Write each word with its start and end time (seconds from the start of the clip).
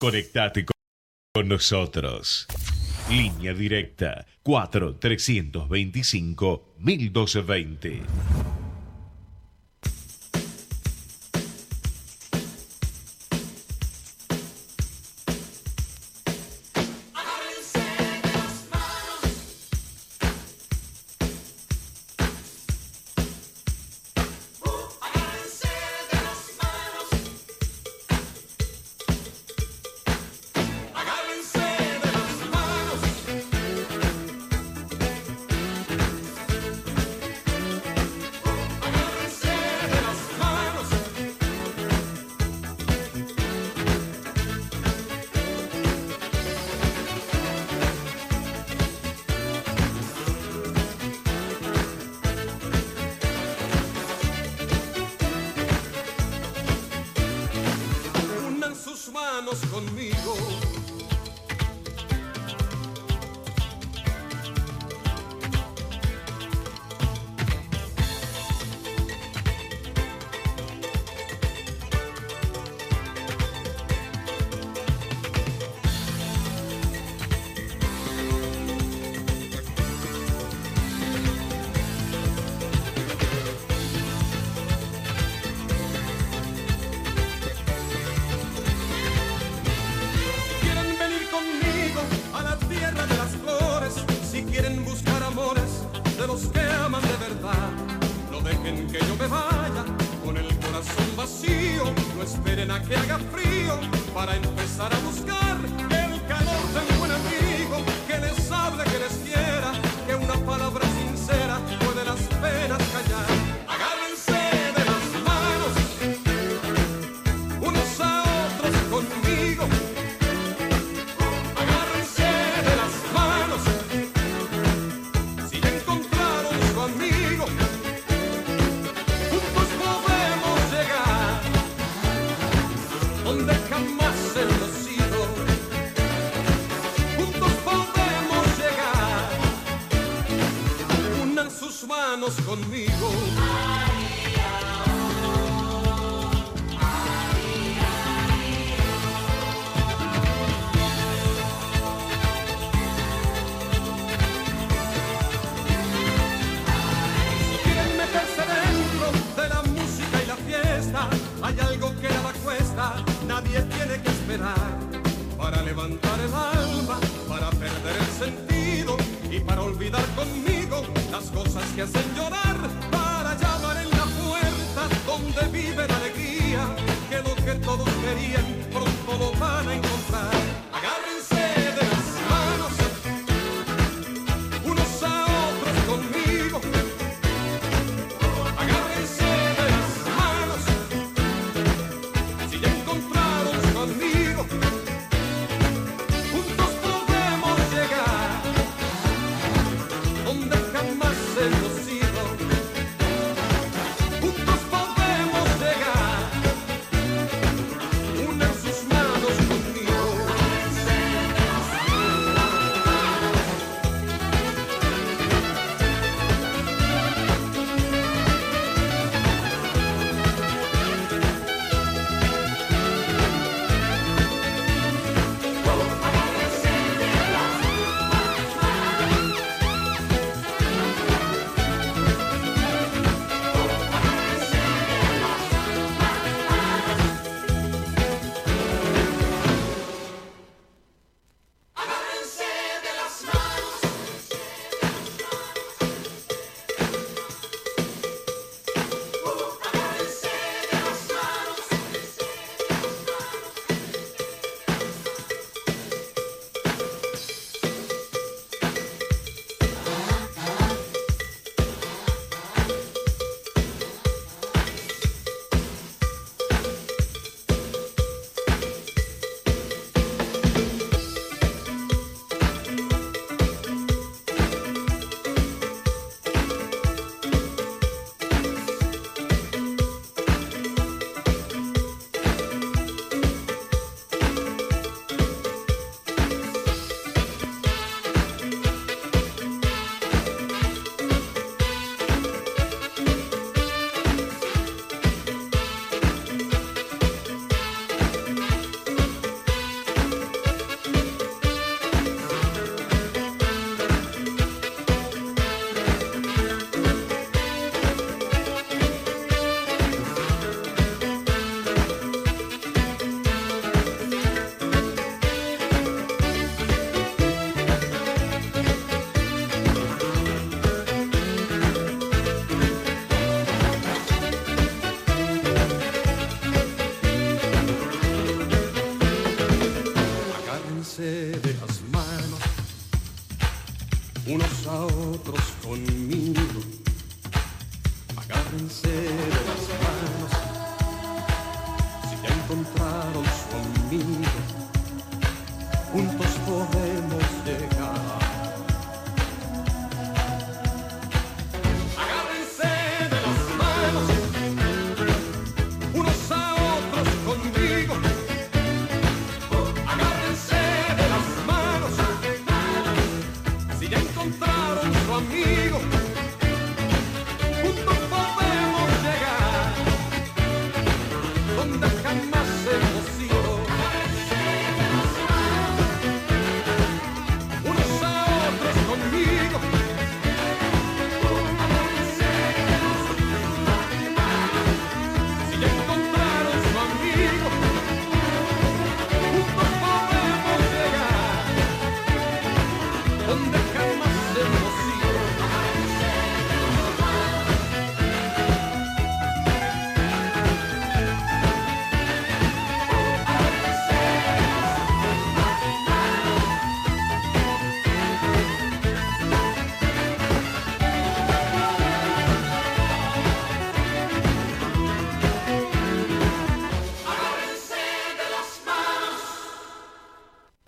Conectate 0.00 0.64
con 1.34 1.48
nosotros. 1.48 2.46
Línea 3.10 3.52
directa 3.52 4.24
4 4.44 4.94
325 4.94 6.74
1220. 6.78 8.02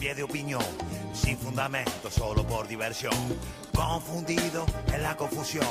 Cambié 0.00 0.14
de 0.14 0.22
opinión, 0.22 0.64
sin 1.12 1.36
fundamento, 1.36 2.10
solo 2.10 2.42
por 2.46 2.66
diversión, 2.66 3.12
confundido 3.74 4.64
en 4.94 5.02
la 5.02 5.14
confusión, 5.14 5.66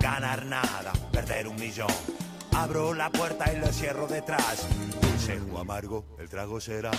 ganar 0.00 0.46
nada, 0.46 0.94
perder 1.12 1.46
un 1.46 1.56
millón. 1.56 1.92
Abro 2.54 2.94
la 2.94 3.10
puerta 3.10 3.52
y 3.52 3.58
lo 3.58 3.66
cierro 3.66 4.06
detrás, 4.06 4.66
dulce 5.02 5.38
o 5.52 5.58
amargo, 5.58 6.06
el 6.18 6.30
trago 6.30 6.58
será. 6.58 6.90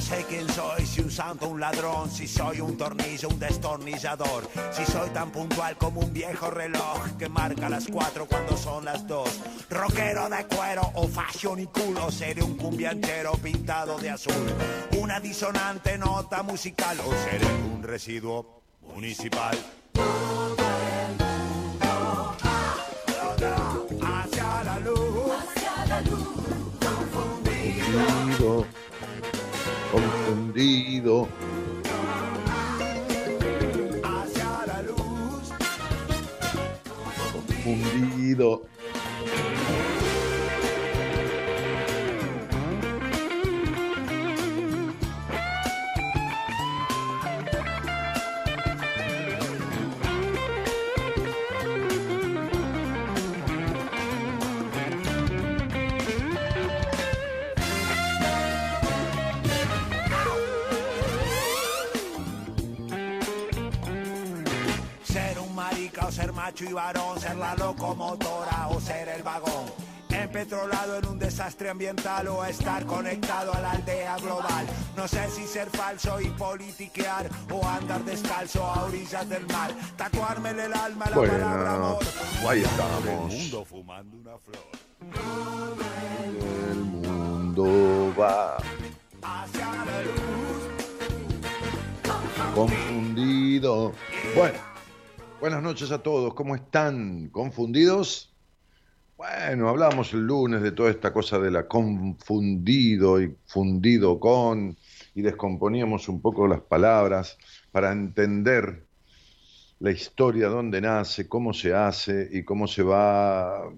No 0.00 0.06
sé 0.06 0.24
quién 0.26 0.48
soy, 0.48 0.86
si 0.86 1.02
un 1.02 1.10
santo 1.10 1.46
un 1.46 1.60
ladrón, 1.60 2.10
si 2.10 2.26
soy 2.26 2.62
un 2.62 2.74
tornillo, 2.78 3.28
un 3.28 3.38
destornillador, 3.38 4.48
si 4.72 4.90
soy 4.90 5.10
tan 5.10 5.30
puntual 5.30 5.76
como 5.76 6.00
un 6.00 6.10
viejo 6.10 6.50
reloj 6.50 7.18
que 7.18 7.28
marca 7.28 7.68
las 7.68 7.86
cuatro 7.86 8.24
cuando 8.24 8.56
son 8.56 8.86
las 8.86 9.06
dos. 9.06 9.28
Rockero 9.68 10.30
de 10.30 10.46
cuero 10.46 10.90
o 10.94 11.06
fashion 11.06 11.60
y 11.60 11.66
culo, 11.66 12.10
seré 12.10 12.42
un 12.42 12.56
cumbianchero 12.56 13.32
pintado 13.32 13.98
de 13.98 14.08
azul, 14.08 14.32
una 14.98 15.20
disonante 15.20 15.98
nota 15.98 16.42
musical 16.42 16.96
o 17.00 17.12
seré 17.28 17.46
un 17.74 17.82
residuo 17.82 18.62
municipal. 18.94 19.58
Hacia 24.02 24.64
la 24.64 24.80
luz, 24.80 25.32
Confundido, 26.80 28.66
confundido. 30.60 31.26
hacia 34.04 34.66
la 34.66 34.82
luz. 34.82 35.52
Macho 66.50 66.64
y 66.64 66.72
varón, 66.72 67.20
ser 67.20 67.36
la 67.36 67.54
locomotora 67.54 68.66
o 68.70 68.80
ser 68.80 69.08
el 69.08 69.22
vagón. 69.22 69.66
Empetrolado 70.08 70.96
en 70.98 71.06
un 71.06 71.18
desastre 71.18 71.70
ambiental 71.70 72.26
o 72.26 72.44
estar 72.44 72.84
conectado 72.86 73.54
a 73.54 73.60
la 73.60 73.70
aldea 73.70 74.16
global. 74.16 74.66
No 74.96 75.06
sé 75.06 75.30
si 75.30 75.46
ser 75.46 75.70
falso 75.70 76.20
y 76.20 76.26
politiquear 76.30 77.30
o 77.52 77.64
andar 77.64 78.04
descalzo 78.04 78.64
a 78.64 78.82
orillas 78.86 79.28
del 79.28 79.46
mar. 79.46 79.70
Tatuarme 79.96 80.50
en 80.50 80.60
el 80.60 80.74
alma 80.74 81.06
la 81.10 81.16
Bueno, 81.16 81.32
palabra 81.34 81.74
amor. 81.74 81.98
ahí 82.48 82.58
El 82.58 82.64
estamos. 82.64 83.32
mundo 83.32 83.64
fumando 83.64 84.16
una 84.16 84.38
flor. 84.38 84.66
El 86.72 86.78
mundo 86.78 88.12
va 88.20 88.56
Hacia 89.22 89.66
la 89.84 90.02
luz. 90.02 90.20
confundido. 92.54 93.92
Bueno, 94.34 94.58
buenas 95.40 95.62
noches 95.62 95.90
a 95.90 96.02
todos. 96.02 96.34
¿Cómo 96.34 96.54
están? 96.54 97.28
¿Confundidos? 97.30 98.30
Bueno, 99.16 99.70
hablamos 99.70 100.12
el 100.12 100.26
lunes 100.26 100.60
de 100.60 100.72
toda 100.72 100.90
esta 100.90 101.12
cosa 101.12 101.38
de 101.38 101.50
la 101.50 101.66
confundido 101.66 103.22
y 103.22 103.34
fundido 103.46 104.20
con, 104.20 104.76
y 105.14 105.22
descomponíamos 105.22 106.08
un 106.08 106.20
poco 106.20 106.46
las 106.46 106.60
palabras 106.60 107.38
para 107.72 107.90
entender 107.90 108.84
la 109.78 109.90
historia, 109.90 110.48
dónde 110.48 110.82
nace, 110.82 111.26
cómo 111.26 111.54
se 111.54 111.72
hace 111.72 112.28
y 112.30 112.42
cómo 112.42 112.66
se 112.66 112.82
va 112.82 113.62
ah, 113.62 113.70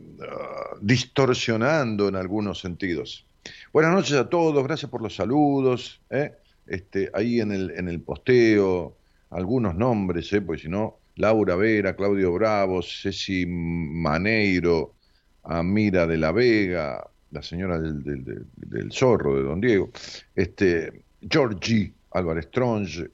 distorsionando 0.81 2.09
en 2.09 2.16
algunos 2.16 2.61
sentidos. 2.61 3.25
Buenas 3.73 3.92
noches 3.92 4.14
a 4.14 4.28
todos, 4.28 4.64
gracias 4.64 4.90
por 4.90 5.00
los 5.00 5.14
saludos. 5.14 6.00
¿eh? 6.11 6.33
Este, 6.66 7.11
ahí 7.14 7.40
en 7.40 7.52
el, 7.52 7.71
en 7.71 7.88
el 7.88 8.00
posteo, 8.00 8.97
algunos 9.31 9.76
nombres, 9.76 10.33
¿eh? 10.33 10.40
pues 10.40 10.62
si 10.62 10.69
no, 10.69 11.01
Laura 11.16 11.57
Vera, 11.57 11.95
Claudio 11.95 12.33
Bravo, 12.33 12.81
Ceci 12.83 13.45
Maneiro, 13.47 14.95
Amira 15.42 16.07
de 16.07 16.16
la 16.16 16.33
Vega, 16.33 17.02
la 17.31 17.42
señora 17.42 17.78
del, 17.78 18.92
zorro 18.92 19.37
de 19.37 19.42
Don 19.42 19.61
Diego, 19.61 19.90
este, 20.35 21.04
Georgie 21.28 21.92
Álvarez 22.12 22.50
Tronge, 22.50 23.11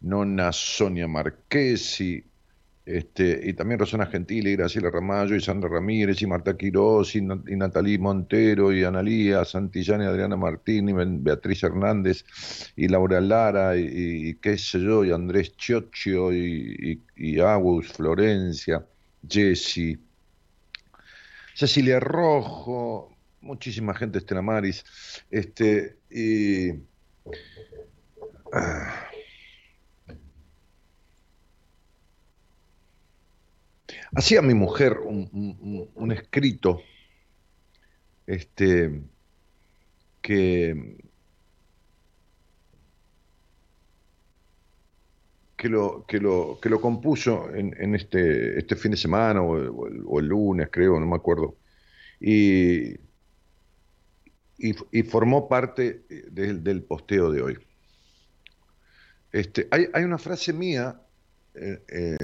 Nona 0.00 0.52
Sonia 0.52 1.06
Marquesi, 1.06 2.22
este, 2.96 3.40
y 3.44 3.52
también 3.52 3.78
Rosana 3.78 4.06
Gentile, 4.06 4.56
Graciela 4.56 4.90
Ramallo, 4.90 5.36
y 5.36 5.40
Sandra 5.40 5.68
Ramírez, 5.68 6.20
y 6.22 6.26
Marta 6.26 6.56
Quirós, 6.56 7.14
y, 7.14 7.22
Natalí 7.22 7.98
Montero, 7.98 8.72
y 8.72 8.82
Analía 8.82 9.44
Santillán, 9.44 10.02
y 10.02 10.06
Adriana 10.06 10.36
Martín, 10.36 10.88
y 10.88 10.92
Beatriz 10.92 11.62
Hernández, 11.62 12.24
y 12.74 12.88
Laura 12.88 13.20
Lara, 13.20 13.76
y, 13.76 14.34
qué 14.42 14.58
sé 14.58 14.80
yo, 14.80 15.04
y 15.04 15.12
Andrés 15.12 15.56
Chiocho, 15.56 16.32
y, 16.32 17.00
y, 17.16 17.40
Agus 17.40 17.92
Florencia, 17.92 18.84
Jessy, 19.28 19.96
Cecilia 21.54 22.00
Rojo, 22.00 23.16
muchísima 23.40 23.94
gente, 23.94 24.18
Estela 24.18 24.42
Maris, 24.42 24.84
este, 25.30 25.96
y... 26.10 26.72
Ah, 28.52 29.09
Hacía 34.14 34.42
mi 34.42 34.54
mujer 34.54 34.98
un, 34.98 36.12
escrito 36.12 36.82
este, 38.26 39.02
que, 40.20 40.96
que, 45.56 45.68
lo, 45.68 46.04
que, 46.06 46.18
lo, 46.18 46.80
compuso 46.80 47.54
en, 47.54 47.94
este, 47.94 48.58
este 48.58 48.74
fin 48.74 48.90
de 48.92 48.96
semana 48.96 49.42
o, 49.42 50.18
el, 50.18 50.26
lunes, 50.26 50.68
creo, 50.72 50.98
no 50.98 51.06
me 51.06 51.16
acuerdo. 51.16 51.56
Y, 52.18 52.94
y, 54.58 55.02
formó 55.04 55.48
parte 55.48 56.04
del 56.30 56.82
posteo 56.82 57.30
de 57.30 57.42
hoy. 57.42 57.58
Este, 59.32 59.68
hay, 59.70 59.86
hay 59.94 60.02
una 60.02 60.18
frase 60.18 60.52
mía 60.52 61.00
eh, 61.54 61.82
eh, 61.88 62.16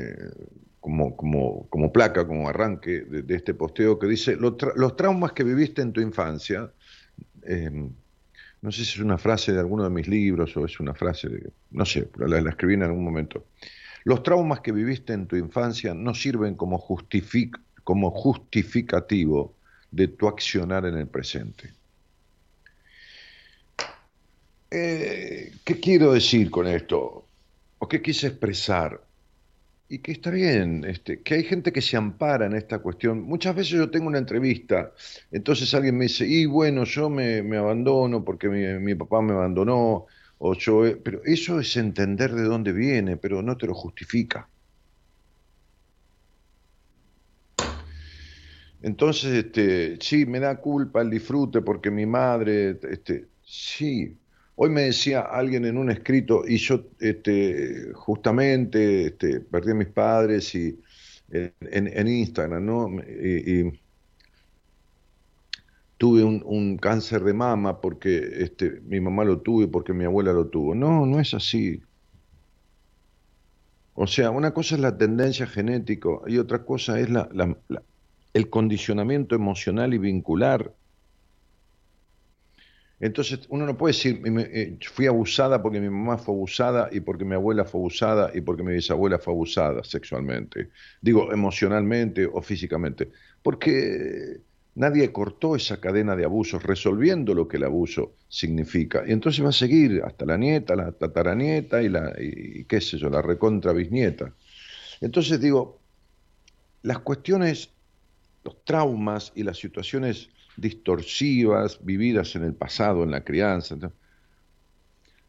como, 0.87 1.17
como, 1.17 1.69
como 1.69 1.93
placa, 1.93 2.25
como 2.29 2.49
arranque 2.49 3.01
de, 3.01 3.35
este 3.35 3.55
posteo 3.55 3.99
que 3.99 4.07
dice, 4.07 4.37
los, 4.37 4.57
traumas 4.97 5.33
que 5.33 5.43
viviste 5.43 5.83
en 5.83 5.93
tu 5.93 6.01
infancia, 6.01 6.71
em, 7.43 7.91
no 8.63 8.71
sé 8.71 8.85
si 8.85 8.93
es 8.93 9.01
una 9.01 9.19
frase 9.19 9.53
de 9.53 9.59
alguno 9.59 9.83
de 9.83 9.91
mis 9.91 10.07
libros 10.07 10.57
o 10.57 10.65
es 10.65 10.79
una 10.79 10.95
frase, 10.95 11.29
de, 11.29 11.51
no 11.73 11.85
sé, 11.85 12.09
la, 12.19 12.39
escribí 12.39 12.75
en 12.75 12.85
algún 12.85 13.03
momento. 13.03 13.47
Los 14.05 14.23
traumas 14.23 14.61
que 14.61 14.71
viviste 14.71 15.13
en 15.13 15.27
tu 15.27 15.35
infancia 15.35 15.93
no 15.93 16.15
sirven 16.15 16.55
como, 16.55 16.79
justific, 16.79 17.59
como 17.83 18.13
justificativo 18.13 19.57
de 19.91 20.07
tu 20.07 20.29
accionar 20.29 20.87
en 20.87 20.99
el 20.99 21.09
presente. 21.09 21.73
Eh, 24.71 25.53
¿Qué 25.65 25.81
quiero 25.81 26.13
decir 26.13 26.49
con 26.49 26.69
esto? 26.69 27.27
¿O 27.81 27.89
qué 27.89 28.01
quise 28.01 28.29
expresar? 28.29 29.06
Y 29.89 29.99
que 30.01 30.13
está 30.13 30.31
bien, 30.31 30.85
este, 30.85 31.23
que 31.23 31.35
hay 31.35 31.45
gente 31.45 31.73
que 31.73 31.81
se 31.83 31.97
ampara 31.97 32.47
en 32.47 32.55
esta 32.55 32.81
cuestión. 32.81 33.23
Muchas 33.23 33.55
veces 33.55 33.71
yo 33.73 33.91
tengo 33.91 34.09
una 34.09 34.19
entrevista, 34.19 34.93
entonces 35.31 35.73
alguien 35.75 35.97
me 35.97 36.05
dice, 36.07 36.27
y 36.27 36.47
bueno, 36.47 36.85
yo 36.85 37.09
me, 37.11 37.39
abandono 37.57 38.25
porque 38.25 38.49
mi, 38.49 38.95
papá 38.97 39.23
me 39.23 39.33
abandonó, 39.33 40.07
o 40.39 40.55
yo, 40.55 40.83
pero 41.03 41.23
eso 41.25 41.61
es 41.61 41.77
entender 41.77 42.33
de 42.35 42.43
dónde 42.45 42.73
viene, 42.73 43.17
pero 43.17 43.43
no 43.43 43.57
te 43.57 43.67
lo 43.67 43.75
justifica. 43.75 44.51
Entonces, 48.81 49.33
este, 49.45 49.99
sí, 50.01 50.27
me 50.27 50.39
da 50.41 50.61
culpa 50.61 51.01
el 51.03 51.11
disfrute 51.11 51.63
porque 51.63 51.91
mi 51.91 52.07
madre, 52.07 52.79
este, 52.91 53.31
sí, 53.43 54.19
Hoy 54.59 54.71
me 54.71 54.83
decía 54.83 55.21
alguien 55.21 55.67
en 55.67 55.77
un 55.77 55.91
escrito, 55.91 56.43
y 56.47 56.57
yo 56.57 56.87
este, 56.99 57.93
justamente 57.93 59.07
este, 59.09 59.41
perdí 59.41 59.73
a 59.73 59.75
mis 59.75 59.89
padres 59.89 60.55
y, 60.55 60.81
en, 61.31 62.09
Instagram, 62.09 62.65
¿no? 62.65 62.89
Y, 63.03 63.79
tuve 65.99 66.25
un, 66.25 66.79
cáncer 66.79 67.23
de 67.23 67.35
mama 67.35 67.81
porque 67.81 68.31
este, 68.39 68.81
mi 68.83 69.01
mamá 69.01 69.25
lo 69.25 69.41
tuvo 69.41 69.63
y 69.63 69.67
porque 69.67 69.93
mi 69.93 70.05
abuela 70.05 70.33
lo 70.33 70.47
tuvo. 70.47 70.75
No, 70.75 71.05
no 71.05 71.21
es 71.21 71.35
así. 71.35 71.83
O 73.95 74.07
sea, 74.07 74.31
una 74.31 74.53
cosa 74.53 74.75
es 74.75 74.81
la 74.81 74.97
tendencia 74.97 75.47
genética 75.47 76.09
y 76.27 76.39
otra 76.39 76.65
cosa 76.65 76.99
es 76.99 77.09
el 78.35 78.51
condicionamiento 78.51 79.35
emocional 79.35 79.93
y 79.95 79.99
vincular 79.99 80.75
entonces 82.99 83.41
uno 83.51 83.67
no 83.67 83.77
puede 83.77 83.93
decir, 83.95 84.23
eh, 84.25 84.79
fui 84.91 85.07
abusada 85.07 85.63
porque 85.63 85.81
mi 85.81 85.91
mamá 85.91 86.17
fue 86.17 86.35
abusada 86.35 86.89
y 86.91 87.01
porque 87.01 87.27
mi 87.27 87.35
abuela 87.35 87.65
fue 87.65 87.81
abusada 87.81 88.31
y 88.35 88.41
porque 88.41 88.63
mi 88.63 88.73
bisabuela 88.73 89.19
fue 89.19 89.35
abusada 89.35 89.85
sexualmente, 89.85 90.71
digo 91.03 91.31
emocionalmente 91.31 92.27
o 92.27 92.41
físicamente, 92.41 93.11
porque 93.43 94.41
nadie 94.77 95.13
cortó 95.13 95.57
esa 95.57 95.79
cadena 95.79 96.17
de 96.17 96.25
abusos 96.25 96.63
resolviendo 96.63 97.35
lo 97.35 97.49
que 97.49 97.59
el 97.59 97.65
abuso 97.65 98.15
significa. 98.29 99.05
Y 99.07 99.13
entonces 99.13 99.45
va 99.45 99.51
a 99.51 99.53
seguir 99.53 100.03
hasta 100.05 100.25
la 100.25 100.39
nieta, 100.39 100.75
la 100.75 100.93
tataranieta 100.93 101.83
y 101.83 101.89
la, 101.89 102.15
y, 102.19 102.65
qué 102.65 102.81
sé 102.81 102.99
yo, 102.99 103.11
la 103.11 103.21
recontra 103.21 103.73
bisnieta. 103.73 104.33
Entonces 105.01 105.41
digo, 105.41 105.81
las 106.83 107.01
cuestiones, 107.01 107.71
los 108.45 108.65
traumas 108.65 109.33
y 109.35 109.43
las 109.43 109.59
situaciones 109.59 110.31
distorsivas 110.57 111.85
vividas 111.85 112.35
en 112.37 112.45
el 112.45 112.55
pasado, 112.55 113.03
en 113.03 113.11
la 113.11 113.25
crianza, 113.25 113.77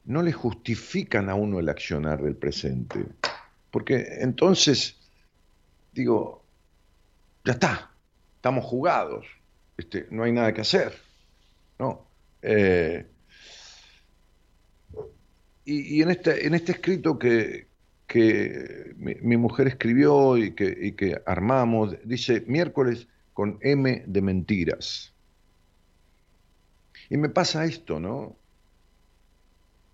no 0.05 0.21
le 0.21 0.31
justifican 0.31 1.29
a 1.29 1.35
uno 1.35 1.59
el 1.59 1.69
accionar 1.69 2.21
del 2.21 2.35
presente. 2.35 3.05
Porque 3.71 4.19
entonces, 4.21 4.97
digo, 5.93 6.43
ya 7.43 7.53
está, 7.53 7.91
estamos 8.35 8.65
jugados, 8.65 9.25
este, 9.77 10.07
no 10.09 10.23
hay 10.23 10.31
nada 10.31 10.53
que 10.53 10.61
hacer. 10.61 10.93
¿no? 11.79 12.07
Eh, 12.41 13.05
y, 15.65 16.01
en, 16.01 16.11
este, 16.11 16.47
en 16.47 16.55
este 16.55 16.71
escrito 16.71 17.19
que, 17.19 17.67
que 18.07 18.93
mi, 18.95 19.35
mujer 19.35 19.67
escribió 19.67 20.37
y 20.37 20.51
que, 20.55 20.77
y 20.81 20.93
que 20.93 21.21
armamos, 21.25 21.97
dice 22.05 22.45
miércoles 22.47 23.07
con 23.33 23.59
M 23.61 24.03
de 24.07 24.21
mentiras. 24.21 25.13
Y 27.09 27.17
me 27.17 27.29
pasa 27.29 27.65
esto, 27.65 27.99
¿no? 27.99 28.35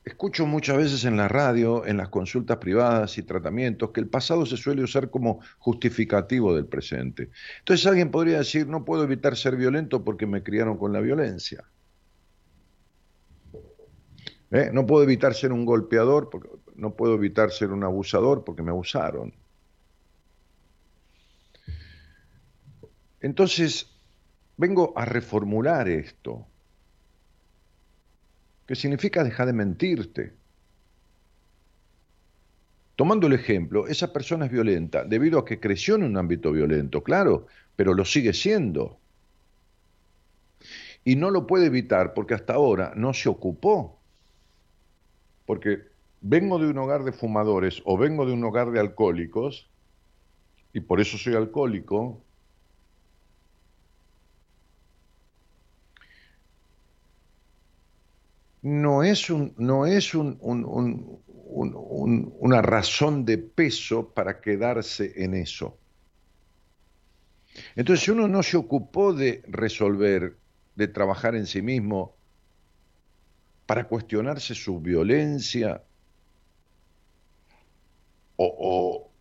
Escucho 0.06 0.46
muchas 0.46 0.78
veces 0.78 1.06
en 1.06 1.16
la 1.16 1.30
radio, 1.30 1.86
en 1.86 1.96
las 1.96 2.10
consultas 2.10 2.58
privadas 2.58 3.18
y 3.18 3.24
tratamientos, 3.24 3.92
que 3.92 4.02
el 4.02 4.08
pasado 4.08 4.46
se 4.46 4.58
suele 4.58 4.84
usar 4.84 5.10
como 5.10 5.40
justificativo 5.60 6.54
del 6.54 6.66
presente. 6.66 7.30
Entonces 7.60 7.88
alguien 7.88 8.12
podría 8.12 8.40
decir, 8.40 8.68
no 8.68 8.84
puedo 8.84 9.04
evitar 9.04 9.38
ser 9.38 9.56
violento 9.56 10.04
porque 10.04 10.26
me 10.26 10.44
criaron 10.44 10.78
con 10.78 10.92
la 10.92 11.00
violencia. 11.00 11.64
¿Eh? 14.52 14.72
No 14.74 14.86
puedo 14.86 15.04
evitar 15.04 15.34
ser 15.34 15.54
un 15.54 15.66
golpeador, 15.66 16.30
porque, 16.30 16.50
no 16.76 16.96
puedo 16.96 17.16
evitar 17.16 17.52
ser 17.52 17.72
un 17.72 17.84
abusador 17.84 18.44
porque 18.44 18.62
me 18.62 18.72
abusaron. 18.72 19.34
Entonces, 23.22 23.90
vengo 24.58 24.92
a 24.98 25.06
reformular 25.06 25.88
esto 25.88 26.46
que 28.68 28.76
significa 28.76 29.24
dejar 29.24 29.48
de 29.48 29.54
mentirte. 29.54 30.34
Tomando 32.96 33.28
el 33.28 33.34
ejemplo, 33.34 33.88
esa 33.88 34.14
persona 34.14 34.46
es 34.46 34.52
violenta 34.52 35.04
debido 35.04 35.40
a 35.40 35.46
que 35.46 35.60
creció 35.60 35.96
en 35.96 36.04
un 36.04 36.18
ámbito 36.18 36.52
violento, 36.52 37.04
claro, 37.04 37.48
pero 37.76 37.94
lo 37.94 38.06
sigue 38.06 38.34
siendo. 38.34 38.98
Y 41.04 41.16
no 41.16 41.32
lo 41.32 41.48
puede 41.48 41.66
evitar 41.66 42.14
porque 42.14 42.36
hasta 42.36 42.54
ahora 42.54 42.94
no 42.96 43.14
se 43.14 43.30
ocupó. 43.30 44.00
Porque 45.46 45.80
vengo 46.22 46.60
de 46.60 46.68
un 46.68 46.78
hogar 46.78 47.04
de 47.04 47.12
fumadores 47.12 47.82
o 47.84 47.98
vengo 47.98 48.26
de 48.26 48.32
un 48.32 48.44
hogar 48.44 48.72
de 48.72 48.80
alcohólicos, 48.80 49.68
y 50.74 50.80
por 50.80 51.02
eso 51.02 51.18
soy 51.18 51.36
alcohólico, 51.36 52.23
no 58.64 59.04
es 59.04 59.30
un, 59.30 59.54
no 59.58 59.86
es 59.86 60.16
un, 60.16 60.38
un- 60.42 60.66
un- 60.66 62.34
una 62.40 62.62
razón 62.62 63.26
de 63.26 63.38
peso 63.38 64.14
para 64.14 64.42
quedarse 64.42 65.14
en 65.24 65.36
eso. 65.36 65.82
Entonces, 67.76 68.04
si 68.06 68.12
uno 68.12 68.28
no 68.28 68.42
se 68.44 68.58
ocupó 68.58 69.14
de 69.14 69.44
resolver, 69.48 70.40
de 70.76 70.88
trabajar 70.88 71.36
en 71.36 71.46
sí 71.46 71.62
mismo, 71.62 72.18
para 73.66 73.88
cuestionarse 73.90 74.56
su 74.56 74.80
violencia 74.80 75.86
o, 78.36 78.46
o- 78.46 79.14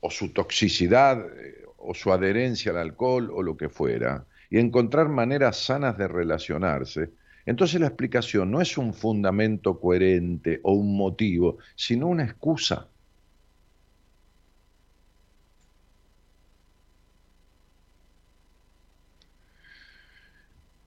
o 0.00 0.10
su 0.10 0.32
toxicidad 0.32 1.18
eh, 1.38 1.64
o 1.78 1.94
su 1.94 2.12
adherencia 2.12 2.72
al 2.72 2.78
alcohol 2.78 3.30
o 3.32 3.42
lo 3.42 3.56
que 3.56 3.68
fuera, 3.70 4.26
y 4.50 4.58
encontrar 4.58 5.08
maneras 5.08 5.58
sanas 5.64 5.98
de 5.98 6.08
relacionarse, 6.08 7.14
entonces 7.46 7.80
la 7.80 7.88
explicación 7.88 8.50
no 8.50 8.60
es 8.60 8.78
un 8.78 8.94
fundamento 8.94 9.80
coherente 9.80 10.60
o 10.62 10.72
un 10.72 10.96
motivo, 10.96 11.58
sino 11.76 12.08
una 12.08 12.24
excusa. 12.24 12.88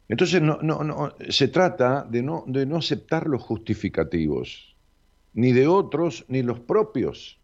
Entonces 0.08 0.42
no, 0.42 0.60
no, 0.62 0.84
no, 0.84 1.16
se 1.30 1.48
trata 1.48 2.04
de 2.04 2.22
no, 2.22 2.44
de 2.48 2.66
no 2.66 2.78
aceptar 2.78 3.28
los 3.28 3.42
justificativos, 3.42 4.76
ni 5.34 5.52
de 5.52 5.68
otros 5.68 6.26
ni 6.28 6.44
los 6.44 6.60
propios. 6.60 7.40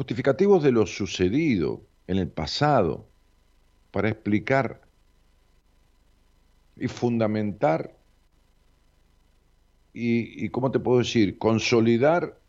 Justificativos 0.00 0.62
de 0.62 0.72
lo 0.72 0.86
sucedido 0.86 1.82
en 2.06 2.16
el 2.16 2.30
pasado 2.30 3.06
para 3.90 4.08
explicar 4.08 4.80
y 6.74 6.88
fundamentar 6.88 7.94
y, 9.92 10.42
y, 10.42 10.48
¿cómo 10.48 10.70
te 10.70 10.78
puedo 10.78 11.00
decir? 11.00 11.36
Consolidar 11.36 12.40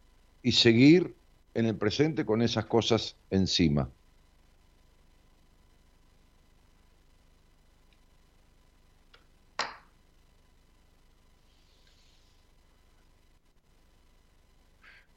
y 0.42 0.54
seguir 0.54 1.14
en 1.54 1.66
el 1.66 1.76
presente 1.76 2.26
con 2.26 2.42
esas 2.42 2.68
cosas 2.68 3.18
encima. 3.30 3.90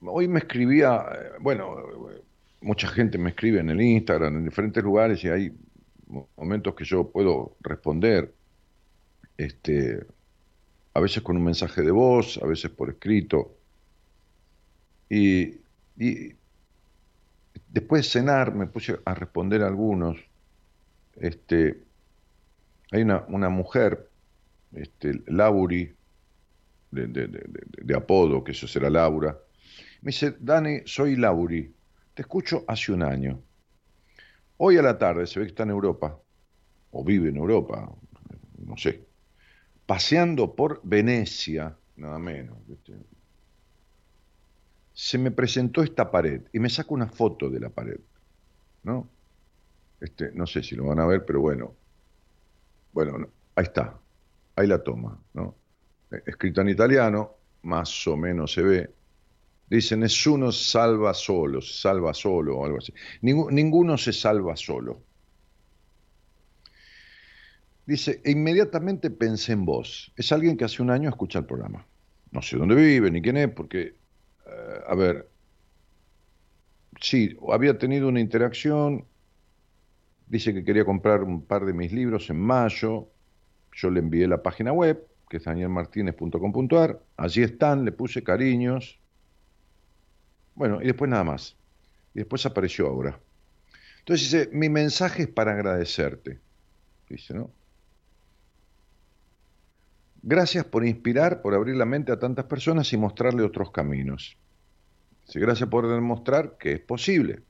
Hoy 0.07 0.29
me 0.29 0.41
escribía, 0.41 1.07
eh, 1.13 1.31
bueno, 1.41 2.04
mucha 2.65 2.89
gente 2.89 3.19
me 3.19 3.31
escribe 3.31 3.61
en 3.61 3.71
el 3.71 3.81
Instagram, 3.81 4.37
en 4.39 4.45
diferentes 4.45 4.83
lugares, 4.83 5.23
y 5.25 5.29
hay 5.29 5.53
mo- 6.07 6.31
momentos 6.37 6.75
que 6.75 6.85
yo 6.85 7.11
puedo 7.13 7.57
responder, 7.61 8.35
este, 9.37 10.07
a 10.95 11.01
veces 11.01 11.23
con 11.23 11.37
un 11.37 11.45
mensaje 11.45 11.83
de 11.83 11.91
voz, 11.93 12.39
a 12.43 12.47
veces 12.47 12.71
por 12.73 12.91
escrito. 12.91 13.59
Y, 15.09 15.63
y 15.97 16.35
después 17.69 18.05
de 18.05 18.11
cenar 18.11 18.55
me 18.55 18.67
puse 18.67 18.99
a 19.05 19.15
responder 19.15 19.63
a 19.63 19.69
algunos. 19.69 20.19
Este, 21.15 21.85
hay 22.93 23.03
una, 23.03 23.25
una 23.29 23.49
mujer, 23.49 24.11
este, 24.73 25.23
Lauri, 25.27 25.97
de- 26.91 27.07
de- 27.09 27.29
de 27.29 27.97
apodo, 27.97 28.45
que 28.45 28.53
eso 28.53 28.67
será 28.69 28.91
Laura, 28.91 29.39
me 30.03 30.11
dice, 30.11 30.37
Dani, 30.41 30.83
soy 30.87 31.17
Lauri, 31.17 31.75
te 32.15 32.23
escucho 32.23 32.65
hace 32.67 32.93
un 32.93 33.03
año. 33.03 33.43
Hoy 34.57 34.79
a 34.79 34.83
la 34.83 34.97
tarde 34.97 35.27
se 35.27 35.41
ve 35.41 35.47
que 35.47 35.51
está 35.51 35.65
en 35.65 35.71
Europa, 35.71 36.19
o 36.93 37.05
vive 37.05 37.29
en 37.29 37.37
Europa, 37.37 37.93
no 38.59 38.77
sé, 38.77 39.05
paseando 39.85 40.55
por 40.55 40.81
Venecia, 40.85 41.77
nada 41.97 42.19
menos. 42.19 42.57
Se 44.93 45.19
me 45.19 45.33
presentó 45.33 45.83
esta 45.83 46.11
pared 46.11 46.43
y 46.53 46.61
me 46.61 46.71
saco 46.71 46.95
una 46.95 47.09
foto 47.09 47.51
de 47.51 47.61
la 47.61 47.69
pared, 47.69 47.99
¿no? 48.85 49.09
Este, 50.01 50.31
no 50.33 50.47
sé 50.47 50.63
si 50.63 50.77
lo 50.77 50.87
van 50.87 51.01
a 51.01 51.07
ver, 51.07 51.25
pero 51.25 51.41
bueno, 51.41 51.75
bueno, 52.93 53.19
no, 53.19 53.29
ahí 53.57 53.65
está, 53.65 53.99
ahí 54.55 54.69
la 54.69 54.83
toma, 54.83 55.19
¿no? 55.33 55.57
Eh, 56.13 56.23
Escrito 56.27 56.61
en 56.61 56.69
italiano, 56.69 57.33
más 57.63 58.07
o 58.07 58.17
menos 58.17 58.53
se 58.53 58.63
ve. 58.63 58.95
Dicen, 59.67 60.01
nessuno 60.01 60.53
salva 60.53 61.13
solo, 61.15 61.61
se 61.61 61.75
salva 61.75 62.15
solo 62.15 62.59
o 62.59 62.65
algo 62.65 62.79
así. 62.79 62.93
Ningú- 63.23 63.51
ninguno 63.51 63.97
se 63.99 64.13
salva 64.13 64.57
solo. 64.57 65.05
Dice, 67.87 68.21
e 68.25 68.31
inmediatamente 68.33 69.11
pensé 69.11 69.53
en 69.53 69.65
vos. 69.67 70.13
Es 70.17 70.33
alguien 70.33 70.57
que 70.57 70.65
hace 70.65 70.83
un 70.83 70.91
año 70.91 71.09
escucha 71.11 71.39
el 71.41 71.47
programa. 71.47 71.87
No 72.31 72.41
sé 72.43 72.57
dónde 72.57 72.75
vive 72.75 73.11
ni 73.11 73.21
quién 73.23 73.37
es, 73.37 73.49
porque, 73.51 73.81
eh, 74.47 74.81
a 74.87 74.95
ver, 74.95 75.31
sí, 77.01 77.37
había 77.53 77.79
tenido 77.79 78.09
una 78.09 78.21
interacción. 78.21 79.09
Dice 80.27 80.53
que 80.55 80.65
quería 80.65 80.85
comprar 80.85 81.23
un 81.23 81.47
par 81.47 81.65
de 81.67 81.73
mis 81.73 81.93
libros 81.93 82.31
en 82.31 82.39
mayo. 82.41 83.13
Yo 83.73 83.91
le 83.91 84.01
envié 84.01 84.27
la 84.29 84.43
página 84.43 84.73
web, 84.73 85.07
que 85.29 85.39
es 85.39 85.45
danielmartinez.com.ar. 85.45 87.05
Allí 87.17 87.43
están, 87.43 87.85
le 87.85 87.93
puse 87.93 88.23
cariños. 88.25 89.01
Bueno, 90.55 90.81
y 90.81 90.87
después 90.87 91.11
nada 91.11 91.25
más. 91.25 91.57
Y 92.15 92.21
después 92.21 92.47
apareció 92.47 92.87
ahora. 92.87 93.19
Entonces 94.01 94.31
dice, 94.31 94.51
mi 94.53 94.69
mensaje 94.69 95.23
es 95.23 95.29
para 95.29 95.53
agradecerte. 95.53 96.39
Dice, 97.09 97.35
¿no? 97.35 97.51
Gracias 100.23 100.65
por 100.65 100.87
inspirar, 100.87 101.43
por 101.43 101.55
abrir 101.55 101.77
la 101.77 101.85
mente 101.85 102.13
a 102.13 102.19
tantas 102.19 102.47
personas 102.47 102.93
y 102.93 102.97
mostrarle 102.97 103.43
otros 103.43 103.71
caminos. 103.71 104.37
Dice, 105.27 105.41
gracias 105.41 105.69
por 105.69 105.89
demostrar 105.89 106.57
que 106.59 106.73
es 106.73 106.81
posible. 106.81 107.43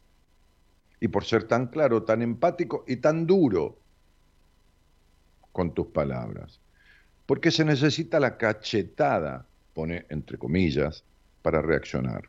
Y 1.00 1.08
por 1.08 1.24
ser 1.24 1.44
tan 1.44 1.68
claro, 1.68 2.02
tan 2.04 2.22
empático 2.22 2.84
y 2.88 2.96
tan 2.96 3.26
duro 3.26 3.78
con 5.52 5.74
tus 5.74 5.88
palabras. 5.88 6.60
Porque 7.26 7.50
se 7.50 7.64
necesita 7.64 8.18
la 8.18 8.36
cachetada, 8.36 9.46
pone 9.72 10.06
entre 10.08 10.38
comillas, 10.38 11.04
para 11.42 11.62
reaccionar. 11.62 12.28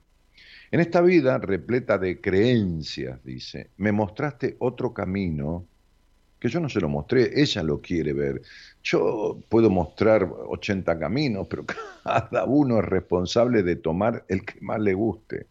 En 0.71 0.79
esta 0.79 1.01
vida 1.01 1.37
repleta 1.37 1.97
de 1.97 2.19
creencias, 2.19 3.23
dice, 3.23 3.69
me 3.77 3.91
mostraste 3.91 4.55
otro 4.59 4.93
camino 4.93 5.65
que 6.39 6.49
yo 6.49 6.59
no 6.59 6.69
se 6.69 6.79
lo 6.79 6.89
mostré, 6.89 7.41
ella 7.41 7.63
lo 7.63 7.81
quiere 7.81 8.13
ver. 8.13 8.41
Yo 8.83 9.39
puedo 9.49 9.69
mostrar 9.69 10.23
80 10.23 10.99
caminos, 10.99 11.47
pero 11.47 11.65
cada 12.03 12.45
uno 12.45 12.79
es 12.79 12.85
responsable 12.85 13.63
de 13.63 13.77
tomar 13.77 14.25
el 14.27 14.45
que 14.45 14.59
más 14.61 14.79
le 14.79 14.93
guste. 14.93 15.47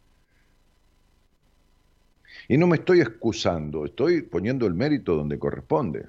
Y 2.49 2.59
no 2.59 2.67
me 2.67 2.77
estoy 2.77 3.01
excusando, 3.01 3.87
estoy 3.87 4.23
poniendo 4.23 4.67
el 4.67 4.75
mérito 4.75 5.17
donde 5.17 5.39
corresponde, 5.39 6.07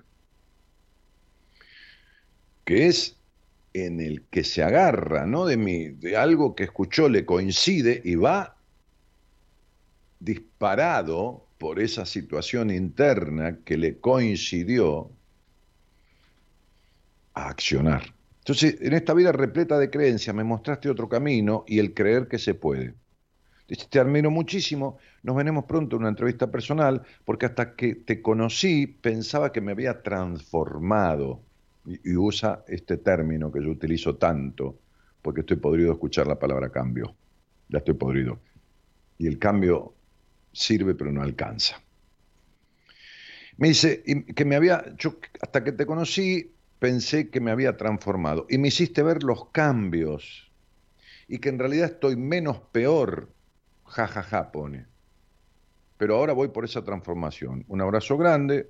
que 2.66 2.88
es 2.88 3.18
en 3.74 4.02
el 4.02 4.24
que 4.24 4.44
se 4.44 4.64
agarra, 4.64 5.26
¿no? 5.26 5.46
De, 5.46 5.58
mi, 5.58 5.90
de 5.90 6.18
algo 6.18 6.56
que 6.56 6.66
escuchó, 6.66 7.08
le 7.10 7.26
coincide 7.26 8.02
y 8.04 8.16
va 8.16 8.55
disparado 10.20 11.46
por 11.58 11.80
esa 11.80 12.06
situación 12.06 12.70
interna 12.70 13.60
que 13.64 13.78
le 13.78 14.00
coincidió 14.00 15.12
a 17.34 17.50
accionar. 17.50 18.14
Entonces, 18.40 18.78
en 18.82 18.94
esta 18.94 19.14
vida 19.14 19.32
repleta 19.32 19.80
de 19.80 19.90
creencias, 19.90 20.36
me 20.36 20.44
mostraste 20.44 20.90
otro 20.90 21.10
camino 21.10 21.64
y 21.68 21.80
el 21.80 21.94
creer 21.94 22.28
que 22.28 22.38
se 22.38 22.54
puede. 22.54 22.94
Te 23.90 24.00
admiro 24.00 24.30
muchísimo, 24.30 25.00
nos 25.24 25.36
veremos 25.36 25.66
pronto 25.66 25.96
en 25.96 26.04
una 26.04 26.10
entrevista 26.10 26.52
personal, 26.52 27.02
porque 27.24 27.48
hasta 27.48 27.76
que 27.76 27.96
te 27.96 28.22
conocí 28.22 28.86
pensaba 28.86 29.52
que 29.52 29.62
me 29.62 29.72
había 29.72 30.04
transformado. 30.04 31.42
Y, 31.88 32.12
y 32.12 32.16
usa 32.16 32.64
este 32.68 32.98
término 32.98 33.52
que 33.52 33.64
yo 33.64 33.70
utilizo 33.70 34.16
tanto, 34.18 34.78
porque 35.22 35.42
estoy 35.42 35.58
podrido 35.58 35.90
de 35.90 35.94
escuchar 35.94 36.28
la 36.28 36.38
palabra 36.38 36.70
cambio. 36.70 37.16
Ya 37.70 37.80
estoy 37.80 37.96
podrido. 37.96 38.40
Y 39.18 39.26
el 39.26 39.40
cambio 39.40 39.95
sirve 40.56 40.96
pero 40.96 41.12
no 41.12 41.22
alcanza. 41.22 41.82
Me 43.58 43.70
dice 43.70 44.04
que 44.04 44.46
me 44.46 44.56
había, 44.56 44.96
yo 44.98 45.18
hasta 45.42 45.64
que 45.64 45.72
te 45.72 45.86
conocí 45.86 46.52
pensé 46.80 47.30
que 47.30 47.40
me 47.40 47.52
había 47.52 47.78
transformado 47.78 48.46
y 48.50 48.58
me 48.58 48.68
hiciste 48.70 49.02
ver 49.02 49.24
los 49.24 49.50
cambios 49.50 50.52
y 51.28 51.40
que 51.40 51.50
en 51.50 51.60
realidad 51.60 51.92
estoy 51.92 52.16
menos 52.16 52.60
peor, 52.72 53.30
jajaja 53.86 54.24
ja, 54.24 54.44
ja, 54.44 54.52
pone. 54.52 54.86
Pero 55.98 56.18
ahora 56.18 56.34
voy 56.34 56.50
por 56.50 56.66
esa 56.66 56.84
transformación. 56.84 57.64
Un 57.68 57.82
abrazo 57.82 58.18
grande. 58.18 58.70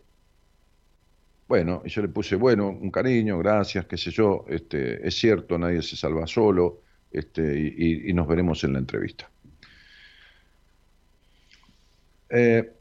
Bueno, 1.47 1.81
y 1.83 1.89
yo 1.89 2.01
le 2.01 2.07
puse, 2.07 2.35
bueno, 2.35 2.69
un 2.69 2.91
cariño, 2.91 3.37
gracias, 3.39 3.85
qué 3.85 3.97
sé 3.97 4.11
yo, 4.11 4.45
este, 4.47 5.07
es 5.07 5.15
cierto, 5.15 5.57
nadie 5.59 5.81
se 5.81 5.95
salva 5.95 6.25
solo, 6.25 6.81
este, 7.11 7.75
y 7.77 8.11
nos 8.13 8.27
veremos 8.27 8.63
en 8.63 8.73
la 8.73 8.79
entrevista. 8.79 9.29
Eh, 12.29 12.71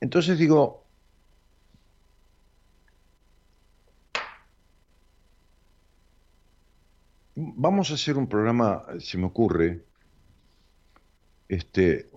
Entonces 0.00 0.38
digo, 0.38 0.84
vamos 7.36 7.90
a 7.90 7.94
hacer 7.94 8.16
un 8.16 8.28
programa, 8.28 8.84
se 9.00 9.18
me 9.18 9.26
ocurre, 9.26 9.84
este, 11.48 12.10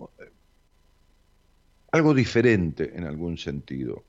algo 1.91 2.13
diferente 2.13 2.95
en 2.95 3.05
algún 3.05 3.37
sentido. 3.37 4.03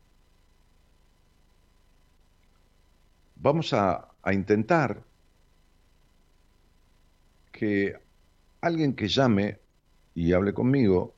Vamos 3.37 3.73
a 3.73 4.09
intentar 4.33 5.03
que 7.53 7.95
alguien 8.61 8.95
que 8.95 9.09
llame 9.09 9.59
y 10.15 10.33
hable 10.33 10.55
conmigo 10.55 11.18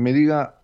me 0.00 0.12
diga 0.12 0.60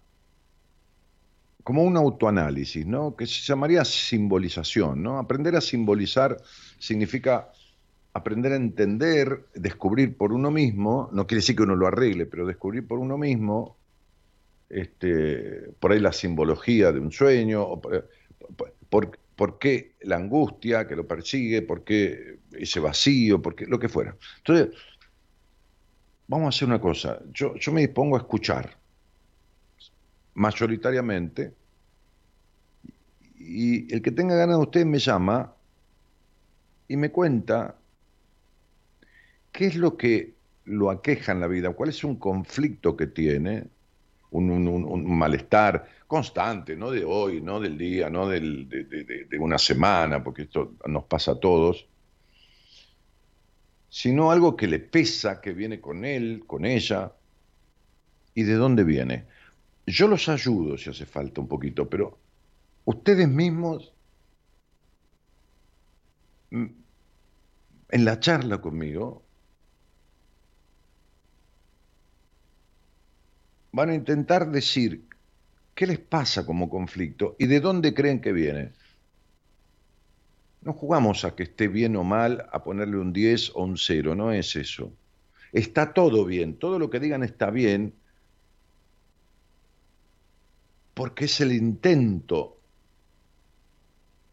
como 1.62 1.82
un 1.82 1.96
autoanálisis, 1.96 2.86
¿no? 2.86 3.16
Que 3.16 3.26
se 3.26 3.40
llamaría 3.40 3.84
simbolización, 3.84 5.02
¿no? 5.02 5.18
Aprender 5.18 5.56
a 5.56 5.60
simbolizar 5.60 6.36
significa 6.78 7.50
aprender 8.16 8.52
a 8.52 8.56
entender, 8.56 9.46
descubrir 9.54 10.16
por 10.16 10.32
uno 10.32 10.50
mismo, 10.50 11.10
no 11.12 11.26
quiere 11.26 11.40
decir 11.40 11.54
que 11.54 11.64
uno 11.64 11.76
lo 11.76 11.86
arregle, 11.86 12.24
pero 12.24 12.46
descubrir 12.46 12.86
por 12.86 12.98
uno 12.98 13.18
mismo, 13.18 13.76
este, 14.70 15.72
por 15.78 15.92
ahí 15.92 16.00
la 16.00 16.12
simbología 16.12 16.92
de 16.92 17.00
un 17.00 17.12
sueño, 17.12 17.62
o 17.62 17.80
por, 18.88 19.18
por, 19.36 19.58
qué 19.58 19.96
la 20.00 20.16
angustia 20.16 20.86
que 20.86 20.96
lo 20.96 21.06
persigue, 21.06 21.60
por 21.60 21.84
qué 21.84 22.38
ese 22.52 22.80
vacío, 22.80 23.42
por 23.42 23.54
qué, 23.54 23.66
lo 23.66 23.78
que 23.78 23.90
fuera. 23.90 24.16
Entonces, 24.38 24.68
vamos 26.26 26.46
a 26.46 26.48
hacer 26.50 26.68
una 26.68 26.80
cosa, 26.80 27.20
yo, 27.32 27.54
yo 27.56 27.70
me 27.72 27.82
dispongo 27.82 28.16
a 28.16 28.20
escuchar, 28.20 28.78
mayoritariamente, 30.36 31.54
y 33.38 33.92
el 33.92 34.02
que 34.02 34.10
tenga 34.10 34.36
ganas 34.36 34.56
de 34.56 34.62
usted 34.62 34.86
me 34.86 34.98
llama 34.98 35.54
y 36.88 36.96
me 36.96 37.10
cuenta 37.10 37.76
qué 39.50 39.66
es 39.66 39.76
lo 39.76 39.96
que 39.96 40.34
lo 40.64 40.90
aqueja 40.90 41.32
en 41.32 41.40
la 41.40 41.46
vida, 41.46 41.72
cuál 41.72 41.88
es 41.88 42.04
un 42.04 42.16
conflicto 42.16 42.96
que 42.96 43.06
tiene, 43.06 43.64
un, 44.30 45.16
malestar 45.16 45.88
constante, 46.06 46.76
no 46.76 46.90
de 46.90 47.04
hoy, 47.04 47.40
no 47.40 47.58
del 47.58 47.78
día, 47.78 48.10
no 48.10 48.28
del, 48.28 48.68
de, 48.68 49.38
una 49.38 49.58
semana, 49.58 50.22
porque 50.22 50.42
esto 50.42 50.74
nos 50.86 51.04
pasa 51.04 51.32
a 51.32 51.40
todos, 51.40 51.86
sino 53.88 54.30
algo 54.30 54.56
que 54.56 54.66
le 54.66 54.80
pesa, 54.80 55.40
que 55.40 55.52
viene 55.52 55.80
con 55.80 56.04
él, 56.04 56.44
con 56.46 56.66
ella, 56.66 57.12
y 58.34 58.42
de 58.42 58.54
dónde 58.54 58.84
viene. 58.84 59.24
Yo 59.86 60.08
los 60.08 60.28
ayudo 60.28 60.76
si 60.76 60.90
hace 60.90 61.06
falta 61.06 61.40
un 61.40 61.48
poquito, 61.48 61.88
pero 61.88 62.18
ustedes 62.84 63.28
mismos, 63.28 63.94
mm, 66.50 66.66
en 67.90 68.04
la 68.04 68.18
charla 68.20 68.60
conmigo, 68.60 69.22
van 73.72 73.90
a 73.90 73.94
intentar 73.94 74.50
decir 74.50 75.06
qué 75.74 75.86
les 75.86 75.98
pasa 76.00 76.46
como 76.46 76.68
conflicto 76.68 77.36
y 77.38 77.46
de 77.46 77.60
dónde 77.60 77.94
creen 77.94 78.20
que 78.20 78.32
viene. 78.32 78.72
No 80.62 80.72
jugamos 80.72 81.24
a 81.24 81.34
que 81.36 81.44
esté 81.44 81.68
bien 81.68 81.94
o 81.96 82.02
mal, 82.04 82.48
a 82.52 82.64
ponerle 82.64 82.98
un 82.98 83.12
10 83.12 83.52
o 83.54 83.62
un 83.62 83.76
0, 83.76 84.14
no 84.16 84.32
es 84.32 84.56
eso. 84.56 84.98
Está 85.52 85.92
todo 85.94 86.24
bien, 86.24 86.58
todo 86.58 86.78
lo 86.78 86.90
que 86.90 87.00
digan 87.00 87.22
está 87.22 87.50
bien, 87.50 87.94
porque 90.96 91.26
es 91.26 91.42
el 91.42 91.52
intento 91.52 92.56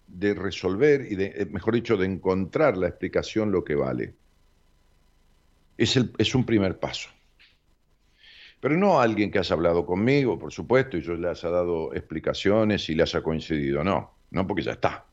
de 0.07 0.33
resolver 0.33 1.05
y, 1.11 1.15
de, 1.15 1.25
eh, 1.35 1.45
mejor 1.51 1.73
dicho, 1.73 1.97
de 1.97 2.05
encontrar 2.05 2.77
la 2.77 2.87
explicación 2.87 3.51
lo 3.51 3.65
que 3.65 3.75
vale. 3.75 4.13
Es, 5.77 5.97
el, 5.97 6.13
es 6.17 6.33
un 6.33 6.45
primer 6.45 6.79
paso. 6.79 7.09
Pero 8.61 8.77
no 8.77 9.01
alguien 9.01 9.29
que 9.29 9.39
haya 9.39 9.53
hablado 9.53 9.85
conmigo, 9.85 10.39
por 10.39 10.53
supuesto, 10.53 10.95
y 10.95 11.01
yo 11.01 11.15
le 11.15 11.27
haya 11.27 11.49
dado 11.49 11.93
explicaciones 11.93 12.89
y 12.89 12.95
le 12.95 13.03
haya 13.03 13.21
coincidido, 13.21 13.83
no, 13.83 14.11
no 14.31 14.47
porque 14.47 14.63
ya 14.63 14.71
está. 14.71 15.03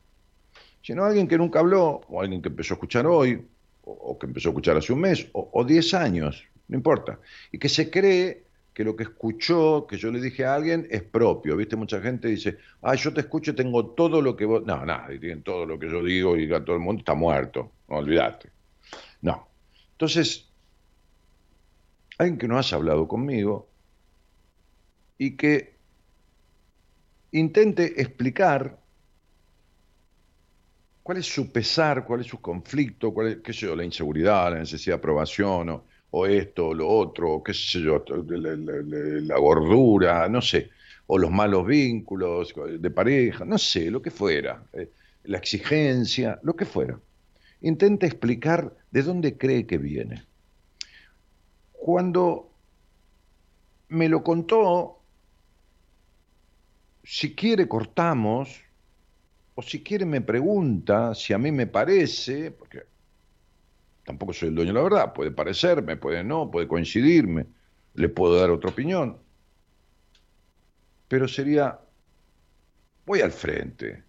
Sino 0.81 1.03
alguien 1.03 1.27
que 1.27 1.37
nunca 1.37 1.59
habló, 1.59 1.99
o 2.07 2.21
alguien 2.21 2.41
que 2.41 2.47
empezó 2.47 2.75
a 2.75 2.75
escuchar 2.75 3.05
hoy, 3.07 3.45
o, 3.81 4.17
que 4.17 4.25
empezó 4.25 4.47
a 4.47 4.51
escuchar 4.51 4.77
hace 4.77 4.93
un 4.93 5.01
mes, 5.01 5.27
o, 5.33 5.65
diez 5.65 5.93
años, 5.93 6.45
no 6.69 6.77
importa. 6.77 7.19
Y 7.51 7.57
que 7.59 7.67
se 7.67 7.91
cree 7.91 8.45
que 8.73 8.83
lo 8.83 8.95
que 8.95 9.03
escuchó, 9.03 9.85
que 9.87 9.97
yo 9.97 10.11
le 10.11 10.21
dije 10.21 10.45
a 10.45 10.55
alguien, 10.55 10.87
es 10.89 11.03
propio. 11.03 11.57
¿Viste? 11.57 11.75
Mucha 11.75 12.01
gente 12.01 12.29
dice, 12.29 12.57
ah, 12.81 12.95
yo 12.95 13.13
te 13.13 13.21
escucho 13.21 13.53
tengo 13.53 13.87
todo 13.87 14.21
lo 14.21 14.35
que 14.35 14.45
vos. 14.45 14.65
No, 14.65 14.85
nadie 14.85 15.19
tiene 15.19 15.41
todo 15.41 15.65
lo 15.65 15.77
que 15.77 15.89
yo 15.89 16.03
digo 16.03 16.37
y 16.37 16.47
todo 16.47 16.73
el 16.75 16.79
mundo 16.79 16.99
está 16.99 17.13
muerto. 17.13 17.71
No 17.89 17.97
olvidate. 17.97 18.49
No. 19.21 19.47
Entonces, 19.91 20.49
alguien 22.17 22.37
que 22.37 22.47
no 22.47 22.57
haya 22.57 22.77
hablado 22.77 23.07
conmigo 23.07 23.67
y 25.17 25.35
que 25.35 25.75
intente 27.31 28.01
explicar 28.01 28.79
cuál 31.03 31.17
es 31.17 31.25
su 31.25 31.51
pesar, 31.51 32.05
cuál 32.05 32.21
es 32.21 32.27
su 32.27 32.39
conflicto, 32.39 33.13
cuál 33.13 33.27
es, 33.27 33.37
qué 33.37 33.53
sé 33.53 33.65
yo, 33.65 33.75
la 33.75 33.83
inseguridad, 33.83 34.51
la 34.51 34.59
necesidad 34.59 34.95
de 34.95 34.99
aprobación, 34.99 35.69
o, 35.69 35.83
esto, 36.27 36.67
o 36.67 36.73
lo 36.73 36.87
otro, 36.89 37.35
o 37.35 37.43
qué 37.43 37.53
sé 37.53 37.81
yo, 37.81 38.03
la, 38.07 39.37
gordura, 39.37 40.27
no 40.27 40.41
sé, 40.41 40.69
o 41.07 41.17
los 41.17 41.31
malos 41.31 41.65
vínculos 41.65 42.53
de 42.79 42.91
pareja, 42.91 43.45
no 43.45 43.57
sé, 43.57 43.89
lo 43.89 44.01
que 44.01 44.11
fuera, 44.11 44.65
eh, 44.73 44.91
la 45.23 45.37
exigencia, 45.37 46.39
lo 46.43 46.55
que 46.55 46.65
fuera. 46.65 46.99
Intente 47.61 48.07
explicar 48.07 48.75
de 48.91 49.03
dónde 49.03 49.37
cree 49.37 49.65
que 49.65 49.77
viene. 49.77 50.25
Cuando 51.71 52.51
me 53.89 54.09
lo 54.09 54.23
contó, 54.23 54.99
si 57.03 57.35
quiere 57.35 57.67
cortamos, 57.67 58.61
o 59.55 59.61
si 59.61 59.83
quiere 59.83 60.05
me 60.05 60.21
pregunta 60.21 61.13
si 61.13 61.33
a 61.33 61.37
mí 61.37 61.51
me 61.51 61.67
parece, 61.67 62.51
porque 62.51 62.90
tampoco 64.05 64.33
soy 64.33 64.49
el 64.49 64.55
dueño 64.55 64.73
de 64.73 64.79
la 64.79 64.83
verdad, 64.83 65.13
puede 65.13 65.31
parecerme, 65.31 65.97
puede 65.97 66.23
no, 66.23 66.49
puede 66.49 66.67
coincidirme, 66.67 67.45
le 67.93 68.09
puedo 68.09 68.39
dar 68.39 68.49
otra 68.49 68.69
opinión, 68.69 69.17
pero 71.07 71.27
sería, 71.27 71.79
voy 73.05 73.21
al 73.21 73.31
frente, 73.31 74.03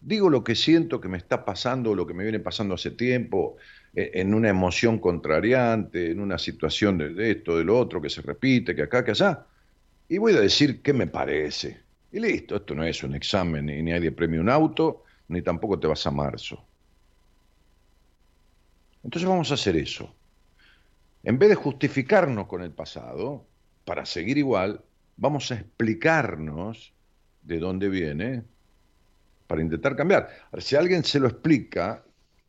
digo 0.00 0.30
lo 0.30 0.42
que 0.42 0.54
siento 0.54 1.00
que 1.00 1.08
me 1.08 1.18
está 1.18 1.44
pasando, 1.44 1.94
lo 1.94 2.06
que 2.06 2.14
me 2.14 2.24
viene 2.24 2.40
pasando 2.40 2.74
hace 2.74 2.90
tiempo, 2.92 3.56
e, 3.94 4.10
en 4.14 4.34
una 4.34 4.48
emoción 4.48 4.98
contrariante, 4.98 6.10
en 6.10 6.20
una 6.20 6.38
situación 6.38 6.98
de 6.98 7.30
esto, 7.30 7.56
de 7.56 7.64
lo 7.64 7.78
otro, 7.78 8.00
que 8.00 8.10
se 8.10 8.22
repite, 8.22 8.74
que 8.74 8.82
acá, 8.82 9.04
que 9.04 9.12
allá, 9.12 9.46
y 10.08 10.18
voy 10.18 10.34
a 10.34 10.40
decir 10.40 10.82
qué 10.82 10.92
me 10.92 11.06
parece. 11.06 11.80
Y 12.12 12.20
listo, 12.20 12.56
esto 12.56 12.74
no 12.74 12.84
es 12.84 13.02
un 13.02 13.14
examen, 13.14 13.66
ni, 13.66 13.92
hay 13.92 14.00
de 14.00 14.12
premio 14.12 14.40
un 14.40 14.48
auto, 14.48 15.02
ni 15.28 15.42
tampoco 15.42 15.78
te 15.78 15.86
vas 15.86 16.06
a 16.06 16.10
marzo. 16.10 16.64
Entonces 19.04 19.28
vamos 19.28 19.50
a 19.50 19.54
hacer 19.54 19.76
eso. 19.76 20.12
En 21.22 21.38
vez 21.38 21.50
de 21.50 21.54
justificarnos 21.54 22.46
con 22.46 22.62
el 22.62 22.72
pasado, 22.72 23.46
para 23.84 24.04
seguir 24.04 24.38
igual, 24.38 24.80
vamos 25.16 25.50
a 25.52 25.56
explicarnos 25.56 26.92
de 27.42 27.58
dónde 27.58 27.88
viene 27.88 28.42
para 29.46 29.62
intentar 29.62 29.94
cambiar. 29.94 30.28
Si 30.58 30.74
alguien 30.74 31.04
se 31.04 31.20
lo 31.20 31.28
explica 31.28 32.02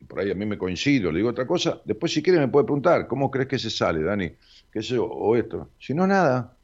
por 0.07 0.19
ahí 0.19 0.31
a 0.31 0.35
mí 0.35 0.45
me 0.45 0.57
coincido, 0.57 1.11
le 1.11 1.17
digo 1.17 1.29
otra 1.29 1.47
cosa, 1.47 1.81
después 1.85 2.13
si 2.13 2.21
quiere 2.21 2.39
me 2.39 2.47
puede 2.47 2.65
preguntar, 2.65 3.07
¿cómo 3.07 3.31
crees 3.31 3.47
que 3.47 3.59
se 3.59 3.69
sale, 3.69 4.01
Dani? 4.01 4.31
¿Qué 4.71 4.81
sé 4.81 4.95
yo? 4.95 5.05
O 5.05 5.35
esto. 5.35 5.69
Si 5.79 5.93
no, 5.93 6.05
nada. 6.05 6.55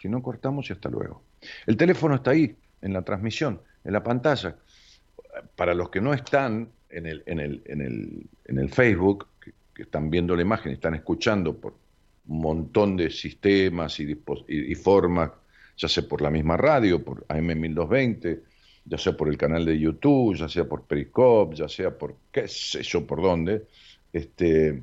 Si 0.00 0.08
no, 0.08 0.22
cortamos 0.22 0.68
y 0.70 0.72
hasta 0.72 0.88
luego. 0.88 1.22
El 1.66 1.76
teléfono 1.76 2.16
está 2.16 2.32
ahí, 2.32 2.56
en 2.82 2.92
la 2.92 3.02
transmisión, 3.02 3.60
en 3.84 3.92
la 3.92 4.02
pantalla. 4.02 4.56
Para 5.56 5.74
los 5.74 5.90
que 5.90 6.00
no 6.00 6.12
están 6.12 6.70
en 6.88 7.06
el, 7.06 7.22
en 7.26 7.38
el, 7.38 7.62
en 7.66 7.80
el, 7.80 8.26
en 8.46 8.58
el 8.58 8.70
Facebook, 8.70 9.28
están 9.82 10.10
viendo 10.10 10.34
la 10.36 10.42
imagen, 10.42 10.72
están 10.72 10.94
escuchando 10.94 11.56
por 11.58 11.74
un 12.26 12.40
montón 12.40 12.96
de 12.96 13.10
sistemas 13.10 13.98
y 14.00 14.74
formas, 14.74 15.30
ya 15.76 15.88
sea 15.88 16.06
por 16.06 16.20
la 16.20 16.30
misma 16.30 16.56
radio, 16.56 17.02
por 17.02 17.26
AM1220, 17.26 18.42
ya 18.84 18.98
sea 18.98 19.16
por 19.16 19.28
el 19.28 19.36
canal 19.36 19.64
de 19.64 19.78
YouTube, 19.78 20.36
ya 20.36 20.48
sea 20.48 20.68
por 20.68 20.84
Periscope, 20.84 21.56
ya 21.56 21.68
sea 21.68 21.96
por 21.96 22.16
qué 22.32 22.48
sé 22.48 22.82
yo 22.82 23.06
por 23.06 23.22
dónde, 23.22 23.66
este, 24.12 24.82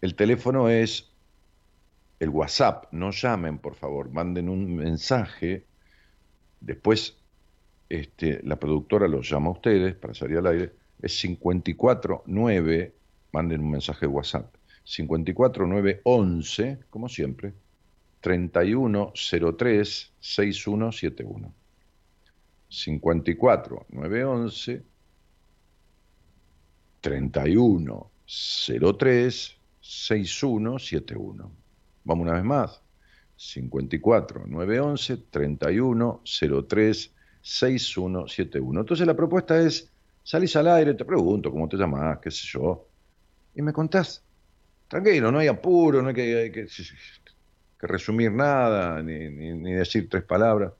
el 0.00 0.14
teléfono 0.14 0.68
es 0.68 1.10
el 2.20 2.28
WhatsApp, 2.28 2.92
no 2.92 3.10
llamen 3.10 3.58
por 3.58 3.74
favor, 3.74 4.10
manden 4.10 4.48
un 4.48 4.76
mensaje, 4.76 5.64
después 6.60 7.16
este, 7.88 8.40
la 8.44 8.56
productora 8.56 9.08
los 9.08 9.28
llama 9.28 9.48
a 9.48 9.52
ustedes 9.52 9.94
para 9.94 10.14
salir 10.14 10.38
al 10.38 10.46
aire, 10.46 10.72
es 11.02 11.18
549, 11.20 12.94
manden 13.32 13.60
un 13.60 13.70
mensaje 13.70 14.06
de 14.06 14.12
WhatsApp, 14.12 14.54
54911, 14.84 16.78
como 16.90 17.08
siempre, 17.08 17.54
3103 18.20 20.12
6171. 20.20 21.54
54 22.68 23.86
911 23.88 24.82
3103 27.00 29.60
6171. 29.80 31.50
Vamos 32.04 32.22
una 32.22 32.34
vez 32.34 32.44
más. 32.44 32.82
54 33.36 34.44
911 34.46 35.16
3103 35.30 37.14
6171. 37.42 38.80
Entonces 38.80 39.06
la 39.06 39.16
propuesta 39.16 39.60
es, 39.60 39.90
salís 40.22 40.54
al 40.56 40.68
aire, 40.68 40.94
te 40.94 41.04
pregunto 41.04 41.50
cómo 41.50 41.68
te 41.68 41.76
llamas, 41.76 42.18
qué 42.18 42.30
sé 42.30 42.46
yo, 42.46 42.89
y 43.60 43.62
me 43.62 43.72
contás. 43.72 44.24
Tranquilo, 44.88 45.30
no 45.30 45.38
hay 45.38 45.46
apuro, 45.46 46.02
no 46.02 46.08
hay 46.08 46.14
que, 46.14 46.50
que, 46.52 47.86
resumir 47.86 48.32
nada, 48.32 49.02
ni, 49.02 49.30
ni, 49.30 49.72
decir 49.72 50.08
tres 50.08 50.24
palabras. 50.24 50.72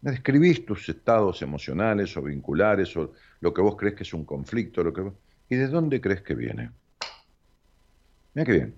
Me 0.00 0.12
describís 0.12 0.64
tus 0.64 0.88
estados 0.88 1.42
emocionales 1.42 2.16
o 2.16 2.22
vinculares 2.22 2.96
o 2.96 3.12
lo 3.40 3.52
que 3.52 3.60
vos 3.60 3.76
crees 3.76 3.96
que 3.96 4.04
es 4.04 4.14
un 4.14 4.24
conflicto, 4.24 4.84
lo 4.84 4.92
que 4.92 5.10
¿y 5.48 5.56
de 5.56 5.66
dónde 5.66 6.00
crees 6.00 6.22
que 6.22 6.34
viene? 6.34 6.70
Mira 8.34 8.46
qué 8.46 8.52
bien. 8.52 8.74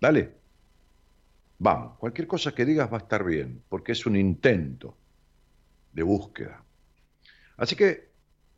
Dale. 0.00 0.34
Vamos, 1.60 1.96
cualquier 1.98 2.28
cosa 2.28 2.52
que 2.52 2.64
digas 2.64 2.92
va 2.92 2.98
a 2.98 3.00
estar 3.00 3.24
bien, 3.24 3.62
porque 3.68 3.92
es 3.92 4.04
un 4.04 4.16
intento 4.16 4.96
de 5.92 6.02
búsqueda. 6.02 6.62
Así 7.56 7.74
que 7.74 8.10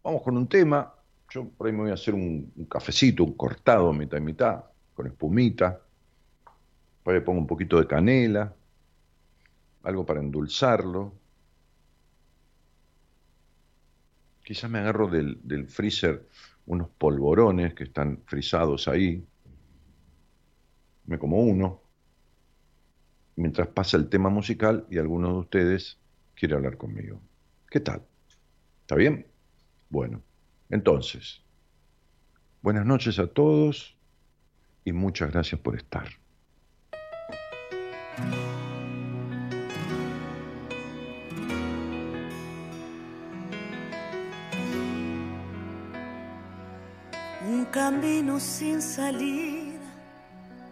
vamos 0.03 0.23
con 0.23 0.37
un 0.37 0.49
tema. 0.49 0.95
Yo 1.31 1.49
por 1.49 1.69
ahí 1.69 1.73
me 1.73 1.83
voy 1.83 1.91
a 1.93 1.95
hacer 1.95 2.13
un, 2.13 2.53
cafecito, 2.69 3.23
un 3.23 3.35
cortado 3.35 3.93
mitad 3.93 4.19
y 4.19 4.21
mitad, 4.21 4.65
con 4.95 5.07
espumita. 5.07 5.81
Por 7.05 7.15
ahí 7.15 7.21
pongo 7.21 7.39
un 7.39 7.47
poquito 7.47 7.79
de 7.79 7.87
canela, 7.87 8.53
algo 9.85 10.05
para 10.05 10.21
endulzarlo. 10.21 11.15
Quizás 14.43 14.69
me 14.69 14.81
agarro 14.81 15.07
del, 15.07 15.41
del 15.45 15.69
freezer 15.69 16.29
unos 16.67 16.89
polvorones 16.89 17.75
que 17.75 17.85
están 17.85 18.23
frisados 18.27 18.89
ahí. 18.89 19.25
Me 21.05 21.19
como 21.19 21.41
uno, 21.41 21.81
mientras 23.37 23.69
pasa 23.69 23.97
el 23.97 24.09
tema 24.09 24.31
musical 24.31 24.87
y 24.91 24.99
alguno 24.99 25.33
de 25.33 25.39
ustedes 25.39 25.99
quiere 26.35 26.57
hablar 26.57 26.77
conmigo. 26.77 27.21
¿Qué 27.71 27.79
tal? 27.79 28.03
¿Está 28.83 28.97
bien? 28.97 29.27
Bueno, 29.89 30.23
entonces, 30.71 31.43
buenas 32.63 32.87
noches 32.87 33.19
a 33.19 33.27
todos 33.27 33.97
y 34.85 34.93
muchas 34.93 35.33
gracias 35.33 35.61
por 35.61 35.77
estar. 35.77 36.09
Un 47.47 47.65
camino 47.67 48.39
sin 48.39 48.81
salida, 48.81 49.81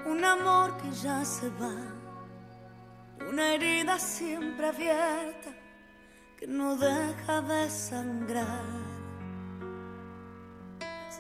un 0.07 0.25
amor 0.25 0.77
que 0.79 0.91
ya 0.93 1.25
se 1.25 1.49
va 1.51 1.99
una 3.29 3.55
herida 3.55 3.99
siempre 3.99 4.67
abierta 4.67 5.51
que 6.39 6.47
no 6.47 6.77
deja 6.77 7.43
de 7.43 7.69
sangrar. 7.69 8.88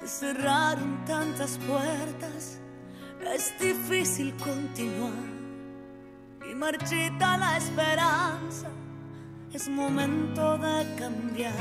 Se 0.00 0.08
cerraron 0.08 1.04
tantas 1.04 1.58
puertas, 1.58 2.60
es 3.34 3.54
difícil 3.58 4.34
continuar 4.36 5.12
y 6.50 6.54
marchita 6.54 7.36
la 7.36 7.56
esperanza, 7.56 8.68
es 9.52 9.68
momento 9.68 10.56
de 10.58 10.94
cambiar. 10.96 11.52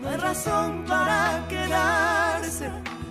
No 0.00 0.08
hay 0.08 0.16
razón 0.16 0.84
para 0.86 1.46
quedarse, 1.48 2.70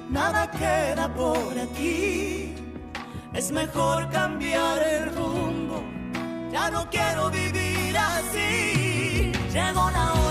nada 0.10 0.50
queda 0.52 1.14
por 1.14 1.58
aquí 1.58 2.54
es 3.34 3.52
mejor 3.52 4.10
cambiar 4.10 4.82
el 4.84 5.16
rumbo. 5.16 5.84
Ya 6.52 6.70
no 6.70 6.88
quiero 6.90 7.32
vivir 7.32 7.98
así. 7.98 9.32
Llegó 9.52 9.90
la 9.92 10.14
hora 10.14 10.23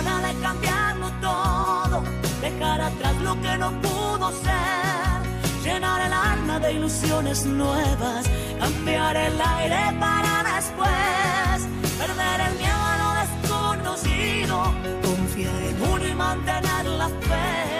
atrás 2.82 3.16
lo 3.22 3.40
que 3.40 3.56
no 3.58 3.70
pudo 3.80 4.30
ser, 4.32 5.20
llenar 5.64 6.00
el 6.06 6.12
alma 6.12 6.58
de 6.60 6.72
ilusiones 6.72 7.46
nuevas, 7.46 8.26
cambiar 8.58 9.16
el 9.16 9.40
aire 9.40 9.98
para 9.98 10.42
después, 10.54 11.58
perder 11.98 12.40
el 12.48 12.54
miedo 12.58 12.82
a 12.92 12.96
lo 13.02 13.10
desconocido, 13.22 14.56
confiar 15.02 15.62
en 15.62 15.82
uno 15.82 16.08
y 16.08 16.14
mantener 16.14 16.84
la 16.86 17.08
fe. 17.08 17.72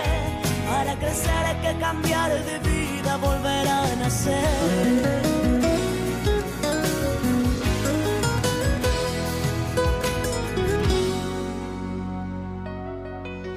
Para 0.71 0.95
crecer 0.97 1.45
hay 1.47 1.57
que 1.57 1.81
cambiar 1.81 2.31
de 2.31 2.59
vida, 2.61 3.17
volver 3.17 3.69
a 3.69 3.97
nacer. 3.97 5.23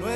No 0.00 0.08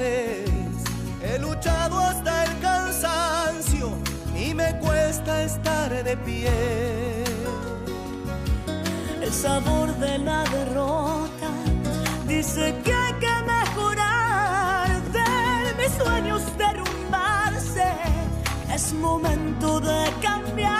he 0.00 1.38
luchado 1.38 2.00
hasta 2.00 2.44
el 2.44 2.58
cansancio 2.60 3.92
y 4.36 4.52
me 4.52 4.76
cuesta 4.80 5.42
estar 5.42 5.90
de 6.02 6.16
pie. 6.16 7.24
El 9.22 9.32
sabor 9.32 9.94
de 9.96 10.18
la 10.18 10.42
derrota 10.44 11.50
dice 12.26 12.74
que 12.84 12.92
hay 12.92 13.12
que 13.14 13.34
mejorar, 13.46 15.02
de 15.12 15.74
mis 15.78 15.92
sueños 15.92 16.42
derrumbarse, 16.58 17.92
es 18.72 18.92
momento 18.94 19.80
de 19.80 20.10
cambiar. 20.20 20.74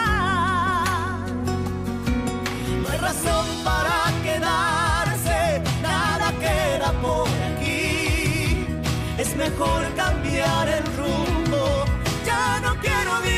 No 2.82 2.88
hay 2.90 2.98
razón 2.98 3.46
para 3.64 4.12
quedarse, 4.22 5.62
nada 5.82 6.32
queda 6.40 6.92
por 7.00 7.28
aquí, 7.28 7.63
es 9.18 9.36
mejor 9.36 9.82
cambiar 9.94 10.68
el 10.68 10.84
rumbo, 10.96 11.84
ya 12.24 12.60
no 12.60 12.74
quiero 12.80 13.20
vivir 13.22 13.33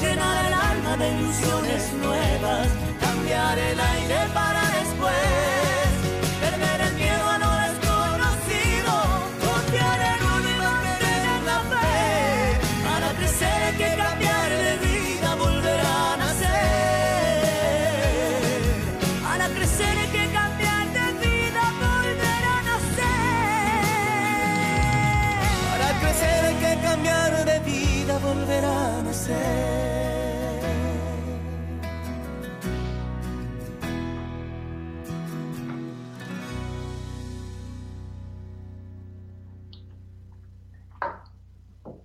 llenar 0.00 0.46
el 0.46 0.54
alma 0.54 0.96
de 0.96 1.08
ilusiones 1.18 1.92
nuevas, 1.94 2.68
cambiar 3.00 3.58
el 3.58 3.80
aire 3.80 4.18
para 4.34 4.59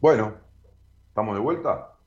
Bueno, 0.05 0.37
¿estamos 1.07 1.33
de 1.33 1.41
vuelta? 1.41 1.97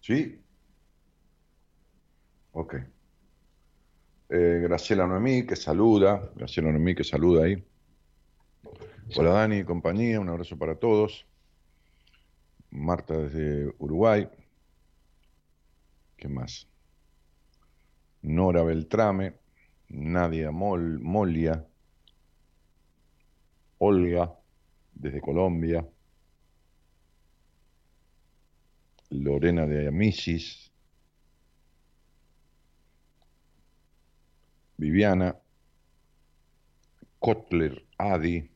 ¿Sí? 0.00 0.42
Ok. 2.52 2.76
Eh, 4.30 4.60
Graciela 4.62 5.06
Noemí, 5.06 5.46
que 5.46 5.54
saluda. 5.54 6.32
Graciela 6.34 6.70
Noemí, 6.70 6.94
que 6.94 7.04
saluda 7.04 7.44
ahí. 7.44 7.62
Hola 9.18 9.32
Dani 9.32 9.58
y 9.58 9.64
compañía, 9.64 10.18
un 10.18 10.30
abrazo 10.30 10.56
para 10.56 10.76
todos. 10.76 11.26
Marta 12.70 13.18
desde 13.18 13.70
Uruguay. 13.76 14.30
¿Qué 16.16 16.26
más? 16.26 16.70
Nora 18.22 18.62
Beltrame, 18.62 19.34
Nadia 19.90 20.50
Mol, 20.50 21.00
Molia, 21.00 21.66
Olga 23.80 24.38
desde 24.92 25.20
Colombia, 25.20 25.86
Lorena 29.10 29.66
de 29.66 29.88
Amisis, 29.88 30.70
Viviana, 34.76 35.36
Kotler 37.18 37.86
Adi, 37.98 38.50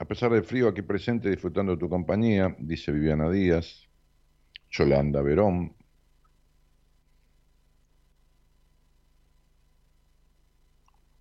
A 0.00 0.04
pesar 0.04 0.30
del 0.30 0.44
frío 0.44 0.68
aquí 0.68 0.82
presente, 0.82 1.28
disfrutando 1.28 1.72
de 1.72 1.78
tu 1.78 1.88
compañía, 1.88 2.54
dice 2.60 2.92
Viviana 2.92 3.28
Díaz, 3.30 3.88
Yolanda 4.70 5.22
Verón. 5.22 5.74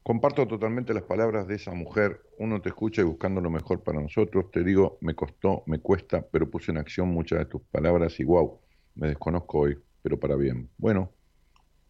Comparto 0.07 0.47
totalmente 0.47 0.93
las 0.93 1.03
palabras 1.03 1.49
de 1.49 1.55
esa 1.55 1.73
mujer. 1.73 2.21
Uno 2.37 2.61
te 2.61 2.69
escucha 2.69 3.01
y 3.01 3.03
buscando 3.03 3.41
lo 3.41 3.49
mejor 3.49 3.83
para 3.83 3.99
nosotros. 3.99 4.49
Te 4.51 4.63
digo, 4.63 4.97
me 5.01 5.13
costó, 5.15 5.63
me 5.65 5.79
cuesta, 5.79 6.25
pero 6.25 6.49
puse 6.49 6.71
en 6.71 6.77
acción 6.77 7.09
muchas 7.09 7.39
de 7.39 7.45
tus 7.47 7.61
palabras 7.63 8.17
y 8.21 8.23
wow, 8.23 8.57
me 8.95 9.09
desconozco 9.09 9.59
hoy, 9.59 9.77
pero 10.01 10.17
para 10.17 10.37
bien. 10.37 10.69
Bueno, 10.77 11.11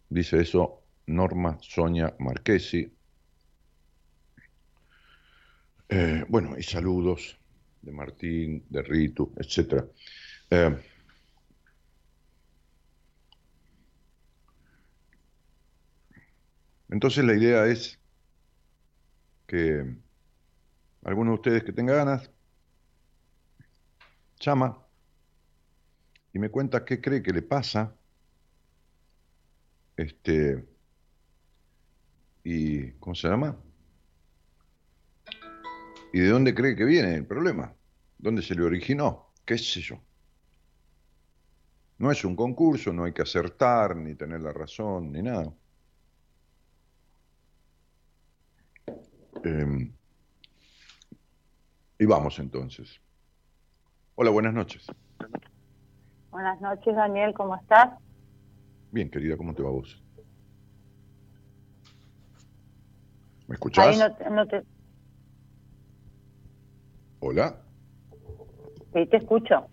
dice 0.10 0.42
eso 0.42 0.82
Norma 1.06 1.60
Sonia 1.62 2.16
Marquesi, 2.18 2.92
eh, 5.88 6.26
bueno, 6.28 6.58
y 6.58 6.64
saludos 6.64 7.40
de 7.84 7.92
Martín, 7.92 8.66
de 8.68 8.82
Ritu, 8.82 9.32
etc. 9.38 9.86
Eh, 10.50 10.76
entonces 16.90 17.24
la 17.24 17.36
idea 17.36 17.68
es 17.68 18.00
que 19.48 19.98
alguno 21.04 21.32
de 21.32 21.36
ustedes 21.36 21.64
que 21.64 21.74
tenga 21.74 21.96
ganas 21.96 22.30
llama 24.40 24.86
y 26.34 26.40
me 26.40 26.50
cuenta 26.50 26.86
qué 26.86 27.02
cree 27.02 27.24
que 27.24 27.34
le 27.34 27.42
pasa. 27.42 27.96
Este 29.96 30.68
y 32.44 32.92
¿cómo 32.94 33.16
se 33.16 33.28
llama? 33.28 33.58
¿Y 36.14 36.20
de 36.20 36.30
dónde 36.30 36.54
cree 36.54 36.76
que 36.76 36.86
viene 36.86 37.16
el 37.16 37.26
problema? 37.26 37.74
¿Dónde 38.18 38.42
se 38.42 38.56
le 38.56 38.64
originó? 38.64 39.34
¿Qué 39.46 39.58
sé 39.58 39.82
yo? 39.82 40.00
No 41.98 42.12
es 42.12 42.24
un 42.24 42.36
concurso, 42.36 42.94
no 42.94 43.06
hay 43.06 43.14
que 43.14 43.24
acertar, 43.24 43.96
ni 43.96 44.16
tener 44.16 44.42
la 44.42 44.54
razón, 44.54 45.12
ni 45.12 45.24
nada. 45.24 45.52
Em, 49.44 49.94
y 52.00 52.06
vamos 52.06 52.40
entonces. 52.40 53.02
Hola, 54.16 54.32
buenas 54.32 54.54
noches. 54.54 54.86
Buenas 56.32 56.60
noches, 56.62 56.96
Daniel, 56.96 57.34
¿cómo 57.34 57.56
estás? 57.56 57.98
Bien, 58.92 59.10
querida, 59.10 59.38
¿cómo 59.38 59.54
te 59.54 59.64
va 59.64 59.70
vos? 59.70 60.04
¿Me 63.48 63.56
escuchás? 63.56 63.88
Ahí 63.88 64.32
no 64.32 64.48
te, 64.48 64.64
Hola. 67.20 67.62
Sí, 68.94 69.06
te 69.08 69.18
escucho. 69.18 69.70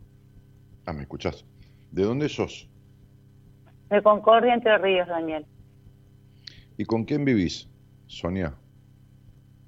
Ah, 0.87 0.93
¿me 0.93 1.03
escuchás? 1.03 1.45
¿De 1.91 2.03
dónde 2.03 2.29
sos? 2.29 2.69
De 3.91 4.03
Concordia, 4.03 4.55
Entre 4.55 4.77
Ríos, 4.79 5.09
Daniel. 5.09 5.47
¿Y 6.77 6.85
con 6.85 7.05
quién 7.05 7.25
vivís, 7.25 7.69
Sonia? 8.07 8.59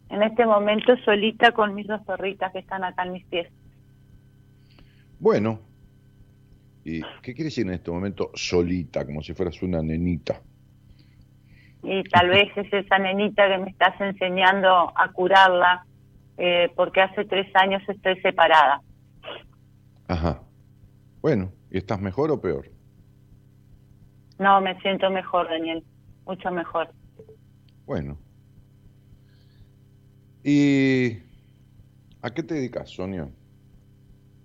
En 0.09 0.23
este 0.23 0.47
momento 0.47 0.97
solita 1.05 1.53
con 1.53 1.75
mis 1.75 1.87
dos 1.87 2.01
perritas 2.03 2.53
que 2.53 2.61
están 2.61 2.85
acá 2.85 3.05
en 3.05 3.12
mis 3.12 3.25
pies. 3.27 3.49
Bueno. 5.19 5.61
¿Y 6.85 7.01
qué 7.23 7.35
quiere 7.35 7.45
decir 7.45 7.66
en 7.66 7.75
este 7.75 7.90
momento 7.90 8.31
solita, 8.35 9.05
como 9.05 9.21
si 9.21 9.35
fueras 9.35 9.61
una 9.62 9.83
nenita? 9.83 10.40
Y 11.83 12.05
tal 12.05 12.29
vez 12.29 12.57
es 12.57 12.73
esa 12.73 12.99
nenita 12.99 13.49
que 13.49 13.59
me 13.59 13.71
estás 13.71 14.01
enseñando 14.01 14.92
a 14.97 15.11
curarla 15.12 15.85
eh, 16.37 16.71
porque 16.77 17.01
hace 17.01 17.25
tres 17.25 17.49
años 17.57 17.83
estoy 17.88 18.21
separada. 18.21 18.81
Ajá. 20.07 20.42
Bueno, 21.21 21.51
¿y 21.71 21.79
estás 21.79 22.01
mejor 22.01 22.31
o 22.31 22.40
peor? 22.40 22.66
No, 24.38 24.61
me 24.61 24.79
siento 24.81 25.11
mejor, 25.11 25.49
Daniel, 25.49 25.83
mucho 26.25 26.51
mejor. 26.51 26.90
Bueno. 27.87 28.19
¿Y 30.49 31.19
a 32.23 32.31
qué 32.31 32.45
te 32.45 32.55
dedicas, 32.55 32.89
Sonia? 32.89 33.29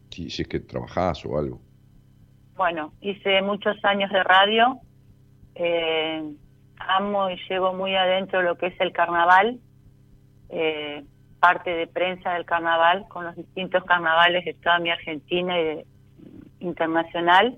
Si, 0.10 0.32
si 0.32 0.42
es 0.42 0.48
que 0.48 0.60
trabajás 0.60 1.24
o 1.28 1.38
algo. 1.38 1.62
Bueno, 2.56 2.92
hice 3.02 3.40
muchos 3.44 3.78
años 3.86 4.12
de 4.12 4.24
radio. 4.24 4.80
Eh, 5.54 6.24
amo 6.80 7.30
y 7.30 7.38
llevo 7.48 7.76
muy 7.76 7.96
adentro 7.96 8.42
lo 8.42 8.58
que 8.58 8.68
es 8.68 8.82
el 8.82 8.92
carnaval. 8.94 9.60
Eh, 10.50 11.04
parte 11.40 11.70
de 11.70 11.86
prensa 11.86 12.34
del 12.34 12.46
carnaval 12.46 13.06
con 13.08 13.26
los 13.26 13.36
distintos 13.36 13.84
carnavales 13.84 14.44
de 14.44 14.56
toda 14.56 14.80
mi 14.80 14.90
Argentina 14.90 15.60
y 15.60 15.64
de, 15.64 15.86
internacional. 16.62 17.58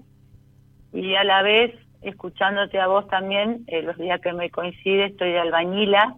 Y 0.91 1.15
a 1.15 1.23
la 1.23 1.43
vez, 1.43 1.73
escuchándote 2.01 2.77
a 2.77 2.87
vos 2.87 3.07
también, 3.07 3.63
eh, 3.67 3.81
los 3.83 3.97
días 3.97 4.19
que 4.19 4.33
me 4.33 4.49
coincide, 4.49 5.05
estoy 5.05 5.31
de 5.31 5.39
albañila 5.39 6.17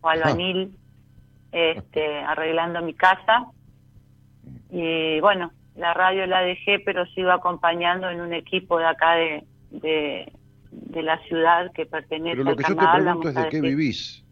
o 0.00 0.08
albañil, 0.08 0.76
este, 1.52 2.18
arreglando 2.20 2.82
mi 2.82 2.94
casa. 2.94 3.46
Y 4.70 5.20
bueno, 5.20 5.52
la 5.76 5.94
radio 5.94 6.26
la 6.26 6.42
dejé, 6.42 6.78
pero 6.80 7.06
sigo 7.06 7.30
acompañando 7.30 8.08
en 8.08 8.20
un 8.20 8.32
equipo 8.32 8.78
de 8.78 8.86
acá 8.86 9.14
de, 9.14 9.44
de, 9.70 11.02
la 11.02 11.18
ciudad 11.24 11.72
que 11.72 11.86
pertenece 11.86 12.36
pero 12.36 12.50
lo 12.50 12.56
que 12.56 12.64
Yo 12.64 12.76
te 12.76 12.86
pregunto 12.86 13.28
es 13.28 13.34
de 13.34 13.48
qué 13.48 13.60
vivís. 13.60 14.24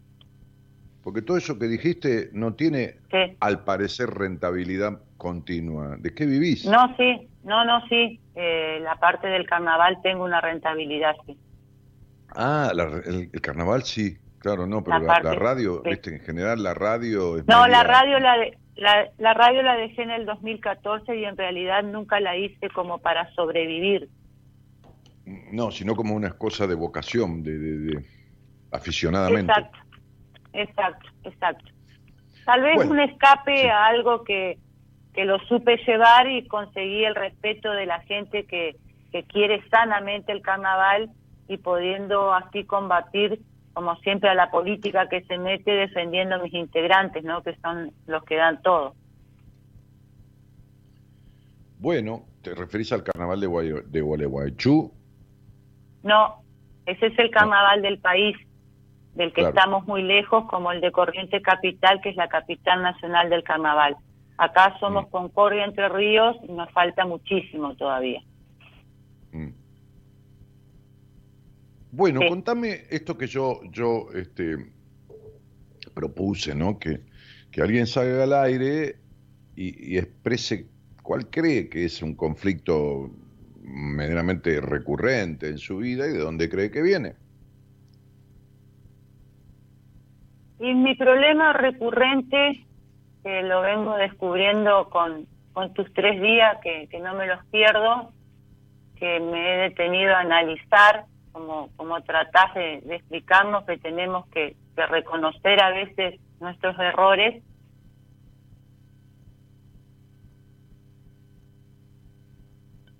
Porque 1.03 1.21
todo 1.21 1.37
eso 1.37 1.57
que 1.57 1.67
dijiste 1.67 2.29
no 2.33 2.53
tiene, 2.53 2.95
al 3.39 3.63
parecer, 3.63 4.09
rentabilidad 4.09 5.01
continua. 5.17 5.95
¿De 5.97 6.13
qué 6.13 6.25
vivís? 6.25 6.65
No, 6.65 6.95
sí, 6.97 7.27
no, 7.43 7.65
no, 7.65 7.81
sí. 7.87 8.19
Eh, 8.35 8.79
la 8.81 8.95
parte 8.95 9.27
del 9.27 9.45
carnaval 9.45 9.97
tengo 10.03 10.23
una 10.23 10.41
rentabilidad, 10.41 11.15
sí. 11.25 11.37
Ah, 12.35 12.71
el, 13.05 13.31
carnaval 13.41 13.83
sí, 13.83 14.17
claro, 14.39 14.65
no, 14.65 14.83
pero 14.83 14.99
la, 14.99 15.19
radio, 15.19 15.81
en 15.85 16.19
general 16.21 16.63
la 16.63 16.73
radio... 16.73 17.43
no, 17.47 17.67
la 17.67 17.83
radio 17.83 18.19
la, 18.19 18.37
la, 18.75 19.09
la, 19.17 19.33
radio 19.33 19.61
la 19.61 19.75
dejé 19.75 20.03
en 20.03 20.11
el 20.11 20.25
2014 20.25 21.15
y 21.17 21.25
en 21.25 21.37
realidad 21.37 21.83
nunca 21.83 22.19
la 22.19 22.37
hice 22.37 22.69
como 22.69 22.99
para 22.99 23.29
sobrevivir. 23.33 24.09
No, 25.51 25.69
sino 25.71 25.95
como 25.95 26.15
una 26.15 26.31
cosa 26.31 26.65
de 26.65 26.75
vocación, 26.75 27.43
de, 27.43 27.57
de, 27.57 27.77
de 27.77 28.05
aficionadamente. 28.71 29.51
Exacto. 29.51 29.79
Exacto, 30.53 31.09
exacto. 31.23 31.71
Tal 32.45 32.61
vez 32.63 32.85
un 32.85 32.99
escape 32.99 33.69
a 33.69 33.87
algo 33.87 34.23
que, 34.23 34.57
que 35.13 35.25
lo 35.25 35.39
supe 35.39 35.77
llevar 35.85 36.29
y 36.29 36.47
conseguí 36.47 37.05
el 37.05 37.15
respeto 37.15 37.71
de 37.71 37.85
la 37.85 37.99
gente 38.01 38.45
que, 38.45 38.75
que 39.11 39.23
quiere 39.23 39.63
sanamente 39.69 40.31
el 40.31 40.41
carnaval 40.41 41.11
y 41.47 41.57
pudiendo 41.57 42.33
así 42.33 42.63
combatir, 42.63 43.41
como 43.79 43.95
siempre, 44.01 44.29
a 44.29 44.33
la 44.35 44.51
política 44.51 45.07
que 45.07 45.23
se 45.23 45.37
mete 45.37 45.71
defendiendo 45.71 46.35
a 46.35 46.39
mis 46.39 46.53
integrantes, 46.53 47.23
¿no? 47.23 47.41
que 47.43 47.55
son 47.61 47.93
los 48.07 48.25
que 48.25 48.35
dan 48.35 48.61
todo. 48.61 48.93
Bueno, 51.77 52.23
¿te 52.41 52.53
referís 52.53 52.91
al 52.91 53.03
carnaval 53.03 53.39
de, 53.39 53.83
de 53.87 54.01
Gualeguaychú? 54.01 54.91
No, 56.03 56.43
ese 56.85 57.05
es 57.05 57.19
el 57.19 57.31
carnaval 57.31 57.81
del 57.81 57.99
país 57.99 58.35
del 59.13 59.31
que 59.31 59.43
estamos 59.43 59.87
muy 59.87 60.03
lejos, 60.03 60.43
como 60.49 60.73
el 60.73 60.81
de 60.81 60.91
Corriente 60.91 61.41
Capital, 61.41 62.01
que 62.01 62.09
es 62.09 62.17
la 62.17 62.27
capital 62.27 62.81
nacional 62.81 63.29
del 63.29 63.43
carnaval. 63.43 63.95
Acá 64.37 64.75
somos 64.81 65.05
mm. 65.05 65.09
Concordia 65.09 65.63
Entre 65.63 65.87
Ríos 65.87 66.35
y 66.43 66.51
nos 66.51 66.69
falta 66.71 67.05
muchísimo 67.05 67.73
todavía. 67.75 68.21
Mm. 69.31 69.51
Bueno, 71.91 72.21
contame 72.27 72.85
esto 72.89 73.17
que 73.17 73.27
yo, 73.27 73.61
yo 73.71 74.07
este, 74.13 74.57
propuse, 75.93 76.53
¿no? 76.53 76.77
Que, 76.77 77.01
que 77.51 77.61
alguien 77.61 77.87
salga 77.87 78.23
al 78.23 78.33
aire 78.33 78.97
y, 79.55 79.93
y 79.93 79.97
exprese 79.97 80.67
cuál 81.01 81.29
cree 81.29 81.69
que 81.69 81.85
es 81.85 82.01
un 82.03 82.15
conflicto 82.15 83.09
medianamente 83.63 84.61
recurrente 84.61 85.49
en 85.49 85.57
su 85.57 85.77
vida 85.77 86.07
y 86.07 86.11
de 86.11 86.19
dónde 86.19 86.49
cree 86.49 86.71
que 86.71 86.81
viene. 86.81 87.15
Y 90.59 90.73
mi 90.73 90.95
problema 90.95 91.53
recurrente, 91.53 92.65
que 93.23 93.43
lo 93.43 93.61
vengo 93.61 93.95
descubriendo 93.95 94.89
con, 94.89 95.25
con 95.53 95.73
tus 95.73 95.91
tres 95.93 96.21
días, 96.21 96.57
que, 96.61 96.87
que 96.89 96.99
no 96.99 97.15
me 97.15 97.27
los 97.27 97.43
pierdo, 97.45 98.11
que 98.97 99.19
me 99.19 99.53
he 99.53 99.57
detenido 99.69 100.13
a 100.13 100.19
analizar, 100.19 101.05
como, 101.39 101.69
como 101.77 102.01
tratás 102.01 102.53
de, 102.53 102.83
explicarnos 102.95 103.63
que 103.65 103.77
tenemos 103.77 104.27
que, 104.27 104.55
reconocer 104.75 105.61
a 105.61 105.71
veces 105.71 106.21
nuestros 106.39 106.77
errores. 106.79 107.43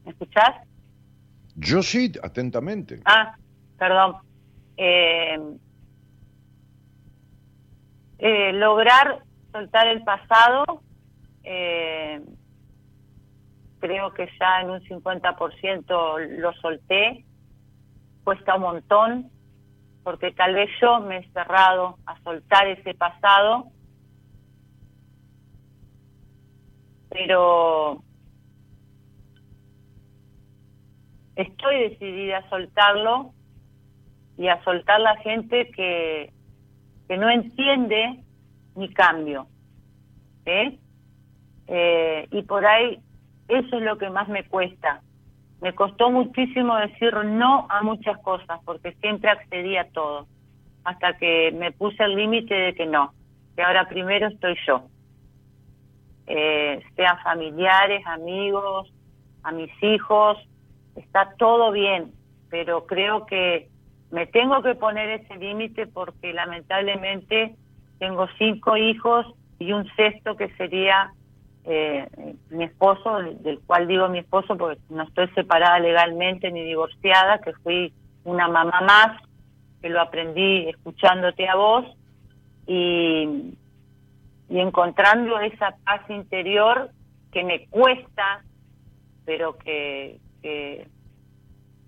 ¿Me 0.03 0.11
escuchás? 0.11 0.55
Yo 1.55 1.81
sí, 1.81 2.11
atentamente. 2.21 2.99
Ah, 3.05 3.33
perdón. 3.77 4.17
Eh, 4.75 5.39
eh, 8.17 8.51
lograr 8.53 9.23
soltar 9.53 9.87
el 9.87 10.03
pasado, 10.03 10.81
eh, 11.43 12.21
creo 13.79 14.13
que 14.13 14.27
ya 14.37 14.61
en 14.61 14.71
un 14.71 14.81
50% 14.81 16.19
lo 16.39 16.53
solté, 16.55 17.23
cuesta 18.23 18.55
un 18.55 18.61
montón, 18.61 19.31
porque 20.03 20.31
tal 20.31 20.53
vez 20.53 20.69
yo 20.81 20.99
me 21.01 21.17
he 21.17 21.31
cerrado 21.31 21.97
a 22.05 22.19
soltar 22.21 22.67
ese 22.67 22.93
pasado, 22.93 23.67
pero 27.09 28.03
estoy 31.35 31.89
decidida 31.89 32.39
a 32.39 32.49
soltarlo 32.49 33.33
y 34.37 34.47
a 34.47 34.63
soltar 34.63 34.99
la 35.01 35.15
gente 35.17 35.69
que, 35.71 36.31
que 37.07 37.17
no 37.17 37.29
entiende 37.29 38.23
mi 38.75 38.93
cambio. 38.93 39.47
¿eh? 40.45 40.79
Eh, 41.67 42.27
y 42.31 42.41
por 42.43 42.65
ahí 42.65 42.99
eso 43.47 43.77
es 43.77 43.83
lo 43.83 43.97
que 43.97 44.09
más 44.09 44.27
me 44.27 44.47
cuesta. 44.47 45.01
Me 45.61 45.73
costó 45.75 46.09
muchísimo 46.09 46.75
decir 46.77 47.13
no 47.25 47.67
a 47.69 47.81
muchas 47.83 48.17
cosas 48.19 48.59
porque 48.65 48.93
siempre 49.01 49.29
accedí 49.29 49.75
a 49.75 49.89
todo, 49.89 50.27
hasta 50.83 51.17
que 51.17 51.51
me 51.51 51.71
puse 51.71 52.03
el 52.03 52.15
límite 52.15 52.53
de 52.53 52.73
que 52.73 52.85
no, 52.85 53.13
que 53.55 53.61
ahora 53.61 53.87
primero 53.89 54.27
estoy 54.27 54.55
yo. 54.65 54.83
Eh, 56.27 56.81
sean 56.95 57.19
familiares, 57.23 58.05
amigos, 58.05 58.91
a 59.43 59.51
mis 59.51 59.71
hijos, 59.83 60.37
está 60.95 61.33
todo 61.37 61.71
bien, 61.71 62.11
pero 62.49 62.85
creo 62.85 63.25
que 63.25 63.69
me 64.11 64.27
tengo 64.27 64.61
que 64.61 64.75
poner 64.75 65.21
ese 65.21 65.35
límite 65.37 65.87
porque 65.87 66.33
lamentablemente 66.33 67.55
tengo 67.99 68.27
cinco 68.37 68.77
hijos 68.77 69.25
y 69.59 69.73
un 69.73 69.87
sexto 69.95 70.35
que 70.35 70.49
sería 70.55 71.11
eh, 71.71 72.07
mi 72.49 72.63
esposo, 72.63 73.19
del 73.19 73.59
cual 73.59 73.87
digo 73.87 74.09
mi 74.09 74.19
esposo 74.19 74.57
porque 74.57 74.81
no 74.89 75.03
estoy 75.03 75.27
separada 75.29 75.79
legalmente 75.79 76.51
ni 76.51 76.63
divorciada, 76.63 77.39
que 77.39 77.53
fui 77.53 77.93
una 78.23 78.47
mamá 78.47 78.81
más, 78.81 79.21
que 79.79 79.89
lo 79.89 80.01
aprendí 80.01 80.67
escuchándote 80.67 81.47
a 81.47 81.55
vos 81.55 81.85
y, 82.65 83.53
y 84.49 84.59
encontrando 84.59 85.39
esa 85.39 85.75
paz 85.85 86.01
interior 86.09 86.89
que 87.31 87.43
me 87.43 87.67
cuesta, 87.67 88.43
pero 89.25 89.55
que, 89.59 90.19
que, 90.41 90.87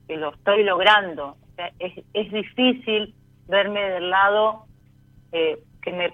lo 0.10 0.34
estoy 0.34 0.64
logrando. 0.64 1.38
es, 1.80 1.94
es 2.14 2.32
difícil 2.32 3.16
verme 3.48 3.82
del 3.82 4.10
lado 4.12 4.66
eh, 5.32 5.58
que 5.82 5.92
me 5.92 6.14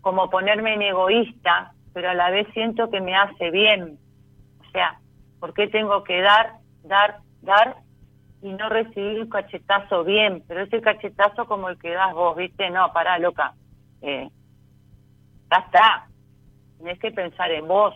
como 0.00 0.28
ponerme 0.28 0.74
en 0.74 0.82
egoísta, 0.82 1.72
pero 1.94 2.10
a 2.10 2.14
la 2.14 2.30
vez 2.30 2.46
siento 2.52 2.90
que 2.90 3.00
me 3.00 3.16
hace 3.16 3.50
bien. 3.50 3.98
O 4.60 4.70
sea, 4.72 5.00
¿por 5.40 5.54
qué 5.54 5.68
tengo 5.68 6.04
que 6.04 6.20
dar, 6.20 6.56
dar, 6.82 7.20
dar 7.40 7.76
y 8.42 8.52
no 8.52 8.68
recibir 8.68 9.20
un 9.20 9.30
cachetazo 9.30 10.04
bien? 10.04 10.42
Pero 10.46 10.62
ese 10.62 10.82
cachetazo 10.82 11.46
como 11.46 11.70
el 11.70 11.78
que 11.78 11.92
das 11.92 12.12
vos, 12.12 12.36
¿viste? 12.36 12.68
No, 12.68 12.92
pará, 12.92 13.18
loca. 13.18 13.54
Eh, 14.02 14.28
ya 15.50 15.56
está. 15.56 16.06
Tienes 16.76 16.98
que 16.98 17.12
pensar 17.12 17.50
en 17.50 17.66
vos. 17.66 17.94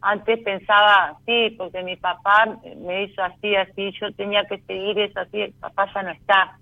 Antes 0.00 0.42
pensaba, 0.44 1.18
sí, 1.26 1.54
porque 1.58 1.82
mi 1.82 1.96
papá 1.96 2.56
me 2.78 3.04
hizo 3.04 3.22
así, 3.22 3.56
así, 3.56 3.92
yo 4.00 4.12
tenía 4.14 4.44
que 4.44 4.60
seguir 4.62 4.98
eso 5.00 5.20
así, 5.20 5.40
el 5.40 5.52
papá 5.54 5.92
ya 5.92 6.02
no 6.02 6.10
está 6.10 6.58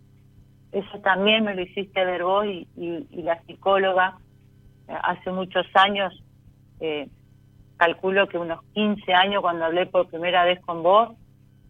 eso 0.75 0.99
también 1.01 1.45
me 1.45 1.55
lo 1.55 1.63
hiciste 1.63 2.05
ver 2.05 2.25
vos 2.25 2.45
y, 2.47 2.67
la 3.23 3.41
psicóloga 3.43 4.19
eh, 4.89 4.95
hace 5.03 5.31
muchos 5.31 5.67
años, 5.75 6.13
eh, 6.85 7.09
calculo 7.79 8.29
que 8.29 8.37
unos 8.37 8.63
15 8.75 9.15
años 9.15 9.41
cuando 9.41 9.65
hablé 9.65 9.87
por 9.87 10.07
primera 10.09 10.45
vez 10.45 10.61
con 10.61 10.83
vos, 10.83 11.17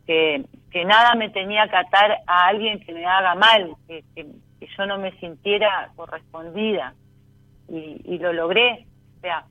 que, 0.07 0.45
nada 0.85 1.15
me 1.15 1.31
tenía 1.31 1.69
que 1.69 1.77
atar 1.77 2.19
a 2.27 2.49
alguien 2.49 2.81
que 2.81 2.93
me 2.93 3.07
haga 3.07 3.37
mal, 3.37 3.75
que, 3.87 4.05
que, 4.15 4.27
yo 4.77 4.87
no 4.87 4.99
me 4.99 5.13
sintiera 5.21 5.91
correspondida. 5.95 6.95
Y, 7.69 8.01
y, 8.05 8.19
lo 8.19 8.33
logré. 8.33 8.87
O 9.19 9.21
sea, 9.21 9.45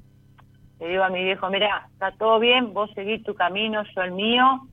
le 0.80 0.89
digo 0.89 1.03
a 1.03 1.09
mi 1.09 1.24
viejo, 1.24 1.49
mira, 1.49 1.88
está 1.93 2.11
todo 2.11 2.39
bien, 2.39 2.74
vos 2.74 2.91
seguís 2.93 3.24
tu 3.24 3.36
camino, 3.36 3.84
yo 3.95 4.01
el 4.01 4.11
mío, 4.11 4.68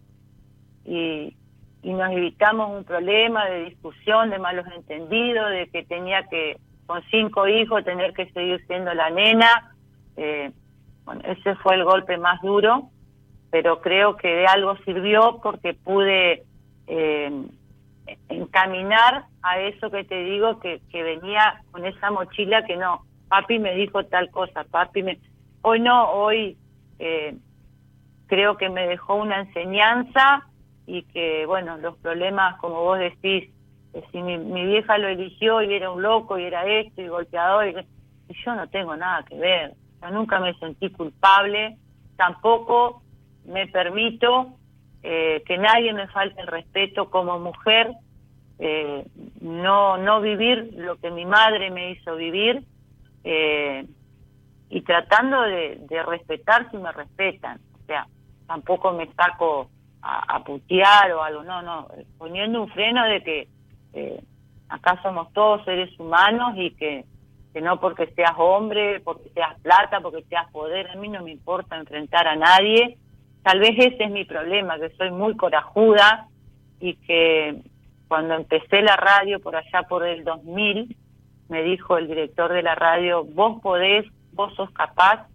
y, 0.85 1.37
y 1.83 1.93
nos 1.93 2.11
evitamos 2.11 2.77
un 2.77 2.85
problema 2.85 3.47
de 3.47 3.67
discusión, 3.67 4.31
de 4.31 4.39
malos 4.39 4.67
entendidos, 4.75 5.51
de 5.51 5.69
que 5.69 5.85
tenía 5.85 6.25
que, 6.25 6.59
con 6.87 7.03
cinco 7.11 7.47
hijos, 7.47 7.85
tener 7.85 8.13
que 8.13 8.31
seguir 8.33 8.65
siendo 8.67 8.93
la 8.93 9.11
nena. 9.11 9.75
Eh, 10.17 10.51
bueno, 11.05 11.23
ese 11.25 11.55
fue 11.57 11.75
el 11.75 11.85
golpe 11.85 12.19
más 12.19 12.41
duro, 12.43 12.91
pero 13.51 13.81
creo 13.81 14.17
que 14.17 14.29
de 14.29 14.47
algo 14.47 14.77
sirvió 14.85 15.41
porque 15.43 15.75
pude 15.75 16.45
eh, 16.87 17.47
encaminar 18.29 19.25
a 19.43 19.59
eso 19.61 19.91
que 19.91 20.05
te 20.05 20.23
digo, 20.25 20.61
que, 20.61 20.81
que 20.91 21.03
venía 21.03 21.63
con 21.71 21.85
esa 21.85 22.11
mochila 22.11 22.65
que 22.65 22.77
no, 22.77 23.05
papi 23.29 23.59
me 23.59 23.75
dijo 23.75 24.05
tal 24.05 24.31
cosa, 24.31 24.65
papi 24.65 25.03
me... 25.03 25.19
Hoy 25.63 25.81
no, 25.81 26.11
hoy 26.11 26.57
eh, 26.99 27.37
creo 28.27 28.57
que 28.57 28.69
me 28.69 28.87
dejó 28.87 29.15
una 29.17 29.41
enseñanza 29.41 30.47
y 30.87 31.03
que, 31.05 31.47
bueno, 31.47 31.79
los 31.79 31.97
problemas, 31.99 32.59
como 32.59 32.83
vos 32.83 32.99
decís, 32.99 33.51
si 34.11 34.23
mi, 34.23 34.37
vieja 34.67 34.99
lo 34.99 35.09
eligió 35.09 35.63
y 35.63 35.75
era 35.75 35.91
un 35.91 36.03
loco 36.03 36.39
y 36.39 36.45
era 36.45 36.65
esto 36.67 37.03
y 37.03 37.09
golpeador, 37.09 37.69
y, 37.69 38.35
yo 38.45 38.55
no 38.55 38.69
tengo 38.69 38.97
nada 38.97 39.25
que 39.25 39.37
ver. 39.37 39.75
Yo 40.03 40.11
nunca 40.11 40.41
me 40.41 40.55
sentí 40.55 40.91
culpable, 40.91 41.77
tampoco 42.17 43.03
me 43.45 43.67
permito 43.67 44.55
eh, 45.03 45.43
que 45.47 45.59
nadie 45.59 45.93
me 45.93 46.09
falte 46.09 46.41
el 46.41 46.47
respeto 46.47 47.11
como 47.11 47.39
mujer, 47.39 47.93
eh, 48.59 49.07
no, 49.41 49.97
no 49.97 50.21
vivir 50.21 50.75
lo 50.77 50.97
que 50.97 51.11
mi 51.11 51.25
madre 51.25 51.71
me 51.71 51.93
hizo 51.93 52.17
vivir 52.17 52.63
eh, 53.25 53.87
y 54.69 54.83
tratando 54.83 55.41
de, 55.43 56.03
respetar 56.07 56.71
si 56.71 56.77
me 56.77 56.93
respetan. 56.93 57.59
O 57.83 57.87
sea, 57.87 58.07
tampoco 58.47 58.93
me 58.93 59.07
saco 59.15 59.71
a, 60.03 60.43
putear 60.45 61.13
o 61.13 61.23
algo, 61.23 61.43
no, 61.43 61.63
no, 61.63 61.89
poniendo 62.19 62.63
un 62.63 62.69
freno 62.69 63.05
de 63.05 63.23
que 63.23 63.49
eh, 63.93 64.23
acá 64.69 65.01
somos 65.03 65.33
todos 65.33 65.65
seres 65.65 65.91
humanos 65.99 66.55
y 66.57 66.71
que, 66.73 67.05
que 67.53 67.61
no 67.61 67.81
porque 67.81 68.07
seas 68.15 68.35
hombre, 68.39 69.01
porque 69.01 69.29
seas 69.31 69.59
plata, 69.61 70.01
porque 70.01 70.23
seas 70.25 70.51
poder, 70.53 70.91
a 70.91 70.97
mí 70.97 71.09
no 71.09 71.23
me 71.23 71.33
importa 71.33 71.77
enfrentar 71.77 72.29
a 72.29 72.37
nadie. 72.37 72.97
Tal 73.43 73.59
vez 73.59 73.73
ese 73.77 74.05
es 74.05 74.11
mi 74.11 74.25
problema, 74.25 74.79
que 74.79 74.91
soy 74.91 75.11
muy 75.11 75.37
corajuda 75.37 76.29
y 76.79 76.95
que 76.97 77.63
cuando 78.09 78.35
empecé 78.35 78.83
la 78.83 78.97
radio 78.97 79.41
por 79.41 79.57
allá 79.57 79.83
por 79.89 80.07
el 80.07 80.25
2000, 80.25 80.97
me 81.49 81.63
dijo 81.63 81.99
el 81.99 82.07
director 82.07 82.53
de 82.53 82.63
la 82.63 82.75
radio, 82.75 83.25
vos 83.25 83.61
podés, 83.61 84.07
vos 84.33 84.55
sos 84.55 84.71
capaz 84.71 85.27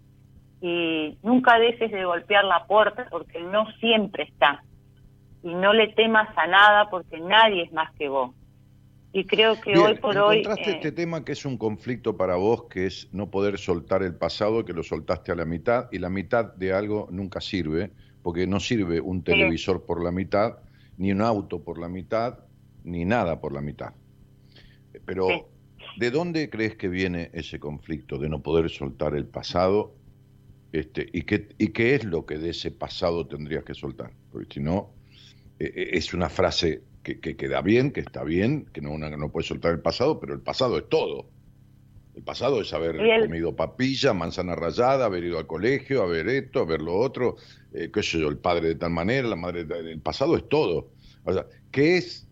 y 0.61 1.17
nunca 1.21 1.59
dejes 1.59 1.91
de 1.91 2.05
golpear 2.05 2.45
la 2.45 2.65
puerta 2.65 3.07
porque 3.09 3.41
no 3.41 3.69
siempre 3.79 4.23
está. 4.23 4.63
Y 5.43 5.53
no 5.53 5.73
le 5.73 5.89
temas 5.89 6.27
a 6.37 6.47
nada 6.47 6.89
porque 6.89 7.19
nadie 7.19 7.63
es 7.63 7.73
más 7.73 7.93
que 7.95 8.09
vos. 8.09 8.31
Y 9.15 9.23
creo 9.23 9.61
que 9.61 9.77
hoy 9.77 9.95
por 9.95 10.17
hoy... 10.17 10.39
Encontraste 10.39 10.71
este 10.71 10.91
tema 10.91 11.23
que 11.23 11.31
es 11.31 11.45
un 11.45 11.57
conflicto 11.57 12.17
para 12.17 12.35
vos, 12.35 12.65
que 12.65 12.85
es 12.85 13.07
no 13.13 13.31
poder 13.31 13.57
soltar 13.57 14.03
el 14.03 14.13
pasado, 14.13 14.65
que 14.65 14.73
lo 14.73 14.83
soltaste 14.83 15.31
a 15.31 15.35
la 15.35 15.45
mitad, 15.45 15.87
y 15.89 15.99
la 15.99 16.09
mitad 16.09 16.53
de 16.53 16.73
algo 16.73 17.07
nunca 17.09 17.39
sirve, 17.39 17.91
porque 18.23 18.45
no 18.45 18.59
sirve 18.59 18.99
un 18.99 19.23
televisor 19.23 19.85
por 19.85 20.03
la 20.03 20.11
mitad, 20.11 20.57
ni 20.97 21.13
un 21.13 21.21
auto 21.21 21.63
por 21.63 21.79
la 21.79 21.87
mitad, 21.87 22.39
ni 22.83 23.05
nada 23.05 23.39
por 23.39 23.53
la 23.53 23.61
mitad. 23.61 23.93
Pero, 25.05 25.47
¿de 25.95 26.11
dónde 26.11 26.49
crees 26.49 26.75
que 26.75 26.89
viene 26.89 27.29
ese 27.31 27.57
conflicto 27.57 28.17
de 28.17 28.27
no 28.27 28.41
poder 28.41 28.69
soltar 28.69 29.15
el 29.15 29.27
pasado 29.27 29.95
este, 30.73 31.07
y, 31.13 31.21
qué, 31.21 31.47
¿Y 31.57 31.69
qué 31.69 31.95
es 31.95 32.03
lo 32.03 32.25
que 32.25 32.37
de 32.37 32.49
ese 32.49 32.69
pasado 32.69 33.25
tendrías 33.27 33.63
que 33.63 33.73
soltar? 33.73 34.11
Porque 34.29 34.55
si 34.55 34.59
no, 34.59 34.89
eh, 35.57 35.71
eh, 35.73 35.89
es 35.93 36.13
una 36.13 36.27
frase 36.27 36.81
que, 37.13 37.37
queda 37.37 37.61
bien, 37.61 37.91
que 37.91 38.01
está 38.01 38.23
bien, 38.23 38.65
que 38.73 38.81
no, 38.81 38.97
no 38.97 39.31
puede 39.31 39.47
soltar 39.47 39.71
el 39.71 39.79
pasado, 39.79 40.19
pero 40.19 40.33
el 40.33 40.41
pasado 40.41 40.77
es 40.77 40.89
todo. 40.89 41.29
El 42.15 42.23
pasado 42.23 42.61
es 42.61 42.73
haber 42.73 42.97
comido 43.25 43.55
papilla, 43.55 44.13
manzana 44.13 44.55
rallada, 44.55 45.05
haber 45.05 45.25
ido 45.25 45.37
al 45.37 45.47
colegio, 45.47 46.01
haber 46.01 46.29
esto, 46.29 46.61
haber 46.61 46.81
lo 46.81 46.95
otro, 46.95 47.35
eh, 47.73 47.89
qué 47.93 48.01
sé 48.01 48.19
yo, 48.19 48.29
el 48.29 48.37
padre 48.37 48.69
de 48.69 48.75
tal 48.75 48.91
manera, 48.91 49.27
la 49.27 49.35
madre 49.35 49.65
de 49.65 49.91
El 49.91 49.99
pasado 49.99 50.37
es 50.37 50.47
todo. 50.47 50.91
O 51.25 51.33
sea, 51.33 51.45
¿qué 51.71 51.97
es 51.97 52.27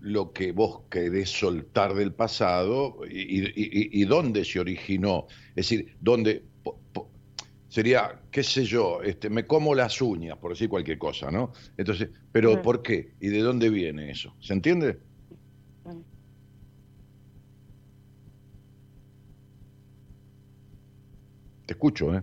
lo 0.00 0.32
que 0.32 0.52
vos 0.52 0.82
querés 0.90 1.30
soltar 1.30 1.94
del 1.94 2.12
pasado 2.14 3.00
y, 3.08 4.04
dónde 4.04 4.44
se 4.44 4.58
originó? 4.58 5.26
Es 5.50 5.68
decir, 5.68 5.94
dónde 6.00 6.42
sería, 7.76 8.22
qué 8.30 8.42
sé 8.42 8.64
yo, 8.64 9.02
este, 9.02 9.28
me 9.28 9.46
como 9.46 9.74
las 9.74 10.00
uñas, 10.00 10.38
por 10.38 10.52
decir 10.52 10.66
cualquier 10.66 10.96
cosa, 10.96 11.30
¿no? 11.30 11.52
Entonces, 11.76 12.08
pero 12.32 12.62
¿por 12.62 12.80
qué? 12.80 13.12
¿Y 13.20 13.28
de 13.28 13.40
dónde 13.40 13.68
viene 13.68 14.10
eso? 14.10 14.34
¿Se 14.40 14.54
entiende? 14.54 14.96
Te 21.66 21.74
escucho, 21.74 22.14
¿eh? 22.14 22.22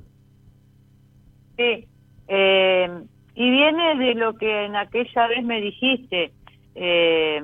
Sí. 1.56 1.88
Eh, 2.28 2.90
y 3.36 3.52
viene 3.52 3.96
de 4.00 4.16
lo 4.16 4.36
que 4.36 4.66
en 4.66 4.76
aquella 4.76 5.28
vez 5.28 5.44
me 5.44 5.62
dijiste, 5.62 6.34
eh, 6.74 7.40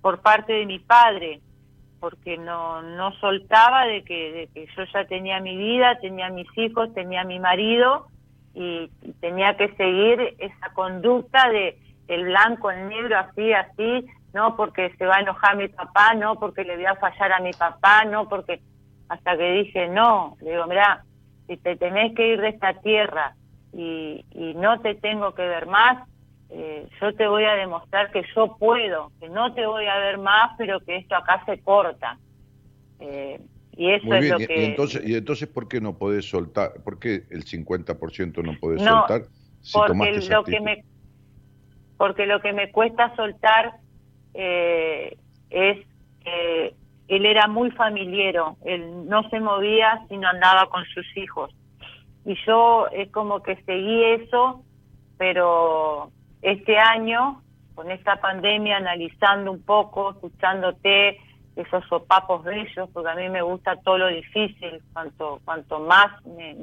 por 0.00 0.22
parte 0.22 0.52
de 0.52 0.64
mi 0.64 0.78
padre, 0.78 1.40
porque 2.00 2.38
no, 2.38 2.82
no 2.82 3.12
soltaba 3.14 3.86
de 3.86 4.04
que, 4.04 4.32
de 4.32 4.46
que 4.48 4.66
yo 4.76 4.84
ya 4.92 5.04
tenía 5.04 5.40
mi 5.40 5.56
vida, 5.56 5.98
tenía 6.00 6.30
mis 6.30 6.46
hijos, 6.56 6.92
tenía 6.94 7.24
mi 7.24 7.38
marido 7.38 8.06
y, 8.54 8.90
tenía 9.20 9.56
que 9.56 9.74
seguir 9.76 10.34
esa 10.38 10.72
conducta 10.74 11.48
de 11.48 11.78
el 12.08 12.24
blanco, 12.24 12.70
el 12.70 12.88
negro, 12.88 13.18
así, 13.18 13.52
así, 13.52 14.06
no 14.32 14.56
porque 14.56 14.94
se 14.96 15.06
va 15.06 15.16
a 15.16 15.20
enojar 15.20 15.56
mi 15.56 15.68
papá, 15.68 16.14
no 16.14 16.36
porque 16.36 16.64
le 16.64 16.76
voy 16.76 16.86
a 16.86 16.94
fallar 16.96 17.32
a 17.32 17.40
mi 17.40 17.52
papá, 17.52 18.04
no 18.04 18.28
porque 18.28 18.60
hasta 19.08 19.36
que 19.36 19.52
dije 19.52 19.88
no, 19.88 20.36
le 20.40 20.52
digo, 20.52 20.66
mira, 20.66 21.04
si 21.46 21.56
te 21.56 21.76
tenés 21.76 22.14
que 22.14 22.34
ir 22.34 22.40
de 22.40 22.48
esta 22.48 22.74
tierra 22.74 23.34
y, 23.72 24.24
y 24.30 24.54
no 24.54 24.80
te 24.80 24.94
tengo 24.94 25.34
que 25.34 25.42
ver 25.42 25.66
más, 25.66 26.08
eh, 26.50 26.88
yo 27.00 27.14
te 27.14 27.26
voy 27.26 27.44
a 27.44 27.54
demostrar 27.54 28.10
que 28.10 28.22
yo 28.34 28.56
puedo, 28.58 29.12
que 29.20 29.28
no 29.28 29.52
te 29.54 29.66
voy 29.66 29.86
a 29.86 29.98
ver 29.98 30.18
más, 30.18 30.52
pero 30.56 30.80
que 30.80 30.96
esto 30.96 31.14
acá 31.14 31.42
se 31.44 31.60
corta. 31.60 32.18
Eh, 33.00 33.40
y 33.76 33.90
eso 33.92 34.14
es 34.14 34.30
lo 34.30 34.38
que... 34.38 34.60
Y 34.60 34.64
entonces, 34.64 35.06
¿Y 35.06 35.14
entonces 35.14 35.48
por 35.48 35.68
qué 35.68 35.80
no 35.80 35.98
podés 35.98 36.28
soltar? 36.28 36.72
¿Por 36.82 36.98
qué 36.98 37.24
el 37.30 37.44
50% 37.44 38.42
no 38.42 38.58
podés 38.58 38.82
soltar 38.82 39.22
si 39.60 39.72
porque 39.72 40.20
lo 40.28 40.44
que 40.44 40.60
me 40.60 40.84
Porque 41.96 42.26
lo 42.26 42.40
que 42.40 42.52
me 42.52 42.70
cuesta 42.70 43.14
soltar 43.14 43.74
eh, 44.34 45.16
es 45.50 45.86
que 46.24 46.74
él 47.08 47.26
era 47.26 47.46
muy 47.48 47.70
familiero, 47.72 48.56
él 48.64 49.08
no 49.08 49.28
se 49.30 49.40
movía 49.40 50.04
si 50.08 50.16
no 50.16 50.28
andaba 50.28 50.68
con 50.70 50.84
sus 50.86 51.06
hijos. 51.16 51.50
Y 52.24 52.34
yo 52.46 52.86
es 52.88 53.10
como 53.10 53.42
que 53.42 53.56
seguí 53.64 54.04
eso, 54.04 54.62
pero 55.16 56.10
este 56.42 56.78
año, 56.78 57.42
con 57.74 57.90
esta 57.90 58.16
pandemia, 58.16 58.76
analizando 58.76 59.52
un 59.52 59.62
poco, 59.62 60.10
escuchándote, 60.10 61.18
esos 61.56 61.84
sopapos 61.86 62.44
bellos, 62.44 62.88
porque 62.92 63.10
a 63.10 63.14
mí 63.16 63.28
me 63.28 63.42
gusta 63.42 63.76
todo 63.76 63.98
lo 63.98 64.06
difícil, 64.08 64.80
cuanto, 64.92 65.40
cuanto 65.44 65.80
más 65.80 66.24
me, 66.24 66.54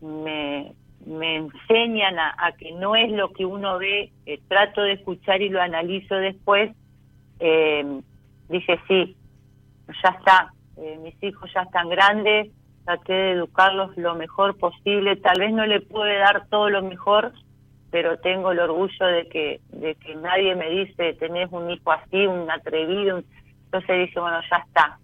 me, 0.00 0.72
me, 1.06 1.36
enseñan 1.36 2.18
a, 2.18 2.52
que 2.58 2.72
no 2.72 2.96
es 2.96 3.10
lo 3.12 3.32
que 3.32 3.44
uno 3.44 3.78
ve, 3.78 4.10
eh, 4.24 4.40
trato 4.48 4.80
de 4.80 4.92
escuchar 4.92 5.42
y 5.42 5.50
lo 5.50 5.60
analizo 5.60 6.14
después, 6.14 6.74
eh, 7.40 8.00
dije, 8.48 8.80
sí, 8.88 9.14
ya 10.02 10.10
está, 10.10 10.52
eh, 10.78 10.98
mis 11.02 11.22
hijos 11.22 11.50
ya 11.54 11.62
están 11.62 11.90
grandes, 11.90 12.50
traté 12.86 13.12
de 13.12 13.30
educarlos 13.32 13.94
lo 13.98 14.14
mejor 14.14 14.56
posible, 14.56 15.16
tal 15.16 15.38
vez 15.38 15.52
no 15.52 15.66
le 15.66 15.82
pude 15.82 16.16
dar 16.16 16.46
todo 16.48 16.70
lo 16.70 16.82
mejor, 16.82 17.32
pero 17.90 18.18
tengo 18.18 18.52
el 18.52 18.58
orgullo 18.60 19.06
de 19.06 19.28
que, 19.28 19.60
de 19.70 19.94
que 19.94 20.14
nadie 20.16 20.54
me 20.54 20.68
dice, 20.70 21.14
tenés 21.14 21.50
un 21.50 21.70
hijo 21.70 21.90
así, 21.92 22.26
un 22.26 22.50
atrevido, 22.50 23.22
entonces 23.64 24.08
dice, 24.08 24.20
bueno, 24.20 24.38
ya 24.50 24.56
está, 24.58 24.98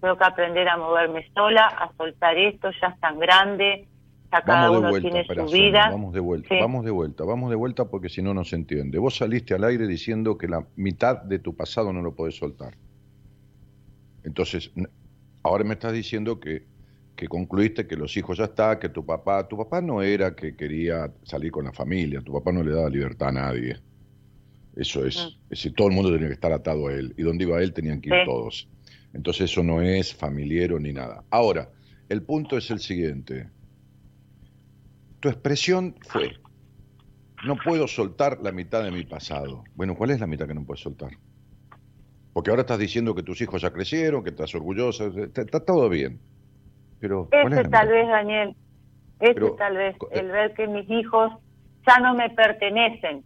tengo 0.00 0.16
que 0.16 0.24
aprender 0.24 0.68
a 0.68 0.76
moverme 0.76 1.26
sola, 1.34 1.66
a 1.66 1.90
soltar 1.96 2.36
esto, 2.36 2.70
ya 2.80 2.88
es 2.88 3.00
tan 3.00 3.18
grande, 3.18 3.86
ya 4.32 4.42
cada 4.42 4.70
uno 4.70 4.92
tiene 5.00 5.24
su 5.24 5.46
vida. 5.46 5.88
Vamos 5.90 6.12
de 6.12 6.20
vuelta, 6.20 6.54
vamos 6.60 6.84
de 6.84 6.90
vuelta, 6.90 7.24
vamos 7.24 7.50
de 7.50 7.56
vuelta 7.56 7.84
porque 7.86 8.08
si 8.08 8.20
no, 8.20 8.34
no 8.34 8.44
se 8.44 8.56
entiende. 8.56 8.98
Vos 8.98 9.16
saliste 9.16 9.54
al 9.54 9.64
aire 9.64 9.86
diciendo 9.86 10.36
que 10.36 10.48
la 10.48 10.66
mitad 10.76 11.22
de 11.22 11.38
tu 11.38 11.56
pasado 11.56 11.92
no 11.92 12.02
lo 12.02 12.14
podés 12.14 12.36
soltar. 12.36 12.74
Entonces, 14.24 14.72
ahora 15.42 15.64
me 15.64 15.74
estás 15.74 15.92
diciendo 15.92 16.40
que 16.40 16.64
que 17.16 17.28
concluiste 17.28 17.86
que 17.86 17.96
los 17.96 18.16
hijos 18.16 18.38
ya 18.38 18.44
está, 18.44 18.78
que 18.78 18.88
tu 18.88 19.04
papá, 19.06 19.46
tu 19.46 19.56
papá 19.56 19.80
no 19.80 20.02
era 20.02 20.34
que 20.34 20.56
quería 20.56 21.12
salir 21.22 21.52
con 21.52 21.64
la 21.64 21.72
familia, 21.72 22.20
tu 22.20 22.32
papá 22.32 22.52
no 22.52 22.62
le 22.62 22.72
daba 22.72 22.88
libertad 22.88 23.28
a 23.28 23.32
nadie. 23.32 23.76
Eso 24.74 25.06
es, 25.06 25.16
es 25.16 25.48
decir, 25.50 25.74
todo 25.74 25.88
el 25.88 25.94
mundo 25.94 26.12
tenía 26.12 26.26
que 26.26 26.34
estar 26.34 26.52
atado 26.52 26.88
a 26.88 26.92
él 26.92 27.14
y 27.16 27.22
donde 27.22 27.44
iba 27.44 27.62
él 27.62 27.72
tenían 27.72 28.00
que 28.00 28.10
ir 28.10 28.24
todos. 28.24 28.68
Entonces 29.12 29.52
eso 29.52 29.62
no 29.62 29.80
es 29.80 30.12
familiero 30.12 30.80
ni 30.80 30.92
nada. 30.92 31.22
Ahora, 31.30 31.70
el 32.08 32.22
punto 32.22 32.58
es 32.58 32.68
el 32.72 32.80
siguiente. 32.80 33.48
Tu 35.20 35.28
expresión 35.28 35.94
fue, 36.00 36.32
no 37.46 37.56
puedo 37.64 37.86
soltar 37.86 38.40
la 38.42 38.50
mitad 38.50 38.82
de 38.82 38.90
mi 38.90 39.04
pasado. 39.04 39.62
Bueno, 39.76 39.94
¿cuál 39.94 40.10
es 40.10 40.18
la 40.18 40.26
mitad 40.26 40.48
que 40.48 40.54
no 40.54 40.64
puedes 40.64 40.82
soltar? 40.82 41.12
Porque 42.32 42.50
ahora 42.50 42.62
estás 42.62 42.80
diciendo 42.80 43.14
que 43.14 43.22
tus 43.22 43.40
hijos 43.40 43.62
ya 43.62 43.72
crecieron, 43.72 44.24
que 44.24 44.30
estás 44.30 44.52
orgullosa, 44.56 45.04
está 45.36 45.64
todo 45.64 45.88
bien 45.88 46.18
ese 47.30 47.64
tal 47.68 47.88
vez, 47.88 48.08
Daniel, 48.08 48.56
ese 49.20 49.50
tal 49.58 49.76
vez, 49.76 49.96
el 50.12 50.30
ver 50.30 50.54
que 50.54 50.66
mis 50.66 50.88
hijos 50.90 51.32
ya 51.86 51.98
no 51.98 52.14
me 52.14 52.30
pertenecen. 52.30 53.24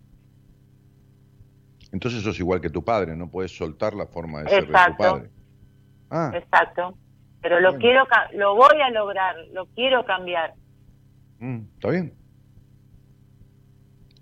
Entonces 1.93 2.23
sos 2.23 2.39
igual 2.39 2.61
que 2.61 2.71
tu 2.71 2.85
padre, 2.85 3.17
no 3.17 3.31
puedes 3.31 3.57
soltar 3.57 3.95
la 3.95 4.07
forma 4.07 4.43
de 4.43 4.51
ser 4.51 4.67
de 4.67 4.67
tu 4.67 4.97
padre. 4.97 5.31
Ah. 6.11 6.33
Exacto. 6.35 6.97
Pero 7.41 7.61
lo 7.61 7.77
quiero, 7.77 8.05
lo 8.35 8.57
voy 8.57 8.81
a 8.81 8.91
lograr, 8.91 9.37
lo 9.53 9.67
quiero 9.67 10.05
cambiar. 10.05 10.55
Mm, 11.39 11.61
Está 11.75 11.91
bien. 11.91 12.13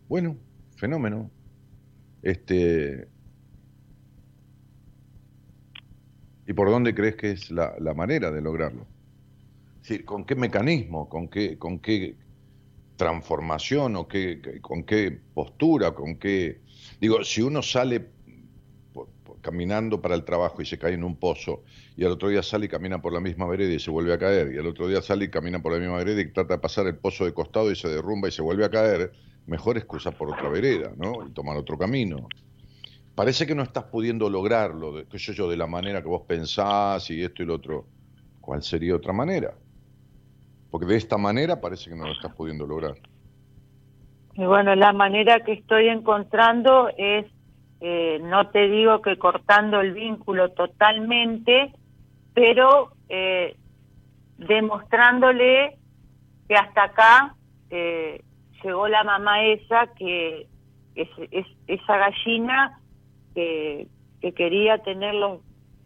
Bueno, 0.09 0.37
fenómeno. 0.77 1.31
Este. 2.23 3.09
¿Y 6.47 6.53
por 6.53 6.69
dónde 6.71 6.95
crees 6.95 7.17
que 7.17 7.33
es 7.33 7.51
la, 7.51 7.75
la 7.81 7.95
manera 7.95 8.31
de 8.31 8.41
lograrlo? 8.41 8.87
¿Con 10.05 10.25
qué 10.25 10.35
mecanismo, 10.35 11.09
con 11.09 11.29
qué, 11.29 11.59
con 11.59 11.79
qué 11.79 12.17
transformación 12.97 13.97
o 13.97 14.09
qué, 14.09 14.61
con 14.61 14.85
qué 14.85 15.19
postura, 15.35 15.93
con 15.93 16.17
qué... 16.17 16.61
Digo, 17.01 17.23
si 17.25 17.43
uno 17.43 17.63
sale 17.63 18.09
caminando 19.41 20.03
para 20.03 20.17
el 20.17 20.25
trabajo 20.25 20.61
y 20.61 20.67
se 20.67 20.77
cae 20.77 20.95
en 20.95 21.05
un 21.05 21.17
pozo, 21.17 21.63
y 21.97 22.05
al 22.05 22.11
otro 22.11 22.29
día 22.29 22.43
sale 22.43 22.67
y 22.67 22.69
camina 22.69 23.01
por 23.01 23.13
la 23.13 23.21
misma 23.21 23.47
vereda 23.47 23.73
y 23.73 23.79
se 23.79 23.93
vuelve 23.93 24.13
a 24.13 24.19
caer, 24.19 24.53
y 24.53 24.59
al 24.59 24.67
otro 24.67 24.89
día 24.89 25.01
sale 25.01 25.27
y 25.27 25.31
camina 25.31 25.63
por 25.63 25.73
la 25.73 25.79
misma 25.79 25.99
vereda 25.99 26.21
y 26.21 26.33
trata 26.33 26.55
de 26.55 26.59
pasar 26.59 26.89
el 26.89 26.97
pozo 26.97 27.25
de 27.25 27.33
costado 27.33 27.71
y 27.71 27.77
se 27.77 27.89
derrumba 27.89 28.29
y 28.29 28.33
se 28.33 28.43
vuelve 28.43 28.65
a 28.65 28.71
caer, 28.71 29.13
mejor 29.47 29.79
es 29.79 29.85
cruzar 29.85 30.17
por 30.17 30.31
otra 30.31 30.49
vereda, 30.49 30.93
¿no? 30.97 31.25
Y 31.25 31.31
tomar 31.31 31.57
otro 31.57 31.79
camino. 31.79 32.27
Parece 33.15 33.47
que 33.47 33.55
no 33.55 33.63
estás 33.63 33.85
pudiendo 33.85 34.29
lograrlo, 34.29 35.07
qué 35.09 35.19
sé 35.19 35.33
yo, 35.33 35.49
de 35.49 35.57
la 35.57 35.69
manera 35.69 36.03
que 36.03 36.09
vos 36.09 36.23
pensás 36.27 37.09
y 37.11 37.23
esto 37.23 37.45
y 37.45 37.47
lo 37.47 37.55
otro. 37.55 37.87
¿Cuál 38.41 38.65
sería 38.65 38.97
otra 38.97 39.13
manera? 39.13 39.55
Porque 40.77 40.93
de 40.93 40.99
esta 40.99 41.17
manera 41.17 41.59
parece 41.59 41.89
que 41.89 41.97
no 41.97 42.05
lo 42.05 42.13
estás 42.13 42.35
pudiendo 42.35 42.67
lograr. 42.67 42.97
Y 44.35 44.45
bueno, 44.45 44.75
la 44.75 44.93
manera 44.93 45.41
que 45.41 45.55
estoy 45.55 45.89
encontrando 45.89 46.91
es, 46.99 47.25
eh, 47.81 48.19
no 48.21 48.51
te 48.51 48.69
digo 48.69 49.01
que 49.01 49.17
cortando 49.17 49.81
el 49.81 49.95
vínculo 49.95 50.51
totalmente, 50.51 51.73
pero 52.35 52.93
eh, 53.09 53.57
demostrándole 54.37 55.79
que 56.47 56.57
hasta 56.57 56.83
acá 56.83 57.35
eh, 57.71 58.23
llegó 58.63 58.87
la 58.87 59.03
mamá 59.03 59.47
esa, 59.47 59.87
que 59.95 60.47
es, 60.95 61.09
esa 61.69 61.97
gallina 61.97 62.81
que, 63.35 63.89
que 64.21 64.35
quería 64.35 64.77
tenerlo 64.77 65.41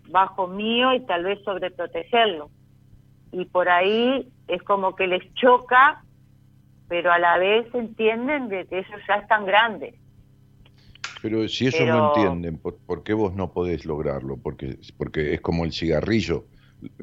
bajo 0.09 0.49
mío 0.49 0.93
y 0.95 1.01
tal 1.07 1.23
vez 1.23 1.41
sobreprotegerlo. 1.45 2.51
Y 3.33 3.45
por 3.47 3.69
ahí 3.69 4.31
es 4.49 4.63
como 4.63 4.97
que 4.97 5.07
les 5.07 5.33
choca, 5.35 6.03
pero 6.89 7.13
a 7.13 7.19
la 7.19 7.39
vez 7.39 7.73
entienden 7.75 8.49
de 8.49 8.67
que 8.67 8.79
ellos 8.79 9.01
ya 9.07 9.15
están 9.17 9.47
grandes. 9.47 9.95
Pero 11.23 11.47
si 11.49 11.67
ellos 11.67 11.87
no 11.87 12.09
entienden, 12.09 12.59
¿por, 12.59 13.03
qué 13.03 13.13
vos 13.13 13.35
no 13.35 13.53
podés 13.53 13.85
lograrlo? 13.85 14.39
Porque, 14.39 14.79
porque 14.97 15.35
es 15.35 15.41
como 15.41 15.65
el 15.65 15.73
cigarrillo, 15.73 16.47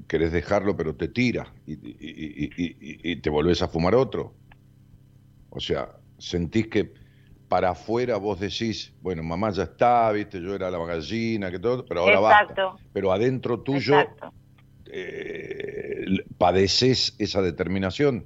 querés 0.07 0.31
dejarlo 0.31 0.75
pero 0.75 0.95
te 0.95 1.07
tira 1.07 1.53
y, 1.67 1.77
y, 1.79 3.15
te 3.17 3.29
volvés 3.29 3.61
a 3.61 3.67
fumar 3.67 3.93
otro. 3.93 4.33
O 5.49 5.59
sea, 5.59 5.89
sentís 6.17 6.67
que 6.67 6.93
para 7.47 7.69
afuera 7.69 8.17
vos 8.17 8.39
decís, 8.39 8.93
bueno, 9.01 9.23
mamá 9.23 9.51
ya 9.51 9.63
está, 9.63 10.11
viste, 10.11 10.41
yo 10.41 10.55
era 10.55 10.69
la 10.69 10.79
gallina, 10.79 11.51
que 11.51 11.59
todo, 11.59 11.85
pero 11.85 12.01
ahora 12.01 12.19
Exacto. 12.19 12.71
basta. 12.71 12.89
Pero 12.91 13.11
adentro 13.11 13.61
tuyo 13.61 13.95
eh, 14.91 16.05
padeces 16.37 17.15
esa 17.19 17.41
determinación. 17.41 18.25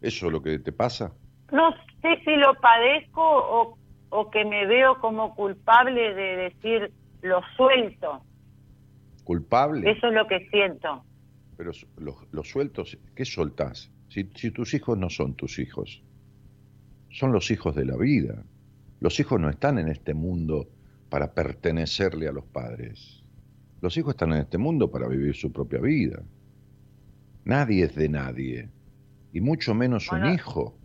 ¿Eso 0.00 0.26
es 0.26 0.32
lo 0.32 0.42
que 0.42 0.58
te 0.58 0.72
pasa? 0.72 1.12
No 1.52 1.72
sé 2.02 2.18
si 2.24 2.36
lo 2.36 2.54
padezco 2.54 3.22
o, 3.22 3.78
o 4.10 4.30
que 4.30 4.44
me 4.44 4.66
veo 4.66 4.98
como 5.00 5.34
culpable 5.34 6.14
de 6.14 6.36
decir 6.36 6.92
lo 7.22 7.40
suelto. 7.56 8.22
¿Culpable? 9.24 9.90
Eso 9.90 10.08
es 10.08 10.14
lo 10.14 10.26
que 10.26 10.48
siento. 10.50 11.04
Pero 11.56 11.72
los, 12.32 12.48
sueltos, 12.48 12.96
¿qué 13.14 13.24
soltás? 13.24 13.90
Si, 14.08 14.30
si 14.34 14.50
tus 14.50 14.72
hijos 14.74 14.96
no 14.96 15.10
son 15.10 15.34
tus 15.34 15.58
hijos, 15.58 16.02
son 17.10 17.32
los 17.32 17.50
hijos 17.50 17.74
de 17.74 17.84
la 17.84 17.96
vida. 17.96 18.42
Los 19.00 19.20
hijos 19.20 19.40
no 19.40 19.50
están 19.50 19.78
en 19.78 19.88
este 19.88 20.14
mundo 20.14 20.68
para 21.10 21.32
pertenecerle 21.32 22.28
a 22.28 22.32
los 22.32 22.44
padres. 22.44 23.19
Los 23.80 23.96
hijos 23.96 24.14
están 24.14 24.32
en 24.32 24.40
este 24.40 24.58
mundo 24.58 24.90
para 24.90 25.08
vivir 25.08 25.34
su 25.34 25.52
propia 25.52 25.80
vida. 25.80 26.22
Nadie 27.44 27.84
es 27.84 27.94
de 27.94 28.08
nadie, 28.08 28.68
y 29.32 29.40
mucho 29.40 29.74
menos 29.74 30.10
un 30.12 30.26
hijo. 30.26 30.76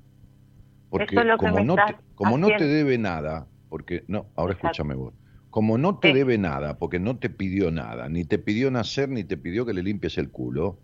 Porque 0.90 1.16
como, 1.38 1.60
no 1.60 1.76
te, 1.76 1.96
como 2.16 2.38
no 2.38 2.48
te 2.48 2.66
debe 2.66 2.98
nada, 2.98 3.48
porque 3.70 4.06
no, 4.08 4.28
ahora 4.36 4.54
escúchame 4.54 4.96
vos, 4.96 5.14
como 5.50 5.78
no 5.78 6.00
te 6.00 6.14
debe 6.14 6.38
nada, 6.38 6.78
porque 6.78 7.00
no 7.00 7.18
te 7.18 7.30
pidió 7.30 7.72
nada, 7.72 8.08
ni 8.08 8.24
te 8.24 8.38
pidió 8.38 8.72
nacer, 8.72 9.10
ni 9.10 9.24
te 9.24 9.36
pidió 9.36 9.66
que 9.66 9.74
le 9.74 9.84
limpies 9.84 10.18
el 10.18 10.32
culo, 10.32 10.80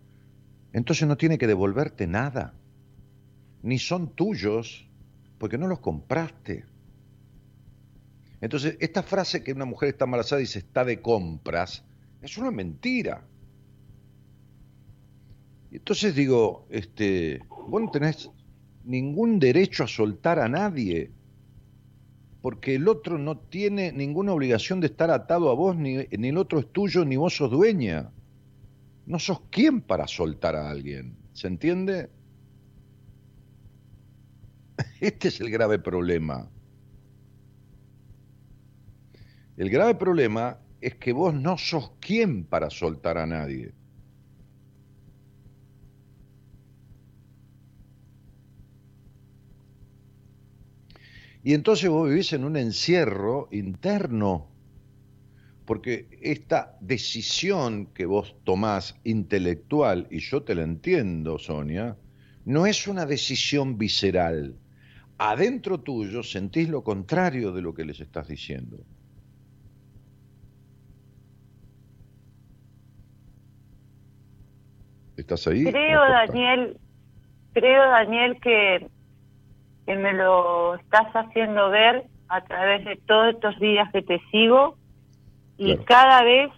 entonces 0.72 1.08
no 1.08 1.16
tiene 1.16 1.38
que 1.38 1.46
devolverte 1.46 2.06
nada. 2.06 2.54
Ni 3.62 3.78
son 3.78 4.14
tuyos, 4.14 4.88
porque 5.38 5.56
no 5.56 5.68
los 5.68 5.80
compraste. 5.80 6.64
Entonces, 8.40 8.76
esta 8.80 9.02
frase 9.02 9.44
que 9.44 9.52
una 9.52 9.64
mujer 9.64 9.90
está 9.90 10.04
embarazada 10.04 10.40
y 10.40 10.44
dice 10.44 10.58
está 10.58 10.84
de 10.84 11.00
compras, 11.00 11.84
es 12.22 12.38
una 12.38 12.50
mentira. 12.50 13.24
Entonces 15.70 16.14
digo, 16.14 16.66
este, 16.70 17.40
vos 17.68 17.82
no 17.82 17.90
tenés 17.90 18.30
ningún 18.84 19.38
derecho 19.38 19.84
a 19.84 19.88
soltar 19.88 20.38
a 20.38 20.48
nadie 20.48 21.10
porque 22.42 22.74
el 22.74 22.88
otro 22.88 23.18
no 23.18 23.38
tiene 23.38 23.92
ninguna 23.92 24.32
obligación 24.32 24.80
de 24.80 24.88
estar 24.88 25.10
atado 25.10 25.48
a 25.48 25.54
vos, 25.54 25.76
ni, 25.76 26.06
el 26.10 26.36
otro 26.36 26.58
es 26.58 26.66
tuyo, 26.72 27.04
ni 27.04 27.16
vos 27.16 27.36
sos 27.36 27.50
dueña. 27.50 28.10
No 29.06 29.20
sos 29.20 29.42
quien 29.50 29.80
para 29.80 30.08
soltar 30.08 30.56
a 30.56 30.68
alguien, 30.68 31.16
¿se 31.32 31.46
entiende? 31.46 32.10
Este 35.00 35.28
es 35.28 35.40
el 35.40 35.50
grave 35.50 35.78
problema. 35.78 36.50
El 39.56 39.70
grave 39.70 39.94
problema 39.94 40.58
es 40.82 40.96
que 40.96 41.12
vos 41.12 41.32
no 41.32 41.56
sos 41.56 41.92
quien 42.00 42.44
para 42.44 42.68
soltar 42.68 43.16
a 43.16 43.26
nadie. 43.26 43.72
Y 51.44 51.54
entonces 51.54 51.88
vos 51.88 52.08
vivís 52.08 52.32
en 52.32 52.44
un 52.44 52.56
encierro 52.56 53.48
interno, 53.52 54.48
porque 55.64 56.08
esta 56.20 56.76
decisión 56.80 57.86
que 57.86 58.06
vos 58.06 58.36
tomás 58.44 58.96
intelectual, 59.04 60.08
y 60.10 60.18
yo 60.18 60.42
te 60.42 60.54
la 60.54 60.62
entiendo, 60.62 61.38
Sonia, 61.38 61.96
no 62.44 62.66
es 62.66 62.88
una 62.88 63.06
decisión 63.06 63.78
visceral. 63.78 64.56
Adentro 65.18 65.80
tuyo 65.80 66.24
sentís 66.24 66.68
lo 66.68 66.82
contrario 66.82 67.52
de 67.52 67.62
lo 67.62 67.72
que 67.72 67.84
les 67.84 68.00
estás 68.00 68.26
diciendo. 68.26 68.84
¿Estás 75.22 75.46
ahí? 75.46 75.64
Creo, 75.64 76.00
Daniel, 76.00 76.76
creo, 77.52 77.88
Daniel, 77.90 78.38
que 78.40 78.86
que 79.86 79.96
me 79.96 80.12
lo 80.12 80.74
estás 80.76 81.08
haciendo 81.14 81.70
ver 81.70 82.04
a 82.28 82.40
través 82.42 82.84
de 82.84 82.96
todos 83.06 83.34
estos 83.34 83.58
días 83.58 83.90
que 83.92 84.02
te 84.02 84.20
sigo 84.30 84.76
y 85.58 85.76
cada 85.78 86.22
vez 86.22 86.50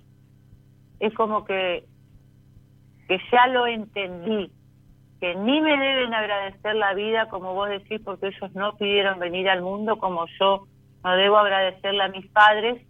es 1.01 1.13
como 1.15 1.45
que 1.45 1.85
que 3.09 3.19
ya 3.33 3.47
lo 3.49 3.67
entendí 3.67 4.51
que 5.21 5.35
ni 5.35 5.61
me 5.61 5.77
deben 5.77 6.15
agradecer 6.15 6.75
la 6.75 6.95
vida 6.95 7.29
como 7.29 7.55
vos 7.55 7.69
decís 7.69 8.01
porque 8.05 8.29
ellos 8.29 8.55
no 8.55 8.77
pidieron 8.77 9.19
venir 9.19 9.49
al 9.49 9.63
mundo 9.63 9.99
como 9.99 10.27
yo 10.39 10.67
no 11.03 11.17
debo 11.17 11.39
agradecerle 11.39 12.03
a 12.03 12.09
mis 12.09 12.27
padres 12.29 12.81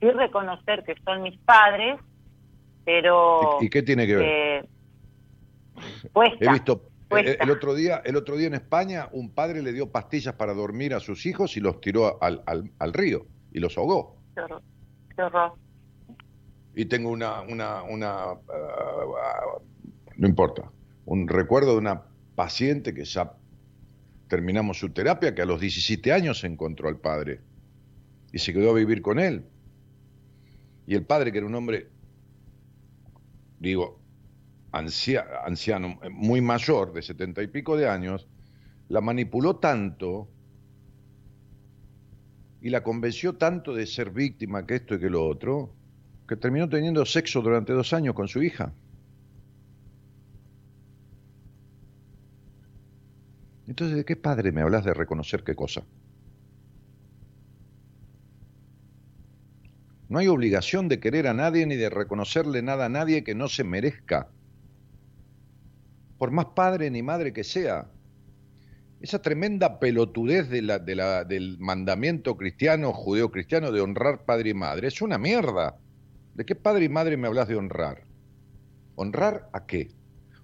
y 0.00 0.10
reconocer 0.10 0.84
que 0.84 0.94
son 1.04 1.22
mis 1.22 1.38
padres 1.38 1.98
pero 2.84 3.58
¿y, 3.60 3.70
qué 3.70 3.82
tiene 3.82 4.06
que 4.06 4.16
ver? 4.16 4.26
Eh, 4.26 4.68
He 6.40 6.52
visto 6.52 6.90
eh, 7.10 7.36
el, 7.40 7.50
otro 7.50 7.74
día, 7.74 8.02
el 8.04 8.16
otro 8.16 8.36
día 8.36 8.48
en 8.48 8.54
España, 8.54 9.08
un 9.12 9.30
padre 9.30 9.62
le 9.62 9.72
dio 9.72 9.90
pastillas 9.90 10.34
para 10.34 10.54
dormir 10.54 10.94
a 10.94 11.00
sus 11.00 11.24
hijos 11.26 11.56
y 11.56 11.60
los 11.60 11.80
tiró 11.80 12.22
al, 12.22 12.42
al, 12.46 12.92
río 12.92 13.26
y 13.52 13.60
los 13.60 13.78
ahogó. 13.78 14.16
Qué 14.34 15.22
horror. 15.22 15.52
Y 16.74 16.84
tengo 16.86 17.10
una, 17.10 17.40
una, 17.42 17.82
una 17.84 18.32
uh, 18.32 19.62
no 20.16 20.28
importa, 20.28 20.70
un 21.06 21.28
recuerdo 21.28 21.72
de 21.72 21.78
una 21.78 22.02
paciente 22.34 22.92
que 22.92 23.04
ya 23.04 23.32
terminamos 24.28 24.78
su 24.78 24.90
terapia, 24.90 25.34
que 25.34 25.42
a 25.42 25.46
los 25.46 25.60
17 25.60 26.12
años 26.12 26.40
se 26.40 26.48
encontró 26.48 26.88
al 26.88 26.98
padre 26.98 27.40
y 28.32 28.38
se 28.38 28.52
quedó 28.52 28.70
a 28.70 28.74
vivir 28.74 29.00
con 29.00 29.18
él. 29.18 29.44
Y 30.86 30.94
el 30.94 31.04
padre, 31.04 31.32
que 31.32 31.38
era 31.38 31.46
un 31.46 31.54
hombre, 31.54 31.88
digo, 33.60 33.98
anciano, 34.72 35.98
muy 36.10 36.40
mayor, 36.40 36.92
de 36.92 37.02
setenta 37.02 37.42
y 37.42 37.46
pico 37.46 37.76
de 37.76 37.88
años, 37.88 38.28
la 38.88 39.00
manipuló 39.00 39.56
tanto 39.56 40.28
y 42.60 42.70
la 42.70 42.82
convenció 42.82 43.36
tanto 43.36 43.74
de 43.74 43.86
ser 43.86 44.10
víctima 44.10 44.66
que 44.66 44.76
esto 44.76 44.94
y 44.94 45.00
que 45.00 45.10
lo 45.10 45.26
otro, 45.26 45.74
que 46.28 46.36
terminó 46.36 46.68
teniendo 46.68 47.04
sexo 47.04 47.40
durante 47.40 47.72
dos 47.72 47.92
años 47.92 48.14
con 48.14 48.28
su 48.28 48.42
hija. 48.42 48.72
Entonces, 53.66 53.96
¿de 53.96 54.04
qué 54.04 54.16
padre 54.16 54.52
me 54.52 54.62
hablas 54.62 54.84
de 54.84 54.94
reconocer 54.94 55.42
qué 55.42 55.54
cosa? 55.54 55.84
No 60.08 60.18
hay 60.18 60.28
obligación 60.28 60.88
de 60.88 61.00
querer 61.00 61.26
a 61.26 61.34
nadie 61.34 61.66
ni 61.66 61.74
de 61.74 61.90
reconocerle 61.90 62.62
nada 62.62 62.86
a 62.86 62.88
nadie 62.88 63.24
que 63.24 63.34
no 63.34 63.48
se 63.48 63.64
merezca 63.64 64.30
por 66.18 66.30
más 66.30 66.46
padre 66.54 66.90
ni 66.90 67.02
madre 67.02 67.32
que 67.32 67.44
sea. 67.44 67.88
Esa 69.00 69.20
tremenda 69.20 69.78
pelotudez 69.78 70.48
del 70.48 71.56
mandamiento 71.58 72.36
cristiano, 72.36 72.92
judeo-cristiano, 72.92 73.70
de 73.70 73.80
honrar 73.80 74.24
padre 74.24 74.50
y 74.50 74.54
madre, 74.54 74.88
es 74.88 75.02
una 75.02 75.18
mierda. 75.18 75.76
¿De 76.34 76.44
qué 76.44 76.54
padre 76.54 76.86
y 76.86 76.88
madre 76.88 77.16
me 77.16 77.28
hablas 77.28 77.48
de 77.48 77.56
honrar? 77.56 78.04
¿Honrar 78.94 79.50
a 79.52 79.66
qué? 79.66 79.90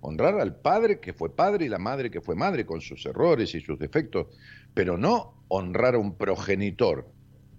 Honrar 0.01 0.39
al 0.39 0.57
padre 0.57 1.01
que 1.01 1.15
fue 1.15 1.35
padre 1.35 1.65
y 1.65 1.69
la 1.69 1.79
madre 1.79 2.11
que 2.11 2.21
fue 2.21 2.35
madre, 2.35 2.67
con 2.67 2.81
sus 2.81 3.07
errores 3.07 3.55
y 3.55 3.61
sus 3.61 3.79
defectos, 3.79 4.27
pero 4.75 4.99
no 4.99 5.45
honrar 5.49 5.95
a 5.95 5.99
un 5.99 6.17
progenitor 6.17 7.11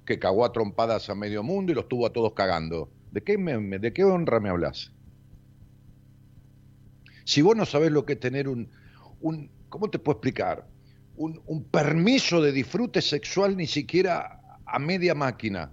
que 0.06 0.20
cagó 0.20 0.46
a 0.46 0.52
trompadas 0.52 1.10
a 1.10 1.16
medio 1.16 1.42
mundo 1.42 1.72
y 1.72 1.76
los 1.76 1.88
tuvo 1.88 2.06
a 2.06 2.14
todos 2.14 2.34
cagando. 2.34 2.92
¿De 3.12 3.22
qué, 3.22 3.38
de 3.38 3.94
qué 3.94 4.04
honra 4.04 4.40
me 4.40 4.50
hablas? 4.50 4.93
Si 7.24 7.42
vos 7.42 7.56
no 7.56 7.66
sabés 7.66 7.92
lo 7.92 8.06
que 8.06 8.14
es 8.14 8.20
tener 8.20 8.48
un, 8.48 8.70
un 9.22 9.50
¿cómo 9.70 9.90
te 9.90 10.00
puedo 10.00 10.18
explicar? 10.18 10.68
Un, 11.16 11.42
un 11.46 11.64
permiso 11.64 12.42
de 12.42 12.52
disfrute 12.52 13.02
sexual 13.02 13.56
ni 13.56 13.68
siquiera 13.68 14.40
a 14.66 14.80
media 14.80 15.16
máquina 15.16 15.72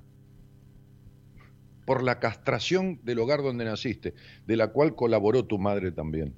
por 1.84 2.02
la 2.02 2.20
castración 2.20 3.00
del 3.02 3.18
hogar 3.18 3.42
donde 3.42 3.64
naciste, 3.64 4.14
de 4.46 4.56
la 4.56 4.68
cual 4.68 4.94
colaboró 4.94 5.44
tu 5.44 5.58
madre 5.58 5.90
también. 5.90 6.34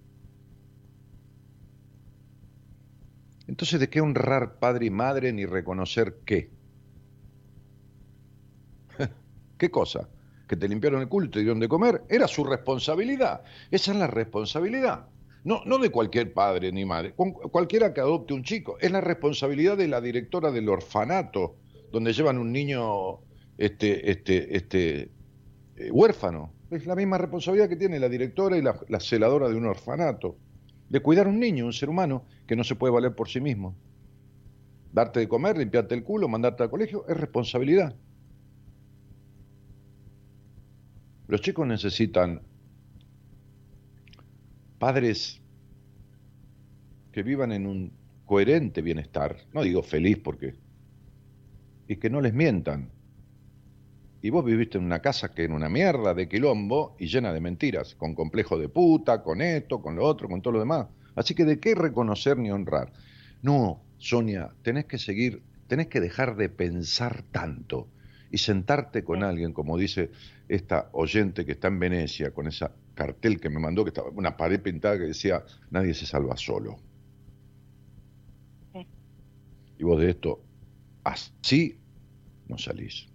Entonces, 3.46 3.78
¿de 3.80 3.90
qué 3.90 4.00
honrar 4.00 4.58
padre 4.58 4.86
y 4.86 4.90
madre 4.90 5.32
ni 5.32 5.44
reconocer 5.44 6.20
qué? 6.24 6.50
¿Qué 9.58 9.70
cosa? 9.70 10.08
Que 10.52 10.56
te 10.58 10.68
limpiaron 10.68 11.00
el 11.00 11.08
culto 11.08 11.40
y 11.40 11.44
dieron 11.44 11.60
de 11.60 11.66
comer, 11.66 12.02
era 12.10 12.28
su 12.28 12.44
responsabilidad. 12.44 13.40
Esa 13.70 13.92
es 13.92 13.96
la 13.96 14.06
responsabilidad. 14.06 15.06
No, 15.44 15.62
no 15.64 15.78
de 15.78 15.88
cualquier 15.88 16.34
padre 16.34 16.70
ni 16.72 16.84
madre, 16.84 17.14
cualquiera 17.14 17.94
que 17.94 18.02
adopte 18.02 18.34
un 18.34 18.42
chico. 18.42 18.76
Es 18.78 18.92
la 18.92 19.00
responsabilidad 19.00 19.78
de 19.78 19.88
la 19.88 20.02
directora 20.02 20.50
del 20.50 20.68
orfanato, 20.68 21.56
donde 21.90 22.12
llevan 22.12 22.36
un 22.36 22.52
niño 22.52 23.20
este, 23.56 24.10
este, 24.10 24.54
este, 24.54 25.10
eh, 25.76 25.90
huérfano. 25.90 26.52
Es 26.70 26.84
la 26.84 26.96
misma 26.96 27.16
responsabilidad 27.16 27.70
que 27.70 27.76
tiene 27.76 27.98
la 27.98 28.10
directora 28.10 28.58
y 28.58 28.60
la, 28.60 28.78
la 28.88 29.00
celadora 29.00 29.48
de 29.48 29.54
un 29.54 29.64
orfanato, 29.64 30.36
de 30.90 31.00
cuidar 31.00 31.28
a 31.28 31.30
un 31.30 31.40
niño, 31.40 31.64
un 31.64 31.72
ser 31.72 31.88
humano, 31.88 32.26
que 32.46 32.56
no 32.56 32.62
se 32.62 32.74
puede 32.74 32.92
valer 32.92 33.14
por 33.14 33.30
sí 33.30 33.40
mismo. 33.40 33.74
Darte 34.92 35.20
de 35.20 35.28
comer, 35.28 35.56
limpiarte 35.56 35.94
el 35.94 36.04
culo, 36.04 36.28
mandarte 36.28 36.62
al 36.62 36.68
colegio, 36.68 37.06
es 37.08 37.16
responsabilidad. 37.16 37.96
Los 41.28 41.40
chicos 41.40 41.66
necesitan 41.66 42.42
padres 44.78 45.40
que 47.12 47.22
vivan 47.22 47.52
en 47.52 47.66
un 47.66 47.92
coherente 48.26 48.82
bienestar, 48.82 49.36
no 49.52 49.62
digo 49.62 49.82
feliz 49.82 50.18
porque, 50.18 50.54
y 51.86 51.96
que 51.96 52.10
no 52.10 52.20
les 52.20 52.34
mientan. 52.34 52.90
Y 54.22 54.30
vos 54.30 54.44
viviste 54.44 54.78
en 54.78 54.84
una 54.84 55.00
casa 55.00 55.32
que 55.32 55.44
era 55.44 55.54
una 55.54 55.68
mierda 55.68 56.14
de 56.14 56.28
quilombo 56.28 56.96
y 56.98 57.06
llena 57.06 57.32
de 57.32 57.40
mentiras, 57.40 57.94
con 57.94 58.14
complejo 58.14 58.58
de 58.58 58.68
puta, 58.68 59.22
con 59.22 59.40
esto, 59.40 59.80
con 59.80 59.96
lo 59.96 60.04
otro, 60.04 60.28
con 60.28 60.42
todo 60.42 60.54
lo 60.54 60.60
demás. 60.60 60.86
Así 61.14 61.34
que 61.34 61.44
de 61.44 61.58
qué 61.60 61.74
reconocer 61.74 62.38
ni 62.38 62.50
honrar. 62.50 62.92
No, 63.42 63.82
Sonia, 63.98 64.52
tenés 64.62 64.86
que 64.86 64.98
seguir, 64.98 65.42
tenés 65.66 65.88
que 65.88 66.00
dejar 66.00 66.36
de 66.36 66.48
pensar 66.48 67.22
tanto 67.32 67.88
y 68.32 68.38
sentarte 68.38 69.04
con 69.04 69.22
alguien, 69.22 69.52
como 69.52 69.76
dice 69.76 70.10
esta 70.48 70.88
oyente 70.92 71.44
que 71.44 71.52
está 71.52 71.68
en 71.68 71.78
Venecia, 71.78 72.32
con 72.32 72.48
ese 72.48 72.66
cartel 72.94 73.38
que 73.38 73.50
me 73.50 73.60
mandó, 73.60 73.84
que 73.84 73.90
estaba 73.90 74.08
una 74.08 74.38
pared 74.38 74.60
pintada 74.60 74.96
que 74.96 75.04
decía, 75.04 75.44
nadie 75.70 75.92
se 75.92 76.06
salva 76.06 76.36
solo. 76.38 76.78
Y 79.78 79.84
vos 79.84 80.00
de 80.00 80.10
esto, 80.10 80.42
así 81.04 81.78
no 82.48 82.56
salís. 82.56 83.06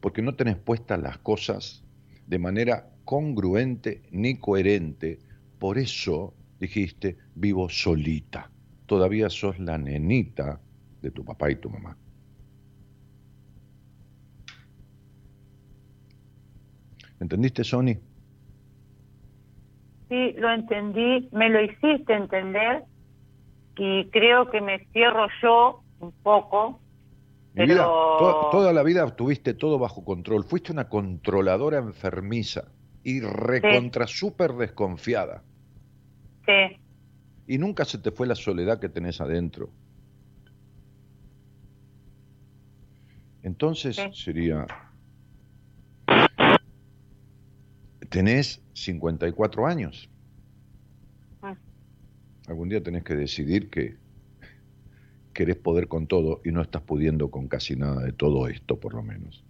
Porque 0.00 0.22
no 0.22 0.36
tenés 0.36 0.56
puestas 0.56 1.00
las 1.00 1.18
cosas 1.18 1.82
de 2.28 2.38
manera 2.38 2.90
congruente 3.04 4.02
ni 4.12 4.36
coherente. 4.36 5.18
Por 5.58 5.78
eso 5.78 6.32
dijiste, 6.60 7.16
vivo 7.34 7.68
solita. 7.68 8.52
Todavía 8.86 9.28
sos 9.30 9.58
la 9.58 9.78
nenita 9.78 10.60
de 11.02 11.10
tu 11.10 11.24
papá 11.24 11.50
y 11.50 11.56
tu 11.56 11.70
mamá. 11.70 11.96
¿Entendiste, 17.20 17.64
Sony? 17.64 17.96
Sí, 20.08 20.32
lo 20.38 20.52
entendí, 20.52 21.28
me 21.32 21.50
lo 21.50 21.62
hiciste 21.62 22.14
entender 22.14 22.84
y 23.76 24.08
creo 24.10 24.50
que 24.50 24.60
me 24.60 24.86
cierro 24.92 25.26
yo 25.42 25.82
un 26.00 26.12
poco. 26.22 26.80
pero... 27.54 28.48
toda, 28.50 28.72
la 28.72 28.82
vida 28.82 29.14
tuviste 29.14 29.54
todo 29.54 29.78
bajo 29.78 30.04
control, 30.04 30.44
fuiste 30.44 30.72
una 30.72 30.88
controladora 30.88 31.78
enfermiza 31.78 32.72
y 33.02 33.20
recontra 33.20 34.06
súper 34.06 34.54
desconfiada. 34.54 35.42
Sí. 36.46 36.80
Y 37.46 37.58
nunca 37.58 37.84
se 37.84 37.98
te 37.98 38.10
fue 38.10 38.26
la 38.26 38.34
soledad 38.34 38.80
que 38.80 38.88
tenés 38.88 39.20
adentro. 39.20 39.70
Entonces 43.42 43.98
sería 44.12 44.66
tenés 48.08 48.60
54 48.74 49.66
años. 49.66 50.08
Ah. 51.42 51.56
Algún 52.46 52.68
día 52.68 52.82
tenés 52.82 53.04
que 53.04 53.14
decidir 53.14 53.70
que 53.70 53.96
querés 55.32 55.56
poder 55.56 55.88
con 55.88 56.06
todo 56.06 56.40
y 56.44 56.50
no 56.50 56.62
estás 56.62 56.82
pudiendo 56.82 57.30
con 57.30 57.48
casi 57.48 57.76
nada 57.76 58.02
de 58.02 58.12
todo 58.12 58.48
esto, 58.48 58.80
por 58.80 58.94
lo 58.94 59.02
menos. 59.02 59.44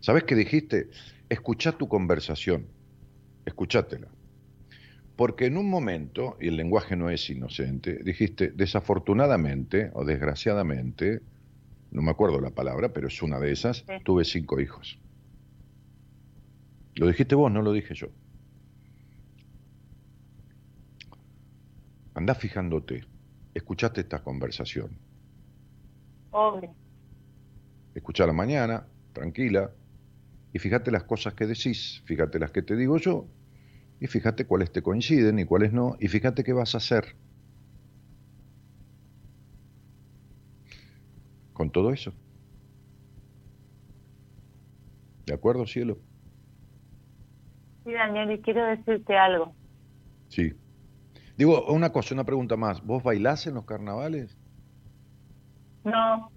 ¿Sabes 0.00 0.24
qué 0.24 0.34
dijiste? 0.34 0.90
Escucha 1.28 1.72
tu 1.72 1.88
conversación, 1.88 2.66
escuchátela. 3.46 4.08
Porque 5.16 5.46
en 5.46 5.56
un 5.56 5.70
momento, 5.70 6.36
y 6.40 6.48
el 6.48 6.56
lenguaje 6.56 6.96
no 6.96 7.08
es 7.08 7.30
inocente, 7.30 8.00
dijiste, 8.02 8.50
desafortunadamente 8.50 9.90
o 9.94 10.04
desgraciadamente, 10.04 11.20
no 11.90 12.02
me 12.02 12.10
acuerdo 12.10 12.40
la 12.40 12.50
palabra, 12.50 12.92
pero 12.92 13.08
es 13.08 13.22
una 13.22 13.38
de 13.38 13.52
esas, 13.52 13.84
tuve 14.04 14.24
cinco 14.24 14.60
hijos. 14.60 14.98
Lo 16.96 17.06
dijiste 17.06 17.34
vos, 17.34 17.50
no 17.50 17.62
lo 17.62 17.72
dije 17.72 17.94
yo. 17.94 18.08
Andá 22.14 22.34
fijándote. 22.34 23.04
Escuchaste 23.54 24.02
esta 24.02 24.22
conversación. 24.22 24.98
Obvio. 26.30 26.74
la 27.94 28.32
mañana, 28.32 28.86
tranquila, 29.12 29.70
y 30.52 30.58
fíjate 30.58 30.90
las 30.90 31.04
cosas 31.04 31.34
que 31.34 31.46
decís, 31.46 32.02
fíjate 32.04 32.38
las 32.38 32.50
que 32.50 32.62
te 32.62 32.76
digo 32.76 32.98
yo, 32.98 33.26
y 34.00 34.06
fíjate 34.06 34.46
cuáles 34.46 34.72
te 34.72 34.82
coinciden 34.82 35.38
y 35.38 35.44
cuáles 35.44 35.72
no, 35.72 35.96
y 36.00 36.08
fíjate 36.08 36.44
qué 36.44 36.52
vas 36.52 36.74
a 36.74 36.78
hacer. 36.78 37.16
Con 41.52 41.70
todo 41.70 41.92
eso. 41.92 42.12
¿De 45.26 45.34
acuerdo, 45.34 45.66
cielo? 45.66 45.98
Sí, 47.84 47.92
Daniel, 47.92 48.30
y 48.32 48.40
quiero 48.40 48.64
decirte 48.64 49.16
algo. 49.16 49.54
Sí. 50.28 50.52
Digo, 51.36 51.66
una 51.66 51.90
cosa, 51.92 52.14
una 52.14 52.24
pregunta 52.24 52.56
más. 52.56 52.82
¿Vos 52.84 53.02
bailás 53.02 53.46
en 53.46 53.54
los 53.54 53.64
carnavales? 53.64 54.36
No. 55.84 56.30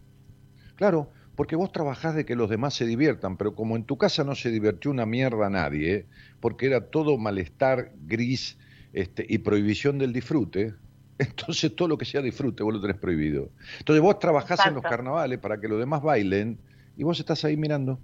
Claro, 0.76 1.12
porque 1.36 1.56
vos 1.56 1.72
trabajás 1.72 2.16
de 2.16 2.26
que 2.26 2.36
los 2.36 2.50
demás 2.50 2.74
se 2.74 2.86
diviertan, 2.86 3.38
pero 3.38 3.56
como 3.56 3.76
en 3.76 3.84
tu 3.84 3.98
casa 3.98 4.24
no 4.24 4.36
se 4.36 4.50
divirtió 4.50 4.90
una 4.92 5.06
mierda 5.06 5.48
a 5.48 5.50
nadie, 5.50 6.08
porque 6.40 6.66
era 6.66 6.90
todo 6.90 7.18
malestar 7.18 7.92
gris 8.06 8.58
este, 8.94 9.26
y 9.28 9.40
prohibición 9.40 9.98
del 9.98 10.14
disfrute, 10.14 10.74
entonces 11.20 11.76
todo 11.76 11.88
lo 11.88 11.98
que 11.98 12.06
sea 12.06 12.22
disfrute 12.22 12.64
vos 12.64 12.74
lo 12.74 12.82
tenés 12.82 12.98
prohibido. 12.98 13.50
Entonces 13.80 14.02
vos 14.02 14.20
trabajás 14.20 14.66
en 14.66 14.74
los 14.74 14.84
carnavales 14.84 15.40
para 15.40 15.60
que 15.60 15.68
los 15.68 15.80
demás 15.80 16.02
bailen 16.02 16.58
y 16.98 17.04
vos 17.04 17.20
estás 17.20 17.44
ahí 17.46 17.58
mirando. 17.58 18.00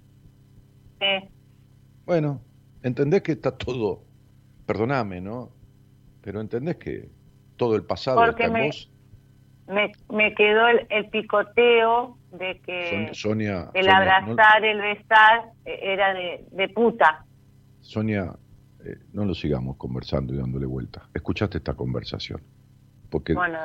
Sí. 1.00 1.28
Bueno, 2.04 2.42
entendés 2.82 3.22
que 3.22 3.32
está 3.32 3.56
todo, 3.56 4.02
perdoname, 4.66 5.20
¿no? 5.20 5.50
Pero 6.20 6.40
entendés 6.40 6.76
que 6.76 7.08
todo 7.56 7.76
el 7.76 7.84
pasado 7.84 8.24
está 8.24 8.44
en 8.44 8.66
vos. 8.66 8.90
Me, 9.68 9.92
me 10.10 10.34
quedó 10.34 10.68
el, 10.68 11.08
picoteo 11.10 12.18
de 12.32 12.60
que 12.60 13.10
Sonia, 13.12 13.70
el 13.74 13.88
abrazar, 13.88 14.64
el 14.64 14.80
besar 14.80 15.52
eh, 15.64 15.78
era 15.82 16.12
de, 16.14 16.44
de 16.50 16.68
puta. 16.68 17.24
Sonia, 17.80 18.34
eh, 18.84 18.98
no 19.12 19.24
lo 19.24 19.34
sigamos 19.34 19.76
conversando 19.76 20.34
y 20.34 20.36
dándole 20.36 20.66
vuelta. 20.66 21.08
Escuchaste 21.14 21.58
esta 21.58 21.74
conversación. 21.74 22.42
Porque 23.08 23.34
bueno, 23.34 23.58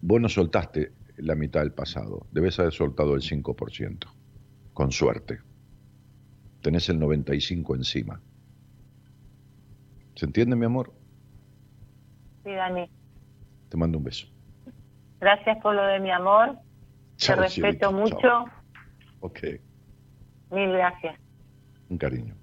vos 0.00 0.20
no 0.20 0.28
soltaste 0.28 0.92
la 1.18 1.34
mitad 1.34 1.60
del 1.60 1.72
pasado. 1.72 2.26
Debes 2.32 2.58
haber 2.58 2.72
soltado 2.72 3.14
el 3.14 3.20
5%. 3.20 3.98
Con 4.72 4.90
suerte. 4.90 5.38
Tenés 6.62 6.88
el 6.88 6.98
95% 6.98 7.76
encima. 7.76 8.20
¿Se 10.24 10.26
entiende, 10.26 10.56
mi 10.56 10.64
amor? 10.64 10.90
Sí, 12.44 12.50
Dani. 12.50 12.88
Te 13.68 13.76
mando 13.76 13.98
un 13.98 14.04
beso. 14.04 14.26
Gracias 15.20 15.58
por 15.62 15.74
lo 15.74 15.84
de 15.84 16.00
mi 16.00 16.10
amor. 16.10 16.56
Te 17.18 17.36
respeto 17.36 17.92
mucho. 17.92 18.46
Ok. 19.20 19.40
Mil 20.50 20.72
gracias. 20.72 21.20
Un 21.90 21.98
cariño. 21.98 22.34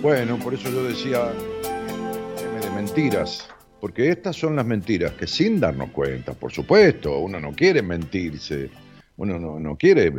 Bueno, 0.00 0.38
por 0.42 0.54
eso 0.54 0.70
yo 0.70 0.84
decía 0.84 1.26
de 1.26 2.70
mentiras, 2.74 3.50
porque 3.82 4.08
estas 4.08 4.34
son 4.34 4.56
las 4.56 4.64
mentiras 4.64 5.12
que 5.12 5.26
sin 5.26 5.60
darnos 5.60 5.90
cuenta, 5.90 6.32
por 6.32 6.52
supuesto, 6.52 7.18
uno 7.18 7.38
no 7.38 7.52
quiere 7.52 7.82
mentirse, 7.82 8.70
uno 9.18 9.38
no, 9.38 9.60
no 9.60 9.76
quiere 9.76 10.10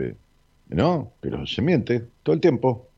no, 0.71 1.13
pero 1.19 1.45
se 1.45 1.61
miente 1.61 2.07
todo 2.23 2.33
el 2.33 2.41
tiempo. 2.41 2.89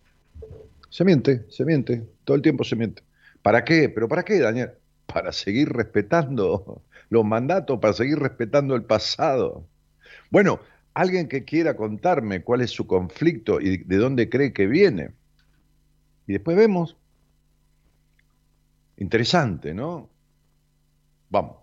Se 0.90 1.04
miente, 1.04 1.46
se 1.50 1.66
miente, 1.66 2.04
todo 2.24 2.36
el 2.36 2.44
tiempo 2.44 2.64
se 2.64 2.76
miente. 2.76 3.02
¿Para 3.42 3.64
qué? 3.64 3.90
¿Pero 3.90 4.08
para 4.08 4.24
qué, 4.24 4.40
Daniel? 4.40 4.72
Para 5.06 5.32
seguir 5.32 5.70
respetando 5.70 6.82
los 7.10 7.26
mandatos, 7.26 7.80
para 7.80 7.94
seguir 7.94 8.20
respetando 8.20 8.76
el 8.76 8.84
pasado. 8.84 9.68
Bueno, 10.30 10.60
alguien 10.94 11.28
que 11.28 11.46
quiera 11.46 11.76
contarme 11.76 12.44
cuál 12.44 12.62
es 12.62 12.72
su 12.72 12.88
conflicto 12.88 13.60
y 13.60 13.78
de 13.78 13.98
dónde 13.98 14.30
cree 14.30 14.54
que 14.54 14.68
viene. 14.68 15.12
Y 16.28 16.34
después 16.34 16.56
vemos. 16.56 16.96
Interesante, 18.98 19.74
¿no? 19.74 20.10
Vamos. 21.30 21.63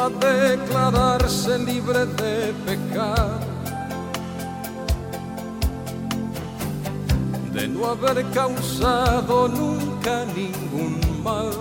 A 0.00 0.08
declararse 0.08 1.58
libre 1.58 2.06
de 2.06 2.54
pecado, 2.64 3.40
de 7.52 7.68
no 7.68 7.86
haber 7.86 8.24
causado 8.30 9.48
nunca 9.48 10.24
ningún 10.34 11.22
mal. 11.22 11.52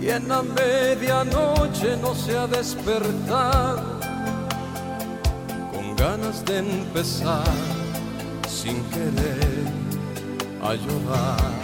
Quien 0.00 0.32
a 0.32 0.42
medianoche 0.42 1.96
no 2.00 2.14
se 2.14 2.36
ha 2.38 2.46
despertado 2.46 4.00
con 5.72 5.94
ganas 5.96 6.42
de 6.46 6.58
empezar 6.58 7.52
sin 8.48 8.82
querer 8.84 9.64
a 10.62 10.74
llorar 10.74 11.63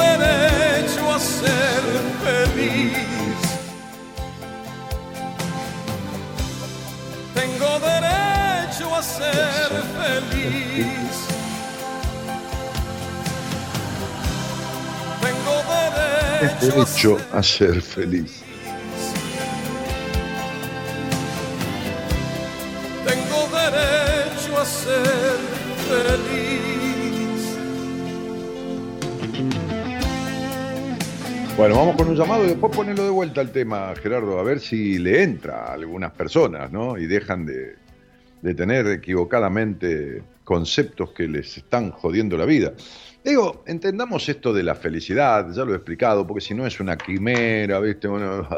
derecho 0.00 1.10
a 1.14 1.18
ser 1.18 1.82
feliz. 2.24 3.38
Tengo 7.34 7.70
derecho 7.80 8.94
a 8.94 9.02
ser 9.02 9.70
feliz. 9.96 11.10
Tengo 15.22 15.56
derecho, 16.72 17.18
a 17.32 17.42
ser 17.42 17.82
feliz. 17.82 18.42
Tengo 23.06 23.48
derecho 23.48 24.58
a 24.58 24.64
ser 24.64 25.38
feliz. 25.88 26.29
Bueno, 31.60 31.76
vamos 31.76 31.96
con 31.96 32.08
un 32.08 32.16
llamado 32.16 32.46
y 32.46 32.48
después 32.48 32.74
ponerlo 32.74 33.04
de 33.04 33.10
vuelta 33.10 33.42
al 33.42 33.52
tema, 33.52 33.92
Gerardo, 33.94 34.38
a 34.38 34.42
ver 34.42 34.60
si 34.60 34.98
le 34.98 35.22
entra 35.22 35.66
a 35.66 35.74
algunas 35.74 36.10
personas, 36.12 36.72
¿no? 36.72 36.96
Y 36.96 37.06
dejan 37.06 37.44
de, 37.44 37.76
tener 38.54 38.86
equivocadamente 38.86 40.22
conceptos 40.42 41.12
que 41.12 41.28
les 41.28 41.58
están 41.58 41.90
jodiendo 41.90 42.38
la 42.38 42.46
vida. 42.46 42.72
Digo, 43.22 43.62
entendamos 43.66 44.26
esto 44.30 44.54
de 44.54 44.62
la 44.62 44.74
felicidad, 44.74 45.52
ya 45.52 45.66
lo 45.66 45.74
he 45.74 45.76
explicado, 45.76 46.26
porque 46.26 46.40
si 46.40 46.54
no 46.54 46.66
es 46.66 46.80
una 46.80 46.96
quimera, 46.96 47.78
¿viste? 47.78 48.08
Bueno, 48.08 48.48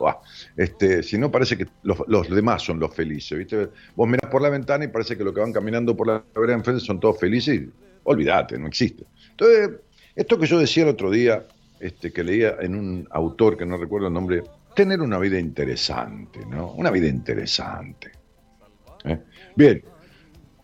este, 0.56 1.02
si 1.02 1.18
no 1.18 1.32
parece 1.32 1.58
que 1.58 1.66
los, 1.82 2.30
demás 2.30 2.62
son 2.62 2.78
los 2.78 2.94
felices, 2.94 3.36
¿viste? 3.36 3.70
Vos 3.96 4.08
mirás 4.08 4.30
por 4.30 4.40
la 4.40 4.50
ventana 4.50 4.84
y 4.84 4.88
parece 4.88 5.18
que 5.18 5.24
los 5.24 5.34
que 5.34 5.40
van 5.40 5.52
caminando 5.52 5.96
por 5.96 6.06
la 6.06 6.22
vereda 6.32 6.54
enfrente 6.54 6.84
son 6.84 7.00
todos 7.00 7.18
felices 7.18 7.56
y 7.56 7.70
olvídate, 8.04 8.56
no 8.56 8.68
existe. 8.68 9.02
Entonces, 9.30 9.70
esto 10.14 10.38
que 10.38 10.46
yo 10.46 10.60
decía 10.60 10.84
el 10.84 10.90
otro 10.90 11.10
día, 11.10 11.44
este, 11.82 12.12
que 12.12 12.22
leía 12.22 12.56
en 12.60 12.76
un 12.76 13.08
autor 13.10 13.56
que 13.56 13.66
no 13.66 13.76
recuerdo 13.76 14.06
el 14.06 14.14
nombre, 14.14 14.44
tener 14.76 15.00
una 15.00 15.18
vida 15.18 15.38
interesante, 15.38 16.46
¿no? 16.46 16.72
Una 16.74 16.92
vida 16.92 17.08
interesante. 17.08 18.12
¿eh? 19.04 19.18
Bien, 19.56 19.82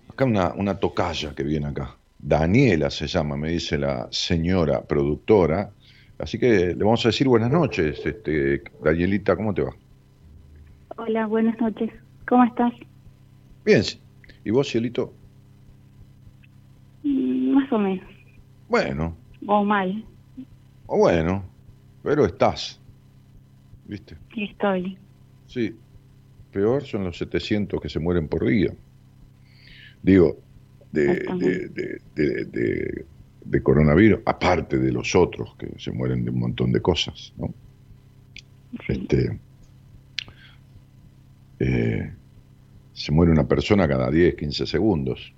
acá 0.08 0.24
una, 0.24 0.54
una 0.54 0.78
tocaya 0.78 1.34
que 1.34 1.42
viene 1.42 1.66
acá. 1.66 1.96
Daniela 2.20 2.88
se 2.88 3.08
llama, 3.08 3.36
me 3.36 3.50
dice 3.50 3.76
la 3.78 4.06
señora 4.10 4.82
productora. 4.82 5.70
Así 6.18 6.38
que 6.38 6.74
le 6.74 6.84
vamos 6.84 7.04
a 7.04 7.08
decir 7.08 7.26
buenas 7.26 7.50
noches. 7.50 8.00
Este, 8.04 8.62
Danielita, 8.82 9.34
¿cómo 9.34 9.52
te 9.52 9.62
va? 9.62 9.74
Hola, 10.96 11.26
buenas 11.26 11.60
noches. 11.60 11.90
¿Cómo 12.28 12.44
estás? 12.44 12.72
Bien. 13.64 13.82
¿Y 14.44 14.50
vos, 14.50 14.70
Cielito? 14.70 15.12
Mm, 17.02 17.54
más 17.54 17.72
o 17.72 17.78
menos. 17.78 18.08
Bueno. 18.68 19.16
O 19.46 19.64
mal. 19.64 20.04
O 20.88 20.96
bueno, 20.96 21.44
pero 22.02 22.24
estás. 22.24 22.80
¿Viste? 23.86 24.16
Sí, 24.34 24.44
estoy. 24.44 24.98
Sí. 25.46 25.76
Peor 26.50 26.82
son 26.82 27.04
los 27.04 27.18
700 27.18 27.80
que 27.80 27.88
se 27.88 28.00
mueren 28.00 28.26
por 28.26 28.46
día. 28.46 28.74
Digo, 30.02 30.38
de, 30.90 32.00
de, 32.14 33.04
de, 33.44 33.62
coronavirus, 33.62 34.20
aparte 34.24 34.78
de 34.78 34.90
los 34.90 35.14
otros 35.14 35.54
que 35.56 35.68
se 35.78 35.92
mueren 35.92 36.24
de 36.24 36.30
un 36.30 36.40
montón 36.40 36.72
de 36.72 36.80
cosas, 36.80 37.34
¿no? 37.36 37.52
Este, 38.88 39.38
eh, 41.58 42.12
se 42.94 43.12
muere 43.12 43.30
una 43.30 43.46
persona 43.46 43.86
cada 43.86 44.10
10, 44.10 44.36
15 44.36 44.66
segundos, 44.66 45.34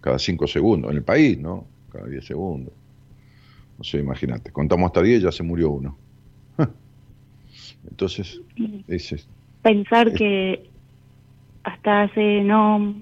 cada 0.00 0.18
5 0.18 0.46
segundos, 0.46 0.90
en 0.90 0.96
el 0.96 1.02
país, 1.02 1.38
¿no? 1.38 1.66
Cada 1.92 2.06
10 2.06 2.24
segundos. 2.24 2.72
O 3.80 3.84
sea, 3.84 3.98
imagínate, 3.98 4.52
contamos 4.52 4.88
hasta 4.88 5.02
10 5.02 5.22
ya 5.22 5.32
se 5.32 5.42
murió 5.42 5.70
uno. 5.70 5.96
Entonces, 7.88 8.42
dices... 8.86 9.26
Pensar 9.62 10.12
que 10.12 10.68
hasta 11.64 12.02
hace 12.02 12.42
no 12.42 12.94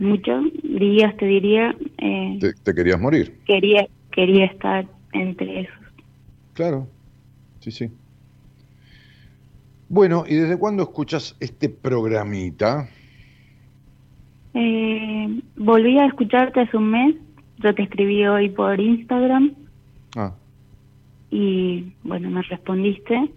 mucho, 0.00 0.42
días 0.64 1.16
te 1.16 1.26
diría... 1.26 1.76
Eh, 1.98 2.40
te, 2.64 2.74
querías 2.74 3.00
morir? 3.00 3.38
Quería, 3.46 3.86
quería 4.10 4.46
estar 4.46 4.84
entre 5.12 5.60
esos. 5.60 5.78
Claro, 6.54 6.88
sí, 7.60 7.70
sí. 7.70 7.90
Bueno, 9.88 10.24
¿y 10.26 10.34
desde 10.34 10.58
cuándo 10.58 10.82
escuchas 10.82 11.36
este 11.38 11.68
programita? 11.68 12.88
Eh, 14.54 15.40
volví 15.56 15.98
a 15.98 16.06
escucharte 16.06 16.62
hace 16.62 16.76
un 16.76 16.90
mes. 16.90 17.14
Yo 17.58 17.72
te 17.76 17.82
escribí 17.82 18.26
hoy 18.26 18.48
por 18.50 18.80
Instagram. 18.80 19.63
Ah. 20.16 20.32
Y 21.30 21.92
bueno, 22.02 22.30
me 22.30 22.42
respondiste. 22.42 23.30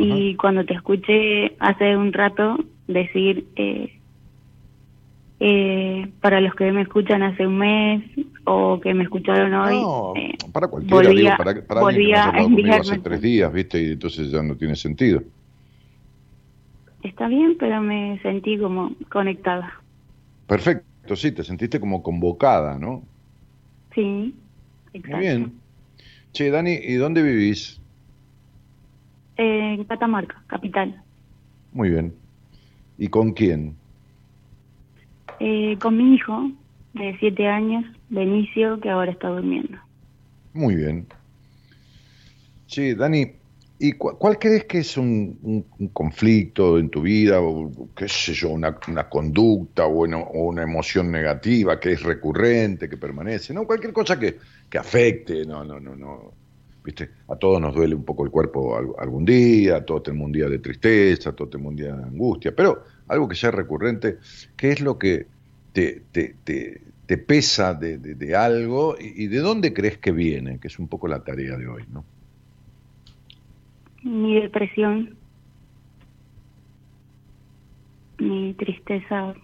Y 0.00 0.36
cuando 0.36 0.64
te 0.64 0.74
escuché 0.74 1.56
hace 1.58 1.96
un 1.96 2.12
rato 2.12 2.56
decir, 2.86 3.48
eh, 3.56 3.98
eh, 5.40 6.08
para 6.20 6.40
los 6.40 6.54
que 6.54 6.70
me 6.70 6.82
escuchan 6.82 7.22
hace 7.22 7.46
un 7.46 7.58
mes 7.58 8.04
o 8.44 8.80
que 8.80 8.94
me 8.94 9.04
escucharon 9.04 9.54
hoy, 9.54 10.20
eh, 10.20 10.38
para 10.52 10.68
cualquiera, 10.68 11.36
para, 11.36 11.62
para 11.62 11.80
alguien 11.80 12.64
que 12.64 12.70
hace 12.72 12.98
tres 12.98 13.20
días, 13.20 13.52
¿viste? 13.52 13.82
Y 13.82 13.92
entonces 13.92 14.30
ya 14.30 14.42
no 14.42 14.56
tiene 14.56 14.76
sentido. 14.76 15.22
Está 17.02 17.28
bien, 17.28 17.56
pero 17.58 17.80
me 17.80 18.20
sentí 18.22 18.58
como 18.58 18.92
conectada. 19.10 19.80
Perfecto, 20.46 21.16
sí, 21.16 21.32
te 21.32 21.44
sentiste 21.44 21.78
como 21.78 22.02
convocada, 22.02 22.78
¿no? 22.78 23.02
Sí, 23.94 24.34
exacto. 24.92 25.16
Muy 25.16 25.26
bien. 25.26 25.67
Che, 26.32 26.50
Dani, 26.50 26.72
¿y 26.72 26.94
dónde 26.94 27.22
vivís? 27.22 27.78
en 29.38 29.84
Catamarca, 29.84 30.42
capital. 30.48 31.00
Muy 31.72 31.90
bien. 31.90 32.12
¿Y 32.98 33.08
con 33.08 33.32
quién? 33.32 33.76
Eh, 35.40 35.78
con 35.80 35.96
mi 35.96 36.14
hijo 36.14 36.50
de 36.94 37.16
siete 37.20 37.46
años, 37.46 37.84
Benicio, 38.08 38.80
que 38.80 38.90
ahora 38.90 39.12
está 39.12 39.28
durmiendo. 39.28 39.78
Muy 40.52 40.74
bien. 40.74 41.06
Che, 42.66 42.94
Dani, 42.96 43.38
¿Y 43.80 43.92
cuál 43.92 44.40
crees 44.40 44.64
que 44.64 44.78
es 44.78 44.96
un, 44.96 45.64
conflicto 45.92 46.80
en 46.80 46.90
tu 46.90 47.02
vida, 47.02 47.40
o 47.40 47.70
qué 47.94 48.08
sé 48.08 48.34
yo, 48.34 48.48
una, 48.50 48.74
conducta 49.08 49.86
o 49.86 50.02
una, 50.02 50.62
emoción 50.62 51.12
negativa 51.12 51.78
que 51.78 51.92
es 51.92 52.02
recurrente, 52.02 52.88
que 52.88 52.96
permanece? 52.96 53.54
No, 53.54 53.68
cualquier 53.68 53.92
cosa 53.92 54.18
que, 54.18 54.38
que 54.70 54.78
afecte, 54.78 55.44
no, 55.44 55.64
no, 55.64 55.80
no, 55.80 55.96
no. 55.96 56.32
¿Viste? 56.84 57.10
A 57.28 57.36
todos 57.36 57.60
nos 57.60 57.74
duele 57.74 57.94
un 57.94 58.04
poco 58.04 58.24
el 58.24 58.30
cuerpo 58.30 58.76
algún 58.98 59.24
día, 59.24 59.76
a 59.76 59.84
todos 59.84 60.04
tenemos 60.04 60.26
un 60.26 60.32
día 60.32 60.48
de 60.48 60.58
tristeza, 60.58 61.30
a 61.30 61.32
todos 61.32 61.50
tenemos 61.50 61.70
un 61.70 61.76
día 61.76 61.94
de 61.94 62.04
angustia, 62.04 62.54
pero 62.54 62.82
algo 63.08 63.28
que 63.28 63.34
sea 63.34 63.50
recurrente, 63.50 64.18
¿qué 64.56 64.70
es 64.70 64.80
lo 64.80 64.98
que 64.98 65.26
te, 65.72 66.02
te, 66.12 66.36
te, 66.44 67.18
pesa 67.18 67.74
de, 67.74 68.36
algo 68.36 68.96
y, 68.98 69.24
y 69.24 69.26
de 69.26 69.38
dónde 69.38 69.74
crees 69.74 69.98
que 69.98 70.12
viene? 70.12 70.58
Que 70.58 70.68
es 70.68 70.78
un 70.78 70.88
poco 70.88 71.08
la 71.08 71.22
tarea 71.22 71.56
de 71.56 71.68
hoy, 71.68 71.84
¿no? 71.92 72.04
mi 74.02 74.40
depresión, 74.40 75.16
mi 78.18 78.54
tristeza 78.54 79.34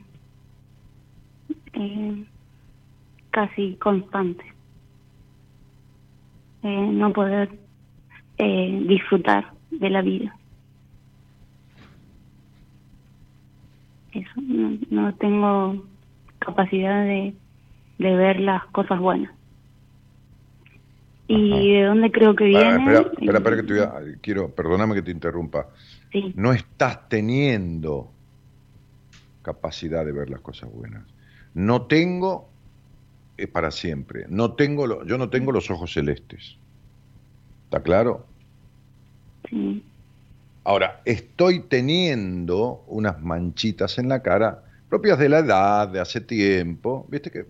eh, 1.75 2.25
casi 3.31 3.77
constante, 3.77 4.45
eh, 6.65 6.89
no 6.93 7.13
poder 7.13 7.51
eh, 8.39 8.83
disfrutar 8.89 9.53
de 9.71 9.91
la 9.91 10.01
vida. 10.01 10.35
Eso, 14.13 14.41
no, 14.91 15.15
tengo 15.17 15.85
capacidad 16.39 17.05
de, 17.05 17.35
de 17.99 18.17
ver 18.17 18.41
las 18.41 18.65
cosas 18.67 18.99
buenas. 18.99 19.31
¿Y 21.27 21.73
de 21.73 21.85
dónde 21.85 22.11
creo 22.11 22.35
que 22.35 22.45
viene? 22.45 22.95
espera, 22.95 23.37
espera, 23.37 23.57
que 23.57 23.63
te 23.63 24.21
quiero, 24.21 24.55
perdóname 24.55 24.95
que 24.95 25.03
te 25.03 25.11
interrumpa. 25.11 25.69
No 26.35 26.53
estás 26.53 27.09
teniendo 27.09 28.11
capacidad 29.43 30.05
de 30.05 30.13
ver 30.13 30.31
las 30.31 30.41
cosas 30.41 30.71
buenas. 30.73 31.03
No 31.53 31.83
tengo 31.83 32.54
es 33.37 33.49
para 33.49 33.71
siempre. 33.71 34.27
No 34.29 34.53
tengo, 34.53 35.05
yo 35.05 35.19
no 35.19 35.31
tengo 35.31 35.53
los 35.53 35.71
ojos 35.71 35.93
celestes. 35.93 36.57
¿Está 37.65 37.83
claro? 37.83 38.27
Sí. 39.49 39.85
Ahora, 40.65 41.03
estoy 41.05 41.61
teniendo 41.61 42.85
unas 42.87 43.21
manchitas 43.21 43.99
en 43.99 44.09
la 44.09 44.23
cara 44.23 44.65
propias 44.95 45.19
de 45.19 45.29
la 45.29 45.41
edad, 45.41 45.89
de 45.89 45.99
hace 45.99 46.21
tiempo. 46.21 47.05
Viste 47.11 47.29
que 47.29 47.47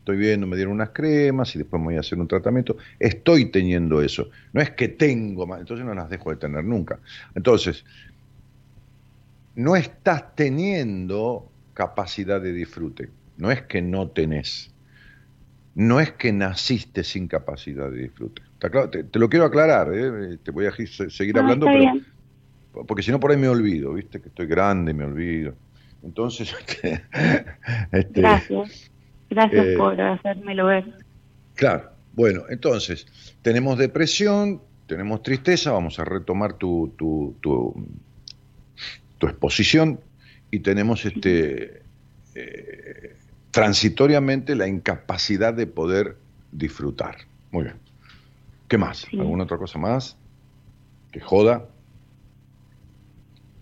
estoy 0.00 0.16
viendo, 0.16 0.44
me 0.44 0.56
dieron 0.56 0.74
unas 0.74 0.90
cremas 0.90 1.54
y 1.54 1.58
después 1.58 1.80
me 1.80 1.86
voy 1.86 1.96
a 1.96 2.00
hacer 2.00 2.18
un 2.18 2.26
tratamiento. 2.26 2.76
Estoy 2.98 3.44
teniendo 3.46 4.02
eso. 4.02 4.28
No 4.52 4.60
es 4.60 4.70
que 4.70 4.88
tengo 4.88 5.46
más, 5.46 5.60
entonces 5.60 5.86
no 5.86 5.94
las 5.94 6.10
dejo 6.10 6.30
de 6.30 6.36
tener 6.36 6.64
nunca. 6.64 6.98
Entonces, 7.36 7.84
no 9.54 9.76
estás 9.76 10.34
teniendo 10.34 11.48
capacidad 11.74 12.40
de 12.40 12.52
disfrute. 12.52 13.08
No 13.36 13.52
es 13.52 13.62
que 13.62 13.80
no 13.80 14.08
tenés. 14.08 14.73
No 15.74 16.00
es 16.00 16.12
que 16.12 16.32
naciste 16.32 17.02
sin 17.02 17.26
capacidad 17.26 17.90
de 17.90 18.02
disfrute. 18.02 18.42
Te, 18.60 19.18
lo 19.18 19.28
quiero 19.28 19.44
aclarar, 19.44 19.90
¿eh? 19.92 20.38
te 20.42 20.50
voy 20.50 20.66
a 20.66 20.72
seguir 20.72 21.38
hablando, 21.38 21.66
pero, 21.66 22.86
porque 22.86 23.02
si 23.02 23.10
no 23.10 23.20
por 23.20 23.30
ahí 23.30 23.36
me 23.36 23.48
olvido, 23.48 23.94
¿viste? 23.94 24.20
Que 24.20 24.28
estoy 24.28 24.46
grande, 24.46 24.94
me 24.94 25.04
olvido. 25.04 25.54
Entonces, 26.02 26.54
este, 27.92 28.20
Gracias. 28.20 28.90
Gracias 29.30 29.66
eh, 29.66 29.74
por 29.76 30.00
hacérmelo 30.00 30.66
ver. 30.66 30.84
Claro, 31.54 31.90
bueno, 32.14 32.44
entonces, 32.48 33.06
tenemos 33.42 33.78
depresión, 33.78 34.60
tenemos 34.86 35.22
tristeza, 35.22 35.72
vamos 35.72 35.98
a 35.98 36.04
retomar 36.04 36.54
tu, 36.54 36.94
tu, 36.96 37.36
tu, 37.40 37.74
exposición 39.26 40.00
y 40.50 40.58
tenemos 40.60 41.06
este 41.06 41.80
eh, 42.34 43.16
transitoriamente 43.54 44.56
la 44.56 44.66
incapacidad 44.66 45.54
de 45.54 45.68
poder 45.68 46.16
disfrutar. 46.50 47.16
Muy 47.52 47.62
bien. 47.62 47.76
¿Qué 48.66 48.76
más? 48.76 49.06
¿Alguna 49.12 49.44
otra 49.44 49.58
cosa 49.58 49.78
más? 49.78 50.16
Que 51.12 51.20
joda, 51.20 51.64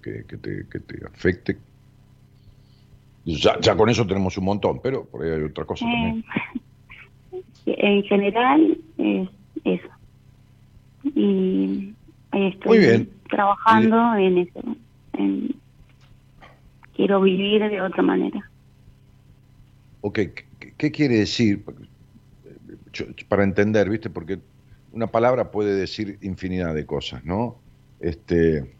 que, 0.02 0.22
te, 0.22 0.66
que 0.66 0.80
te 0.80 1.06
afecte, 1.06 1.58
ya, 3.24 3.76
con 3.76 3.90
eso 3.90 4.06
tenemos 4.06 4.36
un 4.38 4.44
montón, 4.46 4.80
pero 4.82 5.04
por 5.04 5.22
ahí 5.22 5.30
hay 5.30 5.42
otra 5.42 5.66
cosa 5.66 5.84
también. 5.84 6.24
Eh, 7.66 7.76
en 7.78 8.02
general 8.04 8.78
es 8.96 9.28
eso. 9.64 9.88
Y 11.04 11.94
estoy 12.32 13.08
trabajando 13.28 14.14
en 14.14 14.38
eso. 14.38 14.60
quiero 16.96 17.20
vivir 17.20 17.68
de 17.68 17.80
otra 17.82 18.02
manera. 18.02 18.48
Ok, 20.02 20.18
¿qué, 20.76 20.90
quiere 20.90 21.18
decir? 21.18 21.64
Para 23.28 23.44
entender, 23.44 23.88
¿viste? 23.88 24.10
Porque 24.10 24.38
una 24.92 25.06
palabra 25.06 25.50
puede 25.50 25.74
decir 25.74 26.18
infinidad 26.20 26.74
de 26.74 26.84
cosas, 26.84 27.24
¿no? 27.24 27.56
Este, 28.00 28.74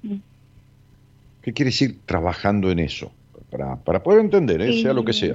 ¿Qué 1.41 1.53
quiere 1.53 1.71
decir 1.71 2.01
trabajando 2.05 2.71
en 2.71 2.81
eso? 2.81 3.13
para, 3.85 4.03
poder 4.03 4.21
entender, 4.21 4.63
¿eh? 4.63 4.81
sea 4.81 4.95
lo 4.95 5.05
que 5.05 5.13
sea. 5.13 5.35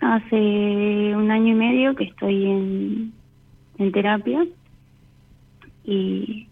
Hace 0.00 0.36
un 0.36 1.30
año 1.30 1.48
y 1.48 1.54
medio 1.54 1.94
que 1.96 2.04
estoy 2.04 2.46
en, 2.46 3.12
en 3.78 3.92
terapia 3.92 4.46
y, 5.84 6.46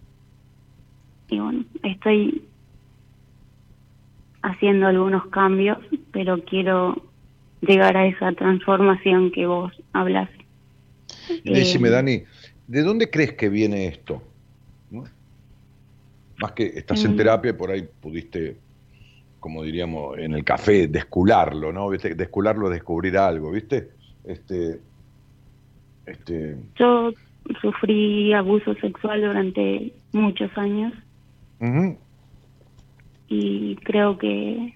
y 1.29 1.39
bueno, 1.39 1.65
estoy 1.83 2.43
haciendo 4.43 4.87
algunos 4.89 5.27
cambios, 5.27 5.79
pero 6.13 6.43
quiero 6.45 7.10
llegar 7.61 7.97
a 7.97 8.07
esa 8.07 8.33
transformación 8.33 9.31
que 9.33 9.47
vos 9.47 9.73
hablas. 9.93 10.29
Decime, 11.45 11.89
eh, 11.89 11.91
Dani, 11.91 12.23
¿de 12.67 12.83
dónde 12.83 13.11
crees 13.11 13.35
que 13.35 13.49
viene 13.49 13.87
esto? 13.87 14.23
Más 16.39 16.53
que 16.53 16.67
estás 16.67 17.05
en 17.05 17.17
terapia 17.17 17.51
y 17.51 17.55
por 17.55 17.71
ahí 17.71 17.87
pudiste 18.01 18.57
como 19.41 19.63
diríamos 19.65 20.19
en 20.19 20.35
el 20.35 20.45
café, 20.45 20.87
descularlo, 20.87 21.73
¿no? 21.73 21.89
¿Viste? 21.89 22.15
Descularlo 22.15 22.67
es 22.67 22.75
descubrir 22.75 23.17
algo, 23.17 23.51
¿viste? 23.51 23.89
Este, 24.23 24.79
este... 26.07 26.57
Yo 26.77 27.13
sufrí 27.61 28.33
abuso 28.35 28.75
sexual 28.75 29.23
durante 29.23 29.93
muchos 30.13 30.57
años. 30.57 30.93
Y 33.29 33.77
creo 33.77 34.19
que 34.19 34.75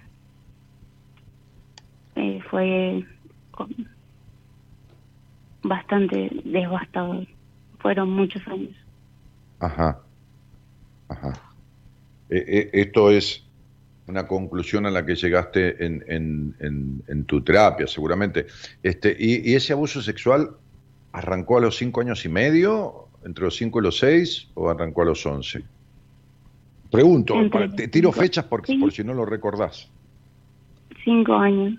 eh, 2.17 2.41
fue 2.51 3.05
bastante 5.63 6.31
devastador. 6.45 7.27
Fueron 7.79 8.11
muchos 8.11 8.47
años. 8.49 8.75
Ajá. 9.61 10.01
Ajá. 11.09 11.33
Eh, 12.31 12.45
eh, 12.47 12.71
esto 12.73 13.11
es 13.11 13.45
una 14.07 14.27
conclusión 14.27 14.87
a 14.87 14.91
la 14.91 15.05
que 15.05 15.15
llegaste 15.15 15.85
en, 15.85 16.05
en, 16.09 17.25
tu 17.25 17.43
terapia, 17.43 17.87
seguramente. 17.87 18.47
Este, 18.83 19.17
y, 19.19 19.55
ese 19.55 19.73
abuso 19.73 20.03
sexual 20.03 20.51
arrancó 21.13 21.59
a 21.59 21.61
los 21.61 21.77
cinco 21.77 22.01
años 22.01 22.25
y 22.25 22.29
medio, 22.29 23.09
entre 23.25 23.45
los 23.45 23.57
cinco 23.57 23.81
y 23.81 23.83
los 23.83 23.99
seis, 23.99 24.49
o 24.55 24.69
arrancó 24.69 25.03
a 25.03 25.05
los 25.07 25.25
once? 25.25 25.63
Pregunto, 26.91 27.35
te 27.75 27.89
tiro 27.89 28.13
fechas 28.13 28.45
porque, 28.45 28.77
por 28.79 28.93
si 28.93 29.03
no 29.03 29.15
lo 29.15 29.25
recordás. 29.25 29.91
Cinco 31.05 31.35
años 31.35 31.79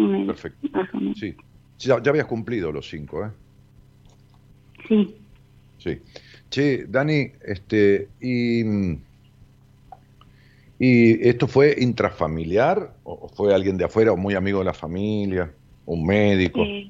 y 0.00 0.06
medio. 0.06 0.26
Perfecto. 0.26 0.68
Sí. 1.14 1.36
Ya, 1.78 2.02
ya, 2.02 2.10
habías 2.10 2.26
cumplido 2.26 2.72
los 2.72 2.88
cinco, 2.88 3.26
¿eh? 3.26 3.30
Sí. 4.88 5.16
Sí. 5.78 5.98
Che, 6.48 6.86
Dani, 6.86 7.32
este, 7.42 8.08
y 8.20 8.64
¿Y 10.78 11.26
esto 11.26 11.46
fue 11.48 11.74
intrafamiliar 11.78 12.92
o 13.04 13.28
fue 13.28 13.54
alguien 13.54 13.78
de 13.78 13.84
afuera 13.84 14.12
o 14.12 14.16
muy 14.16 14.34
amigo 14.34 14.58
de 14.58 14.66
la 14.66 14.74
familia? 14.74 15.50
¿Un 15.86 16.04
médico? 16.04 16.60
Eh, 16.62 16.86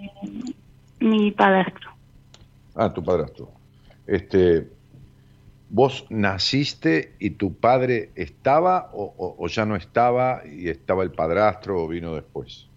mi 1.01 1.31
padrastro. 1.31 1.91
Ah, 2.75 2.93
tu 2.93 3.05
padrastro. 3.05 3.51
Este, 4.07 4.69
¿Vos 5.69 6.07
naciste 6.11 7.15
y 7.19 7.31
tu 7.31 7.55
padre 7.55 8.11
estaba 8.15 8.91
o, 8.93 9.47
ya 9.49 9.65
no 9.65 9.77
estaba 9.77 10.43
y 10.47 10.69
estaba 10.69 11.03
el 11.03 11.13
padrastro 11.13 11.83
o 11.83 11.89
vino 11.89 12.15
después? 12.15 12.69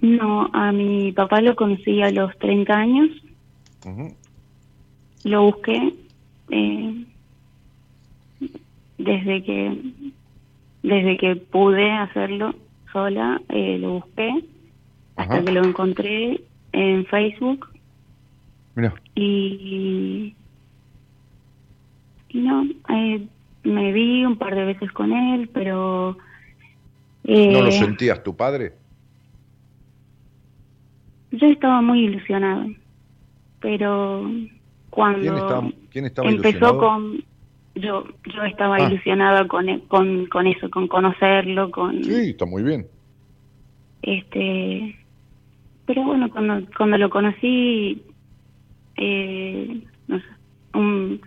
No, 0.00 0.48
a 0.52 0.72
mi 0.72 1.12
papá 1.12 1.40
lo 1.40 1.56
conocí 1.56 2.02
a 2.02 2.10
los 2.10 2.36
30 2.38 2.74
años. 2.74 3.10
Lo 5.24 5.42
busqué 5.42 5.94
eh, 6.50 7.04
desde 8.98 9.42
que 9.42 9.76
desde 10.82 11.16
que 11.16 11.36
pude 11.36 11.90
hacerlo 11.90 12.54
sola, 12.92 13.40
eh, 13.48 13.78
lo 13.78 13.94
busqué 13.94 14.44
hasta 15.16 15.44
que 15.44 15.52
lo 15.52 15.64
encontré 15.64 16.40
en 16.72 17.04
Facebook. 17.06 17.68
Y, 19.16 20.34
No, 22.32 22.64
eh, 22.90 23.26
me 23.64 23.92
vi 23.92 24.24
un 24.24 24.36
par 24.36 24.54
de 24.54 24.64
veces 24.64 24.92
con 24.92 25.12
él, 25.12 25.50
pero... 25.52 26.16
¿No 27.24 27.62
lo 27.62 27.72
sentías 27.72 28.22
tu 28.22 28.36
padre? 28.36 28.74
Yo 31.30 31.46
estaba 31.46 31.82
muy 31.82 32.04
ilusionado, 32.04 32.66
pero 33.60 34.30
cuando 34.90 35.72
¿Quién 35.90 36.06
estaba, 36.06 36.28
empezó 36.30 36.78
con 36.78 37.22
yo 37.74 38.04
yo 38.34 38.44
estaba 38.44 38.76
ah. 38.76 38.88
ilusionada 38.88 39.46
con, 39.46 39.80
con 39.88 40.26
con 40.26 40.46
eso, 40.46 40.70
con 40.70 40.88
conocerlo, 40.88 41.70
con 41.70 42.02
Sí, 42.02 42.30
está 42.30 42.46
muy 42.46 42.62
bien. 42.62 42.86
Este 44.02 44.96
pero 45.86 46.04
bueno, 46.04 46.30
cuando 46.30 46.66
cuando 46.76 46.98
lo 46.98 47.10
conocí 47.10 48.02
eh, 48.96 49.80
no 50.08 50.18
sé, 50.18 50.24
un, 50.74 51.20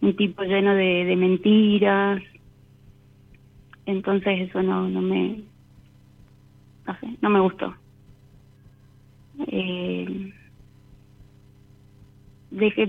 un 0.00 0.16
tipo 0.16 0.42
lleno 0.42 0.74
de, 0.74 1.04
de 1.04 1.16
mentiras. 1.16 2.22
Entonces 3.86 4.48
eso 4.48 4.62
no 4.62 4.88
no 4.88 5.02
me 5.02 5.42
no 6.86 6.98
sé, 6.98 7.06
no 7.20 7.30
me 7.30 7.40
gustó. 7.40 7.74
Eh, 9.46 10.32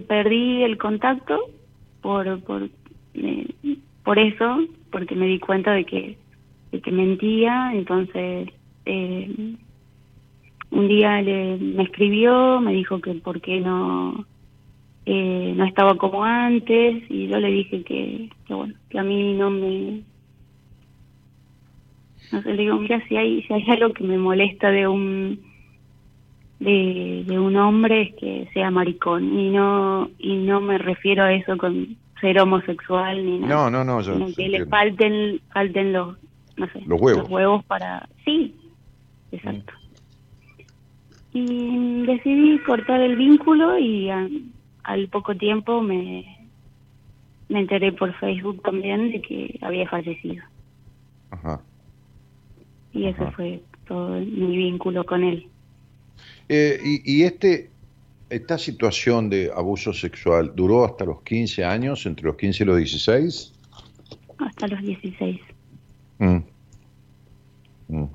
perdí 0.08 0.64
el 0.64 0.78
contacto 0.78 1.40
por, 2.02 2.42
por, 2.44 2.70
eh, 3.14 3.48
por 4.04 4.20
eso, 4.20 4.66
porque 4.92 5.16
me 5.16 5.28
di 5.28 5.40
cuenta 5.40 5.72
de 5.72 5.86
que, 5.86 6.18
de 6.72 6.82
que 6.82 6.92
mentía, 6.92 7.72
entonces 7.74 8.50
eh, 8.86 9.56
un 10.72 10.88
día 10.88 11.22
le, 11.22 11.58
me 11.58 11.84
escribió, 11.84 12.60
me 12.60 12.74
dijo 12.74 13.00
que 13.00 13.14
por 13.16 13.42
qué 13.42 13.60
no, 13.60 14.26
eh, 15.06 15.54
no 15.56 15.66
estaba 15.66 15.98
como 15.98 16.24
antes, 16.24 17.04
y 17.10 17.28
yo 17.28 17.40
le 17.40 17.50
dije 17.50 17.84
que, 17.84 18.30
que 18.46 18.54
bueno, 18.54 18.74
que 18.90 19.00
a 19.00 19.04
mí 19.04 19.34
no 19.34 19.50
me, 19.50 20.02
no 22.32 22.42
sé, 22.42 22.54
le 22.54 22.64
digo, 22.64 22.76
mira, 22.78 23.06
si 23.08 23.16
hay, 23.16 23.44
si 23.44 23.54
hay 23.54 23.66
algo 23.70 23.94
que 23.94 24.04
me 24.04 24.18
molesta 24.18 24.72
de 24.72 24.88
un 24.88 25.53
de, 26.64 27.40
un 27.40 27.56
hombre 27.58 28.14
que 28.20 28.50
sea 28.54 28.72
maricón 28.72 29.38
y 29.40 29.50
no 29.50 30.10
y 30.18 30.36
no 30.38 30.62
me 30.62 30.78
refiero 30.78 31.24
a 31.24 31.34
eso 31.34 31.58
con 31.58 31.98
ser 32.22 32.40
homosexual 32.40 33.24
ni 33.26 33.40
nada. 33.40 33.70
No, 33.70 33.84
no, 33.84 34.02
no, 34.02 34.34
que 34.36 34.48
le 34.48 34.66
falten 34.66 35.42
falten 35.52 35.94
los 35.94 36.18
no 36.56 36.68
sé, 36.68 36.82
los 36.86 37.02
huevos. 37.02 37.30
huevos 37.30 37.66
para 37.66 38.08
sí. 38.24 38.56
Exacto. 39.32 39.74
Y 41.34 42.06
decidí 42.06 42.60
cortar 42.60 43.02
el 43.02 43.16
vínculo 43.16 43.78
y 43.80 44.10
al 44.10 45.08
poco 45.10 45.36
tiempo 45.36 45.82
me 45.82 46.26
me 47.50 47.60
enteré 47.60 47.92
por 47.92 48.14
Facebook 48.20 48.62
también 48.64 49.12
de 49.12 49.22
que 49.22 49.60
había 49.62 49.88
fallecido. 49.90 50.44
Ajá. 51.32 51.60
Y 52.94 53.08
eso 53.08 53.30
fue 53.32 53.62
todo 53.88 54.20
mi 54.20 54.56
vínculo 54.56 55.06
con 55.06 55.24
él. 55.24 55.48
Eh, 56.50 57.02
y, 57.06 57.24
este, 57.24 57.70
esta 58.30 58.58
situación 58.58 59.30
de 59.30 59.52
abuso 59.56 59.94
sexual 59.94 60.54
duró 60.56 60.86
hasta 60.86 61.06
los 61.06 61.22
15 61.24 61.64
años, 61.64 62.06
entre 62.06 62.26
los 62.26 62.36
15 62.36 62.64
y 62.64 62.66
los 62.66 62.78
16? 62.78 63.54
Hasta 64.38 64.68
los 64.68 64.82
16. 64.82 65.40
Mm. 66.20 66.38
Mm. 67.88 68.06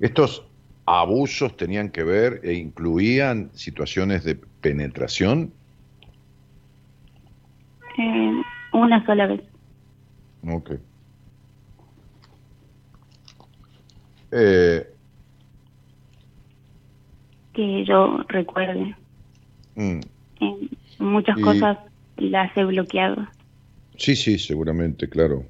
¿Estos 0.00 0.44
abusos 0.86 1.56
tenían 1.56 1.90
que 1.90 2.02
ver 2.02 2.40
e 2.42 2.54
incluían 2.54 3.50
situaciones 3.54 4.24
de 4.24 4.36
penetración? 4.60 5.52
Eh, 7.98 8.42
una 8.72 9.04
sola 9.06 9.26
vez. 9.26 9.42
Ok. 10.48 10.72
Eh, 14.32 14.91
que 17.52 17.84
yo 17.84 18.24
recuerde. 18.28 18.94
Mm. 19.74 20.00
En 20.40 20.70
muchas 20.98 21.38
cosas 21.38 21.78
las 22.16 22.56
he 22.56 22.64
bloqueado. 22.64 23.26
Sí, 23.96 24.16
sí, 24.16 24.38
seguramente, 24.38 25.08
claro. 25.08 25.44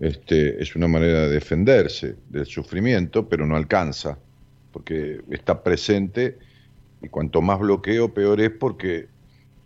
Este, 0.00 0.60
es 0.60 0.74
una 0.74 0.88
manera 0.88 1.20
de 1.20 1.30
defenderse 1.30 2.16
del 2.28 2.46
sufrimiento, 2.46 3.28
pero 3.28 3.46
no 3.46 3.56
alcanza, 3.56 4.18
porque 4.72 5.20
está 5.30 5.62
presente 5.62 6.38
y 7.00 7.08
cuanto 7.08 7.40
más 7.42 7.60
bloqueo, 7.60 8.12
peor 8.12 8.40
es 8.40 8.50
porque 8.50 9.06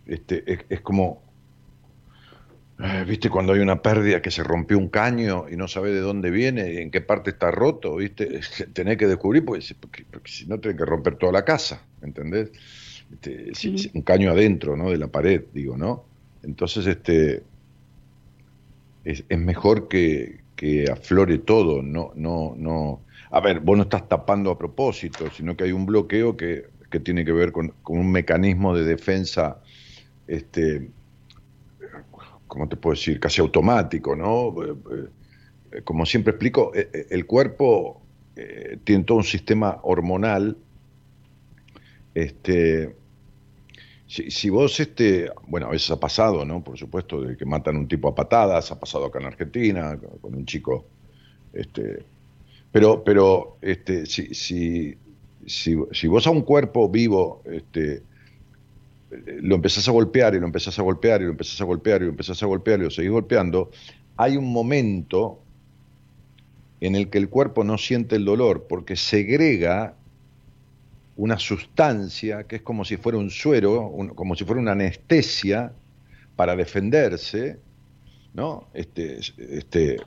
este, 0.05 0.43
es 0.69 0.81
como 0.81 1.21
¿Viste 3.05 3.29
cuando 3.29 3.51
hay 3.51 3.59
una 3.59 3.81
pérdida 3.81 4.21
que 4.21 4.31
se 4.31 4.41
rompió 4.41 4.77
un 4.77 4.87
caño 4.87 5.47
y 5.51 5.57
no 5.57 5.67
sabe 5.67 5.91
de 5.91 5.99
dónde 5.99 6.31
viene 6.31 6.73
y 6.73 6.77
en 6.77 6.91
qué 6.91 7.01
parte 7.01 7.31
está 7.31 7.51
roto? 7.51 7.97
¿Viste? 7.97 8.39
Tenés 8.73 8.97
que 8.97 9.05
descubrir, 9.05 9.43
porque, 9.43 9.65
si 10.25 10.45
no 10.45 10.59
tenés 10.59 10.77
que 10.77 10.85
romper 10.85 11.15
toda 11.15 11.33
la 11.33 11.43
casa, 11.43 11.83
¿entendés? 12.01 12.51
Este, 13.11 13.51
un 13.93 14.01
caño 14.01 14.31
adentro, 14.31 14.77
¿no? 14.77 14.91
De 14.91 14.97
la 14.97 15.07
pared, 15.07 15.43
digo, 15.53 15.77
¿no? 15.77 16.05
Entonces, 16.41 16.87
este, 16.87 17.43
es, 19.03 19.25
mejor 19.37 19.89
que, 19.89 20.39
aflore 20.89 21.39
todo, 21.39 21.81
no, 21.81 22.13
no, 22.15 22.55
no. 22.57 23.01
A 23.31 23.41
ver, 23.41 23.59
vos 23.59 23.75
no 23.75 23.83
estás 23.83 24.07
tapando 24.07 24.51
a 24.51 24.57
propósito, 24.57 25.29
sino 25.35 25.57
que 25.57 25.65
hay 25.65 25.73
un 25.73 25.85
bloqueo 25.85 26.37
que, 26.37 26.67
tiene 27.03 27.25
que 27.25 27.33
ver 27.33 27.51
con, 27.51 27.73
con 27.83 27.99
un 27.99 28.11
mecanismo 28.11 28.75
de 28.75 28.83
defensa 28.85 29.61
este, 30.27 30.89
¿cómo 32.49 32.67
te 32.67 32.75
puedo 32.75 32.95
decir? 32.95 33.21
Casi 33.21 33.39
automático, 33.39 34.13
¿no? 34.15 34.53
Eh, 34.61 34.75
eh, 35.71 35.81
como 35.83 36.05
siempre 36.05 36.31
explico, 36.31 36.73
eh, 36.75 37.07
el 37.09 37.25
cuerpo 37.25 38.01
tiene 38.85 39.03
todo 39.03 39.17
un 39.17 39.25
sistema 39.25 39.79
hormonal. 39.83 40.55
Este, 42.13 42.95
si, 44.07 44.49
vos, 44.49 44.79
este, 44.79 45.29
bueno, 45.47 45.67
a 45.67 45.71
veces 45.71 45.91
ha 45.91 45.99
pasado, 45.99 46.45
¿no? 46.45 46.63
Por 46.63 46.77
supuesto, 46.77 47.21
de 47.21 47.35
que 47.35 47.43
matan 47.43 47.75
un 47.75 47.87
tipo 47.89 48.07
a 48.07 48.15
patadas, 48.15 48.71
ha 48.71 48.79
pasado 48.79 49.05
acá 49.05 49.19
en 49.19 49.25
Argentina, 49.25 49.99
con 50.21 50.35
un 50.35 50.45
chico, 50.45 50.85
este, 51.51 52.05
pero, 52.71 53.03
pero, 53.03 53.57
este, 53.61 54.05
si, 54.05 54.33
si, 54.33 54.97
si, 55.45 55.75
si 55.91 56.07
vos 56.07 56.25
a 56.25 56.29
un 56.29 56.43
cuerpo 56.43 56.87
vivo, 56.87 57.43
este, 57.43 58.03
lo 59.09 59.55
empezás 59.55 59.87
a 59.87 59.91
golpear 59.91 60.35
y 60.35 60.39
lo 60.39 60.45
empezás 60.45 60.77
a 60.77 60.81
golpear 60.81 61.21
y 61.21 61.25
lo 61.25 61.31
empezás 61.31 61.59
a 61.61 61.63
golpear 61.63 62.01
y 62.01 62.05
lo 62.05 62.11
empezás 62.11 62.41
a 62.43 62.45
golpear 62.45 62.79
y 62.79 62.83
lo 62.83 62.91
seguís 62.91 63.11
golpeando, 63.11 63.71
hay 64.17 64.37
un 64.37 64.51
momento 64.51 65.39
en 66.81 66.95
el 66.95 67.09
que 67.09 67.17
el 67.17 67.29
cuerpo 67.29 67.63
no 67.63 67.77
siente 67.77 68.15
el 68.15 68.25
dolor 68.25 68.67
porque 68.69 68.95
segrega 68.95 69.95
una 71.15 71.37
sustancia 71.37 72.43
que 72.43 72.57
es 72.57 72.61
como 72.61 72.85
si 72.85 72.97
fuera 72.97 73.17
un 73.17 73.29
suero, 73.29 73.91
como 74.15 74.35
si 74.35 74.45
fuera 74.45 74.61
una 74.61 74.71
anestesia 74.71 75.73
para 76.35 76.55
defenderse, 76.55 77.59
¿no? 78.33 78.69
Este, 78.73 79.19
este, 79.37 79.97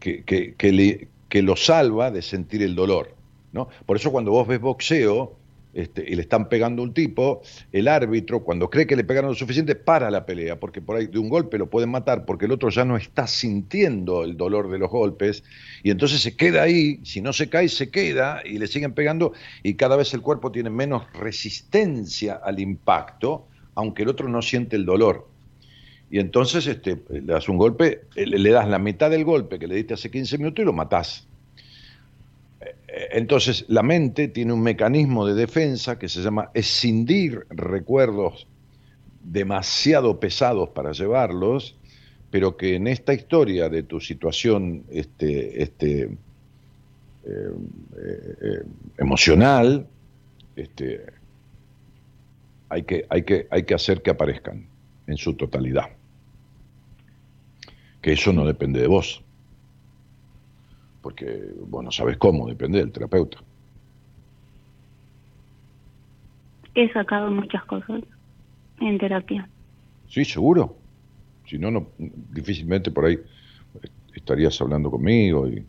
que, 0.00 0.24
que, 0.24 0.54
que, 0.54 1.08
que 1.28 1.42
lo 1.42 1.54
salva 1.54 2.10
de 2.10 2.22
sentir 2.22 2.62
el 2.62 2.74
dolor. 2.74 3.14
¿no? 3.52 3.68
Por 3.86 3.96
eso 3.96 4.10
cuando 4.10 4.32
vos 4.32 4.46
ves 4.48 4.60
boxeo, 4.60 5.36
este, 5.76 6.02
y 6.08 6.14
le 6.14 6.22
están 6.22 6.48
pegando 6.48 6.82
un 6.82 6.94
tipo, 6.94 7.42
el 7.70 7.86
árbitro, 7.86 8.42
cuando 8.42 8.70
cree 8.70 8.86
que 8.86 8.96
le 8.96 9.04
pegaron 9.04 9.28
lo 9.28 9.36
suficiente, 9.36 9.74
para 9.74 10.10
la 10.10 10.24
pelea, 10.24 10.58
porque 10.58 10.80
por 10.80 10.96
ahí 10.96 11.06
de 11.06 11.18
un 11.18 11.28
golpe 11.28 11.58
lo 11.58 11.68
pueden 11.68 11.90
matar, 11.90 12.24
porque 12.24 12.46
el 12.46 12.52
otro 12.52 12.70
ya 12.70 12.86
no 12.86 12.96
está 12.96 13.26
sintiendo 13.26 14.24
el 14.24 14.38
dolor 14.38 14.70
de 14.70 14.78
los 14.78 14.90
golpes, 14.90 15.44
y 15.82 15.90
entonces 15.90 16.22
se 16.22 16.34
queda 16.34 16.62
ahí, 16.62 17.00
si 17.04 17.20
no 17.20 17.34
se 17.34 17.50
cae, 17.50 17.68
se 17.68 17.90
queda, 17.90 18.40
y 18.42 18.56
le 18.56 18.68
siguen 18.68 18.94
pegando, 18.94 19.34
y 19.62 19.74
cada 19.74 19.96
vez 19.96 20.14
el 20.14 20.22
cuerpo 20.22 20.50
tiene 20.50 20.70
menos 20.70 21.12
resistencia 21.12 22.40
al 22.42 22.58
impacto, 22.58 23.46
aunque 23.74 24.04
el 24.04 24.08
otro 24.08 24.30
no 24.30 24.40
siente 24.40 24.76
el 24.76 24.86
dolor. 24.86 25.28
Y 26.10 26.20
entonces 26.20 26.66
este, 26.66 27.02
le 27.10 27.20
das 27.20 27.50
un 27.50 27.58
golpe, 27.58 28.04
le 28.14 28.50
das 28.50 28.66
la 28.66 28.78
mitad 28.78 29.10
del 29.10 29.24
golpe 29.24 29.58
que 29.58 29.66
le 29.66 29.74
diste 29.74 29.92
hace 29.92 30.10
15 30.10 30.38
minutos 30.38 30.62
y 30.62 30.64
lo 30.64 30.72
matás. 30.72 31.25
Entonces, 32.96 33.66
la 33.68 33.82
mente 33.82 34.28
tiene 34.28 34.54
un 34.54 34.62
mecanismo 34.62 35.26
de 35.26 35.34
defensa 35.34 35.98
que 35.98 36.08
se 36.08 36.22
llama 36.22 36.50
escindir 36.54 37.46
recuerdos 37.50 38.46
demasiado 39.22 40.18
pesados 40.18 40.70
para 40.70 40.92
llevarlos, 40.92 41.76
pero 42.30 42.56
que 42.56 42.76
en 42.76 42.86
esta 42.86 43.12
historia 43.12 43.68
de 43.68 43.82
tu 43.82 44.00
situación 44.00 44.84
este, 44.90 45.62
este, 45.62 46.04
eh, 47.24 47.50
eh, 47.98 48.62
emocional, 48.96 49.86
este, 50.54 51.04
hay, 52.70 52.82
que, 52.84 53.04
hay, 53.10 53.22
que, 53.24 53.46
hay 53.50 53.64
que 53.64 53.74
hacer 53.74 54.00
que 54.00 54.10
aparezcan 54.10 54.66
en 55.06 55.18
su 55.18 55.34
totalidad. 55.34 55.90
Que 58.00 58.12
eso 58.12 58.32
no 58.32 58.46
depende 58.46 58.80
de 58.80 58.86
vos 58.86 59.25
porque 61.06 61.52
bueno, 61.68 61.92
sabes 61.92 62.16
cómo, 62.16 62.48
depende 62.48 62.80
del 62.80 62.90
terapeuta. 62.90 63.38
He 66.74 66.92
sacado 66.92 67.30
muchas 67.30 67.64
cosas 67.66 68.02
en 68.80 68.98
terapia. 68.98 69.48
Sí, 70.08 70.24
seguro. 70.24 70.76
Si 71.48 71.58
no, 71.58 71.70
no, 71.70 71.86
difícilmente 71.96 72.90
por 72.90 73.04
ahí 73.04 73.20
estarías 74.16 74.60
hablando 74.60 74.90
conmigo 74.90 75.46
y 75.46 75.64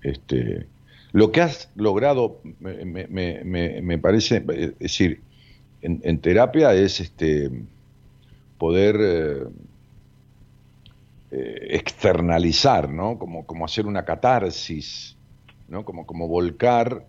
este 0.00 0.66
lo 1.12 1.30
que 1.30 1.42
has 1.42 1.70
logrado 1.76 2.40
me, 2.58 3.98
parece 3.98 4.42
es 4.48 4.78
decir 4.78 5.20
en, 5.82 6.18
terapia 6.20 6.72
es 6.72 7.00
este 7.00 7.50
poder 8.56 8.96
eh, 8.98 9.44
eh, 11.32 11.68
externalizar 11.70 12.88
no 12.88 13.18
como, 13.18 13.46
como 13.46 13.64
hacer 13.64 13.86
una 13.86 14.04
catarsis 14.04 15.16
no 15.68 15.84
como 15.84 16.06
como 16.06 16.28
volcar 16.28 17.06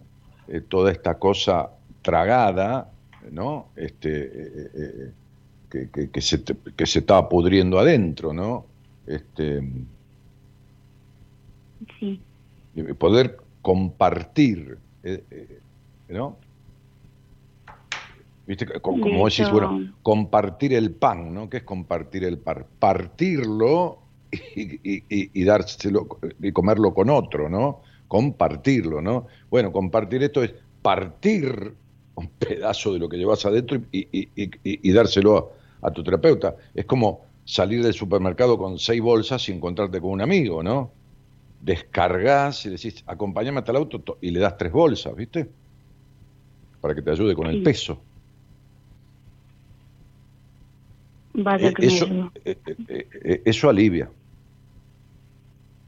eh, 0.48 0.62
toda 0.62 0.92
esta 0.92 1.20
cosa 1.20 1.70
tragada 2.02 2.90
no 3.32 3.68
este 3.76 4.72
que, 5.70 6.22
se, 6.22 6.44
que 6.44 6.86
se 6.86 7.00
estaba 7.00 7.28
pudriendo 7.28 7.80
adentro 7.80 8.34
no 8.34 8.66
este, 9.06 9.62
sí. 12.00 12.22
Poder 12.98 13.38
compartir, 13.62 14.78
eh, 15.04 15.24
eh, 15.30 15.60
¿no? 16.10 16.38
¿Viste? 18.46 18.66
Como, 18.82 19.26
decís, 19.30 19.50
bueno, 19.50 19.94
compartir 20.02 20.74
el 20.74 20.94
pan, 20.94 21.34
¿no? 21.34 21.50
¿Qué 21.50 21.58
es 21.58 21.64
compartir 21.64 22.26
el 22.26 22.40
pan? 22.40 22.66
Partirlo 22.78 24.03
y, 24.56 25.44
dárselo 25.44 26.08
y 26.42 26.52
comerlo 26.52 26.94
con 26.94 27.10
otro, 27.10 27.50
¿no? 27.50 27.82
Compartirlo, 28.08 29.02
¿no? 29.02 29.28
Bueno, 29.50 29.72
compartir 29.72 30.24
esto 30.24 30.44
es 30.44 30.54
partir 30.82 31.74
un 32.16 32.28
pedazo 32.28 32.94
de 32.94 33.00
lo 33.00 33.10
que 33.10 33.18
llevas 33.18 33.46
adentro 33.46 33.82
y, 33.92 34.92
dárselo 34.92 35.52
a, 35.82 35.88
a, 35.88 35.92
tu 35.92 36.04
terapeuta. 36.04 36.56
Es 36.74 36.86
como 36.86 37.22
salir 37.46 37.84
del 37.84 37.94
supermercado 37.94 38.58
con 38.58 38.80
seis 38.80 39.02
bolsas 39.02 39.48
y 39.50 39.52
encontrarte 39.52 40.00
con 40.00 40.12
un 40.12 40.22
amigo, 40.22 40.64
¿no? 40.64 40.92
Descargas 41.62 42.66
y 42.66 42.70
decís, 42.70 43.04
acompáñame 43.08 43.60
hasta 43.60 43.72
el 43.72 43.78
auto 43.78 44.18
y 44.22 44.32
le 44.32 44.40
das 44.40 44.58
tres 44.58 44.72
bolsas, 44.72 45.16
¿viste? 45.16 45.50
Para 46.82 46.94
que 46.94 47.02
te 47.02 47.12
ayude 47.12 47.36
con 47.36 47.48
el 47.48 47.64
peso. 47.64 48.02
Vaya 51.34 51.70
eh, 51.70 51.74
eso, 51.80 52.32
eh, 52.46 52.58
eh, 52.88 53.42
eso 53.46 53.70
alivia. 53.70 54.10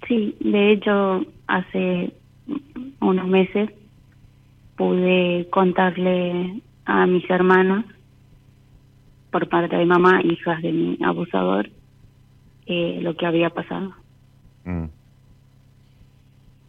Sí, 0.07 0.36
de 0.40 0.73
hecho, 0.73 1.26
hace 1.48 2.14
unos 3.02 3.27
meses 3.27 3.69
pude 4.77 5.48
contarle 5.49 6.61
a 6.86 7.06
mis 7.07 7.27
hermanos 7.30 7.86
por 9.32 9.49
parte 9.49 9.76
de 9.76 9.86
mamá, 9.86 10.22
hijas 10.23 10.61
de 10.61 10.72
mi 10.72 10.98
abusador, 11.03 11.69
eh, 12.68 12.99
lo 13.02 13.15
que 13.18 13.26
había 13.26 13.49
pasado. 13.49 13.94
Mm. 14.64 14.86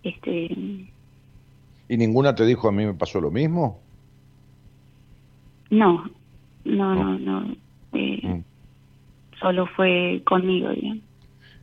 Este. 0.02 0.56
¿Y 1.88 1.96
ninguna 1.96 2.34
te 2.34 2.44
dijo 2.46 2.68
a 2.68 2.72
mí 2.72 2.84
me 2.86 2.94
pasó 2.94 3.20
lo 3.20 3.30
mismo? 3.30 3.80
No, 5.70 6.08
no, 6.64 6.94
no, 6.94 7.18
no. 7.18 7.56
Eh, 7.92 8.20
mm. 8.22 8.44
Solo 9.40 9.66
fue 9.66 10.22
conmigo, 10.24 10.70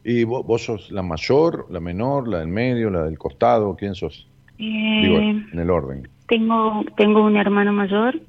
¿Y 0.04 0.24
vos, 0.26 0.64
sos 0.64 0.92
la 0.92 1.02
mayor, 1.02 1.68
la 1.70 1.80
menor, 1.80 2.28
la 2.28 2.40
del 2.40 2.50
medio, 2.50 2.90
la 2.90 3.04
del 3.04 3.18
costado? 3.18 3.76
¿Quién 3.76 3.96
sos? 3.96 4.28
Digo, 4.58 5.18
eh, 5.18 5.46
en 5.52 5.60
el 5.60 5.70
orden. 5.70 6.08
Tengo, 6.28 6.84
tengo 6.98 7.24
un 7.24 7.38
hermano 7.38 7.72
mayor 7.72 8.20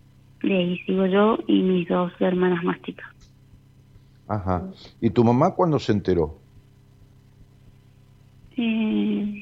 de 0.45 0.59
ahí 0.59 0.79
sigo 0.81 1.07
yo 1.07 1.39
y 1.47 1.63
mis 1.63 1.89
dos 1.89 2.13
hermanas 2.21 2.63
más 2.65 2.81
chicas. 2.83 3.09
Ajá. 4.29 4.63
¿Y 5.01 5.11
tu 5.11 5.25
mamá 5.25 5.55
cuándo 5.55 5.79
se 5.79 5.93
enteró? 5.93 6.39
Eh, 8.57 9.41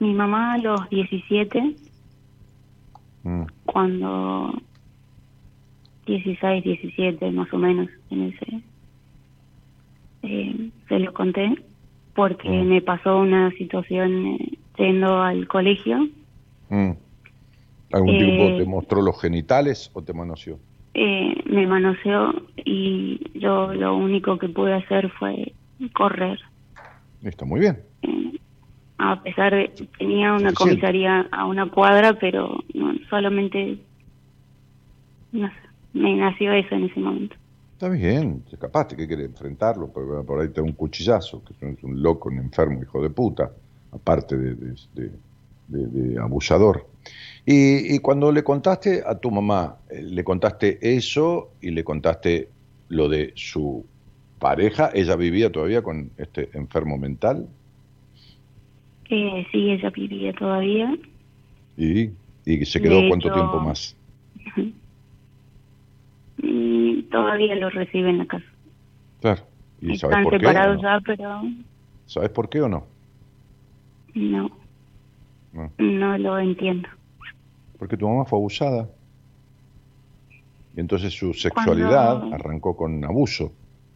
mi 0.00 0.14
mamá 0.14 0.54
a 0.54 0.58
los 0.58 0.88
17, 0.90 1.76
mm. 3.22 3.42
cuando 3.66 4.54
16, 6.06 6.64
17 6.64 7.30
más 7.30 7.52
o 7.52 7.58
menos, 7.58 7.88
en 8.10 8.22
ese, 8.22 8.62
eh, 10.22 10.70
se 10.88 10.98
lo 10.98 11.12
conté, 11.12 11.54
porque 12.14 12.48
mm. 12.48 12.68
me 12.68 12.82
pasó 12.82 13.18
una 13.18 13.50
situación 13.52 14.26
eh, 14.26 14.58
yendo 14.76 15.22
al 15.22 15.46
colegio. 15.46 16.08
Mm. 16.68 16.92
¿Algún 17.92 18.18
tipo 18.18 18.44
te 18.56 18.62
eh, 18.62 18.66
mostró 18.66 19.02
los 19.02 19.20
genitales 19.20 19.90
o 19.94 20.02
te 20.02 20.12
manoseó? 20.12 20.58
Eh, 20.94 21.34
me 21.46 21.66
manoseó 21.66 22.34
y 22.56 23.20
yo 23.34 23.72
lo 23.74 23.96
único 23.96 24.38
que 24.38 24.48
pude 24.48 24.74
hacer 24.74 25.10
fue 25.10 25.52
correr. 25.92 26.38
Está 27.22 27.44
muy 27.44 27.60
bien. 27.60 27.78
Eh, 28.02 28.38
a 28.98 29.22
pesar 29.22 29.54
de 29.54 29.72
tenía 29.98 30.34
una 30.34 30.52
comisaría 30.52 31.26
a 31.32 31.46
una 31.46 31.66
cuadra, 31.66 32.14
pero 32.14 32.62
solamente 33.08 33.78
no 35.32 35.48
sé, 35.48 35.54
me 35.92 36.14
nació 36.16 36.52
eso 36.52 36.74
en 36.74 36.84
ese 36.84 37.00
momento. 37.00 37.36
Está 37.80 37.88
bien, 37.88 38.42
te 38.42 38.56
escapaste, 38.56 38.94
que 38.94 39.06
quiere 39.06 39.24
enfrentarlo, 39.24 39.90
por, 39.90 40.26
por 40.26 40.38
ahí 40.38 40.48
te 40.48 40.60
da 40.60 40.64
un 40.64 40.72
cuchillazo, 40.72 41.42
que 41.42 41.54
es 41.54 41.82
un 41.82 42.02
loco, 42.02 42.28
un 42.28 42.36
enfermo, 42.36 42.82
hijo 42.82 43.02
de 43.02 43.08
puta, 43.08 43.50
aparte 43.90 44.36
de, 44.36 44.74
de 45.66 46.18
abusador. 46.20 46.86
Y, 47.46 47.98
cuando 48.00 48.32
le 48.32 48.44
contaste 48.44 49.02
a 49.02 49.18
tu 49.18 49.30
mamá, 49.30 49.78
eh, 49.88 50.02
le 50.02 50.22
contaste 50.22 50.78
eso 50.82 51.52
y 51.62 51.70
le 51.70 51.82
contaste 51.82 52.50
lo 52.90 53.08
de 53.08 53.32
su 53.34 53.86
pareja, 54.38 54.90
¿ella 54.92 55.16
vivía 55.16 55.50
todavía 55.50 55.80
con 55.80 56.10
este 56.18 56.50
enfermo 56.52 56.98
mental? 56.98 57.48
Eh, 59.08 59.46
sí, 59.50 59.70
ella 59.70 59.88
vivía 59.88 60.34
todavía. 60.34 60.98
¿Y, 61.78 62.10
y 62.44 62.66
se 62.66 62.82
quedó 62.82 63.08
cuánto 63.08 63.32
tiempo 63.32 63.58
más? 63.58 63.96
Y 66.42 67.02
todavía 67.04 67.54
lo 67.56 67.70
recibe 67.70 68.10
en 68.10 68.18
la 68.18 68.26
casa. 68.26 68.44
Claro. 69.20 69.42
¿Y 69.80 69.92
Están 69.92 70.10
sabes 70.10 70.24
por 70.24 70.38
separados 70.38 70.76
qué, 70.76 70.82
ya, 70.82 71.00
pero... 71.04 71.42
¿Sabes 72.06 72.30
por 72.30 72.48
qué 72.48 72.60
o 72.60 72.68
no? 72.68 72.86
No. 74.14 74.50
No 75.78 76.18
lo 76.18 76.38
entiendo 76.38 76.88
porque 77.80 77.96
tu 77.96 78.06
mamá 78.06 78.26
fue 78.26 78.38
abusada. 78.38 78.90
Y 80.76 80.80
entonces 80.80 81.14
su 81.14 81.32
sexualidad 81.32 82.22
arrancó 82.30 82.76
con 82.76 83.02
abuso. 83.06 83.52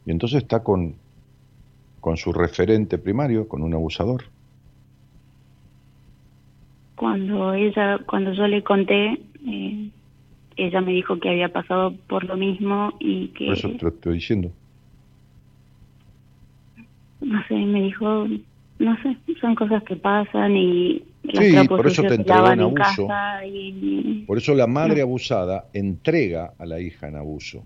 Y 0.06 0.10
entonces 0.10 0.42
está 0.42 0.64
con, 0.64 0.94
con 2.00 2.16
su 2.16 2.32
referente 2.32 2.96
primario, 2.96 3.46
con 3.46 3.62
un 3.62 3.74
abusador. 3.74 4.24
Cuando 6.96 7.52
ella, 7.52 7.98
cuando 8.06 8.32
yo 8.32 8.46
le 8.46 8.64
conté, 8.64 9.20
eh, 9.46 9.90
ella 10.56 10.80
me 10.80 10.92
dijo 10.92 11.18
que 11.18 11.30
había 11.30 11.52
pasado 11.52 11.94
por 12.08 12.24
lo 12.24 12.36
mismo 12.36 12.94
y 13.00 13.28
que... 13.28 13.46
Por 13.46 13.54
eso 13.56 13.70
te 13.70 13.82
lo 13.82 13.88
estoy 13.88 14.14
diciendo. 14.14 14.50
No 17.20 17.42
sé, 17.48 17.54
me 17.54 17.82
dijo, 17.82 18.26
no 18.78 19.02
sé, 19.02 19.16
son 19.40 19.54
cosas 19.54 19.82
que 19.84 19.96
pasan 19.96 20.56
y 20.56 21.02
Sí, 21.32 21.56
por 21.68 21.86
eso 21.86 22.02
te 22.02 22.14
entregó 22.14 22.50
en 22.50 22.60
abuso. 22.60 23.08
Por 24.26 24.38
eso 24.38 24.54
la 24.54 24.66
madre 24.66 25.00
abusada 25.00 25.66
entrega 25.72 26.52
a 26.58 26.66
la 26.66 26.80
hija 26.80 27.08
en 27.08 27.16
abuso. 27.16 27.64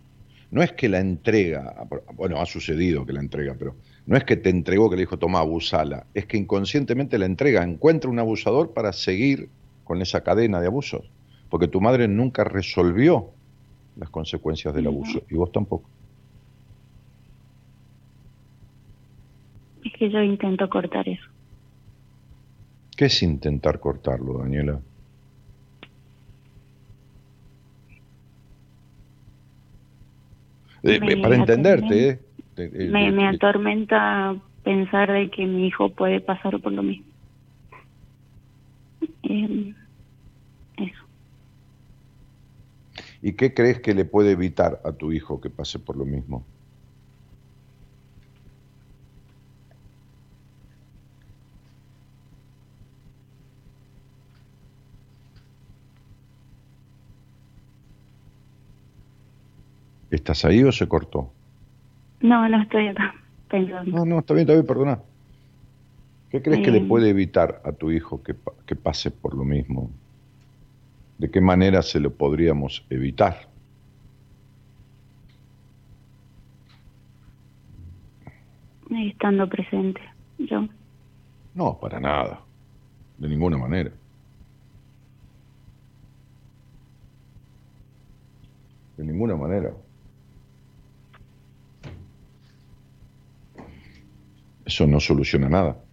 No 0.50 0.62
es 0.62 0.72
que 0.72 0.88
la 0.88 1.00
entrega, 1.00 1.86
bueno, 2.14 2.40
ha 2.40 2.46
sucedido 2.46 3.04
que 3.04 3.12
la 3.12 3.20
entrega, 3.20 3.54
pero 3.58 3.74
no 4.06 4.16
es 4.16 4.24
que 4.24 4.36
te 4.36 4.48
entregó 4.48 4.88
que 4.88 4.96
le 4.96 5.02
dijo, 5.02 5.18
toma, 5.18 5.40
abusala. 5.40 6.06
Es 6.14 6.24
que 6.24 6.38
inconscientemente 6.38 7.18
la 7.18 7.26
entrega, 7.26 7.62
encuentra 7.62 8.08
un 8.08 8.18
abusador 8.18 8.72
para 8.72 8.92
seguir 8.92 9.48
con 9.84 10.00
esa 10.00 10.22
cadena 10.22 10.60
de 10.60 10.68
abusos. 10.68 11.10
Porque 11.48 11.68
tu 11.68 11.80
madre 11.80 12.08
nunca 12.08 12.44
resolvió 12.44 13.30
las 13.96 14.10
consecuencias 14.10 14.74
del 14.74 14.86
abuso 14.86 15.22
y 15.30 15.34
vos 15.34 15.50
tampoco. 15.50 15.88
Es 19.84 19.92
que 19.92 20.10
yo 20.10 20.22
intento 20.22 20.68
cortar 20.68 21.08
eso. 21.08 21.24
¿Qué 22.96 23.06
es 23.06 23.22
intentar 23.22 23.78
cortarlo, 23.78 24.38
Daniela? 24.38 24.80
Eh, 30.82 31.20
para 31.22 31.36
entenderte, 31.36 32.20
eh, 32.56 32.88
me, 32.90 33.28
atormenta 33.28 34.36
pensar 34.64 35.12
de 35.12 35.30
que 35.30 35.44
mi 35.46 35.66
hijo 35.66 35.90
puede 35.90 36.20
pasar 36.20 36.60
por 36.60 36.72
lo 36.72 36.82
mismo. 36.82 37.06
Em, 39.22 39.74
eso. 40.76 41.02
¿Y 43.20 43.32
qué 43.32 43.52
crees 43.52 43.80
que 43.80 43.94
le 43.94 44.04
puede 44.04 44.32
evitar 44.32 44.80
a 44.84 44.92
tu 44.92 45.12
hijo 45.12 45.40
que 45.40 45.50
pase 45.50 45.78
por 45.78 45.96
lo 45.96 46.04
mismo? 46.04 46.44
¿Estás 60.10 60.44
ahí 60.44 60.62
o 60.62 60.72
se 60.72 60.88
cortó? 60.88 61.32
No, 62.20 62.48
no 62.48 62.62
estoy 62.62 62.88
acá 62.88 63.14
pensando. 63.48 63.90
No, 63.90 64.04
no, 64.04 64.18
está 64.20 64.34
bien, 64.34 64.42
está 64.44 64.54
bien, 64.54 64.66
perdona. 64.66 65.02
¿Qué 66.30 66.42
crees 66.42 66.64
que 66.64 66.70
le 66.70 66.80
puede 66.82 67.10
evitar 67.10 67.60
a 67.64 67.72
tu 67.72 67.90
hijo 67.90 68.22
que, 68.22 68.34
que 68.66 68.76
pase 68.76 69.10
por 69.10 69.34
lo 69.34 69.44
mismo? 69.44 69.90
¿De 71.18 71.30
qué 71.30 71.40
manera 71.40 71.82
se 71.82 71.98
lo 71.98 72.14
podríamos 72.14 72.86
evitar? 72.90 73.48
Estando 78.90 79.48
presente, 79.48 80.00
yo. 80.38 80.66
No, 81.54 81.78
para 81.78 81.98
nada. 81.98 82.40
De 83.18 83.28
ninguna 83.28 83.58
manera. 83.58 83.90
De 88.96 89.04
ninguna 89.04 89.36
manera. 89.36 89.72
Eso 94.64 94.86
no 94.86 95.00
soluciona 95.00 95.48
nada. 95.48 95.87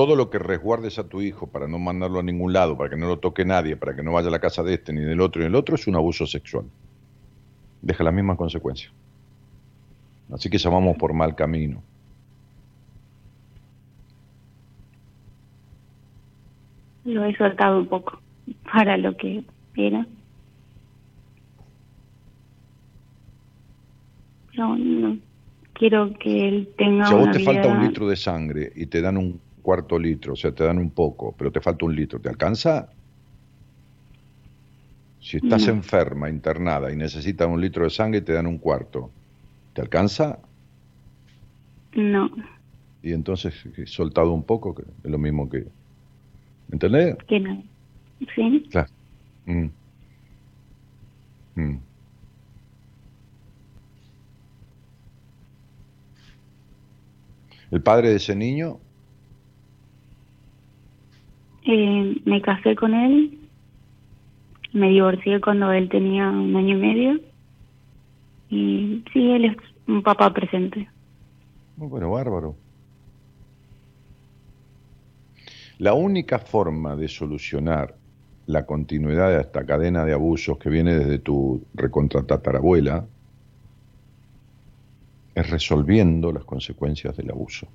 Todo 0.00 0.16
lo 0.16 0.30
que 0.30 0.38
resguardes 0.38 0.98
a 0.98 1.06
tu 1.06 1.20
hijo 1.20 1.48
para 1.48 1.68
no 1.68 1.78
mandarlo 1.78 2.20
a 2.20 2.22
ningún 2.22 2.54
lado, 2.54 2.74
para 2.74 2.88
que 2.88 2.96
no 2.96 3.06
lo 3.06 3.18
toque 3.18 3.44
nadie, 3.44 3.76
para 3.76 3.94
que 3.94 4.02
no 4.02 4.12
vaya 4.12 4.28
a 4.28 4.30
la 4.30 4.38
casa 4.38 4.62
de 4.62 4.72
este, 4.72 4.94
ni 4.94 5.02
del 5.02 5.20
otro, 5.20 5.40
ni 5.40 5.44
del 5.44 5.54
otro, 5.54 5.74
es 5.74 5.86
un 5.86 5.94
abuso 5.94 6.26
sexual. 6.26 6.64
Deja 7.82 8.02
las 8.02 8.14
mismas 8.14 8.38
consecuencias. 8.38 8.90
Así 10.32 10.48
que 10.48 10.56
ya 10.56 10.70
vamos 10.70 10.96
por 10.96 11.12
mal 11.12 11.34
camino. 11.34 11.82
Lo 17.04 17.22
he 17.26 17.36
soltado 17.36 17.80
un 17.80 17.86
poco 17.86 18.22
para 18.72 18.96
lo 18.96 19.14
que 19.18 19.44
era. 19.76 20.06
No, 24.56 24.78
no 24.78 25.18
quiero 25.74 26.12
que 26.18 26.48
él 26.48 26.68
tenga. 26.78 27.04
Si 27.04 27.12
a 27.12 27.16
vos 27.18 27.30
te 27.32 27.40
falta 27.40 27.68
un 27.68 27.82
litro 27.82 28.08
de 28.08 28.16
sangre 28.16 28.72
y 28.74 28.86
te 28.86 29.02
dan 29.02 29.18
un 29.18 29.40
cuarto 29.70 30.00
litro, 30.00 30.32
o 30.32 30.36
sea, 30.36 30.50
te 30.50 30.64
dan 30.64 30.78
un 30.78 30.90
poco, 30.90 31.32
pero 31.38 31.52
te 31.52 31.60
falta 31.60 31.84
un 31.84 31.94
litro, 31.94 32.18
¿te 32.18 32.28
alcanza? 32.28 32.88
Si 35.20 35.36
estás 35.36 35.68
enferma, 35.68 36.28
internada 36.28 36.90
y 36.90 36.96
necesitas 36.96 37.46
un 37.46 37.60
litro 37.60 37.84
de 37.84 37.90
sangre 37.90 38.20
te 38.20 38.32
dan 38.32 38.48
un 38.48 38.58
cuarto, 38.58 39.12
¿te 39.72 39.80
alcanza? 39.80 40.40
No. 41.92 42.28
Y 43.00 43.12
entonces, 43.12 43.54
soltado 43.86 44.32
un 44.32 44.42
poco, 44.42 44.74
que 44.74 44.82
es 44.82 45.10
lo 45.10 45.18
mismo 45.18 45.48
que. 45.48 45.64
¿Entendés? 46.72 47.16
Que 47.28 47.38
no. 47.38 47.62
Sí. 48.34 48.66
Claro. 48.72 48.90
Mm. 49.46 49.68
Mm. 51.54 51.78
¿El 57.70 57.82
padre 57.82 58.08
de 58.08 58.16
ese 58.16 58.34
niño? 58.34 58.80
Eh, 61.72 62.20
me 62.24 62.42
casé 62.42 62.74
con 62.74 62.94
él, 62.94 63.38
me 64.72 64.88
divorcié 64.88 65.40
cuando 65.40 65.70
él 65.70 65.88
tenía 65.88 66.28
un 66.28 66.56
año 66.56 66.76
y 66.76 66.80
medio 66.80 67.20
y 68.48 69.04
sí, 69.12 69.30
él 69.30 69.44
es 69.44 69.56
un 69.86 70.02
papá 70.02 70.32
presente. 70.32 70.88
Muy 71.76 71.86
bueno, 71.86 72.10
bárbaro. 72.10 72.56
La 75.78 75.94
única 75.94 76.40
forma 76.40 76.96
de 76.96 77.06
solucionar 77.06 77.94
la 78.46 78.66
continuidad 78.66 79.28
de 79.28 79.40
esta 79.40 79.64
cadena 79.64 80.04
de 80.04 80.12
abusos 80.12 80.58
que 80.58 80.70
viene 80.70 80.98
desde 80.98 81.20
tu 81.20 81.62
recontratatarabuela 81.74 83.06
es 85.36 85.48
resolviendo 85.48 86.32
las 86.32 86.42
consecuencias 86.42 87.16
del 87.16 87.30
abuso. 87.30 87.68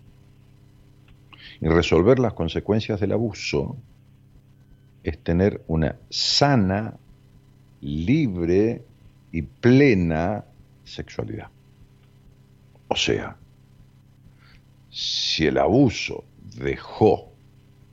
Y 1.62 1.68
resolver 1.68 2.20
las 2.20 2.34
consecuencias 2.34 3.00
del 3.00 3.14
abuso 3.14 3.78
es 5.04 5.20
tener 5.20 5.62
una 5.68 5.96
sana, 6.10 6.98
libre 7.82 8.84
y 9.32 9.42
plena 9.42 10.44
sexualidad. 10.84 11.48
O 12.88 12.96
sea, 12.96 13.36
si 14.90 15.46
el 15.46 15.58
abuso 15.58 16.24
dejó 16.58 17.32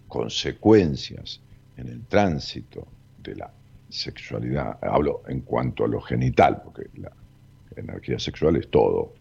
consecuencias 0.09 1.41
en 1.77 1.89
el 1.89 2.05
tránsito 2.07 2.87
de 3.23 3.37
la 3.37 3.51
sexualidad, 3.89 4.79
hablo 4.83 5.23
en 5.27 5.41
cuanto 5.41 5.85
a 5.85 5.89
lo 5.89 6.01
genital, 6.01 6.63
porque 6.63 6.89
la 6.95 7.13
energía 7.77 8.19
sexual 8.19 8.57
es 8.57 8.71
todo, 8.71 9.15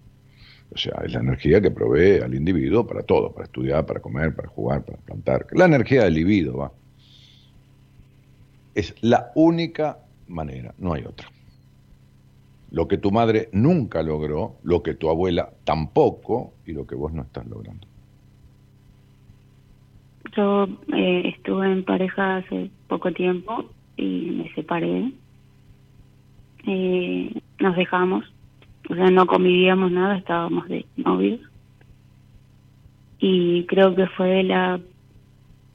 o 0.74 0.78
sea, 0.78 1.02
es 1.04 1.14
la 1.14 1.20
energía 1.20 1.62
que 1.62 1.70
provee 1.70 2.22
al 2.24 2.34
individuo 2.34 2.88
para 2.88 3.04
todo, 3.04 3.32
para 3.34 3.46
estudiar, 3.46 3.86
para 3.86 4.00
comer, 4.00 4.34
para 4.34 4.48
jugar, 4.48 4.86
para 4.86 4.98
plantar. 5.00 5.46
La 5.52 5.66
energía 5.66 6.06
del 6.06 6.14
libido, 6.14 6.58
va. 6.58 6.72
Es 8.74 8.96
la 9.02 9.32
única 9.36 10.00
manera, 10.30 10.74
no 10.78 10.94
hay 10.94 11.04
otra. 11.04 11.28
Lo 12.72 12.88
que 12.88 12.98
tu 12.98 13.12
madre 13.12 13.50
nunca 13.52 14.02
logró, 14.02 14.56
lo 14.64 14.82
que 14.82 14.94
tu 14.94 15.10
abuela 15.10 15.50
tampoco 15.66 16.54
y 16.66 16.72
lo 16.72 16.88
que 16.88 16.96
vos 16.96 17.12
no 17.12 17.24
estás 17.24 17.46
logrando. 17.48 17.86
Yo 20.38 20.68
eh, 20.96 21.34
estuve 21.36 21.70
en 21.70 21.84
pareja 21.84 22.38
hace 22.38 22.72
poco 22.88 23.12
tiempo 23.12 23.66
y 23.98 24.32
me 24.32 24.54
separé. 24.54 25.12
Eh, 26.66 27.42
nos 27.60 27.76
dejamos 27.76 28.24
o 28.92 28.96
sea, 28.96 29.10
no 29.10 29.26
convivíamos 29.26 29.90
nada, 29.90 30.18
estábamos 30.18 30.68
de 30.68 30.86
novios. 30.98 31.40
Y 33.20 33.64
creo 33.68 33.96
que 33.96 34.06
fue 34.08 34.44
la 34.44 34.82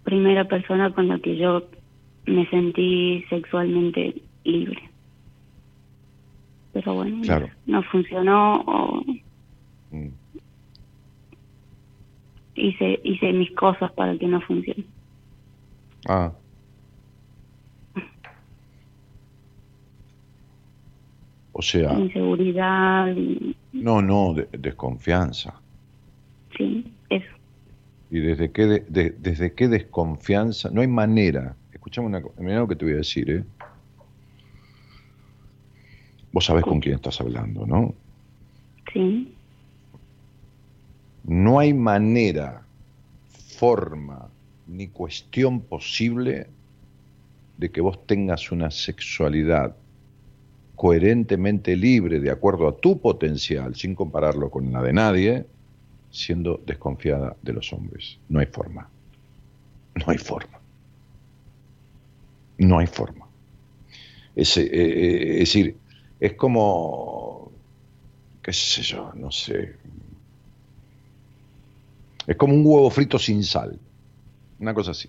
primera 0.04 0.44
persona 0.44 0.90
con 0.90 1.08
la 1.08 1.18
que 1.18 1.38
yo 1.38 1.62
me 2.26 2.46
sentí 2.50 3.24
sexualmente 3.30 4.20
libre. 4.44 4.90
Pero 6.74 6.94
bueno, 6.94 7.22
no 7.64 7.82
funcionó 7.84 8.60
o 8.66 9.02
mm. 9.92 10.08
hice 12.56 13.00
hice 13.02 13.32
mis 13.32 13.50
cosas 13.52 13.90
para 13.92 14.18
que 14.18 14.26
no 14.26 14.42
funcione. 14.42 14.84
Ah. 16.06 16.32
O 21.58 21.62
sea... 21.62 21.94
Inseguridad. 21.94 23.14
No, 23.72 24.02
no, 24.02 24.34
desconfianza. 24.52 25.54
Sí, 26.54 26.92
eso. 27.08 27.34
¿Y 28.10 28.18
desde 28.18 28.50
qué, 28.50 28.84
desde 28.86 29.54
qué 29.54 29.66
desconfianza? 29.66 30.68
No 30.70 30.82
hay 30.82 30.86
manera. 30.86 31.56
Escuchame 31.72 32.08
una 32.08 32.20
cosa, 32.20 32.42
lo 32.42 32.68
que 32.68 32.76
te 32.76 32.84
voy 32.84 32.92
a 32.92 32.98
decir, 32.98 33.30
¿eh? 33.30 33.44
Vos 36.30 36.44
sabés 36.44 36.64
con 36.64 36.78
quién 36.78 36.96
estás 36.96 37.22
hablando, 37.22 37.66
¿no? 37.66 37.94
Sí. 38.92 39.32
No 41.24 41.58
hay 41.58 41.72
manera, 41.72 42.66
forma, 43.56 44.28
ni 44.66 44.88
cuestión 44.88 45.62
posible 45.62 46.48
de 47.56 47.70
que 47.70 47.80
vos 47.80 48.06
tengas 48.06 48.52
una 48.52 48.70
sexualidad 48.70 49.74
coherentemente 50.76 51.74
libre 51.74 52.20
de 52.20 52.30
acuerdo 52.30 52.68
a 52.68 52.76
tu 52.76 53.00
potencial, 53.00 53.74
sin 53.74 53.94
compararlo 53.94 54.50
con 54.50 54.70
la 54.70 54.82
de 54.82 54.92
nadie, 54.92 55.46
siendo 56.10 56.60
desconfiada 56.64 57.34
de 57.42 57.52
los 57.54 57.72
hombres. 57.72 58.18
No 58.28 58.40
hay 58.40 58.46
forma. 58.46 58.88
No 59.94 60.04
hay 60.08 60.18
forma. 60.18 60.60
No 62.58 62.78
hay 62.78 62.86
forma. 62.86 63.26
Es, 64.34 64.56
eh, 64.58 64.68
eh, 64.70 65.32
es 65.32 65.38
decir, 65.40 65.76
es 66.20 66.34
como, 66.34 67.50
qué 68.42 68.52
sé 68.52 68.82
yo, 68.82 69.12
no 69.14 69.30
sé. 69.30 69.76
Es 72.26 72.36
como 72.36 72.54
un 72.54 72.66
huevo 72.66 72.90
frito 72.90 73.18
sin 73.18 73.42
sal. 73.42 73.78
Una 74.58 74.74
cosa 74.74 74.90
así. 74.90 75.08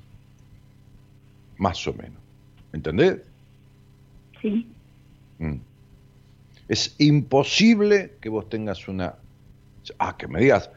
Más 1.58 1.86
o 1.88 1.94
menos. 1.94 2.22
¿Entendés? 2.72 3.20
Sí. 4.42 4.68
Mm. 5.40 5.56
Es 6.68 6.96
imposible 6.98 8.14
que 8.20 8.30
vos 8.30 8.50
tengas 8.50 8.88
una... 8.88 9.16
Ah, 10.00 10.18
que 10.18 10.28
me 10.28 10.42
digas, 10.42 10.70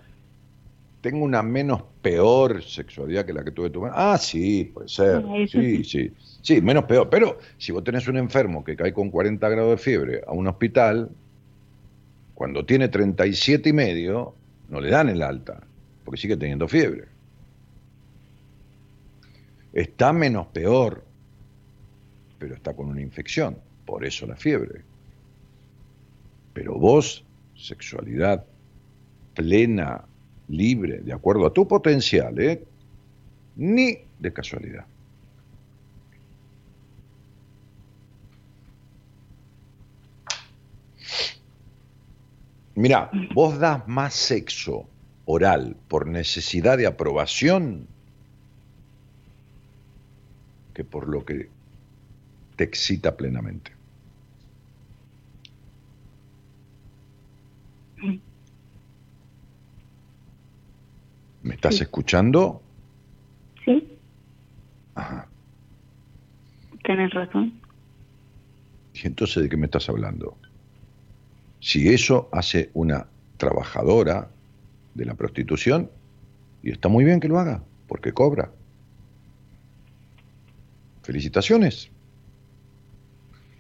tengo 1.01 1.25
una 1.25 1.43
menos 1.43 1.83
peor 2.01 2.63
sexualidad 2.63 3.25
que 3.25 3.33
la 3.33 3.43
que 3.43 3.51
tuve 3.51 3.71
tu 3.71 3.81
madre. 3.81 3.95
Ah, 3.97 4.19
sí, 4.19 4.71
puede 4.73 4.89
ser. 4.89 5.25
Sí, 5.49 5.83
sí. 5.83 6.13
Sí, 6.43 6.61
menos 6.61 6.85
peor. 6.85 7.11
Pero 7.11 7.39
si 7.59 7.73
vos 7.73 7.83
tenés 7.83 8.07
un 8.07 8.19
enfermo 8.19 8.63
que 8.63 8.77
cae 8.77 8.93
con 8.93 9.11
40 9.11 9.49
grados 9.49 9.71
de 9.73 9.77
fiebre 9.79 10.23
a 10.27 10.33
un 10.33 10.47
hospital, 10.47 11.11
cuando 12.35 12.65
tiene 12.65 12.89
37 12.89 13.69
y 13.69 13.73
medio, 13.73 14.35
no 14.69 14.81
le 14.81 14.91
dan 14.91 15.09
el 15.09 15.23
alta, 15.23 15.61
porque 16.05 16.21
sigue 16.21 16.37
teniendo 16.37 16.69
fiebre. 16.69 17.07
Está 19.73 20.13
menos 20.13 20.47
peor, 20.49 21.05
pero 22.39 22.55
está 22.55 22.75
con 22.75 22.89
una 22.89 23.01
infección 23.01 23.57
por 23.91 24.05
eso 24.05 24.25
la 24.25 24.37
fiebre. 24.37 24.83
Pero 26.55 26.79
vos, 26.79 27.25
sexualidad 27.57 28.45
plena, 29.35 30.05
libre, 30.47 31.01
de 31.01 31.13
acuerdo 31.13 31.45
a 31.47 31.53
tu 31.53 31.67
potencial, 31.67 32.39
¿eh? 32.39 32.63
ni 33.57 33.99
de 34.21 34.33
casualidad. 34.33 34.87
Mira, 42.77 43.11
vos 43.35 43.59
das 43.59 43.89
más 43.89 44.15
sexo 44.15 44.87
oral 45.25 45.77
por 45.89 46.07
necesidad 46.07 46.79
de 46.79 46.87
aprobación 46.87 47.89
que 50.75 50.85
por 50.85 51.09
lo 51.09 51.25
que 51.25 51.49
te 52.55 52.65
excita 52.65 53.17
plenamente. 53.17 53.80
¿Me 61.43 61.55
estás 61.55 61.81
escuchando? 61.81 62.61
Sí. 63.65 63.97
Ajá. 64.95 65.27
Tienes 66.85 67.13
razón. 67.13 67.61
¿Y 68.95 69.07
entonces 69.07 69.43
de 69.43 69.49
qué 69.49 69.57
me 69.57 69.67
estás 69.67 69.89
hablando? 69.89 70.37
Si 71.61 71.89
eso 71.89 72.29
hace 72.33 72.71
una 72.75 73.07
trabajadora 73.37 74.29
de 74.95 75.05
la 75.05 75.15
prostitución, 75.15 75.91
y 76.63 76.71
está 76.71 76.89
muy 76.89 77.05
bien 77.05 77.21
que 77.21 77.29
lo 77.29 77.39
haga, 77.39 77.63
porque 77.87 78.13
cobra. 78.13 78.51
Felicitaciones, 81.03 81.91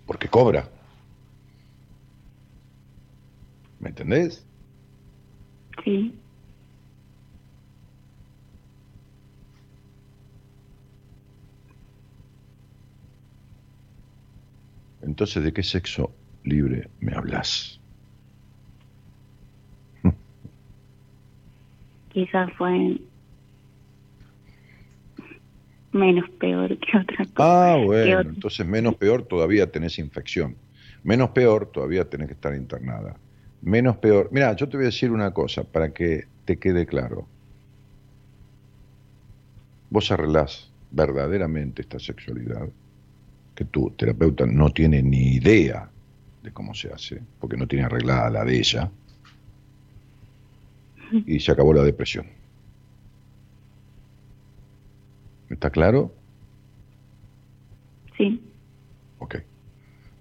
porque 0.06 0.28
cobra. 0.28 0.68
¿Me 3.78 3.88
entendés? 3.88 4.44
Sí. 5.84 6.14
Entonces, 15.02 15.42
¿de 15.42 15.52
qué 15.52 15.62
sexo 15.62 16.12
libre 16.44 16.88
me 17.00 17.14
hablas? 17.14 17.80
Quizás 22.12 22.50
fue 22.56 22.98
menos 25.92 26.28
peor 26.38 26.68
que 26.78 26.98
otra 26.98 27.24
cosa. 27.34 27.74
Ah, 27.74 27.76
bueno, 27.84 28.20
entonces 28.20 28.66
menos 28.66 28.96
peor 28.96 29.26
todavía 29.26 29.70
tenés 29.70 29.98
infección. 29.98 30.56
Menos 31.02 31.30
peor 31.30 31.70
todavía 31.72 32.08
tenés 32.08 32.28
que 32.28 32.34
estar 32.34 32.54
internada. 32.54 33.18
Menos 33.62 33.96
peor. 33.98 34.28
Mira, 34.32 34.54
yo 34.56 34.68
te 34.68 34.76
voy 34.76 34.84
a 34.84 34.86
decir 34.86 35.10
una 35.10 35.32
cosa 35.32 35.64
para 35.64 35.92
que 35.92 36.24
te 36.44 36.58
quede 36.58 36.86
claro. 36.86 37.28
Vos 39.88 40.10
arreglás 40.12 40.72
verdaderamente 40.90 41.82
esta 41.82 41.98
sexualidad 41.98 42.68
que 43.60 43.66
tu 43.66 43.90
terapeuta 43.90 44.46
no 44.46 44.70
tiene 44.70 45.02
ni 45.02 45.34
idea 45.34 45.90
de 46.42 46.50
cómo 46.50 46.72
se 46.72 46.90
hace, 46.90 47.20
porque 47.38 47.58
no 47.58 47.66
tiene 47.66 47.84
arreglada 47.84 48.30
la 48.30 48.42
de 48.42 48.56
ella, 48.56 48.90
y 51.26 51.38
se 51.40 51.52
acabó 51.52 51.74
la 51.74 51.82
depresión. 51.82 52.24
¿Está 55.50 55.68
claro? 55.68 56.10
Sí. 58.16 58.40
Ok. 59.18 59.36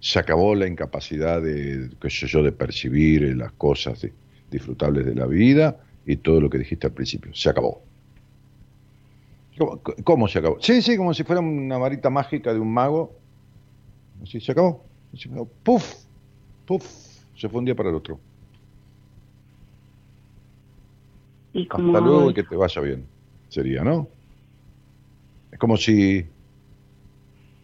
Se 0.00 0.18
acabó 0.18 0.54
la 0.54 0.66
incapacidad 0.66 1.40
de, 1.40 1.88
qué 1.98 2.10
sé 2.10 2.26
yo, 2.26 2.42
de 2.42 2.52
percibir 2.52 3.34
las 3.38 3.52
cosas 3.52 4.06
disfrutables 4.50 5.06
de 5.06 5.14
la 5.14 5.24
vida 5.24 5.80
y 6.04 6.16
todo 6.16 6.42
lo 6.42 6.50
que 6.50 6.58
dijiste 6.58 6.88
al 6.88 6.92
principio. 6.92 7.34
Se 7.34 7.48
acabó. 7.48 7.82
¿Cómo, 9.56 9.80
¿Cómo, 10.04 10.28
se 10.28 10.40
acabó? 10.40 10.58
Sí, 10.60 10.82
sí, 10.82 10.98
como 10.98 11.14
si 11.14 11.24
fuera 11.24 11.40
una 11.40 11.78
varita 11.78 12.10
mágica 12.10 12.52
de 12.52 12.60
un 12.60 12.70
mago 12.70 13.18
Así 14.22 14.40
se 14.40 14.52
acabó. 14.52 14.84
Puf, 15.62 16.04
puf, 16.66 16.84
se 17.36 17.48
fue 17.48 17.58
un 17.58 17.64
día 17.64 17.74
para 17.74 17.90
el 17.90 17.96
otro. 17.96 18.18
¿Y 21.52 21.62
Hasta 21.62 22.00
luego 22.00 22.30
y 22.30 22.34
que 22.34 22.44
te 22.44 22.54
vaya 22.54 22.80
bien. 22.80 23.06
Sería, 23.48 23.82
¿no? 23.82 24.06
Es 25.50 25.58
como 25.58 25.76
si 25.76 26.24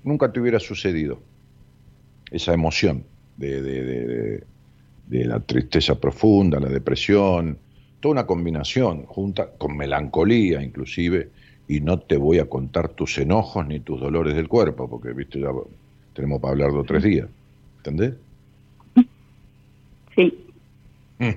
nunca 0.02 0.32
te 0.32 0.40
hubiera 0.40 0.58
sucedido 0.58 1.20
esa 2.30 2.52
emoción 2.52 3.04
de, 3.36 3.62
de, 3.62 4.44
de, 5.06 5.24
la 5.24 5.38
tristeza 5.40 6.00
profunda, 6.00 6.58
la 6.58 6.68
depresión, 6.68 7.58
toda 8.00 8.12
una 8.12 8.26
combinación, 8.26 9.04
junta 9.06 9.52
con 9.56 9.76
melancolía 9.76 10.62
inclusive, 10.62 11.30
y 11.68 11.80
no 11.80 12.00
te 12.00 12.16
voy 12.16 12.38
a 12.38 12.48
contar 12.48 12.88
tus 12.90 13.18
enojos 13.18 13.66
ni 13.66 13.80
tus 13.80 14.00
dolores 14.00 14.34
del 14.34 14.48
cuerpo, 14.48 14.88
porque 14.88 15.12
viste 15.12 15.40
ya 15.40 15.50
tenemos 16.16 16.40
para 16.40 16.52
hablar 16.52 16.72
de 16.72 16.82
tres 16.82 17.02
días. 17.02 17.28
¿Entendés? 17.76 18.14
Sí. 20.16 20.46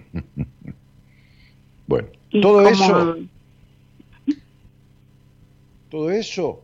bueno, 1.88 2.07
todo 2.41 2.68
eso. 2.68 3.18
Todo 5.89 6.11
eso 6.11 6.61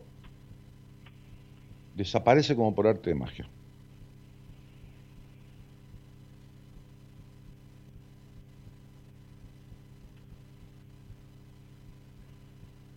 desaparece 1.94 2.56
como 2.56 2.74
por 2.74 2.86
arte 2.86 3.10
de 3.10 3.16
magia. 3.16 3.46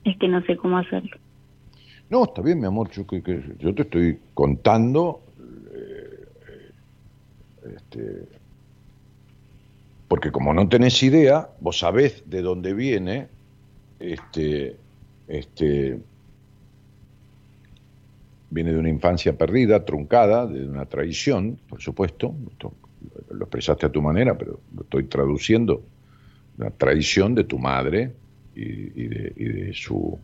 Es 0.05 0.17
que 0.17 0.27
no 0.27 0.41
sé 0.43 0.55
cómo 0.55 0.77
hacerlo. 0.77 1.17
No, 2.09 2.23
está 2.23 2.41
bien, 2.41 2.59
mi 2.59 2.65
amor, 2.65 2.89
yo, 2.89 3.05
yo 3.59 3.75
te 3.75 3.83
estoy 3.83 4.19
contando, 4.33 5.21
eh, 5.71 6.25
este, 7.75 8.23
porque 10.07 10.31
como 10.31 10.51
no 10.51 10.67
tenés 10.67 11.03
idea, 11.03 11.49
vos 11.59 11.77
sabés 11.77 12.23
de 12.27 12.41
dónde 12.41 12.73
viene, 12.73 13.27
este, 13.99 14.75
este, 15.27 15.99
viene 18.49 18.73
de 18.73 18.79
una 18.79 18.89
infancia 18.89 19.37
perdida, 19.37 19.85
truncada, 19.85 20.47
de 20.47 20.67
una 20.67 20.87
traición, 20.87 21.59
por 21.69 21.79
supuesto, 21.79 22.33
lo 23.29 23.43
expresaste 23.45 23.85
a 23.85 23.91
tu 23.91 24.01
manera, 24.01 24.35
pero 24.35 24.59
lo 24.75 24.81
estoy 24.81 25.03
traduciendo, 25.03 25.83
la 26.57 26.71
traición 26.71 27.35
de 27.35 27.43
tu 27.43 27.59
madre 27.59 28.11
y 28.55 29.07
de 29.07 29.71
su 29.75 30.17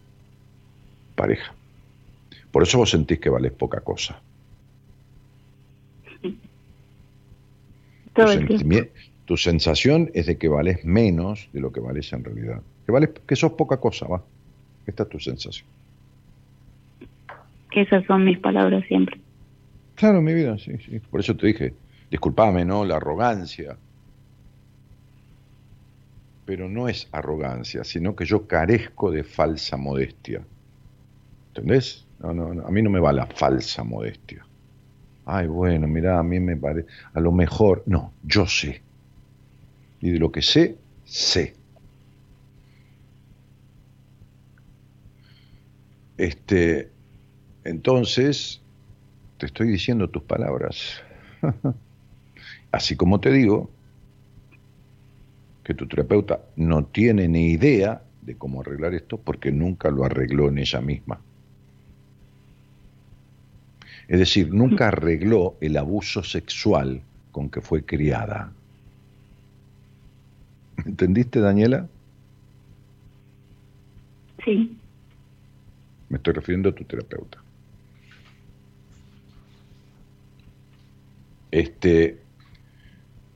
pareja. 1.16 1.54
Por 2.56 2.64
eso 2.64 2.78
vos 2.78 2.90
sentís 2.90 3.20
que 3.20 3.30
vales 3.30 3.52
poca 3.52 3.82
cosa. 3.82 4.18
Tu, 9.26 9.36
sensación 9.36 10.10
es 10.14 10.28
de 10.28 10.38
que 10.38 10.48
vales 10.48 10.86
menos 10.86 11.50
de 11.52 11.60
lo 11.60 11.74
que 11.74 11.82
vales 11.82 12.14
en 12.14 12.24
realidad. 12.24 12.62
Que, 12.86 12.94
vales, 12.94 13.10
que 13.28 13.36
sos 13.36 13.52
poca 13.52 13.76
cosa, 13.76 14.08
va. 14.08 14.24
Esta 14.88 15.04
es 15.04 15.10
tu 15.10 15.20
sensación. 15.20 15.68
Esas 17.72 18.06
son 18.06 18.24
mis 18.24 18.40
palabras 18.40 18.86
siempre. 18.88 19.20
Claro, 19.96 20.22
mi 20.22 20.34
vida, 20.34 20.58
sí, 20.58 20.78
sí. 20.78 21.00
Por 21.00 21.20
eso 21.20 21.36
te 21.36 21.48
dije, 21.48 21.74
disculpame, 22.10 22.64
¿no? 22.64 22.86
La 22.86 22.96
arrogancia. 22.96 23.76
Pero 26.46 26.70
no 26.70 26.88
es 26.88 27.10
arrogancia, 27.12 27.84
sino 27.84 28.16
que 28.16 28.24
yo 28.24 28.48
carezco 28.48 29.12
de 29.12 29.26
falsa 29.26 29.76
modestia. 29.76 30.42
¿Entendés? 31.50 32.05
No, 32.20 32.34
no, 32.34 32.66
a 32.66 32.72
mí 32.72 32.82
no 32.82 32.90
me 32.90 33.00
va 33.00 33.12
la 33.14 33.26
falsa 33.28 33.84
modestia. 33.84 34.46
Ay, 35.26 35.48
bueno, 35.48 35.88
mira, 35.88 36.20
a 36.20 36.24
mí 36.24 36.40
me 36.40 36.56
parece, 36.56 36.88
a 37.14 37.20
lo 37.20 37.32
mejor, 37.32 37.84
no, 37.88 38.14
yo 38.24 38.46
sé. 38.46 38.82
Y 40.00 40.12
de 40.12 40.20
lo 40.20 40.32
que 40.32 40.42
sé, 40.42 40.78
sé. 41.04 41.56
Este, 46.18 46.92
entonces, 47.64 48.62
te 49.38 49.48
estoy 49.48 49.68
diciendo 49.68 50.10
tus 50.10 50.24
palabras. 50.24 51.02
Así 52.72 52.96
como 52.96 53.20
te 53.20 53.32
digo 53.32 53.70
que 55.64 55.74
tu 55.74 55.88
terapeuta 55.88 56.42
no 56.56 56.86
tiene 56.86 57.28
ni 57.28 57.52
idea 57.52 58.04
de 58.22 58.38
cómo 58.38 58.62
arreglar 58.62 58.94
esto 58.94 59.18
porque 59.18 59.52
nunca 59.52 59.90
lo 59.90 60.06
arregló 60.06 60.50
en 60.50 60.60
ella 60.60 60.82
misma. 60.82 61.20
Es 64.08 64.20
decir, 64.20 64.54
nunca 64.54 64.90
arregló 64.90 65.56
el 65.62 65.78
abuso 65.78 66.24
sexual 66.24 67.02
con 67.32 67.50
que 67.50 67.62
fue 67.62 67.84
criada. 67.84 68.52
¿Entendiste, 70.86 71.40
Daniela? 71.40 71.88
Sí. 74.44 74.78
Me 76.10 76.18
estoy 76.18 76.34
refiriendo 76.34 76.70
a 76.70 76.76
tu 76.76 76.84
terapeuta. 76.84 77.40
Este, 81.52 82.20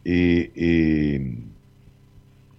y, 0.03 1.19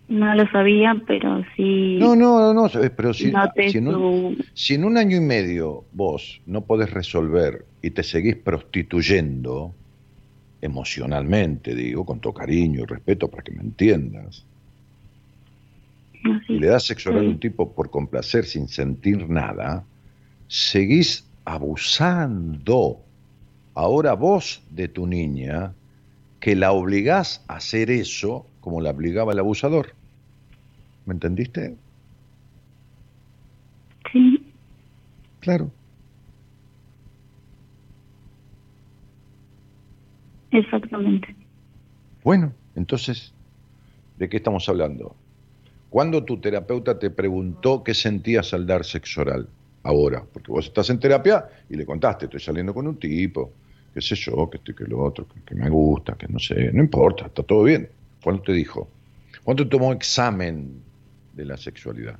No 0.08 0.34
lo 0.34 0.50
sabía, 0.50 1.00
pero 1.06 1.44
sí... 1.54 1.96
No, 1.98 2.16
no, 2.16 2.52
no, 2.52 2.68
pero 2.96 3.14
si, 3.14 3.32
si, 3.68 3.78
en 3.78 3.88
un, 3.88 4.44
si 4.54 4.74
en 4.74 4.84
un 4.84 4.96
año 4.96 5.16
y 5.16 5.20
medio 5.20 5.84
vos 5.92 6.40
no 6.46 6.62
podés 6.62 6.90
resolver 6.90 7.66
y 7.82 7.90
te 7.90 8.02
seguís 8.02 8.36
prostituyendo, 8.36 9.74
emocionalmente, 10.60 11.74
digo, 11.74 12.04
con 12.04 12.20
todo 12.20 12.34
cariño 12.34 12.82
y 12.82 12.86
respeto 12.86 13.28
para 13.28 13.42
que 13.42 13.52
me 13.52 13.62
entiendas, 13.62 14.44
y 16.48 16.58
le 16.58 16.66
das 16.66 16.84
sexo 16.84 17.10
a 17.10 17.16
un 17.16 17.38
tipo 17.40 17.72
por 17.72 17.90
complacer 17.90 18.44
sin 18.44 18.68
sentir 18.68 19.28
nada, 19.30 19.84
seguís 20.48 21.24
abusando 21.44 23.00
ahora 23.74 24.12
vos 24.12 24.62
de 24.70 24.88
tu 24.88 25.06
niña 25.06 25.72
que 26.40 26.54
la 26.56 26.72
obligás 26.72 27.42
a 27.48 27.56
hacer 27.56 27.90
eso 27.90 28.46
como 28.60 28.80
la 28.80 28.90
obligaba 28.90 29.32
el 29.32 29.38
abusador. 29.38 29.94
¿Me 31.06 31.14
entendiste? 31.14 31.74
Sí. 34.12 34.52
Claro. 35.40 35.70
Exactamente. 40.50 41.34
Bueno, 42.24 42.52
entonces, 42.74 43.32
¿de 44.18 44.28
qué 44.28 44.38
estamos 44.38 44.68
hablando? 44.68 45.14
¿Cuándo 45.88 46.24
tu 46.24 46.38
terapeuta 46.40 46.98
te 46.98 47.10
preguntó 47.10 47.82
qué 47.82 47.94
sentías 47.94 48.54
al 48.54 48.66
dar 48.66 48.84
sexo 48.84 49.22
oral? 49.22 49.48
Ahora, 49.82 50.22
porque 50.32 50.52
vos 50.52 50.66
estás 50.66 50.90
en 50.90 51.00
terapia 51.00 51.48
y 51.68 51.76
le 51.76 51.86
contaste, 51.86 52.26
estoy 52.26 52.40
saliendo 52.40 52.74
con 52.74 52.86
un 52.86 52.96
tipo, 52.98 53.52
qué 53.94 54.00
sé 54.00 54.14
yo, 54.14 54.48
que 54.50 54.58
estoy 54.58 54.74
que 54.74 54.84
lo 54.84 55.02
otro, 55.02 55.26
que, 55.44 55.54
me 55.54 55.68
gusta, 55.70 56.14
que 56.16 56.28
no 56.28 56.38
sé, 56.38 56.70
no 56.72 56.82
importa, 56.82 57.26
está 57.26 57.42
todo 57.42 57.64
bien. 57.64 57.88
¿Cuándo 58.22 58.42
te 58.42 58.52
dijo? 58.52 58.88
¿Cuándo 59.42 59.66
tomó 59.68 59.92
examen 59.92 60.82
de 61.34 61.44
la 61.46 61.56
sexualidad? 61.56 62.18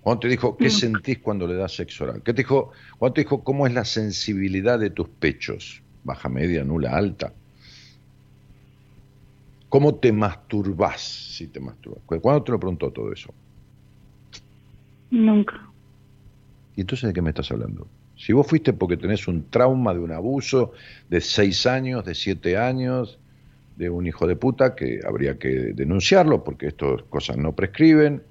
¿Cuándo 0.00 0.20
te 0.20 0.28
dijo 0.28 0.56
qué 0.56 0.70
sentís 0.70 1.18
cuando 1.18 1.46
le 1.46 1.54
das 1.54 1.76
sexo 1.76 2.04
oral? 2.04 2.22
¿Qué 2.22 2.32
te 2.32 2.42
dijo? 2.42 2.72
¿Cuándo 2.98 3.14
te 3.14 3.20
dijo 3.20 3.44
cómo 3.44 3.66
es 3.66 3.72
la 3.72 3.84
sensibilidad 3.84 4.78
de 4.78 4.90
tus 4.90 5.08
pechos? 5.08 5.83
Baja, 6.04 6.28
media, 6.28 6.62
nula, 6.62 6.96
alta. 6.96 7.32
¿Cómo 9.68 9.96
te 9.96 10.12
masturbás 10.12 11.00
si 11.00 11.48
te 11.48 11.58
masturbas? 11.58 12.02
¿Cuándo 12.04 12.44
te 12.44 12.52
lo 12.52 12.60
preguntó 12.60 12.92
todo 12.92 13.12
eso? 13.12 13.34
Nunca. 15.10 15.68
¿Y 16.76 16.82
entonces 16.82 17.08
de 17.08 17.12
qué 17.12 17.22
me 17.22 17.30
estás 17.30 17.50
hablando? 17.50 17.86
Si 18.16 18.32
vos 18.32 18.46
fuiste 18.46 18.72
porque 18.72 18.96
tenés 18.96 19.26
un 19.26 19.50
trauma 19.50 19.92
de 19.92 20.00
un 20.00 20.12
abuso 20.12 20.72
de 21.08 21.20
seis 21.20 21.66
años, 21.66 22.04
de 22.04 22.14
siete 22.14 22.56
años, 22.56 23.18
de 23.76 23.90
un 23.90 24.06
hijo 24.06 24.26
de 24.26 24.36
puta, 24.36 24.76
que 24.76 25.00
habría 25.04 25.38
que 25.38 25.72
denunciarlo 25.74 26.44
porque 26.44 26.68
estas 26.68 27.02
cosas 27.04 27.36
no 27.36 27.52
prescriben, 27.52 28.22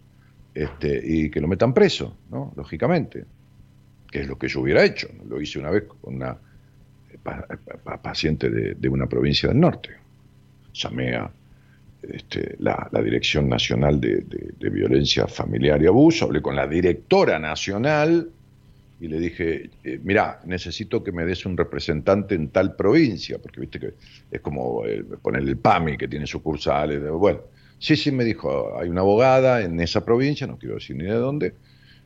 este, 0.53 1.01
y 1.03 1.29
que 1.29 1.41
lo 1.41 1.47
metan 1.47 1.73
preso, 1.73 2.15
¿no? 2.29 2.53
Lógicamente. 2.55 3.25
Que 4.09 4.21
es 4.21 4.27
lo 4.27 4.37
que 4.37 4.47
yo 4.47 4.61
hubiera 4.61 4.85
hecho. 4.85 5.09
Lo 5.27 5.41
hice 5.41 5.59
una 5.59 5.71
vez 5.71 5.83
con 6.01 6.15
una 6.15 6.37
paciente 8.01 8.49
de, 8.49 8.89
una 8.89 9.07
provincia 9.07 9.49
del 9.49 9.59
norte. 9.59 9.89
Llamé 10.73 11.15
a 11.15 11.31
este, 12.01 12.55
la, 12.59 12.89
Dirección 13.03 13.47
Nacional 13.47 13.99
de, 13.99 14.69
Violencia 14.69 15.27
Familiar 15.27 15.81
y 15.81 15.87
Abuso, 15.87 16.25
hablé 16.25 16.41
con 16.41 16.55
la 16.55 16.67
directora 16.67 17.39
nacional 17.39 18.29
y 18.99 19.07
le 19.07 19.19
dije, 19.19 19.69
eh, 19.83 19.99
mira, 20.03 20.39
necesito 20.45 21.03
que 21.03 21.11
me 21.11 21.25
des 21.25 21.45
un 21.45 21.57
representante 21.57 22.35
en 22.35 22.49
tal 22.49 22.75
provincia, 22.75 23.37
porque 23.37 23.61
viste 23.61 23.79
que 23.79 23.93
es 24.31 24.41
como 24.41 24.83
poner 25.21 25.43
el 25.43 25.57
PAMI 25.57 25.97
que 25.97 26.07
tiene 26.07 26.25
sucursales. 26.25 27.01
Bueno, 27.11 27.41
sí, 27.79 27.95
sí, 27.95 28.11
me 28.11 28.23
dijo, 28.23 28.79
hay 28.79 28.87
una 28.89 29.01
abogada 29.01 29.61
en 29.61 29.79
esa 29.79 30.05
provincia, 30.05 30.47
no 30.47 30.57
quiero 30.57 30.75
decir 30.75 30.95
ni 30.95 31.03
de 31.03 31.15
dónde, 31.15 31.53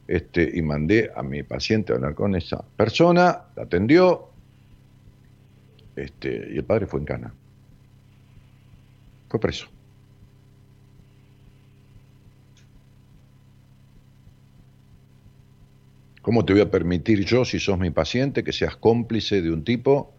este, 0.07 0.49
y 0.53 0.61
mandé 0.61 1.11
a 1.15 1.21
mi 1.21 1.43
paciente 1.43 1.91
a 1.91 1.97
hablar 1.97 2.15
con 2.15 2.35
esa 2.35 2.63
persona, 2.77 3.41
la 3.55 3.63
atendió, 3.63 4.29
este, 5.97 6.49
y 6.53 6.57
el 6.57 6.63
padre 6.63 6.85
fue 6.85 6.99
en 6.99 7.05
cana. 7.05 7.33
Fue 9.27 9.39
preso. 9.39 9.67
¿Cómo 16.21 16.45
te 16.45 16.53
voy 16.53 16.61
a 16.61 16.69
permitir 16.69 17.25
yo, 17.25 17.45
si 17.45 17.59
sos 17.59 17.79
mi 17.79 17.89
paciente, 17.89 18.43
que 18.43 18.53
seas 18.53 18.75
cómplice 18.75 19.41
de 19.41 19.51
un 19.51 19.63
tipo 19.63 20.13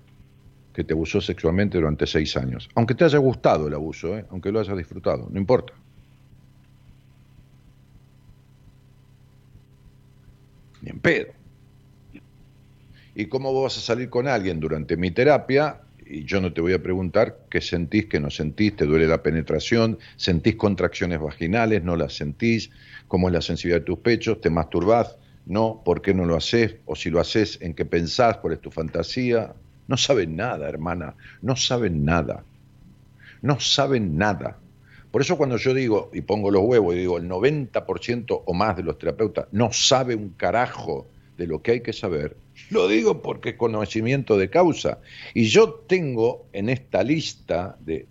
que 0.72 0.82
te 0.82 0.94
abusó 0.94 1.20
sexualmente 1.20 1.78
durante 1.78 2.06
seis 2.06 2.36
años? 2.36 2.68
Aunque 2.74 2.94
te 2.94 3.04
haya 3.04 3.18
gustado 3.18 3.68
el 3.68 3.74
abuso, 3.74 4.16
¿eh? 4.16 4.24
aunque 4.30 4.50
lo 4.50 4.58
hayas 4.58 4.76
disfrutado, 4.76 5.28
no 5.30 5.38
importa. 5.38 5.74
Ni 10.82 10.90
en 10.90 10.98
pedo. 10.98 11.37
¿Y 13.18 13.26
cómo 13.26 13.52
vas 13.60 13.76
a 13.76 13.80
salir 13.80 14.10
con 14.10 14.28
alguien 14.28 14.60
durante 14.60 14.96
mi 14.96 15.10
terapia? 15.10 15.80
Y 16.06 16.22
yo 16.22 16.40
no 16.40 16.52
te 16.52 16.60
voy 16.60 16.72
a 16.72 16.80
preguntar 16.80 17.36
qué 17.50 17.60
sentís, 17.60 18.06
qué 18.06 18.20
no 18.20 18.30
sentís, 18.30 18.76
te 18.76 18.86
duele 18.86 19.08
la 19.08 19.24
penetración, 19.24 19.98
sentís 20.14 20.54
contracciones 20.54 21.18
vaginales, 21.18 21.82
no 21.82 21.96
las 21.96 22.12
sentís, 22.12 22.70
cómo 23.08 23.26
es 23.26 23.34
la 23.34 23.42
sensibilidad 23.42 23.80
de 23.80 23.86
tus 23.86 23.98
pechos, 23.98 24.40
te 24.40 24.50
masturbás, 24.50 25.16
no, 25.46 25.82
¿por 25.84 26.00
qué 26.00 26.14
no 26.14 26.26
lo 26.26 26.36
haces? 26.36 26.76
O 26.86 26.94
si 26.94 27.10
lo 27.10 27.18
haces, 27.18 27.58
¿en 27.60 27.74
qué 27.74 27.84
pensás? 27.84 28.36
¿Cuál 28.36 28.52
es 28.52 28.60
tu 28.60 28.70
fantasía? 28.70 29.52
No 29.88 29.96
saben 29.96 30.36
nada, 30.36 30.68
hermana, 30.68 31.16
no 31.42 31.56
saben 31.56 32.04
nada. 32.04 32.44
No 33.42 33.58
saben 33.58 34.16
nada. 34.16 34.58
Por 35.10 35.22
eso 35.22 35.36
cuando 35.36 35.56
yo 35.56 35.74
digo, 35.74 36.12
y 36.14 36.20
pongo 36.20 36.52
los 36.52 36.62
huevos, 36.62 36.94
y 36.94 36.98
digo, 36.98 37.18
el 37.18 37.28
90% 37.28 38.42
o 38.46 38.54
más 38.54 38.76
de 38.76 38.84
los 38.84 38.96
terapeutas 38.96 39.48
no 39.50 39.72
sabe 39.72 40.14
un 40.14 40.28
carajo 40.28 41.08
de 41.36 41.48
lo 41.48 41.62
que 41.62 41.72
hay 41.72 41.80
que 41.80 41.92
saber, 41.92 42.36
lo 42.70 42.88
digo 42.88 43.22
porque 43.22 43.50
es 43.50 43.56
conocimiento 43.56 44.36
de 44.36 44.50
causa. 44.50 45.00
Y 45.34 45.44
yo 45.44 45.84
tengo 45.86 46.46
en 46.52 46.68
esta 46.68 47.02
lista 47.02 47.76
de, 47.80 48.06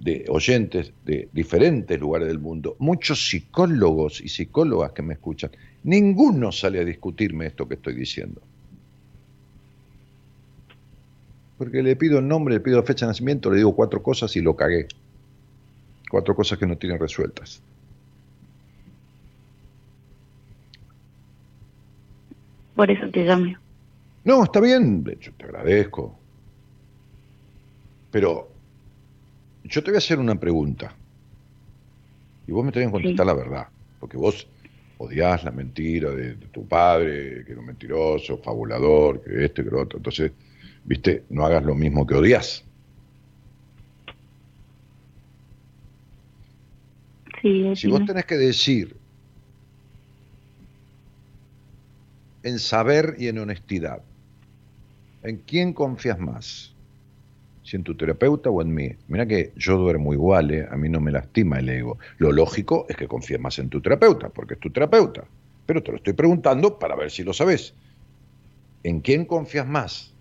de 0.00 0.24
oyentes 0.28 0.92
de 1.04 1.28
diferentes 1.32 2.00
lugares 2.00 2.26
del 2.28 2.38
mundo, 2.38 2.74
muchos 2.78 3.28
psicólogos 3.28 4.20
y 4.20 4.28
psicólogas 4.28 4.92
que 4.92 5.02
me 5.02 5.14
escuchan, 5.14 5.50
ninguno 5.82 6.50
sale 6.52 6.80
a 6.80 6.84
discutirme 6.84 7.46
esto 7.46 7.68
que 7.68 7.74
estoy 7.74 7.94
diciendo. 7.94 8.40
Porque 11.58 11.82
le 11.82 11.94
pido 11.96 12.18
el 12.18 12.26
nombre, 12.26 12.54
le 12.54 12.60
pido 12.60 12.82
fecha 12.82 13.04
de 13.04 13.10
nacimiento, 13.10 13.50
le 13.50 13.58
digo 13.58 13.76
cuatro 13.76 14.02
cosas 14.02 14.34
y 14.36 14.40
lo 14.40 14.56
cagué. 14.56 14.88
Cuatro 16.10 16.34
cosas 16.34 16.58
que 16.58 16.66
no 16.66 16.78
tienen 16.78 16.98
resueltas. 16.98 17.62
Por 22.74 22.90
eso 22.90 23.10
te 23.10 23.24
llamo. 23.24 23.54
No, 24.24 24.44
está 24.44 24.60
bien, 24.60 25.02
de 25.02 25.14
hecho 25.14 25.32
te 25.36 25.44
agradezco. 25.44 26.18
Pero 28.10 28.50
yo 29.64 29.82
te 29.82 29.90
voy 29.90 29.96
a 29.96 29.98
hacer 29.98 30.18
una 30.18 30.38
pregunta. 30.38 30.94
Y 32.46 32.52
vos 32.52 32.64
me 32.64 32.72
tenés 32.72 32.88
que 32.88 32.92
contestar 32.92 33.26
la 33.26 33.34
verdad. 33.34 33.68
Porque 33.98 34.16
vos 34.16 34.46
odiás 34.98 35.44
la 35.44 35.50
mentira 35.50 36.10
de, 36.10 36.34
tu 36.52 36.66
padre, 36.66 37.44
que 37.44 37.52
era 37.52 37.60
un 37.60 37.66
mentiroso, 37.66 38.38
fabulador, 38.38 39.22
que 39.22 39.44
esto 39.44 39.64
que 39.64 39.70
lo 39.70 39.82
otro. 39.82 39.98
Entonces, 39.98 40.32
viste, 40.84 41.24
no 41.30 41.46
hagas 41.46 41.64
lo 41.64 41.74
mismo 41.74 42.06
que 42.06 42.14
odias. 42.14 42.64
Sí, 47.40 47.74
si 47.74 47.88
vos 47.88 48.04
tenés 48.04 48.26
que 48.26 48.36
decir 48.36 48.96
en 52.42 52.58
saber 52.58 53.16
y 53.18 53.28
en 53.28 53.38
honestidad, 53.38 54.02
¿en 55.22 55.38
quién 55.38 55.72
confías 55.72 56.18
más? 56.18 56.74
si 57.70 57.76
en 57.76 57.84
tu 57.84 57.94
terapeuta 57.94 58.50
o 58.50 58.60
en 58.62 58.74
mí. 58.74 58.90
Mira 59.06 59.26
que 59.26 59.52
yo 59.54 59.76
duermo 59.76 60.12
igual, 60.12 60.50
¿eh? 60.50 60.66
a 60.68 60.76
mí 60.76 60.88
no 60.88 61.00
me 61.00 61.12
lastima 61.12 61.60
el 61.60 61.68
ego. 61.68 61.98
Lo 62.18 62.32
lógico 62.32 62.86
es 62.88 62.96
que 62.96 63.06
confíes 63.06 63.38
más 63.38 63.60
en 63.60 63.68
tu 63.68 63.80
terapeuta, 63.80 64.28
porque 64.28 64.54
es 64.54 64.60
tu 64.60 64.70
terapeuta. 64.70 65.22
Pero 65.66 65.80
te 65.80 65.92
lo 65.92 65.98
estoy 65.98 66.14
preguntando 66.14 66.80
para 66.80 66.96
ver 66.96 67.12
si 67.12 67.22
lo 67.22 67.32
sabes. 67.32 67.74
¿En 68.82 69.00
quién 69.00 69.24
confías 69.24 69.68
más? 69.68 70.12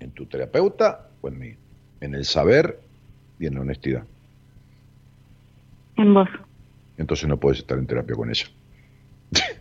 ¿En 0.00 0.12
tu 0.12 0.24
terapeuta 0.24 1.10
o 1.20 1.28
en 1.28 1.38
mí? 1.38 1.54
En 2.00 2.14
el 2.14 2.24
saber 2.24 2.80
y 3.38 3.46
en 3.46 3.56
la 3.56 3.60
honestidad. 3.60 4.04
En 5.96 6.14
vos. 6.14 6.28
Entonces 6.96 7.28
no 7.28 7.36
puedes 7.36 7.58
estar 7.58 7.76
en 7.76 7.86
terapia 7.86 8.16
con 8.16 8.30
ella. 8.30 8.46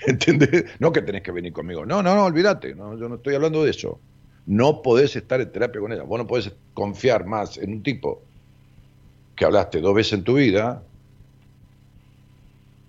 ¿Entendés? 0.06 0.64
No 0.78 0.92
que 0.92 1.02
tenés 1.02 1.22
que 1.22 1.32
venir 1.32 1.52
conmigo. 1.52 1.84
No, 1.86 2.02
no, 2.02 2.14
no, 2.14 2.24
olvídate. 2.24 2.74
No, 2.74 2.96
yo 2.96 3.08
no 3.08 3.16
estoy 3.16 3.34
hablando 3.34 3.64
de 3.64 3.70
eso 3.70 4.00
no 4.46 4.82
podés 4.82 5.14
estar 5.14 5.40
en 5.40 5.52
terapia 5.52 5.80
con 5.80 5.92
ella. 5.92 6.02
Vos 6.02 6.18
no 6.18 6.26
podés 6.26 6.52
confiar 6.74 7.24
más 7.24 7.56
en 7.58 7.72
un 7.72 7.82
tipo 7.82 8.22
que 9.36 9.44
hablaste 9.44 9.80
dos 9.80 9.94
veces 9.94 10.14
en 10.14 10.24
tu 10.24 10.34
vida, 10.34 10.82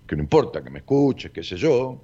que 0.06 0.16
no 0.16 0.22
importa 0.22 0.62
que 0.62 0.70
me 0.70 0.80
escuches, 0.80 1.30
qué 1.30 1.42
sé 1.42 1.56
yo, 1.56 2.02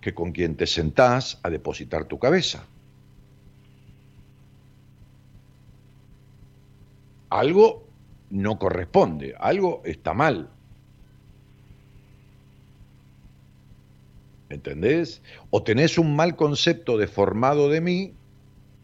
que 0.00 0.14
con 0.14 0.32
quien 0.32 0.54
te 0.56 0.66
sentás 0.66 1.38
a 1.42 1.50
depositar 1.50 2.04
tu 2.04 2.18
cabeza. 2.18 2.66
algo 7.30 7.84
no 8.28 8.58
corresponde, 8.58 9.34
algo 9.38 9.80
está 9.86 10.12
mal. 10.12 10.50
¿Entendés? 14.52 15.22
O 15.48 15.62
tenés 15.62 15.96
un 15.96 16.14
mal 16.14 16.36
concepto 16.36 16.98
deformado 16.98 17.70
de 17.70 17.80
mí, 17.80 18.12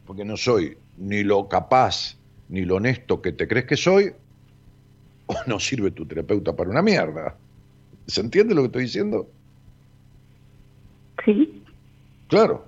porque 0.06 0.24
no 0.24 0.38
soy 0.38 0.78
ni 0.96 1.22
lo 1.22 1.46
capaz 1.48 2.16
ni 2.48 2.64
lo 2.64 2.76
honesto 2.76 3.20
que 3.20 3.32
te 3.32 3.46
crees 3.46 3.66
que 3.66 3.76
soy, 3.76 4.12
o 5.26 5.34
no 5.46 5.60
sirve 5.60 5.90
tu 5.90 6.06
terapeuta 6.06 6.56
para 6.56 6.70
una 6.70 6.80
mierda. 6.80 7.36
¿Se 8.06 8.22
entiende 8.22 8.54
lo 8.54 8.62
que 8.62 8.66
estoy 8.66 8.82
diciendo? 8.84 9.28
Sí. 11.22 11.62
Claro. 12.28 12.64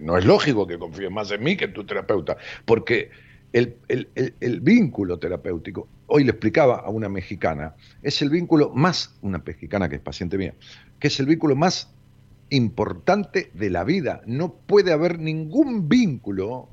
No 0.00 0.18
es 0.18 0.24
lógico 0.24 0.66
que 0.66 0.80
confíes 0.80 1.12
más 1.12 1.30
en 1.30 1.44
mí 1.44 1.56
que 1.56 1.66
en 1.66 1.72
tu 1.72 1.84
terapeuta, 1.86 2.36
porque 2.64 3.10
el, 3.52 3.76
el, 3.88 4.60
vínculo 4.60 5.16
terapéutico, 5.20 5.86
hoy 6.08 6.24
le 6.24 6.30
explicaba 6.30 6.78
a 6.78 6.90
una 6.90 7.08
mexicana, 7.08 7.76
es 8.02 8.20
el 8.20 8.30
vínculo 8.30 8.70
más, 8.70 9.16
una 9.22 9.38
mexicana 9.38 9.88
que 9.88 9.96
es 9.96 10.02
paciente 10.02 10.36
mía, 10.38 10.54
que 10.98 11.06
es 11.06 11.20
el 11.20 11.26
vínculo 11.26 11.54
más 11.54 11.94
importante 12.50 13.50
de 13.54 13.70
la 13.70 13.84
vida. 13.84 14.20
No 14.26 14.52
puede 14.52 14.92
haber 14.92 15.18
ningún 15.18 15.88
vínculo. 15.88 16.68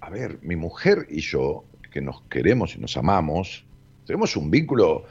A 0.00 0.10
ver, 0.10 0.38
mi 0.42 0.56
mujer 0.56 1.06
y 1.10 1.20
yo, 1.20 1.64
que 1.90 2.00
nos 2.00 2.22
queremos 2.22 2.76
y 2.76 2.78
nos 2.78 2.96
amamos, 2.96 3.64
tenemos 4.06 4.36
un 4.36 4.50
vínculo 4.50 5.04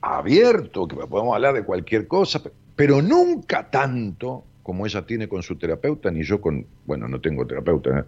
abierto, 0.00 0.88
que 0.88 0.96
podemos 0.96 1.34
hablar 1.34 1.54
de 1.54 1.64
cualquier 1.64 2.08
cosa, 2.08 2.42
pero 2.74 3.00
nunca 3.00 3.70
tanto 3.70 4.44
como 4.62 4.86
ella 4.86 5.04
tiene 5.06 5.28
con 5.28 5.42
su 5.42 5.56
terapeuta, 5.56 6.10
ni 6.10 6.22
yo 6.22 6.40
con, 6.40 6.66
bueno, 6.86 7.08
no 7.08 7.20
tengo 7.20 7.46
terapeuta, 7.46 8.00
¿eh? 8.00 8.04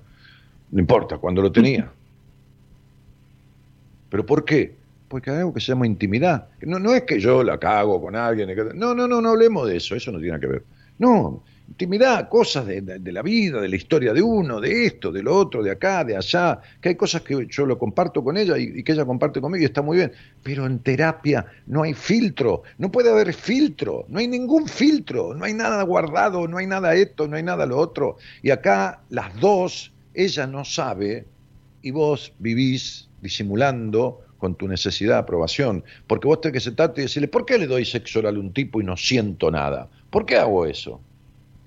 no 0.70 0.80
importa, 0.80 1.18
cuando 1.18 1.42
lo 1.42 1.52
tenía. 1.52 1.92
¿Pero 4.10 4.26
por 4.26 4.44
qué? 4.44 4.76
Porque 5.14 5.30
hay 5.30 5.36
algo 5.36 5.54
que 5.54 5.60
se 5.60 5.68
llama 5.68 5.86
intimidad. 5.86 6.48
No, 6.62 6.80
no 6.80 6.92
es 6.92 7.04
que 7.04 7.20
yo 7.20 7.44
la 7.44 7.56
cago 7.56 8.02
con 8.02 8.16
alguien. 8.16 8.50
No, 8.74 8.96
no, 8.96 9.06
no, 9.06 9.20
no 9.20 9.28
hablemos 9.28 9.68
de 9.68 9.76
eso, 9.76 9.94
eso 9.94 10.10
no 10.10 10.18
tiene 10.18 10.40
que 10.40 10.48
ver. 10.48 10.64
No, 10.98 11.44
intimidad, 11.68 12.28
cosas 12.28 12.66
de, 12.66 12.82
la 12.82 13.22
vida, 13.22 13.60
de 13.60 13.68
la 13.68 13.76
historia 13.76 14.12
de 14.12 14.20
uno, 14.20 14.60
de 14.60 14.86
esto, 14.86 15.12
de 15.12 15.22
lo 15.22 15.36
otro, 15.36 15.62
de 15.62 15.70
acá, 15.70 16.02
de 16.02 16.16
allá, 16.16 16.58
que 16.80 16.88
hay 16.88 16.94
cosas 16.96 17.22
que 17.22 17.46
yo 17.48 17.64
lo 17.64 17.78
comparto 17.78 18.24
con 18.24 18.36
ella 18.36 18.58
y, 18.58 18.82
que 18.82 18.90
ella 18.90 19.04
comparte 19.04 19.40
conmigo 19.40 19.62
y 19.62 19.66
está 19.66 19.82
muy 19.82 19.98
bien, 19.98 20.10
pero 20.42 20.66
en 20.66 20.80
terapia 20.80 21.46
no 21.68 21.84
hay 21.84 21.94
filtro, 21.94 22.64
no 22.78 22.90
puede 22.90 23.10
haber 23.10 23.32
filtro, 23.34 24.06
no 24.08 24.18
hay 24.18 24.26
ningún 24.26 24.66
filtro, 24.66 25.32
no 25.32 25.44
hay 25.44 25.54
nada 25.54 25.80
guardado, 25.84 26.48
no 26.48 26.58
hay 26.58 26.66
nada 26.66 26.92
esto, 26.96 27.28
no 27.28 27.36
hay 27.36 27.44
nada 27.44 27.66
lo 27.66 27.78
otro. 27.78 28.16
Y 28.42 28.50
acá 28.50 29.02
las 29.10 29.38
dos, 29.38 29.92
ella 30.12 30.48
no 30.48 30.64
sabe 30.64 31.24
y 31.82 31.92
vos 31.92 32.32
vivís 32.40 33.08
disimulando 33.22 34.24
con 34.38 34.54
tu 34.54 34.68
necesidad 34.68 35.14
de 35.14 35.20
aprobación, 35.20 35.84
porque 36.06 36.26
vos 36.26 36.40
tenés 36.40 36.54
que 36.54 36.60
sentarte 36.60 37.00
y 37.00 37.04
decirle, 37.04 37.28
¿por 37.28 37.46
qué 37.46 37.58
le 37.58 37.66
doy 37.66 37.84
sexo 37.84 38.18
oral 38.18 38.36
a 38.36 38.40
un 38.40 38.52
tipo 38.52 38.80
y 38.80 38.84
no 38.84 38.96
siento 38.96 39.50
nada? 39.50 39.88
¿Por 40.10 40.26
qué 40.26 40.36
hago 40.36 40.66
eso? 40.66 41.00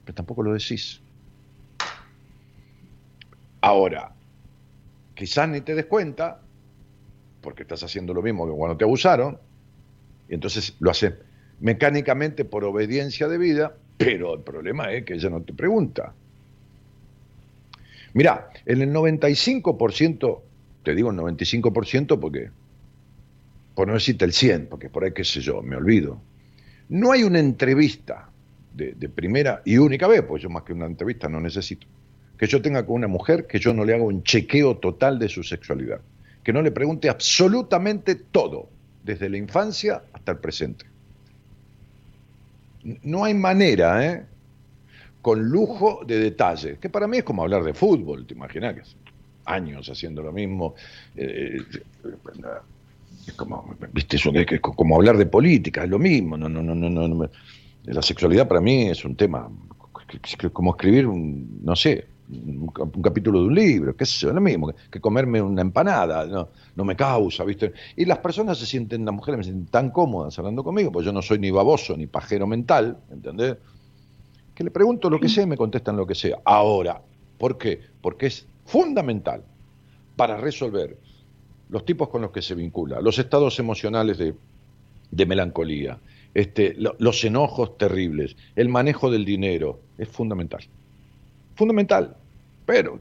pero 0.07 0.15
tampoco 0.15 0.41
lo 0.41 0.53
decís. 0.53 1.01
Ahora, 3.59 4.13
quizás 5.13 5.49
ni 5.49 5.59
te 5.59 5.75
des 5.75 5.85
cuenta, 5.85 6.39
porque 7.41 7.63
estás 7.63 7.83
haciendo 7.83 8.13
lo 8.13 8.21
mismo 8.21 8.47
que 8.47 8.53
cuando 8.53 8.77
te 8.77 8.85
abusaron, 8.85 9.37
y 10.29 10.35
entonces 10.35 10.77
lo 10.79 10.91
haces 10.91 11.15
mecánicamente 11.59 12.45
por 12.45 12.63
obediencia 12.63 13.27
de 13.27 13.37
vida, 13.37 13.75
pero 13.97 14.35
el 14.35 14.43
problema 14.43 14.93
es 14.93 15.03
que 15.03 15.15
ella 15.15 15.29
no 15.29 15.41
te 15.41 15.51
pregunta. 15.51 16.13
Mira, 18.13 18.49
en 18.65 18.81
el 18.81 18.93
95%, 18.93 20.39
te 20.87 20.95
digo 20.95 21.11
el 21.11 21.17
95% 21.17 22.17
porque, 22.17 22.49
por 23.75 23.89
no 23.89 23.95
decirte 23.95 24.23
el 24.23 24.31
100, 24.31 24.67
porque 24.67 24.87
por 24.87 25.03
ahí 25.03 25.11
qué 25.11 25.25
sé 25.25 25.41
yo, 25.41 25.61
me 25.61 25.75
olvido, 25.75 26.21
no 26.87 27.11
hay 27.11 27.23
una 27.23 27.39
entrevista 27.39 28.29
de, 28.73 29.09
primera 29.09 29.61
y 29.65 29.79
única 29.79 30.07
vez, 30.07 30.21
pues 30.21 30.41
yo 30.41 30.49
más 30.49 30.63
que 30.63 30.71
una 30.71 30.85
entrevista 30.85 31.27
no 31.27 31.41
necesito, 31.41 31.85
que 32.37 32.47
yo 32.47 32.61
tenga 32.61 32.85
con 32.85 32.95
una 32.95 33.09
mujer 33.09 33.47
que 33.47 33.59
yo 33.59 33.73
no 33.73 33.83
le 33.83 33.95
haga 33.95 34.03
un 34.05 34.23
chequeo 34.23 34.77
total 34.77 35.19
de 35.19 35.27
su 35.27 35.43
sexualidad, 35.43 35.99
que 36.41 36.53
no 36.53 36.61
le 36.61 36.71
pregunte 36.71 37.09
absolutamente 37.09 38.15
todo, 38.15 38.69
desde 39.03 39.27
la 39.27 39.35
infancia 39.35 40.03
hasta 40.13 40.31
el 40.31 40.37
presente. 40.37 40.85
No 43.03 43.25
hay 43.25 43.33
manera, 43.33 44.05
¿eh? 44.05 44.23
con 45.21 45.43
lujo 45.49 46.05
de 46.07 46.17
detalles, 46.17 46.79
que 46.79 46.87
para 46.87 47.09
mí 47.09 47.17
es 47.17 47.25
como 47.25 47.43
hablar 47.43 47.65
de 47.65 47.73
fútbol, 47.73 48.25
te 48.25 48.35
imaginas 48.35 48.95
años 49.47 49.89
haciendo 49.89 50.21
lo 50.21 50.31
mismo. 50.31 50.75
Eh, 51.15 51.57
es 53.27 53.33
como, 53.33 53.75
¿viste? 53.91 54.17
es 54.17 54.61
como 54.61 54.95
hablar 54.95 55.17
de 55.17 55.25
política, 55.25 55.83
es 55.83 55.89
lo 55.89 55.99
mismo, 55.99 56.37
no, 56.37 56.47
no, 56.47 56.61
no, 56.61 56.75
no, 56.75 56.89
no, 56.89 57.29
la 57.83 58.01
sexualidad 58.01 58.47
para 58.47 58.61
mí 58.61 58.83
es 58.83 59.03
un 59.05 59.15
tema, 59.15 59.49
como 60.53 60.71
escribir, 60.71 61.07
un, 61.07 61.59
no 61.63 61.75
sé, 61.75 62.07
un, 62.29 62.67
capítulo 63.01 63.41
de 63.41 63.47
un 63.47 63.55
libro, 63.55 63.95
qué 63.95 64.05
sé 64.05 64.19
yo, 64.19 64.33
lo 64.33 64.41
mismo, 64.41 64.73
que, 64.89 64.99
comerme 64.99 65.41
una 65.41 65.61
empanada, 65.61 66.25
no, 66.25 66.49
no, 66.75 66.85
me 66.85 66.95
causa, 66.95 67.43
¿viste? 67.43 67.73
Y 67.95 68.05
las 68.05 68.19
personas 68.19 68.57
se 68.57 68.65
sienten, 68.65 69.05
las 69.05 69.13
mujeres 69.13 69.37
me 69.37 69.43
sienten 69.43 69.67
tan 69.67 69.91
cómodas 69.91 70.37
hablando 70.39 70.63
conmigo, 70.63 70.91
pues 70.91 71.05
yo 71.05 71.11
no 71.11 71.21
soy 71.21 71.39
ni 71.39 71.51
baboso 71.51 71.95
ni 71.95 72.07
pajero 72.07 72.47
mental, 72.47 72.97
¿entendés? 73.11 73.57
Que 74.53 74.63
le 74.63 74.71
pregunto 74.71 75.09
lo 75.09 75.19
que 75.19 75.29
sea 75.29 75.43
y 75.43 75.47
me 75.47 75.57
contestan 75.57 75.95
lo 75.95 76.07
que 76.07 76.15
sea. 76.15 76.39
Ahora, 76.43 77.01
¿por 77.37 77.57
qué? 77.57 77.79
Porque 78.01 78.27
es 78.27 78.47
fundamental 78.67 79.43
para 80.15 80.37
resolver 80.37 80.97
los 81.69 81.85
tipos 81.85 82.09
con 82.09 82.21
los 82.21 82.31
que 82.31 82.41
se 82.41 82.53
vincula, 82.53 83.01
los 83.01 83.17
estados 83.17 83.57
emocionales 83.59 84.17
de, 84.17 84.35
de 85.09 85.25
melancolía, 85.25 85.97
este, 86.33 86.75
los 86.77 87.23
enojos 87.23 87.77
terribles, 87.77 88.35
el 88.55 88.69
manejo 88.69 89.09
del 89.09 89.25
dinero, 89.25 89.79
es 89.97 90.09
fundamental. 90.09 90.63
Fundamental, 91.55 92.15
pero 92.65 92.99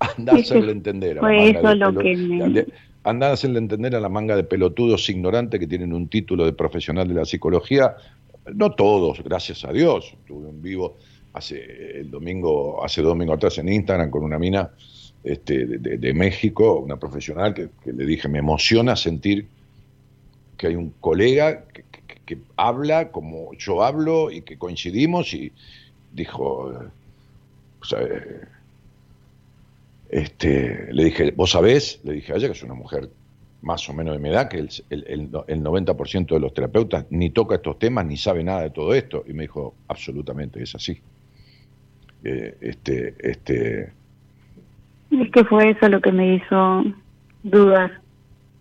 anda 0.00 0.32
a 0.32 0.36
hacerle 0.36 0.72
entender 0.78 1.18
a 1.18 1.22
la 1.22 1.28
manga 1.28 2.48
de 2.48 2.66
a 3.04 3.32
hacerle 3.32 3.58
entender 3.58 3.94
a 3.94 4.00
la 4.00 4.08
manga 4.08 4.36
de 4.36 4.44
pelotudos 4.44 5.08
ignorantes 5.08 5.60
que 5.60 5.66
tienen 5.66 5.92
un 5.92 6.08
título 6.08 6.44
de 6.44 6.52
profesional 6.52 7.08
de 7.08 7.14
la 7.14 7.24
psicología, 7.24 7.96
no 8.54 8.72
todos, 8.72 9.22
gracias 9.22 9.64
a 9.64 9.72
Dios. 9.72 10.14
Tuve 10.26 10.48
un 10.48 10.62
vivo 10.62 10.96
hace 11.32 12.00
el 12.00 12.10
domingo, 12.10 12.84
hace 12.84 13.02
dos 13.02 13.10
domingos 13.10 13.36
atrás 13.36 13.58
en 13.58 13.68
Instagram 13.68 14.10
con 14.10 14.24
una 14.24 14.38
mina 14.38 14.70
este, 15.24 15.66
de, 15.66 16.14
México, 16.14 16.80
una 16.80 16.96
profesional 16.96 17.54
que, 17.54 17.68
que, 17.82 17.92
le 17.92 18.04
dije, 18.04 18.28
me 18.28 18.40
emociona 18.40 18.96
sentir 18.96 19.46
que 20.56 20.66
hay 20.68 20.74
un 20.74 20.90
colega 21.00 21.64
que, 21.72 21.84
que 22.24 22.38
habla 22.56 23.10
como 23.10 23.52
yo 23.54 23.82
hablo 23.82 24.30
y 24.30 24.42
que 24.42 24.58
coincidimos 24.58 25.32
y 25.34 25.52
dijo, 26.12 26.72
este, 30.08 30.92
le 30.92 31.04
dije, 31.04 31.30
vos 31.32 31.50
sabés, 31.50 32.00
le 32.04 32.14
dije 32.14 32.32
a 32.32 32.36
ella 32.36 32.48
que 32.48 32.52
es 32.52 32.62
una 32.62 32.74
mujer 32.74 33.10
más 33.62 33.88
o 33.88 33.94
menos 33.94 34.14
de 34.14 34.20
mi 34.20 34.28
edad, 34.28 34.48
que 34.48 34.58
el, 34.58 34.70
el, 34.90 35.30
el 35.46 35.62
90% 35.62 36.26
de 36.26 36.40
los 36.40 36.52
terapeutas 36.52 37.06
ni 37.10 37.30
toca 37.30 37.56
estos 37.56 37.78
temas 37.78 38.04
ni 38.04 38.16
sabe 38.16 38.42
nada 38.42 38.62
de 38.62 38.70
todo 38.70 38.92
esto. 38.92 39.24
Y 39.26 39.32
me 39.32 39.42
dijo, 39.42 39.74
absolutamente, 39.86 40.62
es 40.62 40.74
así. 40.74 41.00
Eh, 42.24 42.56
este, 42.60 43.14
este... 43.18 43.92
Es 45.10 45.30
que 45.30 45.44
fue 45.44 45.70
eso 45.70 45.88
lo 45.88 46.00
que 46.00 46.12
me 46.12 46.36
hizo 46.36 46.84
dudar. 47.42 48.00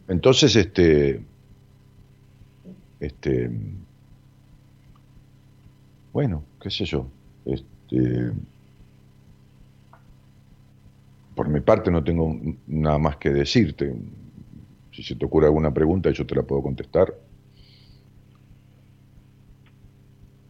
Entonces, 0.08 0.56
este, 0.56 1.22
este, 3.00 3.50
bueno, 6.12 6.44
qué 6.62 6.70
sé 6.70 6.86
yo. 6.86 7.08
Este, 7.46 8.32
por 11.36 11.48
mi 11.48 11.62
parte 11.62 11.90
no 11.90 12.04
tengo 12.04 12.36
nada 12.68 12.98
más 12.98 13.18
que 13.18 13.30
decirte. 13.30 13.96
Si 14.92 15.04
se 15.04 15.16
te 15.16 15.26
ocurre 15.26 15.48
alguna 15.48 15.74
pregunta, 15.74 16.12
yo 16.12 16.26
te 16.26 16.36
la 16.36 16.44
puedo 16.44 16.62
contestar. 16.62 17.14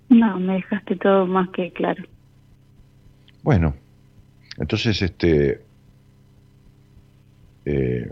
No, 0.09 0.39
me 0.39 0.55
dejaste 0.55 0.95
todo 0.97 1.25
más 1.25 1.49
que 1.51 1.71
claro. 1.71 2.03
Bueno, 3.43 3.73
entonces, 4.57 5.01
este, 5.01 5.61
eh, 7.65 8.11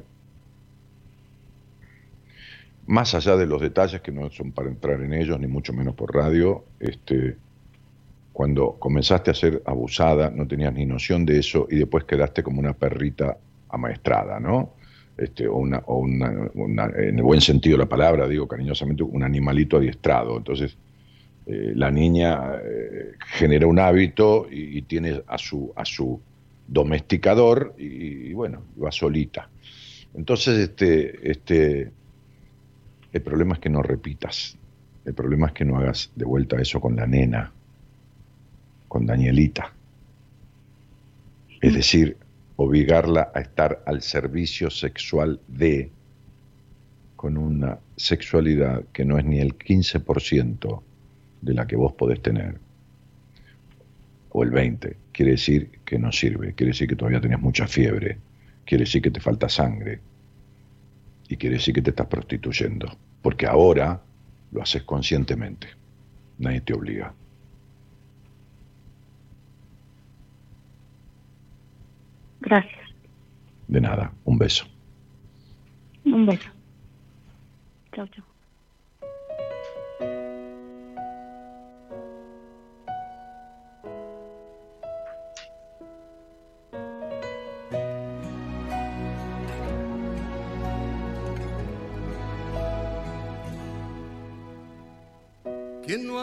más 2.88 3.14
allá 3.14 3.36
de 3.36 3.46
los 3.46 3.62
detalles 3.62 4.02
que 4.02 4.12
no 4.12 4.32
son 4.32 4.52
para 4.52 4.70
entrar 4.70 5.02
en 5.02 5.14
ellos, 5.14 5.40
ni 5.40 5.48
mucho 5.48 5.74
menos 5.74 5.94
por 5.94 6.14
radio, 6.14 6.66
este, 6.80 7.38
cuando 8.34 8.78
comenzaste 8.80 9.32
a 9.32 9.34
ser 9.34 9.62
abusada 9.66 10.32
no 10.32 10.48
tenías 10.48 10.74
ni 10.74 10.86
noción 10.86 11.26
de 11.26 11.40
eso 11.40 11.68
y 11.70 11.76
después 11.76 12.06
quedaste 12.06 12.42
como 12.42 12.60
una 12.60 12.74
perrita 12.74 13.38
amaestrada, 13.70 14.40
¿no? 14.40 14.74
Este, 15.18 15.48
o 15.48 15.58
una, 15.58 15.84
o 15.86 15.98
una, 15.98 16.86
en 16.96 17.18
el 17.18 17.24
buen 17.24 17.42
sentido 17.42 17.78
de 17.78 17.84
la 17.84 17.90
palabra, 17.90 18.28
digo 18.28 18.48
cariñosamente, 18.48 19.04
un 19.04 19.22
animalito 19.22 19.78
adiestrado. 19.78 20.38
Entonces, 20.38 20.78
eh, 21.52 21.74
la 21.76 21.90
niña 21.90 22.60
eh, 22.64 23.14
genera 23.26 23.66
un 23.66 23.80
hábito 23.80 24.48
y, 24.52 24.84
tiene 24.84 25.24
a 25.26 25.40
su, 25.40 25.74
a 25.76 25.84
su 25.84 26.22
domesticador 26.68 27.74
y, 27.76 28.32
bueno, 28.34 28.62
va 28.82 28.92
solita. 28.92 29.50
Entonces, 30.14 30.60
este, 30.60 31.32
este, 31.32 31.92
el 33.12 33.22
problema 33.24 33.56
es 33.56 33.60
que 33.62 33.70
no 33.72 33.82
repitas, 33.82 34.60
el 35.06 35.16
problema 35.16 35.48
es 35.48 35.54
que 35.54 35.66
no 35.66 35.78
hagas 35.78 36.12
de 36.16 36.26
vuelta 36.26 36.62
eso 36.62 36.80
con 36.80 36.96
la 36.96 37.08
nena, 37.08 37.52
con 38.88 39.08
Danielita. 39.08 39.74
Es 41.62 41.74
decir, 41.74 42.16
obligarla 42.58 43.32
a 43.34 43.40
estar 43.40 43.82
al 43.88 44.04
servicio 44.04 44.70
sexual 44.70 45.40
de, 45.48 45.90
con 47.16 47.38
una 47.38 47.80
sexualidad 47.96 48.84
que 48.94 49.04
no 49.04 49.18
es 49.18 49.26
ni 49.26 49.40
el 49.40 49.58
15% 49.58 50.84
de 51.42 51.54
la 51.54 51.66
que 51.68 51.76
vos 51.76 51.94
podés 51.94 52.22
tener, 52.22 52.58
o 54.32 54.44
el 54.44 54.52
20%, 54.52 54.96
quiere 55.12 55.32
decir 55.32 55.80
que 55.86 55.98
no 55.98 56.12
sirve, 56.12 56.54
quiere 56.54 56.72
decir 56.72 56.88
que 56.88 56.96
todavía 56.96 57.22
tenés 57.22 57.40
mucha 57.40 57.68
fiebre, 57.68 58.18
quiere 58.66 58.84
decir 58.84 59.02
que 59.02 59.12
te 59.12 59.20
falta 59.20 59.50
sangre, 59.50 60.00
y 61.28 61.38
quiere 61.38 61.58
decir 61.58 61.74
que 61.74 61.82
te 61.82 61.92
estás 61.92 62.08
prostituyendo, 62.08 62.98
porque 63.22 63.46
ahora 63.46 64.02
lo 64.52 64.62
haces 64.62 64.84
conscientemente, 64.84 65.68
nadie 66.40 66.62
te 66.62 66.74
obliga. 66.74 67.14
Gracias. 72.42 72.80
De 73.68 73.82
nada, 73.82 74.12
un 74.26 74.38
beso. 74.38 74.66
Un 76.06 76.26
beso. 76.26 76.50
Chao, 77.94 78.08
chao. 78.08 78.29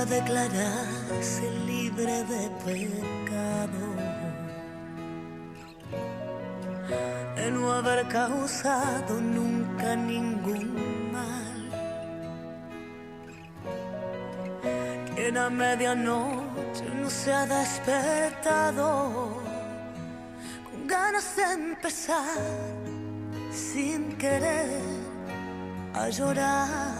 ¿Quién 0.00 0.08
va 0.08 0.16
a 0.16 0.20
declararse 0.20 1.50
libre 1.66 2.24
de 2.24 2.48
pecado? 2.64 3.84
de 7.36 7.50
no 7.50 7.70
haber 7.72 8.08
causado 8.08 9.20
nunca 9.20 9.96
ningún 9.96 11.12
mal. 11.12 11.60
Quien 15.14 15.36
a 15.36 15.50
medianoche 15.50 16.84
no 17.00 17.10
se 17.10 17.32
ha 17.32 17.44
despertado 17.44 19.42
con 20.64 20.86
ganas 20.86 21.36
de 21.36 21.42
empezar 21.42 22.38
sin 23.52 24.16
querer 24.16 24.80
a 25.92 26.08
llorar. 26.08 26.99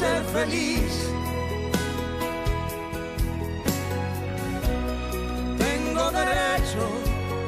Ser 0.00 0.22
feliz 0.32 1.10
derecho 6.12 6.86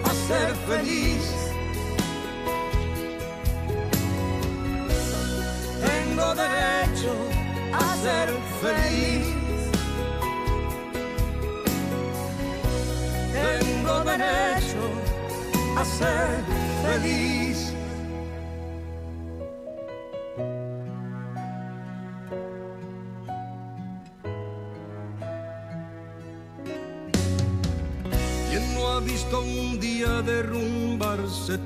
a 0.05 0.13
ser 0.27 0.55
feliz. 0.69 1.25
Tengo 5.81 6.35
derecho 6.35 7.15
a 7.73 7.97
ser 8.03 8.29
feliz. 8.61 9.27
Tengo 13.33 13.95
derecho 14.05 14.85
a 15.77 15.85
ser 15.85 16.45
feliz. 16.83 17.52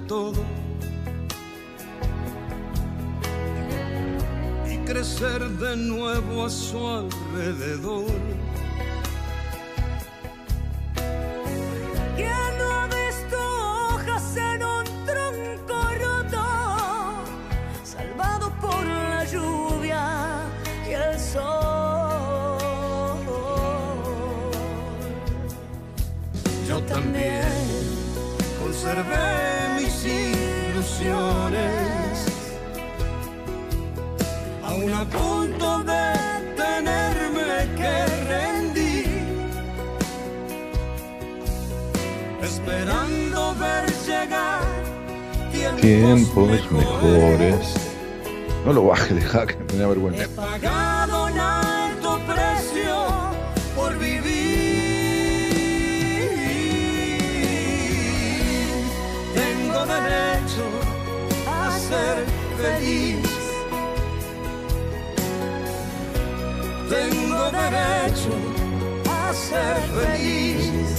Todo 0.06 0.42
y 4.70 4.78
crecer 4.78 5.42
de 5.42 5.76
nuevo 5.76 6.44
a 6.44 6.50
su 6.50 6.78
alrededor. 6.86 8.10
Deja 49.14 49.46
que 49.46 49.54
tenía 49.54 49.86
vergüenza. 49.86 50.24
He 50.24 50.28
pagado 50.28 51.26
un 51.26 51.38
alto 51.38 52.20
precio 52.26 53.06
por 53.74 53.96
vivir. 53.98 54.66
derecho 59.86 60.66
a 61.46 61.70
ser 61.78 62.16
feliz. 62.60 63.28
Tengo 66.88 67.50
derecho 67.50 68.32
a 69.10 69.32
ser 69.32 69.76
feliz. 69.98 70.96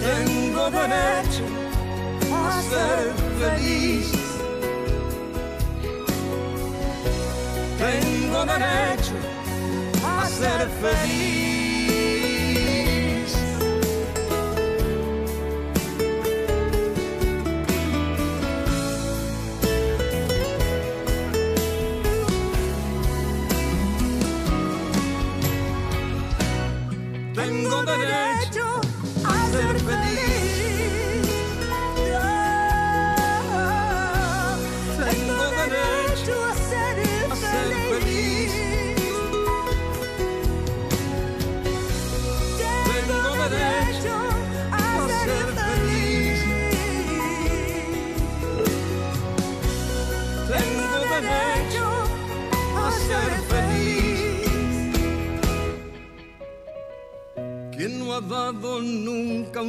Tengo 0.00 0.70
derecho 0.70 1.44
a 2.32 2.62
ser 2.62 3.12
feliz. 3.40 4.17
Ser 10.80 10.94
feliz. 10.96 11.27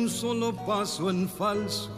Un 0.09 0.15
solo 0.15 0.55
paso 0.65 1.09
en 1.11 1.29
falso. 1.29 1.91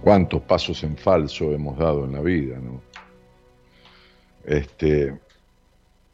Cuántos 0.00 0.42
pasos 0.42 0.84
en 0.84 0.96
falso 0.96 1.52
hemos 1.52 1.76
dado 1.76 2.04
en 2.04 2.12
la 2.12 2.20
vida, 2.20 2.58
¿no? 2.58 2.80
Este, 4.44 5.18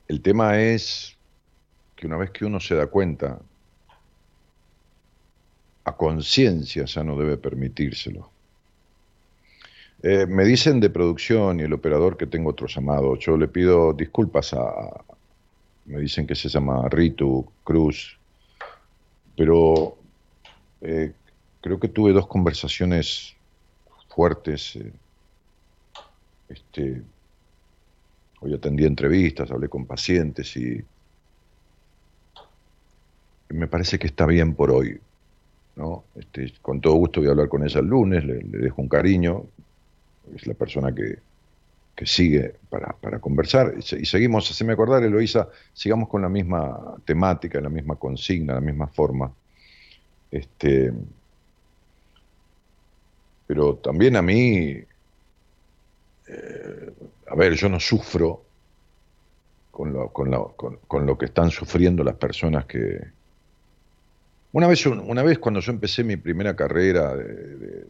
el 0.09 0.23
tema 0.23 0.59
es 0.59 1.17
que 1.95 2.07
una 2.07 2.17
vez 2.17 2.31
que 2.31 2.47
uno 2.47 2.61
se 2.61 2.75
da 2.75 2.87
cuenta, 2.87 3.39
a 5.85 5.97
conciencia 5.97 6.87
ya 6.87 7.05
no 7.05 7.19
debe 7.19 7.37
permitírselo. 7.37 8.34
Eh, 10.07 10.27
me 10.27 10.45
dicen 10.45 10.81
de 10.81 10.91
producción 10.91 11.61
y 11.61 11.63
el 11.63 11.73
operador 11.73 12.19
que 12.19 12.27
tengo 12.27 12.51
otro 12.51 12.67
llamado. 12.67 13.17
Yo 13.17 13.39
le 13.39 13.49
pido 13.49 13.95
disculpas 13.95 14.53
a. 14.53 15.03
Me 15.87 15.99
dicen 15.99 16.27
que 16.27 16.35
se 16.35 16.51
llama 16.51 16.87
Ritu 16.91 17.47
Cruz. 17.65 18.19
Pero 19.35 19.97
eh, 20.83 21.11
creo 21.63 21.81
que 21.81 21.89
tuve 21.89 22.13
dos 22.13 22.27
conversaciones 22.27 23.35
fuertes. 24.09 24.77
Eh, 24.77 24.93
este, 26.51 27.01
hoy 28.41 28.53
atendí 28.53 28.85
entrevistas, 28.85 29.51
hablé 29.51 29.71
con 29.71 29.87
pacientes 29.87 30.55
y 30.59 30.85
me 33.49 33.69
parece 33.69 33.99
que 33.99 34.09
está 34.09 34.27
bien 34.27 34.55
por 34.55 34.71
hoy. 34.71 35.01
¿no? 35.77 36.05
Este, 36.15 36.53
con 36.61 36.83
todo 36.83 36.93
gusto 36.97 37.21
voy 37.21 37.29
a 37.29 37.31
hablar 37.31 37.49
con 37.49 37.65
ella 37.65 37.81
el 37.81 37.87
lunes, 37.87 38.23
le, 38.23 38.43
dejo 38.43 38.83
un 38.83 38.89
cariño, 38.89 39.47
es 40.35 40.47
la 40.47 40.55
persona 40.55 40.95
que, 40.95 41.19
sigue 42.05 42.57
para, 42.69 43.19
conversar. 43.21 43.75
Y, 43.79 44.05
seguimos, 44.05 44.51
haceme 44.51 44.73
acordar, 44.73 45.03
Eloisa, 45.03 45.49
sigamos 45.73 46.09
con 46.09 46.23
la 46.23 46.29
misma 46.29 46.97
temática, 47.05 47.61
la 47.61 47.71
misma 47.71 47.97
consigna, 47.97 48.55
la 48.55 48.61
misma 48.61 48.89
forma. 48.89 49.33
Este, 50.31 50.93
pero 53.47 53.77
también 53.77 54.17
a 54.17 54.23
mí, 54.23 54.83
eh, 56.27 56.93
a 57.29 57.35
ver, 57.37 57.55
yo 57.55 57.69
no 57.69 57.79
sufro 57.79 58.43
con 59.71 59.93
lo, 59.93 60.11
con, 60.11 60.79
con 60.87 61.07
lo 61.07 61.17
que 61.17 61.27
están 61.27 61.51
sufriendo 61.51 62.05
las 62.05 62.17
personas 62.17 62.67
que, 62.67 63.01
una 64.55 64.69
vez, 64.69 64.87
una 64.87 65.25
vez 65.25 65.41
cuando 65.41 65.59
yo 65.59 65.73
empecé 65.73 66.05
mi 66.05 66.17
primera 66.17 66.55
carrera 66.55 67.17
de, 67.17 67.87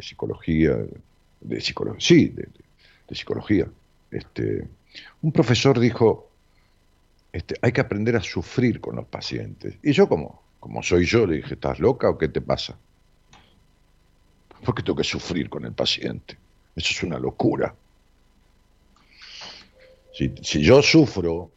psicología, 0.00 0.76
de 1.40 1.60
psicología, 1.60 2.00
sí, 2.00 2.28
de, 2.28 2.48
psicología, 3.14 3.66
este, 4.10 4.68
un 5.22 5.32
profesor 5.32 5.78
dijo, 5.78 6.30
este, 7.32 7.54
hay 7.62 7.72
que 7.72 7.80
aprender 7.80 8.16
a 8.16 8.22
sufrir 8.22 8.80
con 8.80 8.96
los 8.96 9.06
pacientes. 9.06 9.76
Y 9.82 9.92
yo 9.92 10.08
como, 10.08 10.42
como 10.60 10.82
soy 10.82 11.06
yo, 11.06 11.26
le 11.26 11.36
dije, 11.36 11.54
¿estás 11.54 11.78
loca 11.78 12.08
o 12.10 12.18
qué 12.18 12.28
te 12.28 12.40
pasa? 12.40 12.78
¿Por 14.64 14.74
qué 14.74 14.82
tengo 14.82 14.96
que 14.96 15.04
sufrir 15.04 15.48
con 15.48 15.64
el 15.64 15.72
paciente? 15.72 16.36
Eso 16.74 16.90
es 16.90 17.02
una 17.02 17.18
locura. 17.18 17.74
Si, 20.12 20.34
si 20.42 20.62
yo 20.62 20.82
sufro 20.82 21.50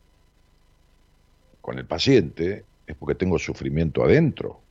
con 1.62 1.80
el 1.80 1.86
paciente, 1.86 2.66
es 2.86 2.96
porque 2.96 3.16
tengo 3.16 3.40
sufrimiento 3.40 4.04
adentro. 4.04 4.62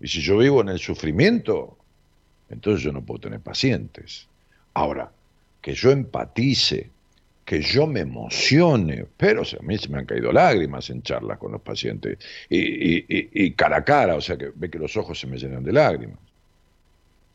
Y 0.00 0.08
si 0.08 0.20
yo 0.20 0.38
vivo 0.38 0.60
en 0.60 0.68
el 0.68 0.78
sufrimiento, 0.78 1.78
entonces 2.54 2.82
yo 2.82 2.92
no 2.92 3.02
puedo 3.02 3.20
tener 3.20 3.40
pacientes. 3.40 4.26
Ahora, 4.72 5.10
que 5.60 5.74
yo 5.74 5.90
empatice, 5.90 6.90
que 7.44 7.60
yo 7.60 7.86
me 7.86 8.00
emocione, 8.00 9.06
pero 9.16 9.42
a 9.42 9.62
mí 9.62 9.76
se 9.78 9.88
me 9.88 9.98
han 9.98 10.06
caído 10.06 10.32
lágrimas 10.32 10.88
en 10.90 11.02
charlas 11.02 11.38
con 11.38 11.52
los 11.52 11.60
pacientes 11.60 12.18
y, 12.48 13.50
cara 13.52 13.78
a 13.78 13.84
cara, 13.84 14.16
o 14.16 14.20
sea 14.20 14.36
que 14.36 14.50
ve 14.54 14.70
que 14.70 14.78
los 14.78 14.96
ojos 14.96 15.20
se 15.20 15.26
me 15.26 15.36
llenan 15.36 15.62
de 15.62 15.72
lágrimas. 15.72 16.18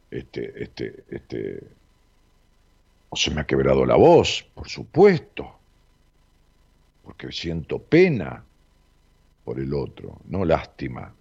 Este, 0.09 0.63
este, 0.63 1.03
este, 1.11 1.59
o 3.09 3.15
se 3.15 3.29
me 3.31 3.41
ha 3.41 3.43
quebrado 3.45 3.85
la 3.85 3.95
voz, 3.95 4.45
por 4.55 4.67
supuesto 4.67 5.59
porque 7.09 7.31
siento 7.31 7.79
pena 7.79 8.43
por 9.43 9.59
el 9.59 9.73
otro, 9.73 10.19
no 10.27 10.45
lástima, 10.45 11.11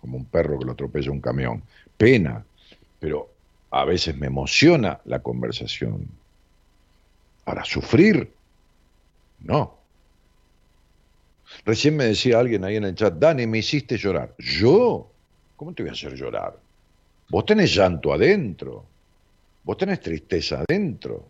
como 0.00 0.16
un 0.16 0.24
perro 0.24 0.58
que 0.58 0.64
lo 0.64 0.72
atropella 0.72 1.10
un 1.10 1.20
camión, 1.20 1.62
pena, 1.98 2.46
pero 2.98 3.28
a 3.70 3.84
veces 3.84 4.16
me 4.16 4.26
emociona 4.26 5.00
la 5.04 5.20
conversación. 5.20 6.08
Para 7.44 7.64
sufrir, 7.64 8.32
no. 9.40 9.78
Recién 11.64 11.96
me 11.96 12.04
decía 12.04 12.38
alguien 12.38 12.64
ahí 12.64 12.76
en 12.76 12.84
el 12.84 12.94
chat, 12.94 13.14
Dani, 13.14 13.46
me 13.46 13.58
hiciste 13.58 13.96
llorar. 13.96 14.34
¿Yo? 14.38 15.10
¿Cómo 15.56 15.72
te 15.72 15.82
voy 15.82 15.90
a 15.90 15.92
hacer 15.92 16.14
llorar? 16.14 16.56
Vos 17.30 17.44
tenés 17.44 17.74
llanto 17.74 18.12
adentro, 18.12 18.84
vos 19.64 19.76
tenés 19.76 20.00
tristeza 20.00 20.62
adentro. 20.66 21.26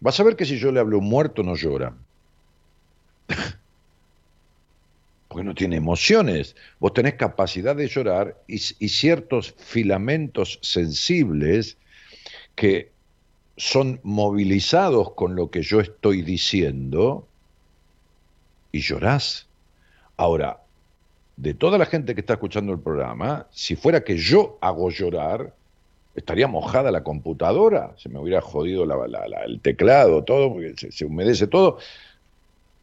Vas 0.00 0.18
a 0.20 0.22
ver 0.22 0.36
que 0.36 0.44
si 0.44 0.58
yo 0.58 0.70
le 0.70 0.80
hablo 0.80 1.00
muerto 1.00 1.42
no 1.42 1.56
llora. 1.56 1.92
Porque 5.38 5.46
no 5.46 5.54
tiene 5.54 5.76
emociones. 5.76 6.56
Vos 6.80 6.94
tenés 6.94 7.14
capacidad 7.14 7.76
de 7.76 7.86
llorar 7.86 8.42
y, 8.48 8.58
ciertos 8.58 9.54
filamentos 9.56 10.58
sensibles 10.62 11.78
que 12.56 12.90
son 13.56 14.00
movilizados 14.02 15.12
con 15.12 15.36
lo 15.36 15.48
que 15.52 15.62
yo 15.62 15.78
estoy 15.78 16.22
diciendo 16.22 17.28
y 18.72 18.80
llorás. 18.80 19.46
Ahora, 20.16 20.60
de 21.36 21.54
toda 21.54 21.78
la 21.78 21.86
gente 21.86 22.16
que 22.16 22.20
está 22.22 22.32
escuchando 22.32 22.72
el 22.72 22.80
programa, 22.80 23.46
si 23.52 23.76
fuera 23.76 24.02
que 24.02 24.16
yo 24.16 24.58
hago 24.60 24.90
llorar, 24.90 25.54
estaría 26.16 26.48
mojada 26.48 26.90
la 26.90 27.04
computadora, 27.04 27.94
se 27.96 28.08
me 28.08 28.18
hubiera 28.18 28.40
jodido 28.40 28.82
el 28.82 29.60
teclado, 29.60 30.24
todo, 30.24 30.54
porque 30.54 30.74
se, 30.90 31.04
humedece 31.04 31.46
todo, 31.46 31.78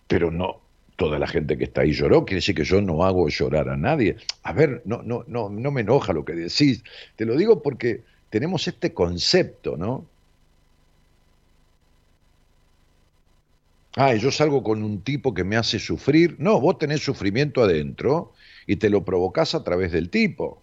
pero 0.07 0.31
no, 0.31 0.61
toda 0.95 1.19
la 1.19 1.27
gente 1.27 1.57
que 1.57 1.65
está 1.65 1.81
ahí 1.81 1.91
lloró, 1.91 2.25
quiere 2.25 2.37
decir 2.37 2.55
que 2.55 2.63
yo 2.63 2.81
no 2.81 3.03
hago 3.03 3.27
llorar 3.29 3.69
a 3.69 3.77
nadie. 3.77 4.17
A 4.43 4.53
ver, 4.53 4.81
no, 4.85 5.01
no, 5.03 5.23
no, 5.27 5.49
no 5.49 5.71
me 5.71 5.81
enoja 5.81 6.13
lo 6.13 6.25
que 6.25 6.33
decís, 6.33 6.83
te 7.15 7.25
lo 7.25 7.35
digo 7.35 7.61
porque 7.61 8.03
tenemos 8.29 8.67
este 8.67 8.93
concepto, 8.93 9.77
¿no? 9.77 10.05
Ah, 13.97 14.13
yo 14.15 14.29
salgo 14.29 14.61
con 14.61 14.83
un 14.83 15.01
tipo 15.01 15.33
que 15.33 15.45
me 15.45 15.55
hace 15.55 15.79
sufrir. 15.79 16.35
No, 16.37 16.59
vos 16.59 16.77
tenés 16.77 17.01
sufrimiento 17.01 17.63
adentro 17.63 18.33
y 18.67 18.75
te 18.75 18.89
lo 18.89 19.05
provocás 19.05 19.55
a 19.55 19.63
través 19.63 19.91
del 19.93 20.09
tipo 20.09 20.61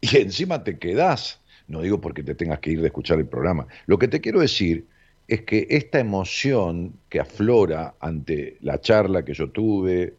y 0.00 0.16
encima 0.16 0.64
te 0.64 0.78
quedás. 0.78 1.40
No 1.68 1.82
digo 1.82 2.00
porque 2.00 2.22
te 2.22 2.34
tengas 2.34 2.60
que 2.60 2.70
ir 2.72 2.80
de 2.80 2.88
escuchar 2.88 3.18
el 3.18 3.26
programa. 3.26 3.66
Lo 3.86 3.98
que 3.98 4.08
te 4.08 4.20
quiero 4.20 4.40
decir 4.40 4.86
es 5.30 5.42
que 5.42 5.68
esta 5.70 6.00
emoción 6.00 6.92
que 7.08 7.20
aflora 7.20 7.94
ante 8.00 8.56
la 8.62 8.80
charla 8.80 9.24
que 9.24 9.32
yo 9.32 9.50
tuve, 9.50 10.14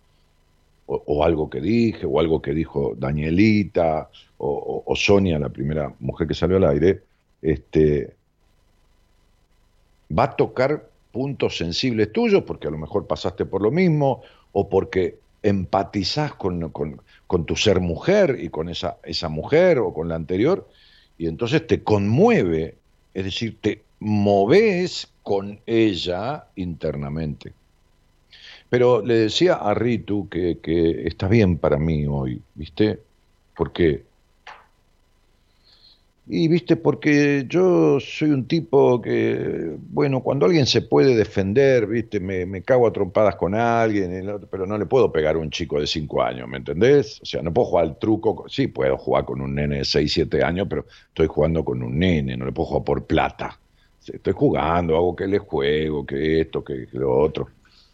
o, 0.86 1.26
algo 1.26 1.50
que 1.50 1.60
dije, 1.60 2.06
o 2.06 2.18
algo 2.18 2.42
que 2.42 2.54
dijo 2.54 2.96
Danielita, 2.98 4.10
o, 4.38 4.94
Sonia, 4.96 5.38
la 5.38 5.50
primera 5.50 5.94
mujer 6.00 6.30
que 6.30 6.34
salió 6.34 6.56
al 6.56 6.64
aire, 6.64 7.02
este, 7.42 8.14
va 10.18 10.24
a 10.24 10.36
tocar 10.38 10.90
puntos 11.12 11.58
sensibles 11.58 12.14
tuyos, 12.14 12.44
porque 12.44 12.70
a 12.70 12.72
lo 12.72 12.78
mejor 12.78 13.06
pasaste 13.06 13.46
por 13.46 13.62
lo 13.62 13.70
mismo, 13.70 14.22
o 14.54 14.70
porque 14.70 15.18
empatizás 15.44 16.36
con, 16.36 16.70
con, 16.70 17.02
con 17.28 17.46
tu 17.46 17.58
ser 17.58 17.82
mujer 17.82 18.38
y 18.40 18.48
con 18.48 18.70
esa, 18.70 18.98
esa 19.04 19.28
mujer 19.28 19.80
o 19.80 19.94
con 19.94 20.08
la 20.08 20.16
anterior, 20.16 20.70
y 21.18 21.28
entonces 21.28 21.68
te 21.68 21.84
conmueve, 21.84 22.76
es 23.14 23.26
decir, 23.26 23.58
te 23.60 23.82
moves 24.02 25.08
con 25.22 25.60
ella 25.66 26.48
internamente. 26.56 27.54
Pero 28.68 29.02
le 29.06 29.16
decía 29.16 29.56
a 29.56 29.74
Ritu 29.74 30.28
que, 30.28 30.58
está 31.06 31.28
bien 31.28 31.58
para 31.58 31.78
mí 31.78 32.06
hoy, 32.08 32.42
¿viste? 32.56 33.00
Porque 33.56 34.04
y 36.28 36.48
viste, 36.48 36.78
porque 36.78 37.46
yo 37.48 38.00
soy 38.00 38.30
un 38.30 38.48
tipo 38.48 39.02
que, 39.02 39.76
bueno, 39.90 40.22
cuando 40.22 40.46
alguien 40.46 40.66
se 40.66 40.82
puede 40.82 41.16
defender, 41.16 41.88
viste, 41.88 42.22
me, 42.22 42.62
cago 42.62 42.88
a 42.88 42.94
trompadas 42.94 43.36
con 43.36 43.54
alguien, 43.54 44.40
pero 44.50 44.66
no 44.66 44.78
le 44.78 44.86
puedo 44.86 45.12
pegar 45.12 45.36
a 45.36 45.40
un 45.40 45.50
chico 45.50 45.80
de 45.80 45.88
5 45.88 46.24
años, 46.24 46.48
¿me 46.48 46.58
entendés? 46.58 47.20
O 47.22 47.26
sea, 47.26 47.42
no 47.42 47.54
puedo 47.54 47.68
jugar 47.68 47.86
al 47.86 48.00
truco, 48.00 48.46
sí, 48.48 48.68
puedo 48.68 48.98
jugar 48.98 49.26
con 49.26 49.42
un 49.42 49.56
nene 49.56 49.80
de 49.80 49.86
6, 49.86 50.14
7 50.14 50.44
años, 50.44 50.68
pero 50.70 50.86
estoy 51.10 51.28
jugando 51.28 51.66
con 51.66 51.84
un 51.84 52.00
nene, 52.00 52.38
no 52.38 52.46
le 52.46 52.54
puedo 52.54 52.68
jugar 52.68 52.84
por 52.86 53.06
plata. 53.06 53.61
Estoy 54.08 54.34
jugando, 54.34 54.96
hago 54.96 55.16
que 55.16 55.28
le 55.28 55.38
juego, 55.38 56.06
que 56.06 56.42
esto, 56.42 56.64
que, 56.64 56.88
lo 56.94 57.18
otro. 57.20 57.50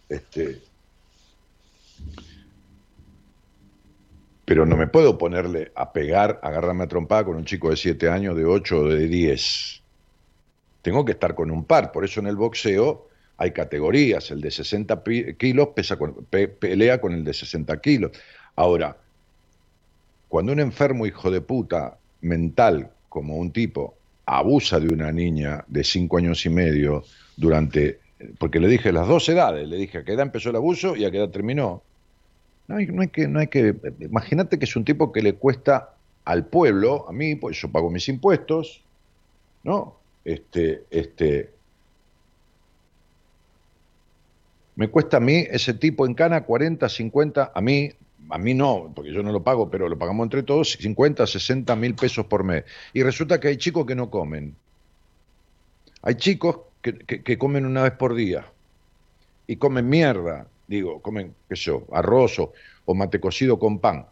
Este, 0.07 0.61
pero 4.45 4.65
no 4.65 4.77
me 4.77 4.88
puedo 4.88 5.17
ponerle 5.17 5.73
a 5.75 5.91
pegar, 5.91 6.39
agarrarme 6.41 6.85
a 6.85 6.88
trompada 6.88 7.25
con 7.25 7.35
un 7.35 7.43
chico 7.43 7.69
de 7.69 7.75
7 7.75 8.09
años, 8.09 8.38
de 8.38 8.45
8 8.45 8.79
o 8.79 8.88
de 8.88 9.05
10. 9.05 9.84
Tengo 10.81 11.03
que 11.03 11.11
estar 11.11 11.35
con 11.35 11.51
un 11.51 11.65
par, 11.65 11.91
por 11.91 12.05
eso 12.05 12.21
en 12.21 12.27
el 12.27 12.38
boxeo 12.38 13.09
hay 13.35 13.51
categorías, 13.51 14.31
el 14.31 14.39
de 14.39 14.49
60 14.49 15.03
kilos 15.38 15.67
pesa 15.75 15.97
pelea 16.59 17.01
con 17.01 17.11
el 17.11 17.25
de 17.25 17.34
60 17.34 17.81
kilos. 17.81 18.11
Ahora, 18.55 18.95
cuando 20.29 20.53
un 20.53 20.61
enfermo 20.61 21.05
hijo 21.05 21.29
de 21.29 21.41
puta 21.41 21.97
mental 22.21 22.89
como 23.09 23.35
un 23.35 23.51
tipo 23.51 23.96
abusa 24.27 24.79
de 24.79 24.93
una 24.93 25.11
niña 25.11 25.63
de 25.67 25.83
5 25.83 26.17
años 26.17 26.45
y 26.45 26.49
medio 26.49 27.05
durante, 27.37 27.99
porque 28.37 28.59
le 28.59 28.67
dije 28.67 28.91
las 28.91 29.07
dos 29.07 29.27
edades, 29.29 29.67
le 29.67 29.77
dije 29.77 29.99
a 29.99 30.03
qué 30.03 30.13
edad 30.13 30.25
empezó 30.25 30.49
el 30.49 30.57
abuso 30.57 30.95
y 30.95 31.05
a 31.05 31.11
qué 31.11 31.17
edad 31.17 31.29
terminó, 31.29 31.81
no 32.67 32.75
hay, 32.75 32.87
no 32.87 33.01
hay 33.01 33.07
que, 33.07 33.27
no 33.27 33.49
que, 33.49 33.73
imagínate 34.01 34.59
que 34.59 34.65
es 34.65 34.75
un 34.75 34.83
tipo 34.83 35.13
que 35.13 35.21
le 35.21 35.33
cuesta 35.33 35.93
al 36.25 36.45
pueblo, 36.45 37.07
a 37.07 37.13
mí, 37.13 37.35
pues 37.35 37.59
yo 37.61 37.71
pago 37.71 37.89
mis 37.89 38.09
impuestos, 38.09 38.83
¿no? 39.63 39.95
Este, 40.25 40.83
este, 40.91 41.51
me 44.75 44.89
cuesta 44.89 45.17
a 45.17 45.19
mí 45.21 45.45
ese 45.49 45.73
tipo 45.73 46.05
en 46.05 46.13
cana 46.13 46.43
40, 46.43 46.89
50, 46.89 47.53
a 47.55 47.61
mí, 47.61 47.93
a 48.29 48.37
mí 48.37 48.53
no, 48.53 48.91
porque 48.95 49.11
yo 49.11 49.23
no 49.23 49.31
lo 49.31 49.43
pago, 49.43 49.69
pero 49.69 49.89
lo 49.89 49.97
pagamos 49.97 50.25
entre 50.25 50.43
todos, 50.43 50.73
50, 50.73 51.25
60 51.25 51.75
mil 51.75 51.95
pesos 51.95 52.25
por 52.25 52.43
mes. 52.43 52.63
Y 52.93 53.03
resulta 53.03 53.39
que 53.39 53.49
hay 53.49 53.57
chicos 53.57 53.85
que 53.85 53.95
no 53.95 54.09
comen. 54.09 54.55
Hay 56.01 56.15
chicos 56.15 56.59
que, 56.81 56.93
que 56.95 57.37
comen 57.37 57.65
una 57.65 57.83
vez 57.83 57.93
por 57.93 58.15
día 58.15 58.45
y 59.47 59.55
comen 59.57 59.89
mierda 59.89 60.47
digo, 60.67 61.01
comen, 61.01 61.33
qué 61.49 61.55
arroz 61.91 62.39
o, 62.39 62.93
mate 62.93 63.19
cocido 63.19 63.57
con 63.57 63.79
pan. 63.79 64.05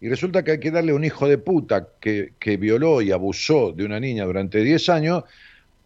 Y 0.00 0.08
resulta 0.08 0.44
que 0.44 0.52
hay 0.52 0.60
que 0.60 0.70
darle 0.70 0.92
a 0.92 0.94
un 0.94 1.04
hijo 1.04 1.26
de 1.26 1.38
puta 1.38 1.88
que, 2.00 2.34
que 2.38 2.58
violó 2.58 3.00
y 3.00 3.12
abusó 3.12 3.72
de 3.72 3.84
una 3.84 3.98
niña 3.98 4.24
durante 4.24 4.62
10 4.62 4.88
años, 4.90 5.24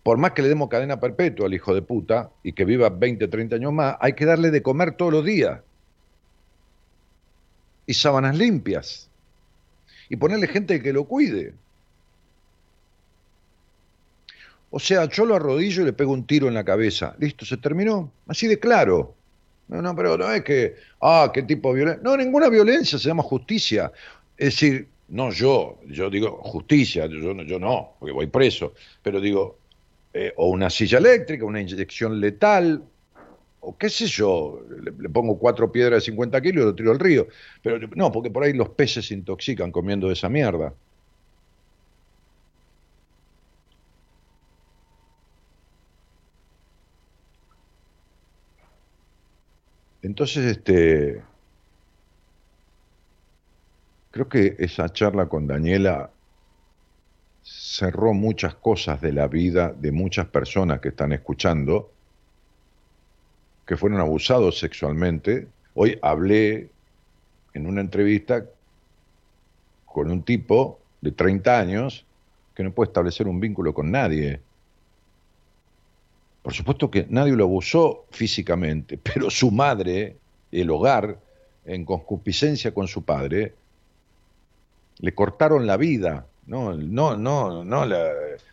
por 0.03 0.19
más 0.19 0.33
que 0.33 0.43
le 0.43 0.49
demos 0.49 0.69
cadena 0.69 0.99
perpetua 0.99 1.47
al 1.47 1.55
hijo 1.55 1.75
de 1.75 1.83
puta 1.83 2.31
y 2.43 2.53
que 2.53 2.65
viva 2.65 2.89
20, 2.89 3.29
30 3.29 3.57
años 3.57 3.73
más, 3.73 3.97
hay 4.01 4.15
que 4.15 4.25
darle 4.25 4.51
de 4.51 4.63
comer 4.63 4.93
todos 4.93 5.13
los 5.13 5.25
días. 5.25 5.61
Y 7.91 7.95
sábanas 7.95 8.39
limpias. 8.39 9.09
Y 10.09 10.15
ponerle 10.15 10.47
gente 10.47 10.81
que 10.81 10.93
lo 10.93 11.07
cuide. 11.07 11.55
O 14.71 14.79
sea, 14.79 15.09
yo 15.09 15.25
lo 15.25 15.35
arrodillo 15.35 15.83
y 15.83 15.87
le 15.87 15.93
pego 15.93 16.13
un 16.13 16.25
tiro 16.25 16.47
en 16.47 16.55
la 16.55 16.63
cabeza. 16.63 17.17
Listo, 17.19 17.45
se 17.45 17.57
terminó. 17.57 18.13
Así 18.29 18.47
de 18.47 18.61
claro. 18.61 19.17
No, 19.67 19.83
no, 19.83 19.97
pero 19.97 20.17
no 20.17 20.33
es 20.33 20.45
que, 20.45 20.77
ah, 21.01 21.33
qué 21.35 21.43
tipo 21.43 21.71
de 21.71 21.79
violencia. 21.79 22.01
No, 22.05 22.17
ninguna 22.17 22.49
violencia 22.49 22.97
se 22.97 23.09
llama 23.09 23.25
justicia. 23.25 23.91
Es 24.39 24.55
decir, 24.55 24.87
no 25.09 25.33
yo, 25.33 25.81
yo 25.89 26.09
digo 26.11 26.41
justicia, 26.45 27.07
yo, 27.07 27.35
yo 27.43 27.59
no, 27.59 27.95
porque 27.99 28.13
voy 28.13 28.29
preso, 28.29 28.73
pero 29.03 29.21
digo, 29.21 29.59
eh, 30.15 30.33
o 30.37 30.49
una 30.51 30.71
silla 30.71 30.99
eléctrica, 30.99 31.45
una 31.45 31.61
inyección 31.61 32.21
letal, 32.21 32.85
o 33.61 33.77
qué 33.79 33.89
sé 33.91 34.07
yo, 34.07 34.63
le, 34.83 34.93
pongo 35.11 35.39
cuatro 35.39 35.71
piedras 35.71 36.03
de 36.03 36.07
50 36.07 36.41
kilos 36.41 36.63
y 36.63 36.67
lo 36.67 36.75
tiro 36.75 36.91
al 36.93 36.99
río. 36.99 37.29
Pero 37.63 37.79
no, 37.97 38.11
porque 38.13 38.31
por 38.31 38.45
ahí 38.45 38.53
los 38.53 38.71
peces 38.71 39.07
se 39.07 39.15
intoxican 39.15 39.71
comiendo 39.73 40.11
esa 40.11 40.29
mierda. 40.29 40.75
Entonces, 50.03 50.45
este, 50.47 51.23
creo 54.11 54.29
que 54.29 54.57
esa 54.59 54.89
charla 54.93 55.29
con 55.29 55.47
Daniela 55.49 56.15
cerró 57.43 58.13
muchas 58.15 58.55
cosas 58.57 59.01
de 59.01 59.13
la 59.13 59.29
vida 59.29 59.73
de 59.75 59.93
muchas 59.93 60.29
personas 60.29 60.81
que 60.81 60.89
están 60.91 61.13
escuchando, 61.13 61.99
que 63.71 63.77
fueron 63.77 64.01
abusados 64.01 64.59
sexualmente. 64.59 65.47
Hoy 65.75 65.97
hablé 66.03 66.71
en 67.55 67.69
una 67.69 67.81
entrevista 67.81 68.45
con 69.87 70.11
un 70.11 70.25
tipo 70.25 70.81
de 71.01 71.13
30 71.13 71.57
años 71.57 72.05
que 72.53 72.65
no 72.65 72.73
puede 72.73 72.89
establecer 72.89 73.29
un 73.29 73.39
vínculo 73.39 73.73
con 73.73 73.93
nadie 73.93 74.41
por 76.43 76.53
supuesto 76.53 76.91
que 76.91 77.07
nadie 77.11 77.37
lo 77.37 77.45
abusó 77.45 78.07
físicamente, 78.11 78.99
pero 79.03 79.31
su 79.31 79.53
madre, 79.53 80.17
el 80.51 80.69
hogar, 80.71 81.19
en 81.65 81.85
concupiscencia 81.85 82.75
con 82.75 82.89
su 82.89 83.05
padre, 83.05 83.55
le 84.99 85.15
cortaron 85.15 85.65
la 85.65 85.77
vida, 85.77 86.27
no, 86.47 86.75
no, 86.75 87.17
no, 87.17 87.63
no 87.65 87.85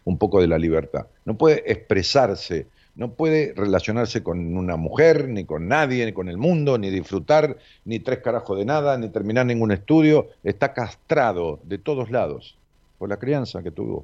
un 0.03 0.17
poco 0.19 0.41
de 0.41 0.47
la 0.47 0.59
libertad. 0.59 1.07
No 1.25 1.35
puede 1.39 1.63
expresarse, 1.71 2.67
no 2.97 3.11
puede 3.11 3.53
relacionarse 3.55 4.23
con 4.23 4.57
una 4.57 4.75
mujer, 4.75 5.29
ni 5.29 5.45
con 5.45 5.67
nadie, 5.67 6.03
ni 6.07 6.13
con 6.13 6.29
el 6.29 6.37
mundo, 6.37 6.79
ni 6.79 6.89
disfrutar, 6.89 7.57
ni 7.85 7.99
tres 7.99 8.19
carajos 8.19 8.57
de 8.57 8.65
nada, 8.65 8.97
ni 8.97 9.07
terminar 9.09 9.45
ningún 9.45 9.71
estudio. 9.71 10.29
Está 10.43 10.73
castrado 10.73 11.59
de 11.63 11.77
todos 11.77 12.09
lados 12.09 12.57
por 12.97 13.07
la 13.07 13.17
crianza 13.17 13.61
que 13.61 13.69
tuvo. 13.69 14.03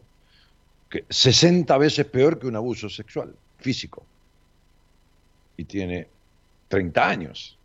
Que 0.91 1.05
60 1.09 1.75
veces 1.79 2.05
peor 2.05 2.37
que 2.37 2.45
un 2.45 2.55
abuso 2.55 2.87
sexual 2.87 3.33
físico. 3.57 4.05
Y 5.57 5.63
tiene 5.63 6.07
30 6.67 7.09
años. 7.09 7.57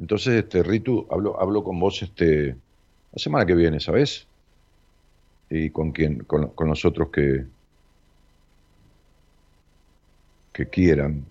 Entonces, 0.00 0.34
este, 0.44 0.62
Ritu, 0.62 1.06
hablo, 1.10 1.40
hablo 1.40 1.62
con 1.62 1.78
vos 1.78 2.02
este, 2.02 2.48
la 3.12 3.18
semana 3.18 3.46
que 3.46 3.54
viene, 3.54 3.80
¿sabes? 3.80 4.26
Y 5.50 5.68
con 5.70 5.92
quien, 5.92 6.24
con, 6.24 6.48
con 6.54 6.68
los 6.68 6.84
otros 6.86 7.10
que, 7.10 7.44
que 10.52 10.68
quieran. 10.68 11.26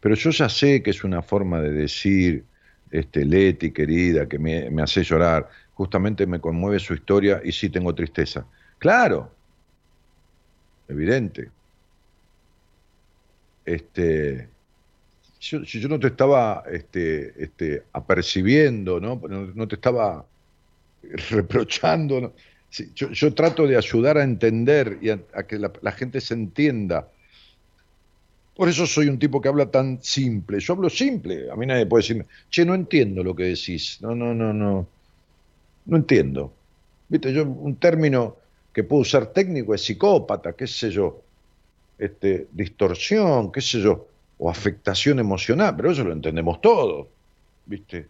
Pero 0.00 0.14
yo 0.14 0.30
ya 0.30 0.48
sé 0.48 0.82
que 0.82 0.90
es 0.90 1.04
una 1.04 1.22
forma 1.22 1.60
de 1.60 1.72
decir, 1.72 2.44
este, 2.90 3.24
Leti, 3.24 3.72
querida, 3.72 4.28
que 4.28 4.38
me, 4.38 4.70
me 4.70 4.82
hace 4.82 5.02
llorar, 5.02 5.48
justamente 5.74 6.26
me 6.26 6.40
conmueve 6.40 6.78
su 6.80 6.94
historia 6.94 7.40
y 7.44 7.52
sí 7.52 7.70
tengo 7.70 7.94
tristeza. 7.94 8.46
Claro, 8.78 9.30
evidente. 10.88 11.52
Este, 13.64 14.48
yo, 15.40 15.62
yo 15.62 15.88
no 15.88 15.98
te 15.98 16.08
estaba 16.08 16.64
este, 16.70 17.42
este, 17.42 17.84
apercibiendo, 17.92 19.00
¿no? 19.00 19.20
No, 19.54 19.68
te 19.68 19.74
estaba 19.76 20.24
reprochando. 21.30 22.34
yo, 22.94 23.34
trato 23.34 23.66
de 23.66 23.76
ayudar 23.76 24.18
a 24.18 24.24
entender 24.24 24.98
y 25.00 25.10
a, 25.10 25.18
que 25.46 25.58
la, 25.58 25.92
gente 25.92 26.20
se 26.20 26.34
entienda 26.34 27.08
por 28.56 28.70
eso 28.70 28.86
soy 28.86 29.08
un 29.08 29.18
tipo 29.18 29.38
que 29.38 29.48
habla 29.48 29.70
tan 29.70 30.02
simple. 30.02 30.58
Yo 30.60 30.72
hablo 30.72 30.88
simple. 30.88 31.50
A 31.50 31.56
mí 31.56 31.66
nadie 31.66 31.84
puede 31.84 32.02
decirme, 32.02 32.24
che, 32.48 32.64
no 32.64 32.74
entiendo 32.74 33.22
lo 33.22 33.36
que 33.36 33.42
decís. 33.42 33.98
No, 34.00 34.14
no, 34.14 34.32
no, 34.32 34.54
no. 34.54 34.88
No 35.84 35.96
entiendo. 35.98 36.54
Viste, 37.06 37.34
yo 37.34 37.44
un 37.44 37.76
término 37.76 38.36
que 38.72 38.82
puedo 38.82 39.02
usar 39.02 39.26
técnico 39.26 39.74
es 39.74 39.82
psicópata, 39.82 40.54
qué 40.54 40.66
sé 40.66 40.90
yo, 40.90 41.22
este, 41.98 42.48
distorsión, 42.52 43.52
qué 43.52 43.60
sé 43.60 43.80
yo, 43.80 44.08
o 44.38 44.50
afectación 44.50 45.18
emocional, 45.18 45.74
pero 45.76 45.90
eso 45.90 46.04
lo 46.04 46.12
entendemos 46.12 46.60
todo, 46.60 47.08
¿viste? 47.64 48.08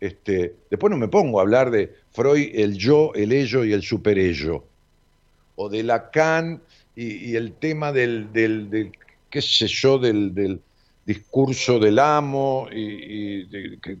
Este, 0.00 0.54
después 0.70 0.90
no 0.90 0.96
me 0.96 1.08
pongo 1.08 1.38
a 1.38 1.42
hablar 1.42 1.70
de 1.70 1.94
Freud, 2.12 2.50
el 2.54 2.76
yo, 2.76 3.12
el 3.14 3.32
ello 3.32 3.64
y 3.64 3.72
el 3.72 3.82
superello, 3.82 4.64
o 5.56 5.68
de 5.68 5.82
Lacan 5.82 6.62
y, 6.96 7.36
el 7.36 7.52
tema 7.52 7.92
del, 7.92 8.32
del, 8.32 8.70
del, 8.70 8.92
qué 9.28 9.42
sé 9.42 9.66
yo, 9.68 9.98
del, 9.98 10.60
discurso 11.06 11.80
del 11.80 11.98
amo 11.98 12.68
y, 12.70 13.46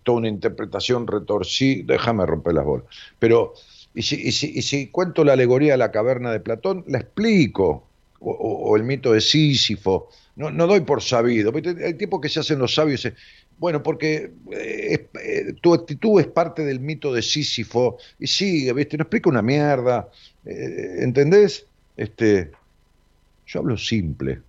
toda 0.04 0.18
una 0.18 0.28
interpretación 0.28 1.06
retorcida, 1.06 1.94
déjame 1.94 2.24
romper 2.24 2.54
las 2.54 2.64
bolas. 2.64 2.86
Pero, 3.18 3.54
y 3.94 4.02
si, 4.02 4.16
y 4.16 4.32
si, 4.32 4.86
cuento 4.88 5.24
la 5.24 5.32
alegoría 5.32 5.72
de 5.72 5.78
la 5.78 5.90
caverna 5.90 6.30
de 6.30 6.40
Platón, 6.40 6.84
la 6.86 6.98
explico, 6.98 7.89
o, 8.20 8.76
el 8.76 8.84
mito 8.84 9.12
de 9.12 9.20
Sísifo, 9.20 10.10
no, 10.36 10.50
no, 10.50 10.66
doy 10.66 10.80
por 10.80 11.02
sabido. 11.02 11.52
Hay 11.84 11.94
tipos 11.94 12.20
que 12.20 12.28
se 12.28 12.40
hacen 12.40 12.58
los 12.58 12.74
sabios 12.74 13.06
bueno, 13.60 13.82
porque 13.82 14.32
eh, 14.52 15.08
eh, 15.22 15.52
tu 15.60 15.74
actitud 15.74 16.18
es 16.18 16.26
parte 16.26 16.64
del 16.64 16.80
mito 16.80 17.12
de 17.12 17.20
Sísifo, 17.20 17.98
y 18.18 18.26
sigue, 18.26 18.72
¿viste? 18.72 18.96
No 18.96 19.02
explica 19.02 19.28
una 19.28 19.42
mierda, 19.42 20.08
eh, 20.46 20.96
¿entendés? 21.00 21.66
Este, 21.94 22.52
yo 23.46 23.60
hablo 23.60 23.76
simple. 23.76 24.40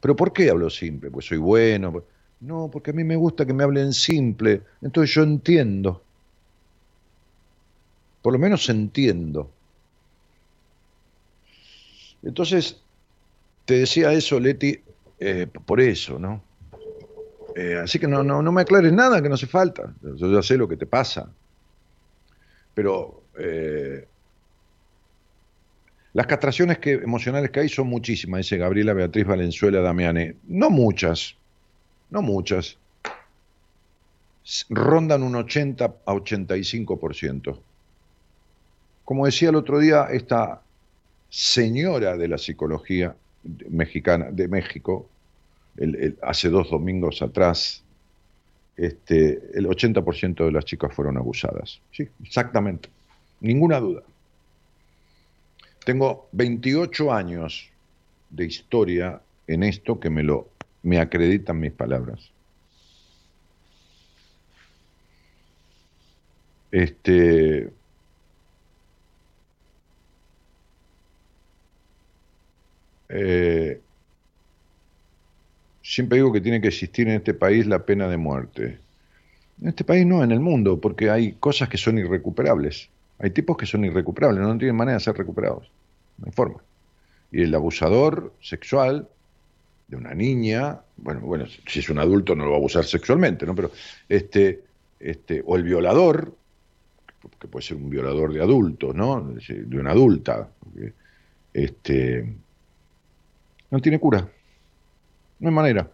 ¿Pero 0.00 0.16
por 0.16 0.32
qué 0.32 0.50
hablo 0.50 0.70
simple? 0.70 1.08
Pues 1.08 1.26
soy 1.26 1.38
bueno. 1.38 2.02
No, 2.40 2.68
porque 2.68 2.90
a 2.90 2.94
mí 2.94 3.04
me 3.04 3.14
gusta 3.14 3.46
que 3.46 3.52
me 3.52 3.62
hablen 3.62 3.92
simple. 3.92 4.62
Entonces 4.82 5.14
yo 5.14 5.22
entiendo. 5.22 6.02
Por 8.22 8.32
lo 8.32 8.40
menos 8.40 8.68
entiendo. 8.68 9.52
Entonces, 12.24 12.80
te 13.68 13.80
decía 13.80 14.14
eso, 14.14 14.40
Leti, 14.40 14.80
eh, 15.20 15.46
por 15.46 15.78
eso, 15.82 16.18
¿no? 16.18 16.42
Eh, 17.54 17.78
así 17.84 17.98
que 17.98 18.08
no, 18.08 18.22
no, 18.22 18.40
no 18.40 18.50
me 18.50 18.62
aclares 18.62 18.94
nada, 18.94 19.20
que 19.20 19.28
no 19.28 19.34
hace 19.34 19.46
falta. 19.46 19.92
Yo 20.00 20.32
ya 20.32 20.42
sé 20.42 20.56
lo 20.56 20.66
que 20.66 20.78
te 20.78 20.86
pasa. 20.86 21.30
Pero 22.72 23.24
eh, 23.38 24.08
las 26.14 26.26
castraciones 26.26 26.78
que, 26.78 26.92
emocionales 26.92 27.50
que 27.50 27.60
hay 27.60 27.68
son 27.68 27.88
muchísimas, 27.88 28.38
dice 28.38 28.56
Gabriela 28.56 28.94
Beatriz 28.94 29.26
Valenzuela 29.26 29.82
Damiane. 29.82 30.36
No 30.44 30.70
muchas, 30.70 31.36
no 32.08 32.22
muchas. 32.22 32.78
Rondan 34.70 35.22
un 35.22 35.36
80 35.36 35.84
a 35.84 36.14
85%. 36.14 37.60
Como 39.04 39.26
decía 39.26 39.50
el 39.50 39.56
otro 39.56 39.78
día, 39.78 40.06
esta 40.10 40.62
señora 41.28 42.16
de 42.16 42.28
la 42.28 42.38
psicología 42.38 43.14
mexicana, 43.68 44.30
de 44.30 44.48
México, 44.48 45.08
hace 46.22 46.48
dos 46.48 46.70
domingos 46.70 47.22
atrás, 47.22 47.82
este, 48.76 49.40
el 49.54 49.66
80% 49.66 50.44
de 50.44 50.52
las 50.52 50.64
chicas 50.64 50.94
fueron 50.94 51.16
abusadas. 51.16 51.80
Sí, 51.92 52.08
exactamente. 52.22 52.88
Ninguna 53.40 53.80
duda. 53.80 54.02
Tengo 55.84 56.28
28 56.32 57.12
años 57.12 57.70
de 58.30 58.44
historia 58.44 59.20
en 59.46 59.62
esto 59.62 59.98
que 59.98 60.10
me 60.10 60.22
lo 60.22 60.48
me 60.82 60.98
acreditan 60.98 61.58
mis 61.58 61.72
palabras. 61.72 62.30
Este 66.70 67.70
eh, 73.08 73.80
siempre 75.82 76.16
digo 76.16 76.32
que 76.32 76.40
tiene 76.40 76.60
que 76.60 76.68
existir 76.68 77.08
en 77.08 77.14
este 77.14 77.34
país 77.34 77.66
la 77.66 77.84
pena 77.84 78.08
de 78.08 78.16
muerte. 78.16 78.78
En 79.60 79.68
este 79.68 79.84
país 79.84 80.06
no, 80.06 80.22
en 80.22 80.30
el 80.30 80.40
mundo, 80.40 80.80
porque 80.80 81.10
hay 81.10 81.32
cosas 81.32 81.68
que 81.68 81.78
son 81.78 81.98
irrecuperables. 81.98 82.90
Hay 83.18 83.30
tipos 83.30 83.56
que 83.56 83.66
son 83.66 83.84
irrecuperables, 83.84 84.40
no 84.40 84.56
tienen 84.58 84.76
manera 84.76 84.98
de 84.98 85.04
ser 85.04 85.16
recuperados. 85.16 85.70
No 86.18 86.26
hay 86.26 86.32
forma. 86.32 86.62
Y 87.32 87.42
el 87.42 87.54
abusador 87.54 88.32
sexual 88.40 89.08
de 89.88 89.96
una 89.96 90.14
niña, 90.14 90.80
bueno, 90.98 91.20
bueno, 91.20 91.46
si 91.66 91.80
es 91.80 91.88
un 91.88 91.98
adulto 91.98 92.34
no 92.34 92.44
lo 92.44 92.50
va 92.50 92.56
a 92.56 92.58
abusar 92.58 92.84
sexualmente, 92.84 93.46
¿no? 93.46 93.54
Pero 93.54 93.72
este, 94.08 94.64
este, 95.00 95.42
o 95.44 95.56
el 95.56 95.62
violador, 95.62 96.34
que 97.40 97.48
puede 97.48 97.64
ser 97.64 97.78
un 97.78 97.90
violador 97.90 98.32
de 98.32 98.42
adultos, 98.42 98.94
¿no? 98.94 99.22
De 99.22 99.78
una 99.78 99.92
adulta, 99.92 100.48
este, 101.52 102.36
no 103.70 103.80
tiene 103.80 103.98
cura. 103.98 104.28
No 105.38 105.48
hay 105.48 105.54
manera. 105.54 105.90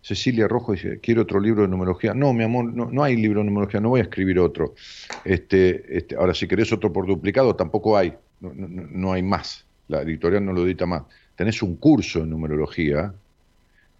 Cecilia 0.00 0.48
Rojo 0.48 0.72
dice, 0.72 1.00
quiero 1.00 1.22
otro 1.22 1.38
libro 1.40 1.62
de 1.62 1.68
numerología. 1.68 2.14
No, 2.14 2.32
mi 2.32 2.44
amor, 2.44 2.72
no, 2.72 3.02
hay 3.04 3.16
libro 3.16 3.40
de 3.40 3.46
numerología, 3.46 3.80
no 3.80 3.90
voy 3.90 4.00
a 4.00 4.04
escribir 4.04 4.38
otro. 4.38 4.74
Este, 5.24 5.98
este, 5.98 6.16
ahora, 6.16 6.32
si 6.32 6.48
querés 6.48 6.72
otro 6.72 6.92
por 6.92 7.06
duplicado, 7.06 7.54
tampoco 7.56 7.96
hay, 7.96 8.14
no, 8.40 8.52
no, 8.54 9.12
hay 9.12 9.22
más. 9.22 9.66
La 9.88 10.02
editorial 10.02 10.44
no 10.44 10.52
lo 10.52 10.64
edita 10.64 10.86
más. 10.86 11.02
Tenés 11.36 11.62
un 11.62 11.76
curso 11.76 12.20
de 12.20 12.26
numerología 12.26 13.12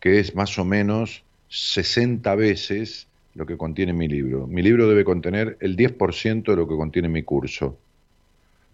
que 0.01 0.19
es 0.21 0.35
más 0.35 0.59
o 0.59 0.65
menos 0.65 1.25
60 1.49 2.35
veces 2.37 3.09
lo 3.35 3.45
que 3.45 3.57
contiene 3.57 3.93
mi 3.93 4.09
libro. 4.09 4.47
Mi 4.47 4.63
libro 4.63 4.89
debe 4.89 5.05
contener 5.05 5.57
el 5.61 5.77
10% 5.77 6.45
de 6.45 6.57
lo 6.57 6.67
que 6.67 6.77
contiene 6.77 7.09
mi 7.09 7.23
curso. 7.23 7.79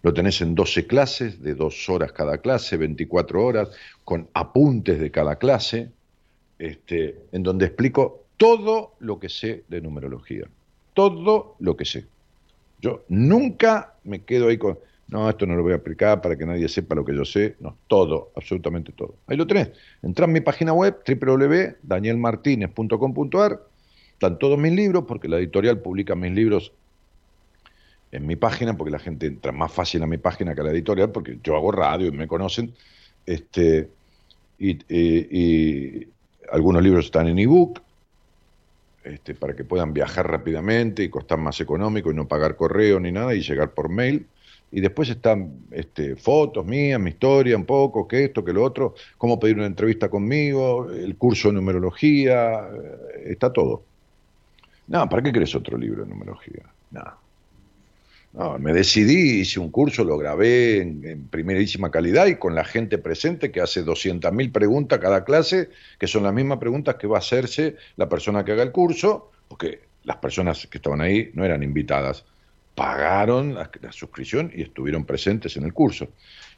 Lo 0.05 0.13
tenés 0.13 0.39
en 0.41 0.53
12 0.53 0.85
clases, 0.85 1.41
de 1.41 1.55
dos 1.55 1.89
horas 1.89 2.11
cada 2.11 2.37
clase, 2.37 2.77
24 2.77 3.43
horas, 3.43 3.71
con 4.03 4.29
apuntes 4.35 4.99
de 4.99 5.09
cada 5.09 5.37
clase, 5.37 5.89
este, 6.59 7.15
en 7.31 7.41
donde 7.41 7.65
explico 7.65 8.25
todo 8.37 8.93
lo 8.99 9.19
que 9.19 9.29
sé 9.29 9.63
de 9.67 9.81
numerología. 9.81 10.47
Todo 10.93 11.55
lo 11.57 11.75
que 11.75 11.85
sé. 11.85 12.05
Yo 12.79 13.03
nunca 13.09 13.95
me 14.03 14.21
quedo 14.21 14.49
ahí 14.49 14.59
con, 14.59 14.77
no, 15.07 15.27
esto 15.27 15.47
no 15.47 15.55
lo 15.55 15.63
voy 15.63 15.73
a 15.73 15.77
aplicar 15.77 16.21
para 16.21 16.37
que 16.37 16.45
nadie 16.45 16.69
sepa 16.69 16.93
lo 16.93 17.03
que 17.03 17.15
yo 17.15 17.25
sé. 17.25 17.55
No, 17.59 17.75
todo, 17.87 18.31
absolutamente 18.35 18.91
todo. 18.91 19.15
Ahí 19.25 19.37
lo 19.37 19.47
tenés. 19.47 19.71
Entra 20.03 20.25
en 20.25 20.33
mi 20.33 20.41
página 20.41 20.71
web, 20.71 20.99
www.danielmartinez.com.ar. 21.03 23.59
Están 24.13 24.37
todos 24.37 24.59
mis 24.59 24.73
libros, 24.73 25.05
porque 25.07 25.27
la 25.27 25.39
editorial 25.39 25.79
publica 25.79 26.13
mis 26.13 26.31
libros 26.31 26.73
en 28.15 28.25
mi 28.25 28.35
página, 28.35 28.75
porque 28.77 28.91
la 28.91 28.99
gente 28.99 29.27
entra 29.27 29.51
más 29.51 29.71
fácil 29.71 30.01
a 30.03 30.07
mi 30.07 30.17
página 30.17 30.55
que 30.55 30.61
a 30.61 30.63
la 30.63 30.71
editorial, 30.71 31.11
porque 31.11 31.37
yo 31.43 31.55
hago 31.55 31.71
radio 31.71 32.07
y 32.07 32.11
me 32.11 32.27
conocen. 32.27 32.73
Este, 33.25 33.89
y, 34.57 36.07
algunos 36.51 36.83
libros 36.83 37.05
están 37.05 37.27
en 37.27 37.39
ebook, 37.39 37.81
este, 39.03 39.33
para 39.33 39.55
que 39.55 39.63
puedan 39.63 39.93
viajar 39.93 40.29
rápidamente 40.29 41.03
y 41.03 41.09
costar 41.09 41.39
más 41.39 41.59
económico 41.59 42.11
y 42.11 42.15
no 42.15 42.27
pagar 42.27 42.55
correo 42.55 42.99
ni 42.99 43.11
nada 43.11 43.33
y 43.33 43.41
llegar 43.41 43.71
por 43.71 43.89
mail. 43.89 44.27
Y 44.71 44.81
después 44.81 45.09
están 45.09 45.65
este, 45.71 46.15
fotos 46.15 46.65
mías, 46.65 46.99
mi 46.99 47.11
historia 47.11 47.57
un 47.57 47.65
poco, 47.65 48.07
que 48.07 48.25
esto, 48.25 48.43
que 48.43 48.53
lo 48.53 48.63
otro, 48.63 48.93
cómo 49.17 49.39
pedir 49.39 49.57
una 49.57 49.65
entrevista 49.65 50.09
conmigo, 50.09 50.89
el 50.91 51.15
curso 51.17 51.49
de 51.49 51.55
numerología, 51.55 52.67
eh, 52.67 53.31
está 53.31 53.51
todo. 53.51 53.83
No, 54.87 55.09
¿para 55.09 55.23
qué 55.23 55.31
crees 55.31 55.55
otro 55.55 55.77
libro 55.77 56.03
de 56.03 56.09
numerología? 56.09 56.63
Nada. 56.91 57.17
No, 58.37 58.59
me 58.59 58.73
decidí, 58.73 59.39
hice 59.39 59.61
un 59.61 59.71
curso, 59.71 60.03
lo 60.03 60.17
grabé 60.17 60.81
en, 60.81 61.27
primerísima 61.29 61.89
calidad 61.89 62.25
y 62.25 62.35
con 62.35 62.53
la 62.53 62.65
gente 62.65 62.97
presente 62.97 63.49
que 63.49 63.61
hace 63.61 63.85
200.000 63.85 64.51
preguntas 64.51 64.99
cada 64.99 65.23
clase, 65.23 65.69
que 65.97 66.05
son 66.05 66.23
las 66.23 66.33
mismas 66.33 66.57
preguntas 66.57 66.95
que 66.95 67.07
va 67.07 67.15
a 67.15 67.19
hacerse 67.19 67.77
la 67.95 68.09
persona 68.09 68.43
que 68.43 68.51
haga 68.51 68.63
el 68.63 68.73
curso, 68.73 69.31
porque 69.47 69.83
las 70.03 70.17
personas 70.17 70.67
que 70.67 70.79
estaban 70.79 70.99
ahí 70.99 71.31
no 71.33 71.45
eran 71.45 71.63
invitadas, 71.63 72.25
pagaron 72.75 73.53
la, 73.53 73.69
suscripción 73.91 74.51
y 74.53 74.63
estuvieron 74.63 75.05
presentes 75.05 75.55
en 75.55 75.63
el 75.63 75.71
curso. 75.71 76.09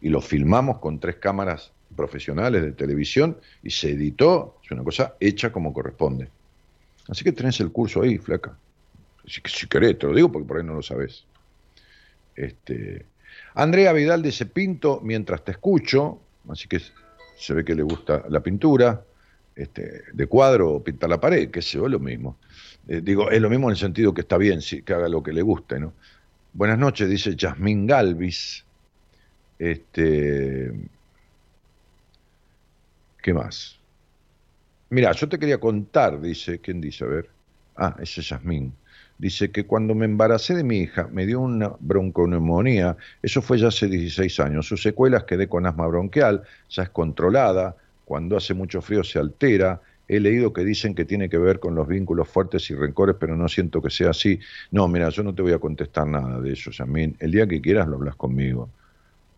Y 0.02 0.10
lo 0.10 0.20
filmamos 0.20 0.80
con 0.80 1.00
tres 1.00 1.18
cámaras 1.18 1.72
profesionales 1.96 2.64
de 2.64 2.72
televisión 2.72 3.38
y 3.62 3.70
se 3.70 3.92
editó, 3.92 4.58
es 4.66 4.72
una 4.72 4.84
cosa 4.84 5.14
hecha 5.20 5.52
como 5.52 5.72
corresponde. 5.74 6.28
Así 7.08 7.24
que 7.24 7.32
tenés 7.32 7.60
el 7.60 7.72
curso 7.72 8.02
ahí, 8.02 8.18
flaca. 8.18 8.58
Si, 9.28 9.42
si 9.46 9.68
querés, 9.68 10.00
te 10.00 10.08
lo 10.08 10.16
digo 10.16 10.32
porque 10.32 10.48
por 10.48 10.58
ahí 10.58 10.64
no 10.64 10.74
lo 10.74 10.82
sabes. 10.82 11.28
Este, 12.38 13.06
Andrea 13.56 13.92
Vidal 13.92 14.22
dice, 14.22 14.46
pinto 14.46 15.02
mientras 15.04 15.44
te 15.44 15.52
escucho, 15.52 16.22
así 16.48 16.68
que 16.68 16.80
se 17.38 17.54
ve 17.54 17.66
que 17.66 17.76
le 17.76 17.84
gusta 17.84 18.24
la 18.30 18.40
pintura, 18.40 19.04
este, 19.56 20.04
de 20.14 20.28
cuadro 20.28 20.76
o 20.76 20.84
pintar 20.84 21.10
la 21.10 21.20
pared, 21.20 21.50
que 21.50 21.62
sé 21.62 21.80
lo 21.80 22.00
mismo. 22.00 22.38
Eh, 22.88 23.02
digo, 23.04 23.32
es 23.32 23.42
lo 23.42 23.50
mismo 23.50 23.68
en 23.68 23.72
el 23.72 23.78
sentido 23.78 24.14
que 24.14 24.22
está 24.22 24.38
bien, 24.38 24.60
que 24.86 24.94
haga 24.94 25.10
lo 25.10 25.24
que 25.24 25.34
le 25.34 25.42
guste, 25.42 25.80
¿no? 25.80 25.94
Buenas 26.54 26.78
noches, 26.78 27.10
dice 27.10 27.36
Yasmín 27.36 27.88
Galvis. 27.88 28.64
Este, 29.60 30.72
¿Qué 33.22 33.34
más? 33.34 33.78
Mira, 34.90 35.12
yo 35.12 35.28
te 35.28 35.38
quería 35.38 35.60
contar, 35.60 36.22
dice, 36.22 36.60
¿quién 36.60 36.80
dice? 36.80 37.04
A 37.04 37.08
ver. 37.08 37.30
Ah, 37.76 37.96
ese 38.00 38.22
es 38.22 38.30
Yasmín. 38.30 38.74
Dice 39.20 39.50
que 39.50 39.66
cuando 39.66 39.96
me 39.96 40.06
embaracé 40.06 40.54
de 40.54 40.64
mi 40.64 40.78
hija 40.78 41.08
me 41.12 41.26
dio 41.26 41.40
una 41.40 41.72
bronconeumonía, 41.80 42.98
eso 43.24 43.42
fue 43.42 43.58
ya 43.58 43.70
hace 43.70 43.88
16 43.88 44.40
años. 44.42 44.68
Sus 44.68 44.84
secuelas 44.84 45.24
quedé 45.24 45.48
con 45.48 45.66
asma 45.66 45.88
bronquial, 45.88 46.44
ya 46.70 46.84
es 46.84 46.90
controlada, 46.90 47.76
cuando 48.06 48.38
hace 48.38 48.54
mucho 48.54 48.82
frío 48.82 49.04
se 49.04 49.18
altera. 49.18 49.82
He 50.08 50.20
leído 50.20 50.54
que 50.54 50.64
dicen 50.64 50.94
que 50.94 51.04
tiene 51.04 51.30
que 51.30 51.40
ver 51.40 51.60
con 51.60 51.74
los 51.74 51.88
vínculos 51.88 52.28
fuertes 52.30 52.70
y 52.70 52.76
rencores, 52.76 53.16
pero 53.20 53.36
no 53.36 53.50
siento 53.50 53.82
que 53.82 53.90
sea 53.90 54.12
así. 54.12 54.40
No, 54.72 54.88
mira, 54.88 55.10
yo 55.10 55.24
no 55.24 55.34
te 55.34 55.42
voy 55.42 55.54
a 55.54 55.60
contestar 55.60 56.08
nada 56.08 56.40
de 56.40 56.54
eso, 56.54 56.70
Yamín. 56.70 57.18
El 57.20 57.32
día 57.32 57.48
que 57.48 57.60
quieras 57.60 57.88
lo 57.88 57.96
hablas 57.96 58.16
conmigo. 58.16 58.70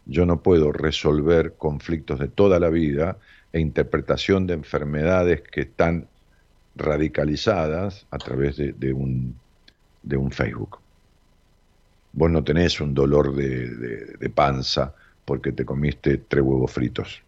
Yo 0.06 0.26
no 0.26 0.41
puedo 0.41 0.73
resolver 0.73 1.53
conflictos 1.53 2.19
de 2.19 2.27
toda 2.27 2.60
la 2.60 2.69
vida 2.69 3.18
e 3.53 3.60
interpretación 3.61 4.45
de 4.45 4.56
enfermedades 4.56 5.41
que 5.41 5.61
están 5.61 6.07
radicalizadas 6.76 8.07
a 8.11 8.18
través 8.18 8.57
de 8.57 8.93
un 8.93 9.35
de 10.03 10.17
un 10.17 10.31
Facebook. 10.31 10.80
Vos 12.13 12.31
no 12.31 12.43
tenés 12.43 12.81
un 12.81 12.93
dolor 12.93 13.35
de, 13.35 14.30
panza 14.34 14.93
porque 15.26 15.51
te 15.51 15.65
comiste 15.65 16.17
tres 16.17 16.43
huevos 16.43 16.71
fritos. 16.71 17.21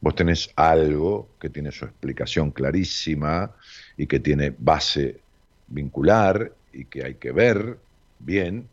Vos 0.00 0.14
tenés 0.14 0.50
algo 0.54 1.28
que 1.40 1.50
tiene 1.50 1.72
su 1.72 1.86
explicación 1.86 2.50
clarísima 2.50 3.50
y 3.96 4.06
que 4.06 4.20
tiene 4.20 4.54
base 4.56 5.20
vincular 5.66 6.52
y 6.72 6.84
que 6.84 7.04
hay 7.04 7.14
que 7.14 7.32
ver 7.32 7.78
bien 8.18 8.68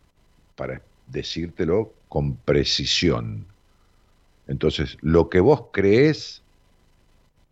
para 0.55 0.81
decírtelo 1.07 1.93
con 2.09 2.35
precisión. 2.35 3.45
Entonces, 4.47 4.97
lo 5.01 5.29
que 5.29 5.39
vos 5.39 5.67
crees 5.71 6.41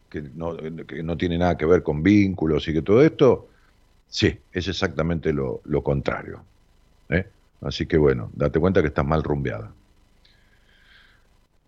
que 0.10 0.22
no, 0.22 0.57
que 0.57 1.03
no 1.03 1.18
tiene 1.18 1.38
nada 1.38 1.57
que 1.57 1.66
ver 1.66 1.84
con 1.84 2.03
vínculos 2.03 2.68
y 2.68 2.74
que 2.74 2.82
todo 2.82 3.02
esto, 3.03 3.49
Sí, 4.10 4.40
es 4.52 4.68
exactamente 4.68 5.31
lo, 5.31 5.61
contrario. 5.84 6.44
¿eh? 7.10 7.27
Así 7.61 7.86
que 7.86 7.98
bueno, 7.98 8.31
date 8.34 8.60
cuenta 8.60 8.81
que 8.81 8.88
estás 8.88 9.06
mal 9.06 9.23
rumbeada. 9.23 9.72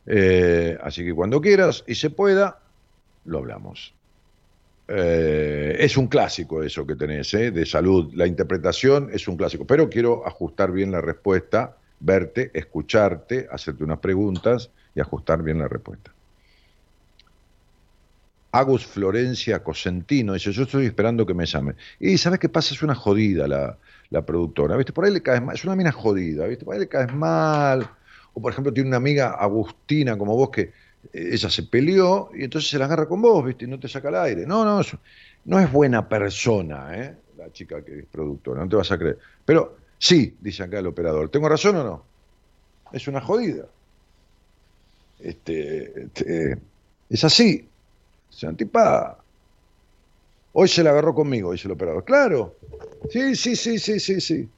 Eh, 0.07 0.77
así 0.81 1.05
que 1.05 1.13
cuando 1.13 1.39
quieras 1.39 1.83
y 1.87 1.95
se 1.95 2.09
pueda, 2.09 2.59
lo 3.25 3.37
hablamos. 3.37 3.93
Eh, 4.87 5.77
es 5.79 5.95
un 5.95 6.07
clásico 6.07 6.63
eso 6.63 6.85
que 6.85 6.95
tenés, 6.95 7.33
¿eh? 7.33 7.51
de 7.51 7.65
salud. 7.65 8.11
La 8.13 8.27
interpretación 8.27 9.09
es 9.13 9.27
un 9.27 9.37
clásico, 9.37 9.65
pero 9.65 9.89
quiero 9.89 10.27
ajustar 10.27 10.71
bien 10.71 10.91
la 10.91 10.99
respuesta, 10.99 11.77
verte, 11.99 12.51
escucharte, 12.53 13.47
hacerte 13.51 13.83
unas 13.83 13.99
preguntas 13.99 14.71
y 14.95 14.99
ajustar 14.99 15.43
bien 15.43 15.59
la 15.59 15.67
respuesta. 15.67 16.11
Agus 18.51 18.85
Florencia 18.85 19.63
Cosentino 19.63 20.33
dice, 20.33 20.51
yo 20.51 20.63
estoy 20.63 20.85
esperando 20.85 21.25
que 21.25 21.33
me 21.33 21.45
llame. 21.45 21.75
Y 21.99 22.17
¿sabes 22.17 22.39
qué 22.39 22.49
pasa? 22.49 22.73
Es 22.73 22.83
una 22.83 22.95
jodida 22.95 23.47
la, 23.47 23.77
la 24.09 24.25
productora, 24.25 24.75
¿viste? 24.75 24.91
Por 24.91 25.05
ahí 25.05 25.13
le 25.13 25.21
caes 25.21 25.41
mal, 25.41 25.55
es 25.55 25.63
una 25.63 25.75
mina 25.75 25.91
jodida, 25.91 26.45
¿viste? 26.47 26.65
Por 26.65 26.73
ahí 26.73 26.81
le 26.81 26.87
caes 26.87 27.13
mal. 27.13 27.89
O 28.33 28.41
por 28.41 28.51
ejemplo 28.51 28.73
tiene 28.73 28.89
una 28.89 28.97
amiga 28.97 29.31
Agustina 29.31 30.17
como 30.17 30.35
vos 30.35 30.49
que 30.49 30.61
eh, 30.61 31.29
ella 31.31 31.49
se 31.49 31.63
peleó 31.63 32.29
y 32.33 32.43
entonces 32.43 32.69
se 32.69 32.77
la 32.77 32.85
agarra 32.85 33.07
con 33.07 33.21
vos, 33.21 33.45
¿viste? 33.45 33.65
Y 33.65 33.67
no 33.67 33.79
te 33.79 33.87
saca 33.87 34.09
el 34.09 34.15
aire. 34.15 34.45
No, 34.45 34.65
no, 34.65 34.81
no 35.45 35.59
es 35.59 35.71
buena 35.71 36.07
persona, 36.07 36.97
¿eh? 36.97 37.15
La 37.37 37.51
chica 37.51 37.83
que 37.83 37.99
es 37.99 38.05
productora, 38.05 38.61
no 38.61 38.69
te 38.69 38.75
vas 38.75 38.91
a 38.91 38.97
creer. 38.97 39.17
Pero 39.45 39.77
sí, 39.97 40.35
dice 40.41 40.63
acá 40.63 40.79
el 40.79 40.87
operador, 40.87 41.29
¿tengo 41.29 41.47
razón 41.47 41.77
o 41.77 41.83
no? 41.83 42.03
Es 42.91 43.07
una 43.07 43.21
jodida. 43.21 43.65
Este, 45.19 46.03
este 46.03 46.57
es 47.09 47.23
así. 47.23 47.70
Se 48.31 48.47
antipada. 48.47 49.17
Hoy 50.53 50.67
se 50.67 50.83
la 50.83 50.89
agarró 50.89 51.13
conmigo, 51.13 51.51
dice 51.51 51.67
el 51.67 51.73
operador. 51.73 52.03
Claro. 52.03 52.55
Sí, 53.11 53.35
sí, 53.35 53.55
sí, 53.55 53.77
sí, 53.77 53.99
sí, 53.99 54.19
sí. 54.19 54.49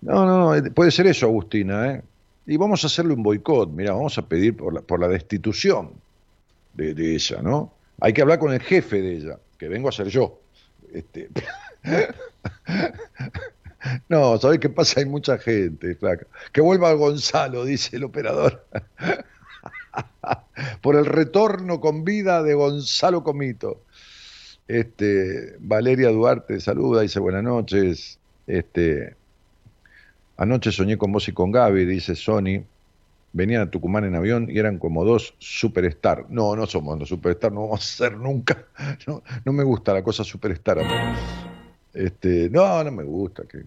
No, 0.00 0.26
no, 0.26 0.54
no, 0.54 0.72
puede 0.72 0.90
ser 0.90 1.06
eso, 1.06 1.26
Agustina, 1.26 1.92
¿eh? 1.92 2.02
Y 2.46 2.58
vamos 2.58 2.84
a 2.84 2.88
hacerle 2.88 3.14
un 3.14 3.22
boicot, 3.22 3.70
mira, 3.70 3.94
vamos 3.94 4.18
a 4.18 4.28
pedir 4.28 4.56
por 4.56 4.74
la, 4.74 4.82
por 4.82 5.00
la 5.00 5.08
destitución 5.08 5.92
de, 6.74 7.14
ella, 7.14 7.40
¿no? 7.40 7.72
Hay 8.00 8.12
que 8.12 8.20
hablar 8.20 8.38
con 8.38 8.52
el 8.52 8.60
jefe 8.60 9.00
de 9.00 9.16
ella, 9.16 9.38
que 9.58 9.68
vengo 9.68 9.88
a 9.88 9.92
ser 9.92 10.08
yo. 10.08 10.38
Este... 10.92 11.30
no, 14.10 14.38
¿sabes 14.38 14.58
qué 14.58 14.68
pasa? 14.68 15.00
Hay 15.00 15.06
mucha 15.06 15.38
gente, 15.38 15.94
flaca. 15.94 16.26
Que 16.52 16.60
vuelva 16.60 16.92
Gonzalo, 16.92 17.64
dice 17.64 17.96
el 17.96 18.04
operador. 18.04 18.66
por 20.82 20.96
el 20.96 21.06
retorno 21.06 21.80
con 21.80 22.04
vida 22.04 22.42
de 22.42 22.54
Gonzalo 22.54 23.22
Comito. 23.22 23.82
Este, 24.66 25.56
Valeria 25.60 26.10
Duarte 26.10 26.60
saluda, 26.60 27.02
dice 27.02 27.20
buenas 27.20 27.42
noches. 27.42 28.18
Este, 28.46 29.16
Anoche 30.36 30.72
soñé 30.72 30.98
con 30.98 31.12
vos 31.12 31.28
y 31.28 31.32
con 31.32 31.52
Gaby, 31.52 31.84
dice 31.84 32.16
Sony. 32.16 32.64
Venían 33.32 33.62
a 33.62 33.70
Tucumán 33.70 34.04
en 34.04 34.14
avión 34.14 34.48
y 34.48 34.58
eran 34.58 34.78
como 34.78 35.04
dos 35.04 35.34
superstar. 35.38 36.26
No, 36.28 36.54
no 36.56 36.66
somos 36.66 36.98
dos 36.98 37.08
superstar, 37.08 37.52
no 37.52 37.62
vamos 37.62 37.80
a 37.80 37.96
ser 37.96 38.16
nunca. 38.16 38.64
No, 39.06 39.22
no 39.44 39.52
me 39.52 39.64
gusta 39.64 39.92
la 39.92 40.02
cosa 40.02 40.24
superstar. 40.24 40.78
Este, 41.92 42.48
no, 42.50 42.82
no 42.82 42.90
me 42.90 43.04
gusta. 43.04 43.44
Que, 43.44 43.64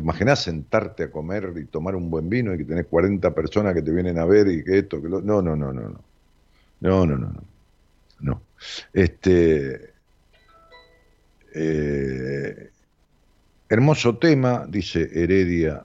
¿Te 0.00 0.04
imaginas 0.04 0.42
sentarte 0.42 1.02
a 1.02 1.10
comer 1.10 1.52
y 1.56 1.66
tomar 1.66 1.94
un 1.94 2.08
buen 2.08 2.30
vino 2.30 2.54
y 2.54 2.56
que 2.56 2.64
tenés 2.64 2.86
40 2.86 3.34
personas 3.34 3.74
que 3.74 3.82
te 3.82 3.90
vienen 3.90 4.18
a 4.18 4.24
ver 4.24 4.48
y 4.48 4.64
que 4.64 4.78
esto, 4.78 5.02
que 5.02 5.10
lo... 5.10 5.20
No, 5.20 5.42
no, 5.42 5.54
no, 5.54 5.74
no, 5.74 5.90
no. 5.90 6.00
No, 6.80 7.04
no, 7.04 7.18
no, 7.18 7.28
no. 7.28 7.44
No. 8.20 8.42
Este. 8.94 9.92
Eh, 11.54 12.70
Hermoso 13.68 14.16
tema, 14.16 14.64
dice 14.66 15.06
Heredia. 15.12 15.84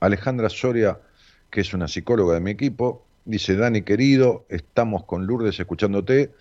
Alejandra 0.00 0.48
Soria, 0.48 0.98
que 1.50 1.60
es 1.60 1.74
una 1.74 1.86
psicóloga 1.86 2.32
de 2.32 2.40
mi 2.40 2.52
equipo, 2.52 3.04
dice, 3.26 3.56
Dani 3.56 3.82
querido, 3.82 4.46
estamos 4.48 5.04
con 5.04 5.26
Lourdes 5.26 5.60
escuchándote. 5.60 6.32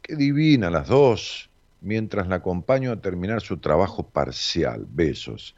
Qué 0.00 0.16
divina 0.16 0.70
las 0.70 0.88
dos, 0.88 1.49
mientras 1.80 2.28
la 2.28 2.36
acompaño 2.36 2.92
a 2.92 3.00
terminar 3.00 3.40
su 3.40 3.58
trabajo 3.58 4.08
parcial. 4.08 4.86
Besos. 4.90 5.54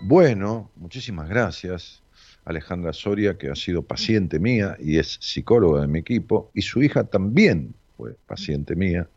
Bueno, 0.00 0.70
muchísimas 0.76 1.28
gracias. 1.28 2.02
Alejandra 2.44 2.92
Soria, 2.92 3.36
que 3.36 3.50
ha 3.50 3.56
sido 3.56 3.82
paciente 3.82 4.38
mía 4.38 4.76
y 4.78 4.98
es 4.98 5.18
psicóloga 5.20 5.80
de 5.80 5.88
mi 5.88 5.98
equipo, 5.98 6.50
y 6.54 6.62
su 6.62 6.82
hija 6.82 7.04
también 7.04 7.74
fue 7.96 8.14
paciente 8.26 8.76
mía 8.76 9.08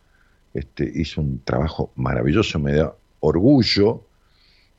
este, 0.54 0.92
hizo 0.96 1.22
un 1.22 1.42
trabajo 1.44 1.92
maravilloso, 1.96 2.60
me 2.60 2.74
da 2.74 2.96
orgullo 3.20 4.06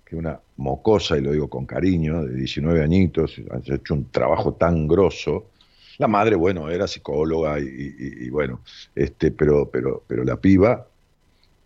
que 0.05 0.17
una 0.17 0.41
mocosa, 0.57 1.17
y 1.17 1.21
lo 1.21 1.31
digo 1.31 1.49
con 1.49 1.67
cariño, 1.67 2.25
de 2.25 2.35
19 2.35 2.83
añitos, 2.83 3.41
ha 3.51 3.75
hecho 3.75 3.95
un 3.95 4.11
trabajo 4.11 4.55
tan 4.55 4.89
grosso. 4.89 5.47
La 5.99 6.09
madre, 6.09 6.35
bueno, 6.35 6.69
era 6.69 6.89
psicóloga 6.89 7.61
y, 7.61 8.29
bueno, 8.31 8.61
este, 8.97 9.31
pero, 9.31 9.71
pero, 9.71 10.03
pero 10.09 10.25
la 10.25 10.37
piba, 10.37 10.89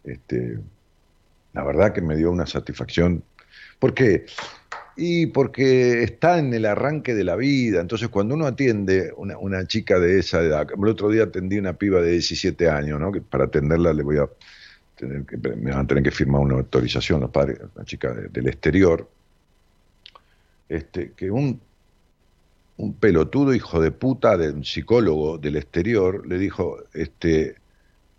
este, 0.04 0.58
la 1.52 1.64
verdad 1.64 1.92
que 1.92 2.02
me 2.02 2.16
dio 2.16 2.30
una 2.30 2.46
satisfacción, 2.46 3.22
porque 3.78 4.26
y 4.96 5.26
porque 5.26 6.02
está 6.04 6.38
en 6.38 6.52
el 6.54 6.66
arranque 6.66 7.14
de 7.14 7.24
la 7.24 7.36
vida. 7.36 7.80
Entonces, 7.80 8.08
cuando 8.08 8.34
uno 8.34 8.46
atiende 8.46 9.12
una, 9.16 9.36
una 9.38 9.66
chica 9.66 9.98
de 9.98 10.20
esa 10.20 10.40
edad, 10.40 10.68
el 10.70 10.88
otro 10.88 11.08
día 11.10 11.24
atendí 11.24 11.58
una 11.58 11.72
piba 11.74 12.00
de 12.00 12.12
17 12.12 12.68
años, 12.68 13.00
¿no? 13.00 13.10
Que 13.10 13.20
para 13.20 13.44
atenderla 13.44 13.92
le 13.92 14.02
voy 14.02 14.18
a 14.18 14.28
tener 14.96 15.24
que, 15.24 15.36
me 15.36 15.70
van 15.70 15.80
a 15.80 15.86
tener 15.86 16.04
que 16.04 16.10
firmar 16.10 16.40
una 16.42 16.54
autorización 16.56 17.20
los 17.20 17.30
padres, 17.30 17.58
una 17.74 17.84
chica 17.84 18.12
del 18.12 18.46
exterior. 18.46 19.08
Este, 20.68 21.12
que 21.12 21.30
un, 21.30 21.60
un 22.76 22.94
pelotudo 22.94 23.54
hijo 23.54 23.80
de 23.80 23.90
puta 23.90 24.36
de 24.36 24.50
un 24.50 24.64
psicólogo 24.64 25.38
del 25.38 25.56
exterior 25.56 26.26
le 26.26 26.38
dijo, 26.38 26.78
este, 26.94 27.56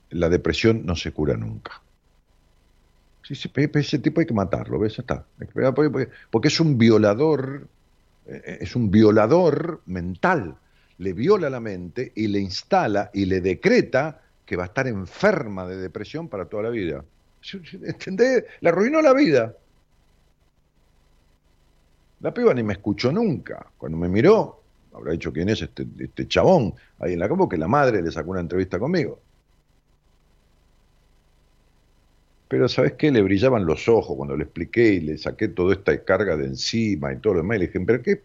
la 0.10 0.30
depresión 0.30 0.86
no 0.86 0.95
se 0.95 1.11
cura 1.11 1.36
nunca. 1.36 1.82
Ese 3.27 3.99
tipo 3.99 4.19
hay 4.19 4.26
que 4.27 4.34
matarlo, 4.34 4.77
¿ves? 4.77 4.99
Está. 4.99 5.26
Porque 6.30 6.48
es 6.48 6.60
un 6.60 6.77
violador, 6.77 7.68
eh, 8.27 8.57
es 8.61 8.76
un 8.76 8.91
violador 8.91 9.82
mental. 9.88 10.56
Le 10.99 11.14
viola 11.14 11.49
la 11.49 11.60
mente 11.60 12.11
y 12.15 12.27
le 12.27 12.40
instala 12.40 13.10
y 13.14 13.26
le 13.26 13.41
decreta 13.41 14.22
que 14.45 14.56
va 14.56 14.64
a 14.64 14.68
estar 14.68 14.88
enferma 14.88 15.68
de 15.68 15.77
depresión 15.77 16.30
para 16.30 16.45
toda 16.45 16.64
la 16.64 16.69
vida. 16.69 17.03
¿Entendés? 17.84 18.45
Le 18.61 18.69
arruinó 18.69 19.02
la 19.02 19.14
vida. 19.14 19.56
La 22.22 22.34
piba 22.34 22.53
ni 22.53 22.64
me 22.64 22.73
escuchó 22.73 23.11
nunca. 23.11 23.65
Cuando 23.77 23.98
me 23.98 24.07
miró, 24.07 24.61
habrá 24.94 25.11
dicho 25.11 25.34
quién 25.34 25.49
es 25.49 25.64
este, 25.64 25.86
este 25.99 26.27
chabón 26.27 26.73
ahí 26.99 27.14
en 27.14 27.19
la 27.19 27.27
cama, 27.27 27.49
que 27.49 27.57
la 27.57 27.68
madre 27.68 28.02
le 28.02 28.11
sacó 28.11 28.32
una 28.32 28.40
entrevista 28.40 28.80
conmigo. 28.80 29.19
Pero 32.56 32.69
¿sabes 32.69 32.94
qué? 32.94 33.11
Le 33.11 33.22
brillaban 33.22 33.65
los 33.65 33.90
ojos 33.90 34.15
cuando 34.15 34.38
le 34.38 34.45
expliqué 34.45 34.94
y 34.94 35.02
le 35.02 35.18
saqué 35.18 35.49
toda 35.49 35.73
esta 35.73 36.02
carga 36.06 36.38
de 36.38 36.45
encima 36.45 37.11
y 37.11 37.18
todo 37.18 37.34
lo 37.34 37.40
demás. 37.41 37.57
Y 37.57 37.60
le 37.60 37.68
dije, 37.68 37.82
¿pero 37.82 38.02
qué? 38.02 38.22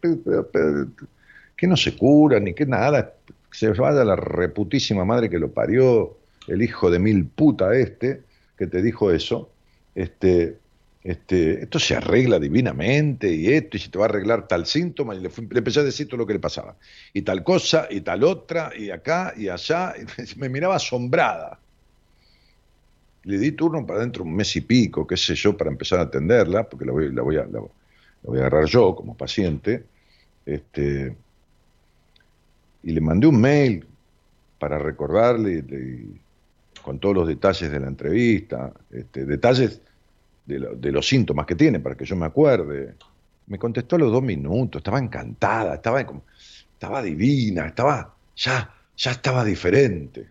que 1.56 1.66
no 1.66 1.76
se 1.76 1.96
cura 1.96 2.38
ni 2.38 2.54
que 2.54 2.64
nada? 2.64 3.12
Se 3.50 3.70
vaya 3.70 4.04
la 4.04 4.14
reputísima 4.14 5.04
madre 5.04 5.28
que 5.28 5.40
lo 5.40 5.50
parió, 5.50 6.16
el 6.46 6.62
hijo 6.62 6.92
de 6.92 7.00
mil 7.00 7.26
puta 7.26 7.74
este, 7.74 8.20
que 8.56 8.68
te 8.68 8.80
dijo 8.82 9.10
eso. 9.10 9.50
Este, 9.96 10.58
este, 11.02 11.64
esto 11.64 11.80
se 11.80 11.96
arregla 11.96 12.38
divinamente 12.38 13.34
y 13.34 13.48
esto, 13.48 13.78
y 13.78 13.80
se 13.80 13.88
te 13.88 13.98
va 13.98 14.04
a 14.04 14.08
arreglar 14.10 14.46
tal 14.46 14.64
síntoma, 14.64 15.16
y 15.16 15.22
le, 15.22 15.28
le, 15.28 15.58
empecé 15.58 15.80
a 15.80 15.82
decir 15.82 16.06
todo 16.06 16.18
lo 16.18 16.26
que 16.26 16.34
le 16.34 16.38
pasaba, 16.38 16.76
y 17.12 17.22
tal 17.22 17.42
cosa, 17.42 17.88
y 17.90 18.02
tal 18.02 18.22
otra, 18.22 18.70
y 18.78 18.90
acá, 18.90 19.34
y 19.36 19.48
allá, 19.48 19.92
me 20.36 20.48
miraba 20.48 20.76
asombrada. 20.76 21.58
Le 23.24 23.38
di 23.38 23.52
turno 23.52 23.84
para 23.84 24.00
dentro 24.00 24.24
un 24.24 24.34
mes 24.34 24.56
y 24.56 24.62
pico, 24.62 25.06
qué 25.06 25.16
sé 25.16 25.34
yo, 25.34 25.56
para 25.56 25.70
empezar 25.70 25.98
a 25.98 26.02
atenderla, 26.02 26.68
porque 26.68 26.86
la 26.86 26.92
voy, 26.92 27.36
a, 27.36 27.44
la, 27.46 27.60
voy 28.22 28.38
a 28.38 28.40
agarrar 28.40 28.64
yo 28.64 28.94
como 28.96 29.16
paciente. 29.16 29.84
Este, 30.46 31.14
y 32.82 32.92
le 32.92 33.00
mandé 33.00 33.26
un 33.26 33.40
mail 33.40 33.86
para 34.58 34.78
recordarle 34.78 35.64
con 36.82 36.98
todos 36.98 37.14
los 37.14 37.28
detalles 37.28 37.70
de 37.70 37.80
la 37.80 37.88
entrevista, 37.88 38.72
este, 38.90 39.26
detalles 39.26 39.80
de, 40.46 40.76
de, 40.76 40.92
los 40.92 41.06
síntomas 41.06 41.46
que 41.46 41.54
tiene, 41.54 41.78
para 41.80 41.94
que 41.94 42.04
yo 42.04 42.16
me 42.16 42.26
acuerde. 42.26 42.94
Me 43.46 43.58
contestó 43.58 43.96
a 43.96 43.98
los 43.98 44.12
dos 44.12 44.22
minutos, 44.22 44.80
estaba 44.80 44.98
encantada, 44.98 45.74
estaba, 45.74 46.00
estaba 46.00 47.02
divina, 47.02 47.66
estaba, 47.66 48.14
ya, 48.36 48.74
ya 48.96 49.10
estaba 49.10 49.44
diferente. 49.44 50.28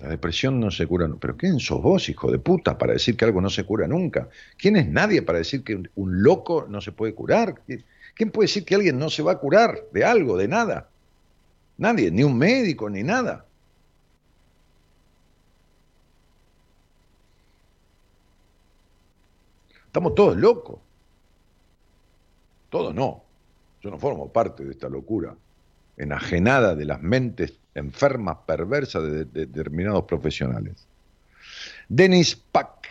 La 0.00 0.08
depresión 0.08 0.60
no 0.60 0.70
se 0.70 0.86
cura 0.86 1.08
nunca. 1.08 1.20
Pero 1.20 1.36
¿quién 1.36 1.58
sos 1.58 1.82
vos, 1.82 2.08
hijo 2.08 2.30
de 2.30 2.38
puta, 2.38 2.78
para 2.78 2.92
decir 2.92 3.16
que 3.16 3.24
algo 3.24 3.40
no 3.40 3.50
se 3.50 3.64
cura 3.64 3.88
nunca? 3.88 4.28
¿Quién 4.56 4.76
es 4.76 4.88
nadie 4.88 5.22
para 5.22 5.38
decir 5.38 5.64
que 5.64 5.74
un, 5.74 6.22
loco 6.22 6.66
no 6.68 6.80
se 6.80 6.92
puede 6.92 7.14
curar? 7.14 7.62
¿Quién 8.14 8.30
puede 8.30 8.46
decir 8.46 8.64
que 8.64 8.76
alguien 8.76 8.98
no 8.98 9.10
se 9.10 9.22
va 9.22 9.32
a 9.32 9.38
curar 9.38 9.76
de 9.92 10.04
algo, 10.04 10.36
de 10.36 10.48
nada? 10.48 10.88
Nadie, 11.78 12.10
ni 12.10 12.22
un 12.22 12.36
médico, 12.38 12.88
ni 12.88 13.02
nada. 13.02 13.44
Estamos 19.86 20.14
todos 20.14 20.36
locos. 20.36 20.78
Todos 22.70 22.94
no. 22.94 23.24
Yo 23.80 23.90
no 23.90 23.98
formo 23.98 24.32
parte 24.32 24.64
de 24.64 24.72
esta 24.72 24.88
locura 24.88 25.34
enajenada 25.96 26.74
de 26.74 26.84
las 26.84 27.02
mentes 27.02 27.58
enfermas, 27.78 28.38
perversas 28.46 29.02
de, 29.04 29.24
determinados 29.24 30.04
profesionales. 30.04 30.86
Denis 31.88 32.36
Pac, 32.36 32.86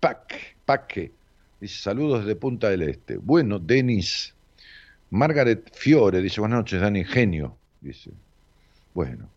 Pac, 0.00 0.34
Paque, 0.64 1.12
dice 1.60 1.82
saludos 1.82 2.24
desde 2.24 2.36
Punta 2.36 2.68
del 2.70 2.82
Este. 2.82 3.16
Bueno, 3.16 3.58
Denis. 3.58 4.34
Margaret 5.10 5.72
Fiore 5.74 6.22
dice 6.22 6.40
buenas 6.40 6.60
noches, 6.60 6.80
Dani, 6.80 7.04
genio, 7.04 7.56
dice. 7.80 8.10
Bueno, 8.94 9.28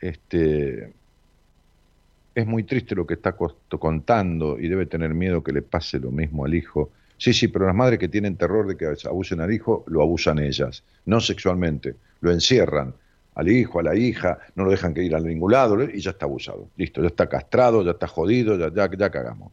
este, 0.00 0.92
es 2.34 2.46
muy 2.46 2.64
triste 2.64 2.94
lo 2.94 3.06
que 3.06 3.14
está 3.14 3.34
contando 3.78 4.58
y 4.58 4.68
debe 4.68 4.86
tener 4.86 5.14
miedo 5.14 5.42
que 5.42 5.52
le 5.52 5.62
pase 5.62 5.98
lo 5.98 6.10
mismo 6.10 6.44
al 6.44 6.54
hijo. 6.54 6.90
Sí, 7.16 7.32
sí, 7.32 7.48
pero 7.48 7.66
las 7.66 7.74
madres 7.74 7.98
que 7.98 8.08
tienen 8.08 8.36
terror 8.36 8.66
de 8.66 8.76
que 8.76 8.86
abusen 9.06 9.40
al 9.40 9.52
hijo, 9.52 9.84
lo 9.86 10.02
abusan 10.02 10.38
ellas, 10.38 10.84
no 11.06 11.20
sexualmente, 11.20 11.94
lo 12.20 12.30
encierran 12.30 12.94
al 13.36 13.48
hijo, 13.48 13.78
a 13.80 13.82
la 13.82 13.94
hija, 13.94 14.38
no 14.54 14.64
lo 14.64 14.70
dejan 14.70 14.94
que 14.94 15.02
ir 15.02 15.14
a 15.14 15.20
ningún 15.20 15.52
lado 15.52 15.82
y 15.82 16.00
ya 16.00 16.10
está 16.10 16.24
abusado. 16.24 16.70
Listo, 16.76 17.02
ya 17.02 17.08
está 17.08 17.28
castrado, 17.28 17.84
ya 17.84 17.92
está 17.92 18.06
jodido, 18.06 18.58
ya, 18.58 18.72
ya, 18.74 18.90
ya 18.96 19.10
cagamos. 19.10 19.52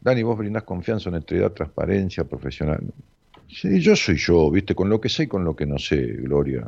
Dani, 0.00 0.22
vos 0.22 0.38
brindás 0.38 0.62
confianza, 0.62 1.10
honestidad, 1.10 1.52
transparencia, 1.52 2.24
profesional. 2.24 2.82
Sí, 3.48 3.80
yo 3.80 3.94
soy 3.94 4.16
yo, 4.16 4.50
viste, 4.50 4.74
con 4.74 4.88
lo 4.88 4.98
que 4.98 5.10
sé 5.10 5.24
y 5.24 5.26
con 5.26 5.44
lo 5.44 5.54
que 5.54 5.66
no 5.66 5.78
sé, 5.78 6.00
Gloria. 6.00 6.66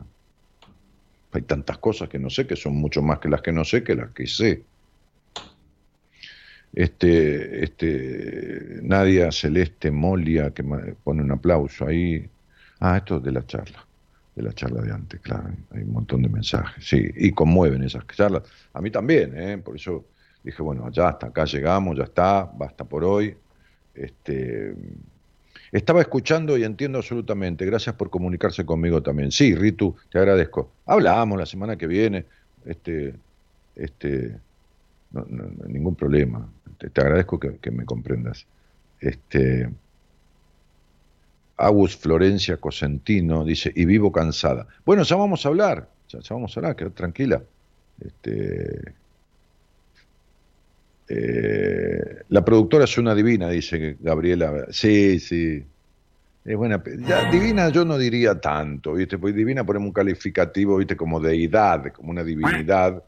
Hay 1.33 1.43
tantas 1.43 1.79
cosas 1.79 2.11
que 2.11 2.19
no 2.19 2.29
sé 2.29 2.47
que 2.47 2.57
son 2.57 2.75
mucho 2.77 3.01
más 3.01 3.21
que 3.21 3.31
las 3.31 3.41
que 3.41 3.53
no 3.53 3.65
sé 3.65 3.83
que 3.83 3.95
las 3.95 4.11
que 4.11 4.27
sé. 4.27 4.65
Este, 6.75 7.65
este, 7.65 8.81
Nadia 8.83 9.33
Celeste 9.33 9.91
Molia, 9.91 10.51
que 10.51 10.63
pone 10.63 11.23
un 11.23 11.31
aplauso 11.31 11.87
ahí. 11.87 12.29
Ah, 12.85 12.97
esto 12.97 13.19
es 13.19 13.23
de 13.23 13.31
la 13.31 13.47
charla, 13.47 13.87
de 14.35 14.43
la 14.43 14.53
charla 14.53 14.83
de 14.83 14.93
antes, 14.93 15.21
claro. 15.21 15.51
Hay 15.71 15.83
un 15.83 15.93
montón 15.93 16.21
de 16.21 16.29
mensajes, 16.29 16.85
sí, 16.85 17.01
y 17.15 17.31
conmueven 17.31 17.85
esas 17.85 18.05
charlas. 18.09 18.43
A 18.73 18.81
mí 18.81 18.91
también, 18.91 19.39
¿eh? 19.39 19.57
por 19.59 19.77
eso 19.77 20.05
dije, 20.43 20.61
bueno, 20.65 20.91
ya 20.91 21.11
hasta 21.11 21.29
acá 21.29 21.45
llegamos, 21.45 21.97
ya 21.97 22.03
está, 22.03 22.43
basta 22.43 22.83
por 22.83 23.05
hoy. 23.05 23.37
Este, 23.95 24.75
estaba 25.71 26.01
escuchando 26.01 26.59
y 26.59 26.65
entiendo 26.65 26.99
absolutamente. 26.99 27.65
Gracias 27.65 27.95
por 27.95 28.11
comunicarse 28.11 28.67
conmigo 28.67 29.01
también. 29.01 29.31
Sí, 29.31 29.55
Ritu, 29.55 29.95
te 30.11 30.19
agradezco. 30.19 30.73
Hablamos 30.87 31.39
la 31.39 31.47
semana 31.47 31.77
que 31.77 31.87
viene. 31.87 32.25
Este, 32.65 33.15
este, 33.77 34.37
ningún 35.69 35.95
problema. 35.95 36.49
Te, 36.79 37.01
agradezco 37.01 37.39
que, 37.39 37.71
me 37.71 37.85
comprendas. 37.85 38.45
Este, 38.99 39.71
Agus 41.63 41.97
Florencia 41.97 42.57
Cosentino 42.57 43.45
dice, 43.45 43.73
y 43.75 43.85
vivo 43.85 44.11
cansada. 44.11 44.67
Bueno, 44.85 45.05
ya 45.05 45.17
vamos 45.17 45.47
a 45.47 45.49
hablar, 45.49 45.89
ya, 46.09 46.19
vamos 46.31 46.57
a 46.57 46.61
hablar, 46.61 46.77
quédate 46.77 46.97
tranquila. 46.97 47.43
Este, 48.01 48.95
eh, 51.09 52.23
la 52.29 52.45
productora 52.45 52.85
es 52.85 52.99
una 52.99 53.15
divina, 53.15 53.49
dice 53.49 53.97
Gabriela. 54.01 54.67
Sí, 54.71 55.21
sí. 55.21 55.65
Es 56.45 56.57
buena. 56.57 56.83
Ya, 57.07 57.31
divina 57.31 57.69
yo 57.69 57.85
no 57.85 57.97
diría 57.97 58.41
tanto, 58.41 58.95
¿viste? 58.95 59.19
Pues 59.19 59.33
divina 59.35 59.65
ponemos 59.65 59.87
un 59.87 59.93
calificativo, 59.93 60.79
¿viste? 60.79 60.97
Como 60.97 61.21
deidad, 61.21 61.93
como 61.93 62.11
una 62.11 62.25
divinidad. 62.25 63.03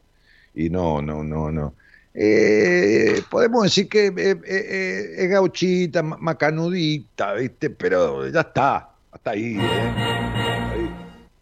Y 0.53 0.69
no, 0.69 1.01
no, 1.01 1.23
no, 1.23 1.51
no. 1.51 1.73
Eh, 2.17 3.21
podemos 3.29 3.63
decir 3.63 3.89
que 3.89 4.07
es 4.07 5.29
gauchita, 5.29 6.01
macanudita, 6.01 7.33
¿viste? 7.33 7.69
Pero 7.69 8.27
ya 8.29 8.39
está, 8.41 8.89
hasta 9.11 9.31
ahí, 9.31 9.57
¿eh? 9.59 10.89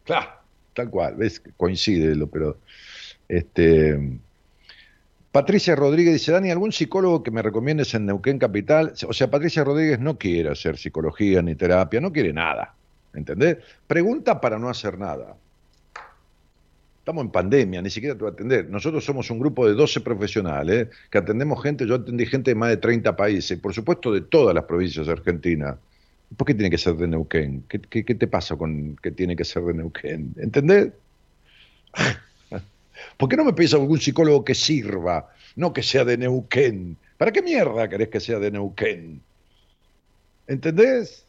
Claro, 0.04 0.30
tal 0.74 0.90
cual, 0.90 1.16
ves, 1.16 1.42
coincide, 1.58 2.16
pero 2.28 2.58
este 3.30 4.20
Patricia 5.34 5.76
Rodríguez 5.76 6.14
dice, 6.14 6.32
Dani, 6.32 6.52
¿algún 6.52 6.72
psicólogo 6.72 7.24
que 7.24 7.32
me 7.32 7.42
recomiendes 7.42 7.94
en 7.96 8.06
Neuquén 8.06 8.38
Capital? 8.38 8.94
O 9.08 9.14
sea, 9.14 9.32
Patricia 9.32 9.64
Rodríguez 9.64 10.00
no 10.00 10.18
quiere 10.18 10.52
hacer 10.52 10.78
psicología 10.78 11.42
ni 11.42 11.56
terapia, 11.56 12.00
no 12.00 12.12
quiere 12.12 12.32
nada, 12.34 12.76
¿entendés? 13.16 13.58
Pregunta 13.88 14.40
para 14.40 14.60
no 14.60 14.70
hacer 14.70 15.00
nada. 15.00 15.36
Estamos 17.04 17.26
en 17.26 17.32
pandemia, 17.32 17.82
ni 17.82 17.90
siquiera 17.90 18.16
te 18.16 18.24
va 18.24 18.30
a 18.30 18.32
atender. 18.32 18.70
Nosotros 18.70 19.04
somos 19.04 19.30
un 19.30 19.38
grupo 19.38 19.68
de 19.68 19.74
12 19.74 20.00
profesionales 20.00 20.88
que 21.12 21.18
atendemos 21.18 21.62
gente, 21.62 21.86
yo 21.86 21.96
atendí 21.96 22.26
gente 22.26 22.52
de 22.52 22.56
más 22.56 22.70
de 22.70 22.78
30 22.78 23.14
países, 23.18 23.60
por 23.60 23.74
supuesto 23.74 24.14
de 24.14 24.22
todas 24.22 24.56
las 24.56 24.64
provincias 24.64 25.08
de 25.08 25.12
Argentina. 25.12 25.78
¿Por 26.38 26.48
qué 26.48 26.54
tiene 26.54 26.70
que 26.70 26.78
ser 26.78 26.96
de 26.96 27.10
Neuquén? 27.10 27.66
¿Qué, 27.68 28.06
qué 28.06 28.16
te 28.16 28.26
pasa 28.28 28.56
con 28.56 28.96
que 29.04 29.12
tiene 29.12 29.36
que 29.36 29.44
ser 29.44 29.64
de 29.64 29.74
Neuquén? 29.74 30.34
¿Entendés? 30.38 30.94
¿Por 33.18 33.28
qué 33.28 33.36
no 33.36 33.44
me 33.44 33.52
pedís 33.52 33.74
algún 33.74 34.00
psicólogo 34.00 34.46
que 34.46 34.56
sirva, 34.56 35.30
no 35.58 35.74
que 35.74 35.84
sea 35.84 36.06
de 36.06 36.18
Neuquén? 36.18 36.96
¿Para 37.18 37.34
qué 37.34 37.42
mierda 37.42 37.90
querés 37.90 38.08
que 38.08 38.22
sea 38.22 38.40
de 38.40 38.50
Neuquén? 38.50 39.22
¿Entendés? 40.48 41.23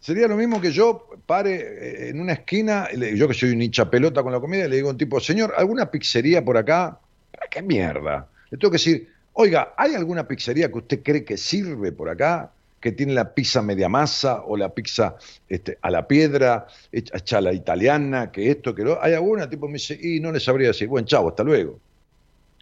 Sería 0.00 0.26
lo 0.26 0.36
mismo 0.36 0.60
que 0.60 0.72
yo 0.72 1.08
pare 1.26 1.54
eh, 1.56 2.08
en 2.08 2.20
una 2.20 2.32
esquina, 2.32 2.88
yo 2.92 3.28
que 3.28 3.34
soy 3.34 3.50
un 3.50 3.60
hincha 3.60 3.90
pelota 3.90 4.22
con 4.22 4.32
la 4.32 4.40
comida, 4.40 4.64
y 4.64 4.70
le 4.70 4.76
digo 4.76 4.88
a 4.88 4.92
un 4.92 4.98
tipo, 4.98 5.20
señor, 5.20 5.52
¿alguna 5.56 5.90
pizzería 5.90 6.44
por 6.44 6.56
acá? 6.56 6.98
¿Para 7.30 7.48
qué 7.48 7.62
mierda? 7.62 8.26
Le 8.50 8.56
tengo 8.56 8.70
que 8.70 8.76
decir, 8.76 9.08
oiga, 9.34 9.74
¿hay 9.76 9.94
alguna 9.94 10.26
pizzería 10.26 10.68
que 10.70 10.78
usted 10.78 11.02
cree 11.02 11.24
que 11.24 11.36
sirve 11.36 11.92
por 11.92 12.08
acá? 12.08 12.50
que 12.80 12.92
tiene 12.92 13.12
la 13.12 13.34
pizza 13.34 13.60
media 13.60 13.88
masa 13.88 14.42
o 14.42 14.56
la 14.56 14.70
pizza 14.70 15.16
este, 15.48 15.78
a 15.82 15.90
la 15.90 16.08
piedra, 16.08 16.66
hecha 16.90 17.38
a 17.38 17.40
la 17.42 17.52
italiana, 17.52 18.32
que 18.32 18.50
esto, 18.50 18.74
que 18.74 18.82
lo. 18.82 19.02
Hay 19.02 19.12
alguna, 19.12 19.50
tipo 19.50 19.66
me 19.66 19.74
dice, 19.74 19.98
y 20.00 20.18
no 20.18 20.32
le 20.32 20.40
sabría 20.40 20.68
decir, 20.68 20.88
bueno, 20.88 21.06
chavo, 21.06 21.28
hasta 21.28 21.44
luego. 21.44 21.78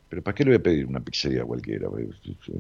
Pero 0.09 0.23
¿para 0.23 0.35
qué 0.35 0.43
le 0.45 0.51
voy 0.51 0.57
a 0.57 0.63
pedir 0.63 0.87
una 0.87 1.01
pizzería 1.01 1.45
cualquiera? 1.45 1.89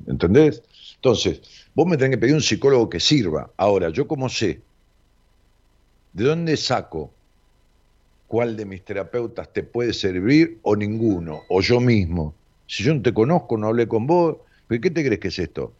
¿Entendés? 0.06 0.62
Entonces, 0.96 1.40
vos 1.74 1.86
me 1.86 1.96
tenés 1.96 2.16
que 2.16 2.18
pedir 2.18 2.34
un 2.34 2.42
psicólogo 2.42 2.88
que 2.88 3.00
sirva. 3.00 3.50
Ahora, 3.56 3.88
yo 3.88 4.06
como 4.06 4.28
sé, 4.28 4.60
¿de 6.12 6.24
dónde 6.24 6.56
saco 6.56 7.10
cuál 8.26 8.56
de 8.56 8.64
mis 8.64 8.84
terapeutas 8.84 9.52
te 9.52 9.62
puede 9.62 9.92
servir 9.92 10.58
o 10.62 10.76
ninguno, 10.76 11.42
o 11.48 11.60
yo 11.60 11.80
mismo? 11.80 12.34
Si 12.66 12.82
yo 12.82 12.94
no 12.94 13.02
te 13.02 13.14
conozco, 13.14 13.56
no 13.56 13.68
hablé 13.68 13.88
con 13.88 14.06
vos, 14.06 14.36
¿pero 14.66 14.80
qué 14.80 14.90
te 14.90 15.04
crees 15.04 15.20
que 15.20 15.28
es 15.28 15.38
esto? 15.38 15.72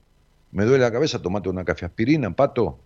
Me 0.53 0.65
duele 0.65 0.85
la 0.85 0.93
cabeza, 0.93 1.21
tomate 1.21 1.49
una 1.49 1.65
café 1.65 1.87
aspirina, 1.87 2.31
pato. 2.31 2.79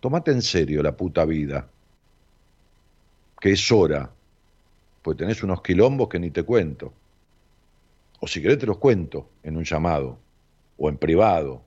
Tomate 0.00 0.32
en 0.32 0.42
serio 0.42 0.82
la 0.82 0.96
puta 0.96 1.24
vida. 1.24 1.68
Que 3.40 3.52
es 3.52 3.72
hora. 3.72 4.10
Pues 5.02 5.16
tenés 5.16 5.42
unos 5.42 5.62
quilombos 5.62 6.08
que 6.08 6.18
ni 6.18 6.30
te 6.30 6.42
cuento. 6.42 6.92
O 8.20 8.26
si 8.26 8.42
querés 8.42 8.58
te 8.58 8.66
los 8.66 8.78
cuento 8.78 9.28
en 9.42 9.56
un 9.56 9.64
llamado. 9.64 10.18
O 10.76 10.88
en 10.88 10.98
privado. 10.98 11.62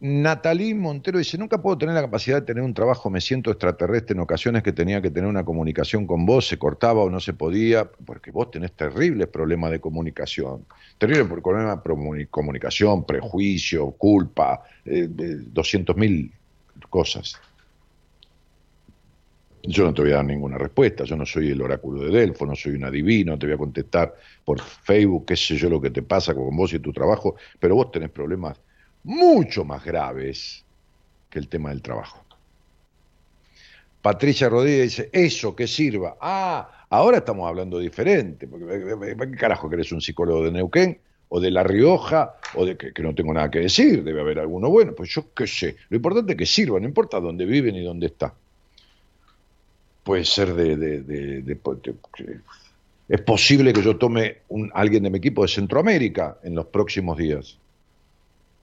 Natalí 0.00 0.74
Montero 0.74 1.18
dice, 1.18 1.36
nunca 1.38 1.60
puedo 1.60 1.76
tener 1.76 1.92
la 1.92 2.02
capacidad 2.02 2.36
de 2.36 2.46
tener 2.46 2.62
un 2.62 2.72
trabajo, 2.72 3.10
me 3.10 3.20
siento 3.20 3.50
extraterrestre 3.50 4.14
en 4.14 4.20
ocasiones 4.20 4.62
que 4.62 4.72
tenía 4.72 5.02
que 5.02 5.10
tener 5.10 5.28
una 5.28 5.44
comunicación 5.44 6.06
con 6.06 6.24
vos, 6.24 6.46
se 6.46 6.56
cortaba 6.56 7.02
o 7.02 7.10
no 7.10 7.18
se 7.18 7.32
podía, 7.32 7.90
porque 7.90 8.30
vos 8.30 8.48
tenés 8.52 8.72
terribles 8.72 9.26
problemas 9.26 9.72
de 9.72 9.80
comunicación, 9.80 10.66
terribles 10.98 11.26
problemas 11.42 11.82
de 11.82 12.28
comunicación, 12.28 13.04
prejuicio, 13.04 13.90
culpa, 13.90 14.62
eh, 14.84 15.08
doscientos 15.10 15.96
mil 15.96 16.32
cosas. 16.88 17.40
Yo 19.64 19.84
no 19.84 19.92
te 19.92 20.02
voy 20.02 20.12
a 20.12 20.16
dar 20.16 20.24
ninguna 20.24 20.58
respuesta, 20.58 21.02
yo 21.02 21.16
no 21.16 21.26
soy 21.26 21.50
el 21.50 21.60
oráculo 21.60 22.04
de 22.04 22.20
Delfo, 22.20 22.46
no 22.46 22.54
soy 22.54 22.76
un 22.76 22.84
adivino, 22.84 23.36
te 23.36 23.46
voy 23.46 23.56
a 23.56 23.58
contestar 23.58 24.14
por 24.44 24.60
Facebook, 24.60 25.26
qué 25.26 25.34
sé 25.34 25.56
yo 25.56 25.68
lo 25.68 25.80
que 25.80 25.90
te 25.90 26.02
pasa 26.02 26.36
con 26.36 26.56
vos 26.56 26.72
y 26.72 26.78
tu 26.78 26.92
trabajo, 26.92 27.34
pero 27.58 27.74
vos 27.74 27.90
tenés 27.90 28.10
problemas 28.10 28.56
mucho 29.04 29.64
más 29.64 29.84
graves 29.84 30.64
que 31.30 31.38
el 31.38 31.48
tema 31.48 31.70
del 31.70 31.82
trabajo. 31.82 32.24
Patricia 34.02 34.48
Rodríguez 34.48 34.96
dice, 34.96 35.10
eso 35.12 35.54
que 35.56 35.66
sirva. 35.66 36.16
Ah, 36.20 36.86
ahora 36.88 37.18
estamos 37.18 37.48
hablando 37.48 37.78
diferente. 37.78 38.48
¿Qué 38.48 39.36
carajo 39.36 39.68
querés 39.68 39.92
un 39.92 40.00
psicólogo 40.00 40.44
de 40.44 40.52
Neuquén? 40.52 41.00
o 41.30 41.40
de 41.40 41.50
La 41.50 41.62
Rioja, 41.62 42.36
o 42.54 42.64
de 42.64 42.76
que, 42.76 43.02
no 43.02 43.14
tengo 43.14 43.34
nada 43.34 43.50
que 43.50 43.60
decir, 43.60 44.02
debe 44.02 44.20
haber 44.20 44.38
alguno 44.38 44.70
bueno, 44.70 44.94
pues 44.94 45.10
yo 45.10 45.32
qué 45.34 45.46
sé. 45.46 45.76
Lo 45.90 45.96
importante 45.96 46.32
es 46.32 46.38
que 46.38 46.46
sirva, 46.46 46.80
no 46.80 46.86
importa 46.86 47.20
dónde 47.20 47.44
viven 47.44 47.76
y 47.76 47.82
dónde 47.82 48.06
está. 48.06 48.34
Puede 50.04 50.24
ser 50.24 50.54
de... 50.54 50.76
de, 50.76 51.58
es 53.08 53.20
posible 53.22 53.72
que 53.72 53.82
yo 53.82 53.96
tome 53.96 54.38
un, 54.48 54.70
alguien 54.74 55.02
de 55.02 55.10
mi 55.10 55.18
equipo 55.18 55.42
de 55.42 55.48
Centroamérica 55.48 56.38
en 56.42 56.54
los 56.54 56.66
próximos 56.66 57.16
días. 57.16 57.58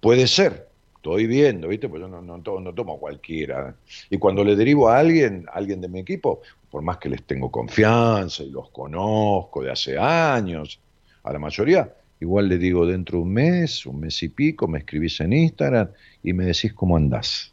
Puede 0.06 0.28
ser, 0.28 0.68
estoy 0.98 1.26
viendo, 1.26 1.68
¿viste? 1.68 1.90
Pues 1.90 2.00
yo 2.00 2.08
no, 2.08 2.22
no, 2.22 2.38
no, 2.38 2.74
tomo 2.76 3.00
cualquiera. 3.00 3.76
Y 4.08 4.20
cuando 4.20 4.44
le 4.44 4.56
derivo 4.56 4.88
a 4.88 5.00
alguien, 5.00 5.48
a 5.52 5.58
alguien 5.58 5.82
de 5.82 5.88
mi 5.88 6.02
equipo, 6.02 6.44
por 6.70 6.84
más 6.84 7.00
que 7.00 7.10
les 7.10 7.24
tengo 7.24 7.50
confianza 7.50 8.44
y 8.44 8.52
los 8.52 8.70
conozco 8.70 9.64
de 9.64 9.72
hace 9.72 9.98
años, 9.98 10.80
a 11.24 11.34
la 11.34 11.40
mayoría, 11.40 11.92
igual 12.20 12.48
le 12.48 12.60
digo 12.60 12.86
dentro 12.86 13.18
de 13.18 13.24
un 13.24 13.34
mes, 13.34 13.84
un 13.88 14.02
mes 14.02 14.22
y 14.22 14.30
pico, 14.30 14.68
me 14.68 14.78
escribís 14.78 15.20
en 15.22 15.34
Instagram 15.34 15.90
y 16.22 16.34
me 16.34 16.46
decís 16.46 16.72
cómo 16.76 16.98
andás. 16.98 17.52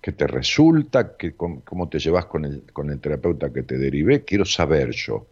¿Qué 0.00 0.12
te 0.12 0.26
resulta? 0.26 1.14
¿Qué, 1.18 1.34
cómo, 1.34 1.88
te 1.90 1.98
llevas 1.98 2.24
con 2.24 2.46
el, 2.46 2.62
con 2.72 2.88
el 2.88 3.00
terapeuta 3.00 3.52
que 3.52 3.64
te 3.64 3.76
derivé? 3.76 4.24
Quiero 4.24 4.46
saber 4.46 4.92
yo. 4.92 5.26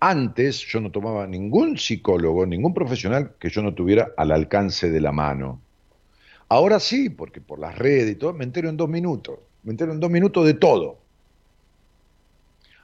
Antes 0.00 0.60
yo 0.60 0.80
no 0.80 0.90
tomaba 0.92 1.26
ningún 1.26 1.76
psicólogo, 1.76 2.46
ningún 2.46 2.72
profesional 2.72 3.32
que 3.38 3.50
yo 3.50 3.62
no 3.62 3.74
tuviera 3.74 4.12
al 4.16 4.30
alcance 4.30 4.90
de 4.90 5.00
la 5.00 5.10
mano. 5.10 5.60
Ahora 6.48 6.78
sí, 6.80 7.10
porque 7.10 7.40
por 7.40 7.58
las 7.58 7.76
redes 7.76 8.12
y 8.12 8.14
todo, 8.14 8.32
me 8.32 8.44
entero 8.44 8.68
en 8.68 8.76
dos 8.76 8.88
minutos. 8.88 9.38
Me 9.64 9.72
entero 9.72 9.92
en 9.92 10.00
dos 10.00 10.10
minutos 10.10 10.46
de 10.46 10.54
todo. 10.54 10.98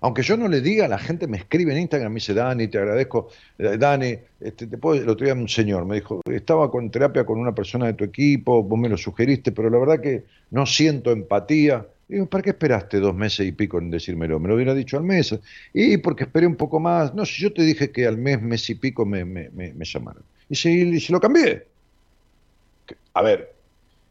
Aunque 0.01 0.23
yo 0.23 0.37
no 0.37 0.49
le 0.49 0.61
diga, 0.61 0.87
la 0.87 0.99
gente 0.99 1.27
me 1.27 1.39
escribe 1.39 1.73
en 1.73 1.79
Instagram, 1.79 2.13
me 2.13 2.17
dice, 2.17 2.35
Dani, 2.35 2.69
te 2.69 2.77
agradezco. 2.77 3.31
Eh, 3.57 3.79
Dani, 3.79 4.19
este, 4.39 4.67
te 4.67 4.77
puedo, 4.77 5.01
el 5.01 5.09
otro 5.09 5.25
día 5.25 5.33
un 5.33 5.49
señor 5.49 5.87
me 5.87 5.95
dijo, 5.95 6.21
estaba 6.31 6.71
con 6.71 6.91
terapia 6.91 7.25
con 7.25 7.39
una 7.39 7.55
persona 7.55 7.87
de 7.87 7.95
tu 7.95 8.05
equipo, 8.05 8.63
vos 8.63 8.79
me 8.79 8.91
lo 8.91 8.99
sugeriste, 8.99 9.51
pero 9.53 9.71
la 9.71 9.79
verdad 9.79 10.01
que 10.03 10.25
no 10.51 10.67
siento 10.67 11.11
empatía. 11.11 11.87
Digo, 12.09 12.27
¿para 12.27 12.43
qué 12.43 12.51
esperaste 12.51 13.01
dos 13.01 13.15
meses 13.15 13.47
y 13.47 13.53
pico 13.53 13.79
en 13.79 13.91
decírmelo? 13.91 14.39
Me 14.39 14.49
lo 14.49 14.57
hubiera 14.57 14.75
dicho 14.75 14.97
al 14.99 15.05
mes. 15.05 15.35
Y 15.73 15.97
porque 15.99 16.25
esperé 16.25 16.47
un 16.47 16.57
poco 16.57 16.79
más. 16.79 17.15
No, 17.15 17.25
si 17.25 17.43
yo 17.43 17.53
te 17.53 17.63
dije 17.63 17.91
que 17.91 18.07
al 18.07 18.19
mes, 18.19 18.43
mes 18.43 18.69
y 18.69 18.75
pico 18.75 19.07
me, 19.07 19.25
me, 19.25 19.73
llamaron. 19.85 20.23
Y 20.49 20.55
se, 20.55 21.13
lo 21.13 21.21
cambié. 21.21 21.67
A 23.15 23.23
ver, 23.23 23.55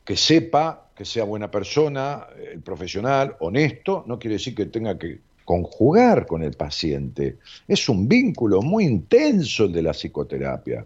que 0.03 0.17
sepa, 0.17 0.89
que 0.95 1.05
sea 1.05 1.23
buena 1.23 1.51
persona, 1.51 2.25
el 2.51 2.61
profesional, 2.61 3.35
honesto, 3.39 4.03
no 4.07 4.17
quiere 4.17 4.35
decir 4.35 4.55
que 4.55 4.65
tenga 4.65 4.97
que 4.97 5.19
conjugar 5.45 6.25
con 6.25 6.41
el 6.41 6.53
paciente. 6.53 7.37
Es 7.67 7.87
un 7.89 8.07
vínculo 8.07 8.61
muy 8.61 8.85
intenso 8.85 9.65
el 9.65 9.73
de 9.73 9.81
la 9.83 9.91
psicoterapia. 9.91 10.85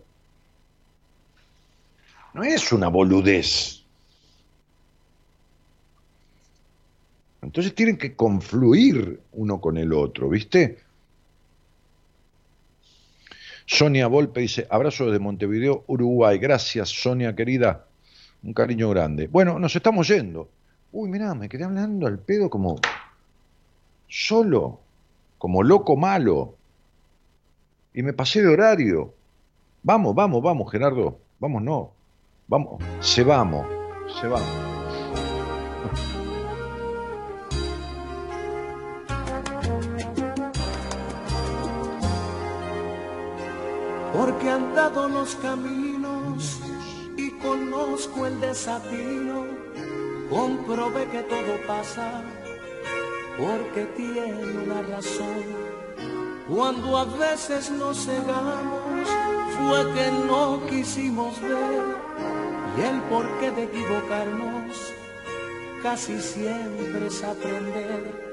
No 2.34 2.44
es 2.44 2.72
una 2.74 2.90
boludez. 2.90 3.77
Entonces 7.48 7.74
tienen 7.74 7.96
que 7.96 8.14
confluir 8.14 9.22
uno 9.32 9.62
con 9.62 9.78
el 9.78 9.94
otro, 9.94 10.28
¿viste? 10.28 10.80
Sonia 13.66 14.08
Volpe 14.08 14.42
dice, 14.42 14.68
abrazo 14.70 15.06
desde 15.06 15.20
Montevideo, 15.20 15.86
Uruguay. 15.88 16.40
Gracias, 16.40 16.90
Sonia 16.90 17.34
querida. 17.38 17.86
Un 18.44 18.52
cariño 18.52 18.90
grande. 18.90 19.28
Bueno, 19.28 19.60
nos 19.60 19.74
estamos 19.78 20.10
yendo. 20.10 20.50
Uy, 20.92 21.10
mirá, 21.10 21.34
me 21.36 21.48
quedé 21.48 21.64
hablando 21.64 22.06
al 22.06 22.20
pedo 22.20 22.50
como 22.50 22.82
solo, 24.10 24.82
como 25.38 25.64
loco 25.64 25.96
malo. 25.96 26.58
Y 27.94 28.04
me 28.04 28.12
pasé 28.12 28.42
de 28.42 28.50
horario. 28.50 29.14
Vamos, 29.84 30.14
vamos, 30.14 30.44
vamos, 30.44 30.70
Gerardo. 30.70 31.18
Vamos, 31.40 31.62
no. 31.62 31.94
Vamos, 32.50 32.84
se 33.00 33.24
vamos, 33.24 33.66
se 34.20 34.28
vamos. 34.28 34.77
Los 45.10 45.36
caminos 45.36 46.60
y 47.16 47.32
conozco 47.32 48.26
el 48.26 48.40
desatino, 48.40 49.46
comprobé 50.30 51.08
que 51.10 51.24
todo 51.24 51.58
pasa 51.68 52.22
porque 53.38 53.86
tiene 53.96 54.64
una 54.64 54.82
razón. 54.82 55.44
Cuando 56.48 56.98
a 56.98 57.06
veces 57.06 57.72
nos 57.72 58.06
cegamos, 58.06 59.08
fue 59.58 59.94
que 59.94 60.12
no 60.28 60.62
quisimos 60.70 61.40
ver 61.42 61.84
y 62.78 62.82
el 62.82 63.02
porqué 63.04 63.52
de 63.52 63.64
equivocarnos 63.64 64.94
casi 65.84 66.20
siempre 66.20 67.08
es 67.08 67.24
aprender. 67.24 68.32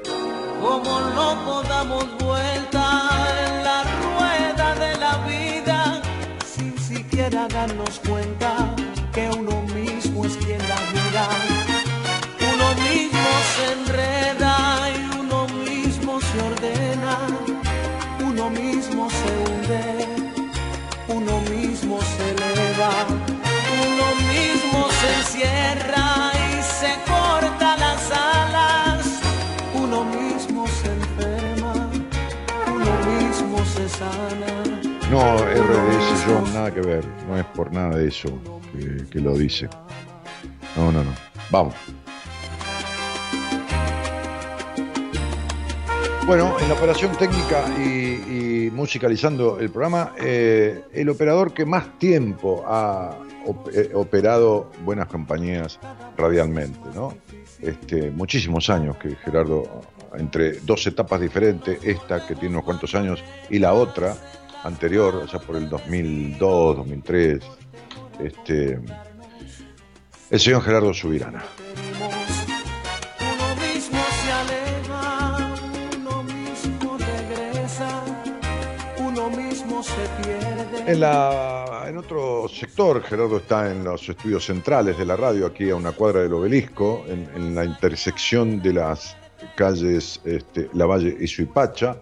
Como 0.61 1.01
no 1.17 1.63
damos 1.63 2.07
vuelta 2.19 3.11
en 3.47 3.65
la 3.65 3.83
rueda 3.83 4.75
de 4.75 4.99
la 4.99 5.17
vida 5.27 5.54
siquiera 7.35 7.99
cuenta 8.07 8.77
que 9.13 9.29
uno 9.29 9.63
mismo 9.75 10.25
es 10.25 10.37
quien 10.37 10.59
la 10.69 10.77
mira. 10.93 11.27
Uno 12.55 12.69
mismo 12.85 13.31
se 13.55 13.84
No, 35.15 35.37
RDS 35.37 36.25
John, 36.27 36.53
nada 36.53 36.75
que 36.75 36.81
ver, 36.81 37.05
no 37.29 37.39
es 37.39 37.45
por 37.55 37.73
nada 37.73 37.99
de 37.99 38.09
eso 38.09 38.29
que, 38.73 39.07
que 39.09 39.21
lo 39.21 39.39
dice. 39.39 39.69
No, 40.77 40.91
no, 40.91 41.05
no. 41.05 41.13
Vamos. 41.53 41.73
Bueno, 46.27 46.57
en 46.59 46.69
la 46.69 46.75
operación 46.75 47.13
técnica 47.17 47.65
y, 47.79 48.71
musicalizando 48.73 49.61
el 49.61 49.71
programa, 49.71 50.15
eh, 50.19 50.83
el 50.93 51.09
operador 51.09 51.55
que 51.55 51.65
más 51.65 51.97
tiempo 52.01 52.65
ha 52.67 53.17
eh, 53.73 53.93
operado 53.95 54.73
buenas 54.83 55.07
compañías 55.07 55.79
radialmente, 56.17 56.89
¿no? 56.93 57.15
Este, 57.61 58.11
muchísimos 58.11 58.69
años 58.69 58.97
que 58.97 59.15
Gerardo, 59.15 59.81
entre 60.19 60.59
dos 60.63 60.85
etapas 60.89 61.21
diferentes, 61.21 61.79
esta 61.85 62.27
que 62.27 62.35
tiene 62.35 62.57
unos 62.57 62.65
cuantos 62.65 62.97
años 62.97 63.23
y 63.49 63.61
la 63.61 63.75
otra 63.75 64.17
anterior, 64.65 65.29
sea, 65.31 65.41
por 65.41 65.57
el 65.57 65.69
2002, 65.69 66.77
2003, 66.79 67.45
este, 68.21 68.81
el 70.31 70.41
señor 70.41 70.63
Gerardo 70.63 70.93
Subirana. 70.93 71.45
En, 80.87 81.01
la, 81.01 81.85
en 81.89 81.97
otro 81.97 82.47
sector, 82.49 83.03
Gerardo 83.03 83.39
está 83.39 83.71
en 83.71 83.85
los 83.85 84.07
estudios 84.09 84.45
centrales 84.45 84.99
de 84.99 85.07
la 85.07 85.17
radio, 85.17 85.47
aquí 85.47 85.71
a 85.71 85.77
una 85.77 85.93
cuadra 85.93 86.21
del 86.21 86.33
obelisco, 86.35 87.05
en, 87.09 87.55
la 87.55 87.65
intersección 87.65 88.61
de 88.63 88.75
las 88.75 89.17
calles 89.57 90.21
este, 90.25 90.69
La 90.75 90.85
Valle 90.85 91.17
y 91.19 91.27
Suipacha, 91.27 91.97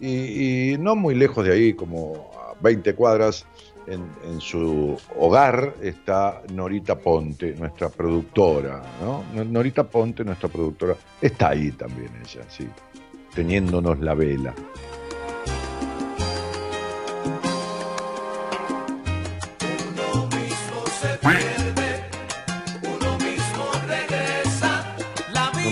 y, 0.00 0.76
no 0.78 0.96
muy 0.96 1.14
lejos 1.14 1.44
de 1.44 1.52
ahí, 1.52 1.74
como 1.74 2.30
a 2.34 2.54
20 2.60 2.94
cuadras, 2.94 3.46
en, 3.86 4.40
su 4.40 4.98
hogar 5.16 5.74
está 5.80 6.42
Norita 6.52 6.98
Ponte, 6.98 7.54
nuestra 7.54 7.88
productora, 7.88 8.82
¿no? 9.00 9.24
Norita 9.44 9.84
Ponte, 9.84 10.24
nuestra 10.24 10.48
productora, 10.48 10.96
está 11.20 11.50
ahí 11.50 11.70
también 11.70 12.10
ella, 12.20 12.42
sí, 12.48 12.68
teniéndonos 13.34 14.00
la 14.00 14.14
vela. 14.14 14.54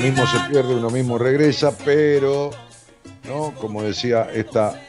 mismo 0.05 0.27
se 0.27 0.39
pierde, 0.51 0.75
uno 0.75 0.91
mismo 0.91 1.17
regresa, 1.17 1.73
pero, 1.83 2.51
¿no? 3.25 3.55
Como 3.55 3.83
decía 3.83 4.29
esta 4.33 4.81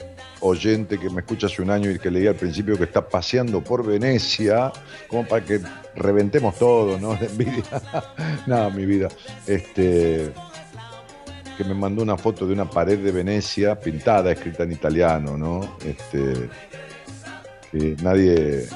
oyente 0.41 0.99
que 0.99 1.09
me 1.09 1.21
escucha 1.21 1.47
hace 1.47 1.61
un 1.61 1.69
año 1.69 1.89
y 1.89 1.97
que 1.97 2.11
leí 2.11 2.27
al 2.27 2.35
principio 2.35 2.77
que 2.77 2.83
está 2.83 3.07
paseando 3.07 3.63
por 3.63 3.85
Venecia, 3.85 4.71
como 5.07 5.27
para 5.27 5.43
que 5.43 5.61
reventemos 5.95 6.57
todo, 6.57 6.99
¿no? 6.99 7.15
De 7.15 7.27
envidia. 7.27 7.63
Nada, 8.47 8.69
mi 8.69 8.85
vida. 8.85 9.07
Este 9.47 10.31
que 11.57 11.63
me 11.63 11.73
mandó 11.73 12.03
una 12.03 12.17
foto 12.17 12.45
de 12.45 12.53
una 12.53 12.69
pared 12.69 12.99
de 12.99 13.11
Venecia 13.11 13.79
pintada, 13.79 14.31
escrita 14.31 14.63
en 14.63 14.73
italiano, 14.73 15.37
¿no? 15.37 15.77
Este, 15.85 16.49
que 17.71 17.95
nadie, 18.03 18.67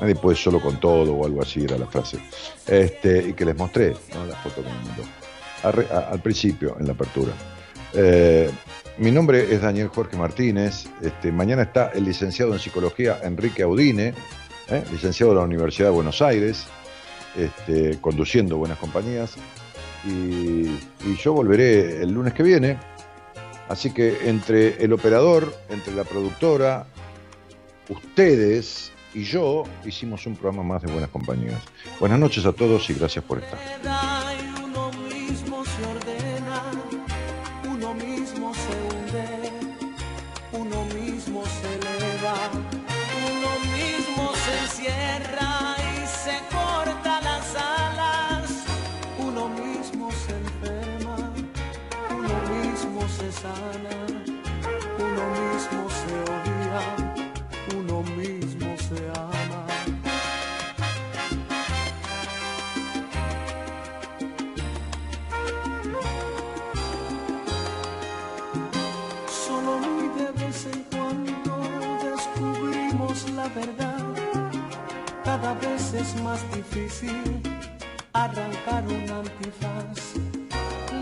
nadie 0.00 0.14
puede 0.14 0.36
solo 0.36 0.58
con 0.60 0.80
todo 0.80 1.12
o 1.12 1.26
algo 1.26 1.42
así 1.42 1.64
era 1.64 1.76
la 1.76 1.86
frase. 1.86 2.18
Este, 2.66 3.28
y 3.28 3.32
que 3.34 3.44
les 3.44 3.56
mostré, 3.56 3.94
¿no? 4.14 4.24
La 4.24 4.36
foto 4.36 4.62
que 4.62 4.70
me 4.70 4.74
mandó 4.74 5.02
al 5.62 6.20
principio, 6.20 6.76
en 6.78 6.86
la 6.86 6.92
apertura. 6.92 7.32
Eh, 7.94 8.50
mi 8.98 9.10
nombre 9.10 9.52
es 9.54 9.62
Daniel 9.62 9.88
Jorge 9.88 10.16
Martínez. 10.16 10.86
Este, 11.00 11.30
mañana 11.32 11.62
está 11.62 11.90
el 11.94 12.04
licenciado 12.04 12.52
en 12.52 12.58
psicología 12.58 13.18
Enrique 13.22 13.62
Audine, 13.62 14.14
¿eh? 14.68 14.84
licenciado 14.90 15.32
de 15.32 15.38
la 15.38 15.44
Universidad 15.44 15.88
de 15.88 15.94
Buenos 15.94 16.20
Aires, 16.20 16.66
este, 17.36 17.98
conduciendo 18.00 18.56
buenas 18.56 18.78
compañías. 18.78 19.34
Y, 20.04 20.66
y 21.06 21.16
yo 21.22 21.32
volveré 21.32 22.02
el 22.02 22.10
lunes 22.10 22.34
que 22.34 22.42
viene. 22.42 22.78
Así 23.68 23.92
que 23.92 24.28
entre 24.28 24.82
el 24.82 24.92
operador, 24.92 25.54
entre 25.68 25.94
la 25.94 26.04
productora, 26.04 26.86
ustedes 27.88 28.92
y 29.14 29.24
yo 29.24 29.64
hicimos 29.84 30.26
un 30.26 30.36
programa 30.36 30.62
más 30.62 30.82
de 30.82 30.90
buenas 30.90 31.10
compañías. 31.10 31.60
Buenas 32.00 32.18
noches 32.18 32.46
a 32.46 32.52
todos 32.52 32.88
y 32.90 32.94
gracias 32.94 33.24
por 33.24 33.38
estar. 33.38 33.58
Es 76.08 76.22
más 76.22 76.40
difícil 76.54 77.42
arrancar 78.12 78.84
un 78.86 79.10
antifaz. 79.10 79.98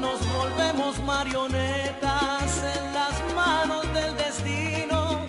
Nos 0.01 0.21
volvemos 0.37 0.99
marionetas 1.05 2.51
en 2.77 2.85
las 2.99 3.15
manos 3.35 3.85
del 3.95 4.17
destino 4.17 5.27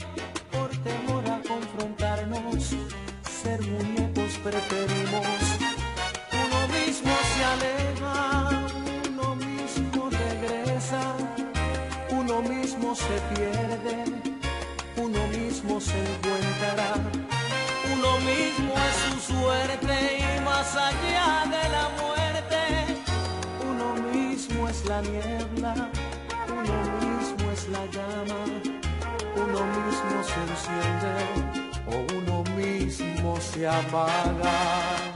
por 0.52 0.70
temor 0.88 1.24
a 1.30 1.40
confrontarnos. 1.48 2.76
Ser 3.41 3.60
muñecos 3.62 4.32
preferimos. 4.44 5.41
Uno 6.44 6.60
mismo 6.78 7.14
se 7.32 7.41
aleja, 7.54 8.16
uno 9.10 9.36
mismo 9.36 10.10
regresa, 10.10 11.04
uno 12.10 12.41
mismo 12.41 12.95
se 12.95 13.16
pierde, 13.34 13.95
uno 14.98 15.22
mismo 15.38 15.80
se 15.80 15.98
encuentra 15.99 17.36
uno 17.98 18.19
mismo 18.19 18.74
es 18.88 18.95
su 19.06 19.34
suerte 19.34 20.19
y 20.19 20.41
más 20.41 20.76
allá 20.76 21.45
de 21.45 21.69
la 21.69 21.90
muerte, 21.99 22.61
uno 23.69 23.95
mismo 24.11 24.69
es 24.69 24.86
la 24.86 25.02
niebla, 25.02 25.90
uno 26.48 26.78
mismo 27.02 27.52
es 27.52 27.68
la 27.69 27.86
llama, 27.88 28.41
uno 29.36 29.60
mismo 29.78 30.15
se 30.30 30.40
enciende 30.48 31.14
o 31.88 32.06
uno 32.18 32.44
mismo 32.56 33.38
se 33.41 33.68
apaga. 33.68 35.06